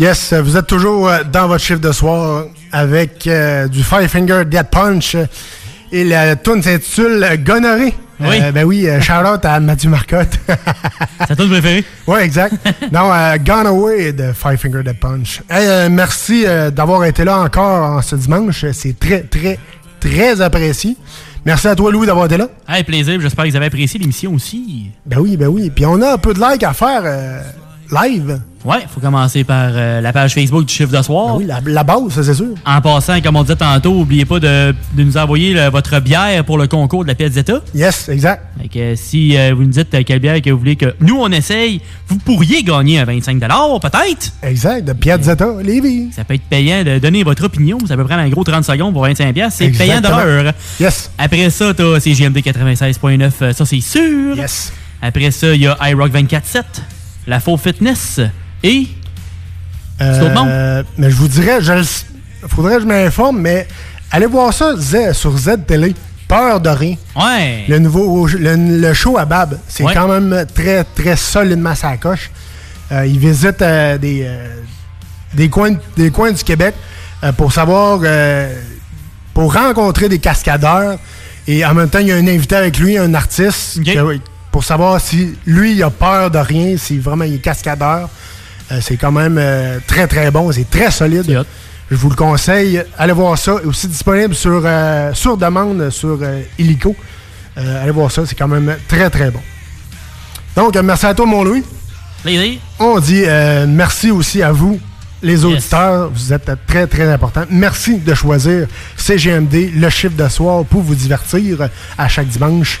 Yes, 0.00 0.32
vous 0.32 0.56
êtes 0.56 0.66
toujours 0.66 1.08
euh, 1.10 1.18
dans 1.30 1.46
votre 1.46 1.62
chiffre 1.62 1.78
de 1.78 1.92
soir 1.92 2.46
avec 2.72 3.26
euh, 3.26 3.68
du 3.68 3.84
Five 3.84 4.08
Finger 4.08 4.44
Dead 4.46 4.66
Punch. 4.70 5.14
Et 5.92 6.04
la 6.04 6.36
tune 6.36 6.62
s'intitule 6.62 7.28
Gonorrhée. 7.44 7.92
Oui. 8.18 8.38
Euh, 8.40 8.50
ben 8.50 8.64
oui, 8.64 8.88
euh, 8.88 8.98
shout 9.02 9.12
out 9.12 9.44
à 9.44 9.60
Mathieu 9.60 9.90
Marcotte. 9.90 10.38
Ta 11.28 11.36
tune 11.36 11.50
préférée? 11.50 11.84
Oui, 12.06 12.18
exact. 12.20 12.54
non, 12.92 13.12
euh, 13.12 13.36
Gone 13.44 13.66
Away 13.66 14.14
de 14.14 14.32
Five 14.32 14.56
Finger 14.56 14.82
Dead 14.82 14.98
Punch. 14.98 15.42
Hey, 15.50 15.90
merci 15.90 16.46
d'avoir 16.74 17.04
été 17.04 17.22
là 17.22 17.38
encore 17.38 17.98
en 17.98 18.00
ce 18.00 18.16
dimanche. 18.16 18.64
C'est 18.72 18.98
très, 18.98 19.20
très, 19.24 19.58
très 20.00 20.40
apprécié. 20.40 20.96
Merci 21.44 21.68
à 21.68 21.76
toi, 21.76 21.92
Louis, 21.92 22.06
d'avoir 22.06 22.24
été 22.24 22.38
là. 22.38 22.48
Hey, 22.66 22.84
plaisir. 22.84 23.20
J'espère 23.20 23.44
qu'ils 23.44 23.56
avaient 23.58 23.66
apprécié 23.66 24.00
l'émission 24.00 24.32
aussi. 24.32 24.92
Ben 25.04 25.18
oui, 25.18 25.36
ben 25.36 25.48
oui. 25.48 25.68
Puis 25.68 25.84
on 25.84 26.00
a 26.00 26.14
un 26.14 26.18
peu 26.18 26.32
de 26.32 26.40
like 26.40 26.62
à 26.62 26.72
faire 26.72 27.02
euh, 27.04 27.42
live. 28.64 28.70
Ouais, 28.72 28.86
faut 28.92 29.00
commencer 29.00 29.44
par 29.44 29.70
euh, 29.72 30.00
la 30.00 30.12
page 30.12 30.34
Facebook 30.34 30.66
du 30.66 30.74
chiffre 30.74 30.96
de 30.96 31.02
soir. 31.02 31.28
Ben 31.28 31.38
oui, 31.38 31.44
la, 31.46 31.60
la 31.64 31.82
base, 31.84 32.10
ça, 32.10 32.22
c'est 32.22 32.34
sûr. 32.34 32.54
En 32.66 32.80
passant, 32.80 33.20
comme 33.20 33.36
on 33.36 33.42
disait 33.42 33.56
tantôt, 33.56 33.94
n'oubliez 33.94 34.24
pas 34.24 34.38
de, 34.40 34.74
de 34.94 35.02
nous 35.02 35.16
envoyer 35.16 35.54
le- 35.54 35.70
votre 35.70 35.98
bière 36.00 36.44
pour 36.44 36.58
le 36.58 36.66
concours 36.66 37.02
de 37.04 37.08
la 37.08 37.14
Piazzetta. 37.14 37.60
Yes, 37.74 38.08
exact. 38.08 38.44
Fait 38.60 38.68
que 38.68 38.78
euh, 38.78 38.94
si 38.96 39.36
euh, 39.36 39.52
vous 39.54 39.62
nous 39.62 39.70
dites 39.70 39.94
euh, 39.94 40.02
quelle 40.06 40.18
bière 40.20 40.40
que 40.42 40.50
vous 40.50 40.58
voulez 40.58 40.76
que 40.76 40.94
nous 41.00 41.16
on 41.20 41.30
essaye, 41.30 41.80
vous 42.08 42.18
pourriez 42.18 42.62
gagner 42.62 42.98
un 42.98 43.04
25 43.04 43.38
peut-être. 43.40 44.32
Exact, 44.42 44.84
de 44.86 44.92
Piazzetta, 44.92 45.46
Lévis. 45.62 46.10
Ça 46.12 46.24
peut 46.24 46.34
être 46.34 46.42
payant 46.48 46.84
de 46.84 46.98
donner 46.98 47.22
votre 47.22 47.44
opinion. 47.44 47.78
Ça 47.86 47.96
peut 47.96 48.04
prendre 48.04 48.20
un 48.22 48.28
gros 48.28 48.44
30 48.44 48.64
secondes 48.64 48.92
pour 48.92 49.02
25 49.02 49.34
C'est 49.50 49.70
payant 49.70 50.00
de 50.00 50.08
l'heure. 50.08 50.52
Yes. 50.78 51.10
Après 51.18 51.48
ça, 51.50 51.72
t'as 51.74 51.98
CGMD 52.00 52.38
96.9, 52.38 53.30
euh, 53.42 53.52
ça 53.52 53.64
c'est 53.64 53.80
sûr. 53.80 54.36
Yes. 54.36 54.72
Après 55.02 55.30
ça, 55.30 55.54
il 55.54 55.62
y 55.62 55.66
a 55.66 55.76
iRock 55.88 56.12
24.7, 56.12 56.62
La 57.26 57.40
Faux 57.40 57.56
Fitness 57.56 58.20
et... 58.62 58.86
C'est 59.98 60.32
mondes? 60.34 60.48
Euh, 60.48 60.82
mais 60.96 61.10
je 61.10 61.16
vous 61.16 61.28
dirais, 61.28 61.60
je 61.60 61.72
faudrait 62.48 62.76
que 62.76 62.82
je 62.82 62.86
m'informe, 62.86 63.38
mais 63.40 63.68
allez 64.10 64.24
voir 64.26 64.52
ça 64.54 64.74
Z, 64.76 65.12
sur 65.12 65.36
Z 65.36 65.50
Télé. 65.66 65.94
Peur 66.26 66.60
de 66.60 66.68
rien. 66.70 66.94
Ouais. 67.16 67.64
Le 67.68 67.78
nouveau 67.80 68.26
le, 68.28 68.54
le 68.54 68.94
show 68.94 69.18
à 69.18 69.24
Bab, 69.24 69.58
c'est 69.68 69.82
Ouais. 69.84 69.92
quand 69.92 70.06
même 70.06 70.46
très 70.54 70.84
très 70.84 71.16
solidement 71.16 71.74
sa 71.74 71.96
coche. 71.96 72.30
Euh, 72.92 73.04
il 73.04 73.18
visite 73.18 73.60
euh, 73.62 73.98
des, 73.98 74.22
euh, 74.24 74.46
des, 75.34 75.48
coins, 75.48 75.76
des 75.96 76.10
coins 76.12 76.30
du 76.32 76.42
Québec 76.44 76.74
pour 77.36 77.52
savoir 77.52 78.00
pour 79.34 79.52
rencontrer 79.54 80.08
des 80.08 80.18
cascadeurs 80.20 80.98
et 81.48 81.64
en 81.66 81.74
même 81.74 81.88
temps 81.90 81.98
il 81.98 82.06
y 82.06 82.12
a 82.12 82.16
un 82.16 82.26
invité 82.28 82.54
avec 82.56 82.78
lui, 82.78 82.96
un 82.96 83.12
artiste 83.12 83.82
que- 83.84 84.18
pour 84.52 84.64
savoir 84.64 85.00
si 85.00 85.34
lui 85.46 85.72
il 85.72 85.82
a 85.82 85.90
peur 85.90 86.30
de 86.30 86.38
rien, 86.38 86.76
si 86.78 86.98
vraiment 86.98 87.24
il 87.24 87.34
est 87.34 87.38
cascadeur. 87.38 88.08
Euh, 88.72 88.78
c'est 88.80 88.96
quand 88.96 89.12
même 89.12 89.36
euh, 89.38 89.78
très 89.86 90.06
très 90.06 90.30
bon, 90.30 90.50
c'est 90.52 90.68
très 90.68 90.90
solide. 90.90 91.44
Je 91.90 91.96
vous 91.96 92.08
le 92.08 92.14
conseille, 92.14 92.82
allez 92.96 93.12
voir 93.12 93.36
ça. 93.36 93.54
aussi 93.64 93.88
disponible 93.88 94.34
sur, 94.34 94.62
euh, 94.64 95.12
sur 95.12 95.36
demande 95.36 95.90
sur 95.90 96.18
Illico. 96.58 96.94
Allez 97.56 97.90
voir 97.90 98.10
ça, 98.10 98.24
c'est 98.24 98.36
quand 98.36 98.48
même 98.48 98.76
très 98.88 99.10
très 99.10 99.30
bon. 99.30 99.40
Donc, 100.56 100.76
merci 100.76 101.06
à 101.06 101.14
toi, 101.14 101.26
mon 101.26 101.42
Louis. 101.42 101.64
Plaisir. 102.22 102.60
On 102.78 103.00
dit 103.00 103.24
merci 103.66 104.10
aussi 104.10 104.40
à 104.42 104.52
vous, 104.52 104.80
les 105.20 105.44
auditeurs. 105.44 106.10
Vous 106.14 106.32
êtes 106.32 106.50
très 106.66 106.86
très 106.86 107.10
importants. 107.10 107.44
Merci 107.50 107.98
de 107.98 108.14
choisir 108.14 108.66
CGMD, 108.96 109.72
le 109.74 109.90
chiffre 109.90 110.16
de 110.16 110.28
soir, 110.28 110.64
pour 110.64 110.82
vous 110.82 110.94
divertir 110.94 111.68
à 111.98 112.08
chaque 112.08 112.28
dimanche. 112.28 112.80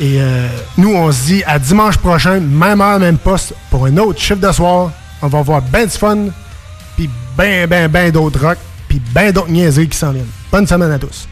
Et 0.00 0.18
euh, 0.18 0.48
nous, 0.78 0.94
on 0.94 1.12
se 1.12 1.26
dit 1.26 1.44
à 1.46 1.58
dimanche 1.58 1.98
prochain, 1.98 2.40
même 2.40 2.80
heure, 2.80 2.98
même 2.98 3.18
poste, 3.18 3.52
pour 3.70 3.84
un 3.84 3.96
autre 3.98 4.18
chiffre 4.18 4.40
de 4.40 4.50
soir. 4.50 4.90
On 5.22 5.28
va 5.28 5.42
voir 5.42 5.62
ben 5.62 5.84
du 5.84 5.90
fun, 5.90 6.26
puis 6.96 7.08
ben, 7.36 7.66
ben, 7.66 7.88
ben 7.88 8.10
d'autres 8.10 8.40
rock, 8.40 8.58
puis 8.88 9.00
ben 9.12 9.32
d'autres 9.32 9.50
niaiseries 9.50 9.88
qui 9.88 9.98
s'en 9.98 10.12
viennent. 10.12 10.26
Bonne 10.50 10.66
semaine 10.66 10.90
à. 10.90 10.98
Tous 10.98 11.29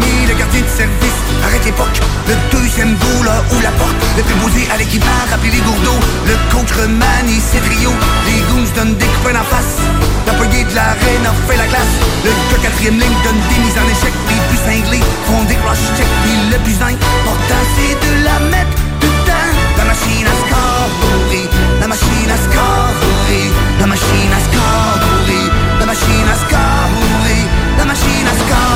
Le 0.00 0.34
gardien 0.34 0.62
de 0.62 0.68
service, 0.68 1.18
arrête 1.44 1.64
l'époque. 1.64 2.00
Le 2.28 2.34
deuxième 2.56 2.94
goal, 2.96 3.26
là, 3.26 3.42
ouvre 3.50 3.62
la 3.62 3.72
porte. 3.72 3.96
Le 4.16 4.22
préposé 4.22 4.68
à 4.72 4.76
l'équipement, 4.76 5.20
rappelez 5.28 5.50
les 5.50 5.60
gourdeaux. 5.60 5.98
Le 6.26 6.34
coach 6.54 6.70
remanie 6.72 7.40
ses 7.40 7.58
trios. 7.58 7.98
Les 8.26 8.40
goons 8.48 8.70
donnent 8.76 8.96
des 8.96 9.10
coups 9.20 9.34
en 9.34 9.44
face. 9.44 9.82
L'employé 10.26 10.64
de 10.64 10.74
l'arène 10.74 11.26
a 11.26 11.34
fait 11.46 11.58
la 11.58 11.66
glace. 11.66 11.94
Le 12.24 12.58
quatrième 12.62 12.94
ligne 12.94 13.18
donne 13.24 13.40
des 13.50 13.58
mises 13.58 13.74
en 13.74 13.86
échec. 13.90 14.14
Les 14.30 14.40
plus 14.48 14.60
cinglés 14.62 15.04
font 15.26 15.42
des 15.50 15.58
rush 15.66 15.84
check. 15.98 16.06
Puis 16.22 16.38
le 16.52 16.58
plus 16.62 16.78
important, 16.78 17.62
c'est 17.74 17.96
de 17.98 18.12
la 18.22 18.38
mettre 18.54 18.76
dedans. 19.02 19.50
La 19.78 19.84
machine 19.84 20.26
à 20.30 20.34
scorer. 20.46 21.44
La 21.80 21.88
machine 21.88 22.30
à 22.30 22.38
scorer. 22.38 23.44
La 23.80 23.86
machine 23.86 24.30
à 24.30 24.40
scorer. 24.46 25.44
La 25.80 25.86
machine 25.86 26.28
à 26.30 26.36
scorer. 26.38 27.42
La 27.78 27.84
machine 27.84 28.26
à 28.30 28.34
scorer. 28.38 28.69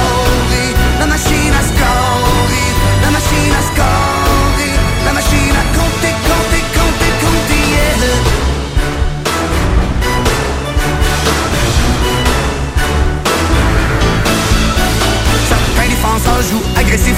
Agressif, 16.95 17.17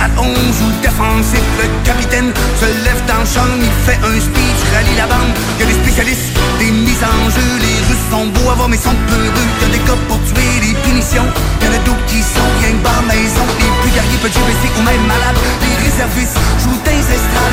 à 0.00 0.08
11 0.18 0.28
ou 0.28 0.70
défensif. 0.80 1.44
Le 1.60 1.68
capitaine 1.84 2.32
se 2.60 2.66
lève 2.84 3.00
dans 3.06 3.20
le 3.20 3.28
champ, 3.28 3.52
il 3.60 3.74
fait 3.84 4.00
un 4.00 4.18
speech, 4.18 4.60
rallie 4.72 4.96
la 4.96 5.06
bande. 5.06 5.32
Il 5.56 5.60
y 5.60 5.62
a 5.64 5.72
des 5.72 5.78
spécialistes, 5.84 6.32
des 6.58 6.70
mises 6.70 7.04
en 7.04 7.28
jeu. 7.28 7.50
Les 7.60 7.78
Russes 7.84 8.08
sont 8.10 8.26
beaux 8.32 8.50
à 8.50 8.54
voir, 8.54 8.68
mais 8.68 8.78
sont 8.78 8.96
peureux. 9.06 9.46
Il 9.60 9.62
y 9.62 9.68
a 9.68 9.72
des 9.76 9.84
gars 9.84 10.00
pour 10.08 10.18
tuer, 10.24 10.56
des 10.60 10.74
punitions. 10.88 11.28
Il 11.60 11.66
y 11.66 11.68
en 11.68 11.74
a 11.76 11.82
d'autres 11.84 12.06
qui 12.06 12.22
sont 12.22 12.50
que 12.60 12.72
bas 12.80 13.04
maison. 13.04 13.44
Les 13.60 13.72
plus 13.82 13.92
guerriers 13.92 14.20
peuvent 14.24 14.32
rester 14.32 14.70
ou 14.72 14.82
même 14.82 15.04
malades. 15.04 15.40
Les 15.60 15.76
réservistes 15.84 16.38
jouent 16.64 16.80
des 16.84 17.04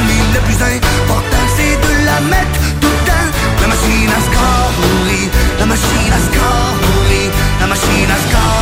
mais 0.08 0.22
le 0.32 0.40
plus 0.48 0.56
important, 0.56 1.46
c'est 1.56 1.76
de 1.76 1.92
la 2.08 2.20
mettre 2.32 2.60
tout 2.80 2.88
le 2.88 3.04
temps. 3.04 3.28
La 3.60 3.68
machine 3.68 4.08
à 4.08 4.20
scorer, 4.24 5.24
la 5.60 5.66
machine 5.66 6.14
à 6.16 6.20
scorer, 6.32 7.26
la 7.60 7.68
machine 7.68 8.10
à 8.10 8.20
scorer, 8.24 8.61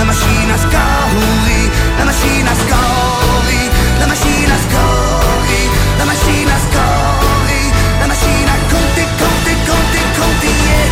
la 0.00 0.06
machine 0.06 0.50
à 0.50 0.56
scorer, 0.56 1.64
la 1.98 2.04
machine 2.06 2.48
à 2.52 2.54
scorer, 2.62 3.66
la 4.00 4.06
machine 4.06 4.50
à 4.56 4.58
scorer, 4.64 5.64
la 5.98 6.06
machine 6.06 6.50
à 6.56 6.58
scorer, 6.66 7.66
la 8.00 8.06
machine 8.12 8.48
à 8.48 8.58
compter, 8.72 9.06
compter, 9.20 9.56
compter, 9.68 10.04
compter, 10.18 10.54
yeah. 10.64 10.88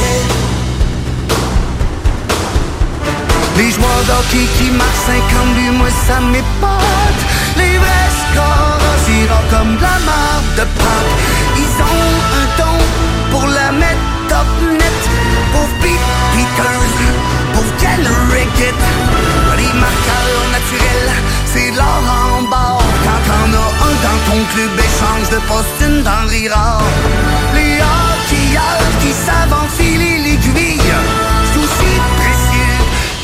Les 3.57 3.71
joueurs 3.71 4.05
d'hockey 4.09 4.47
qui 4.59 4.69
marquent 4.73 5.05
50 5.07 5.55
buts, 5.57 5.77
moi 5.79 5.91
ça 6.07 6.21
m'épote 6.21 7.21
Les 7.57 7.79
vrais 7.79 8.13
scores, 8.21 8.97
c'est 9.05 9.27
comme 9.51 9.73
de 9.77 9.83
la 9.89 9.99
marque 10.11 10.51
de 10.59 10.67
pâte 10.79 11.13
Ils 11.63 11.75
ont 11.91 12.13
un 12.41 12.47
don 12.59 12.79
pour 13.31 13.47
la 13.47 13.73
mettre 13.73 14.05
top 14.29 14.49
net 14.79 15.38
Pauvre 15.53 15.75
Pete 15.81 16.07
Peters, 16.33 16.95
pauvre 17.55 17.73
Ken 17.79 18.07
Rickett 18.33 18.75
Les 19.57 19.73
marqueurs 19.79 20.45
naturels, 20.53 21.13
c'est 21.47 21.71
l'or 21.71 22.03
en 22.07 22.43
bord 22.43 22.83
Quand 23.05 23.21
t'en 23.27 23.49
as 23.57 23.71
un 23.89 23.95
dans 24.05 24.21
ton 24.31 24.45
club, 24.53 24.71
échange 24.79 25.29
de 25.31 25.41
poste 25.47 25.81
une 25.81 26.03
denrée 26.03 26.49
rare 26.49 26.83
Les 27.55 27.77
hockeyeurs 27.77 28.93
qui 29.01 29.13
savent 29.13 29.53
enfiler 29.53 30.19
l'aiguille 30.19 30.81
C'est 31.53 31.59
aussi 31.59 31.93
précieux 32.17 32.79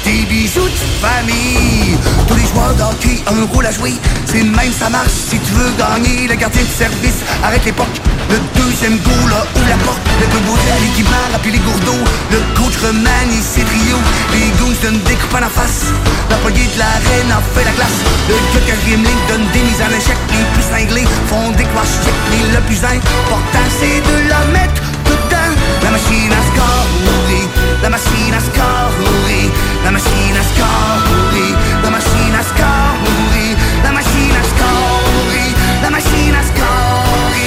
des 0.04 0.26
bijoux 0.26 0.68
de 0.68 1.06
famille. 1.06 1.96
Tous 2.28 2.34
les 2.34 2.46
joueurs 2.46 2.74
d'hockey 2.74 3.22
ont 3.30 3.42
un 3.42 3.46
rôle 3.46 3.66
à 3.66 3.70
jouer. 3.70 3.94
C'est 4.26 4.42
le 4.42 4.50
même, 4.50 4.72
ça 4.72 4.90
marche 4.90 5.10
si 5.10 5.38
tu 5.38 5.52
veux 5.54 5.72
gagner. 5.78 6.28
Le 6.28 6.34
gardien 6.34 6.62
de 6.62 6.68
service 6.68 7.24
arrête 7.42 7.64
l'époque. 7.64 8.00
Le 8.34 8.40
deuxième 8.58 8.98
goal, 8.98 9.30
là, 9.30 9.46
ouvre 9.54 9.68
la 9.68 9.76
porte. 9.86 10.02
Le 10.20 10.26
peu 10.26 10.40
beau 10.42 10.58
à 10.58 10.80
l'équipement, 10.82 11.24
rappuie 11.30 11.52
les 11.52 11.62
gourdeaux. 11.62 12.02
Le 12.32 12.38
coach 12.58 12.74
remanie 12.82 13.38
ses 13.38 13.62
trios. 13.62 14.02
Les 14.34 14.50
goons 14.58 14.74
donnent 14.82 15.02
des 15.06 15.14
coups 15.14 15.38
en 15.38 15.48
face. 15.48 15.94
L'employé 16.30 16.66
de 16.74 16.78
l'arène 16.80 17.30
a 17.30 17.38
fait 17.54 17.62
la 17.62 17.70
glace. 17.78 18.00
Le 18.26 18.60
gars 18.66 18.74
ligne 18.90 19.22
donne 19.30 19.46
des 19.54 19.62
mises 19.62 19.78
en 19.78 19.90
échec. 19.94 20.18
Les 20.34 20.42
plus 20.50 20.66
cinglés 20.66 21.06
font 21.30 21.52
des 21.54 21.62
crash 21.62 21.94
check. 22.02 22.16
Mais 22.30 22.42
le 22.50 22.60
plus 22.66 22.82
important, 22.82 23.66
c'est 23.78 24.02
de 24.02 24.16
la 24.26 24.42
mettre 24.50 24.82
dedans. 25.06 25.54
La 25.84 25.90
machine 25.94 26.34
a 26.34 26.42
scorri, 26.50 27.42
la 27.82 27.90
machine 27.90 28.34
a 28.34 28.40
scorri, 28.40 29.42
la 29.84 29.90
machine 29.92 30.34
a 30.34 30.42
scorri, 30.50 31.54
la 31.84 31.90
machine 31.90 32.34
a 32.34 32.42
scorri, 32.50 33.46
la 33.84 33.92
machine 33.92 34.34
a 34.34 34.44
scorri, 34.50 35.46
la 35.82 35.90
machine 35.90 36.34
a 36.34 36.42
scorri, 36.50 37.46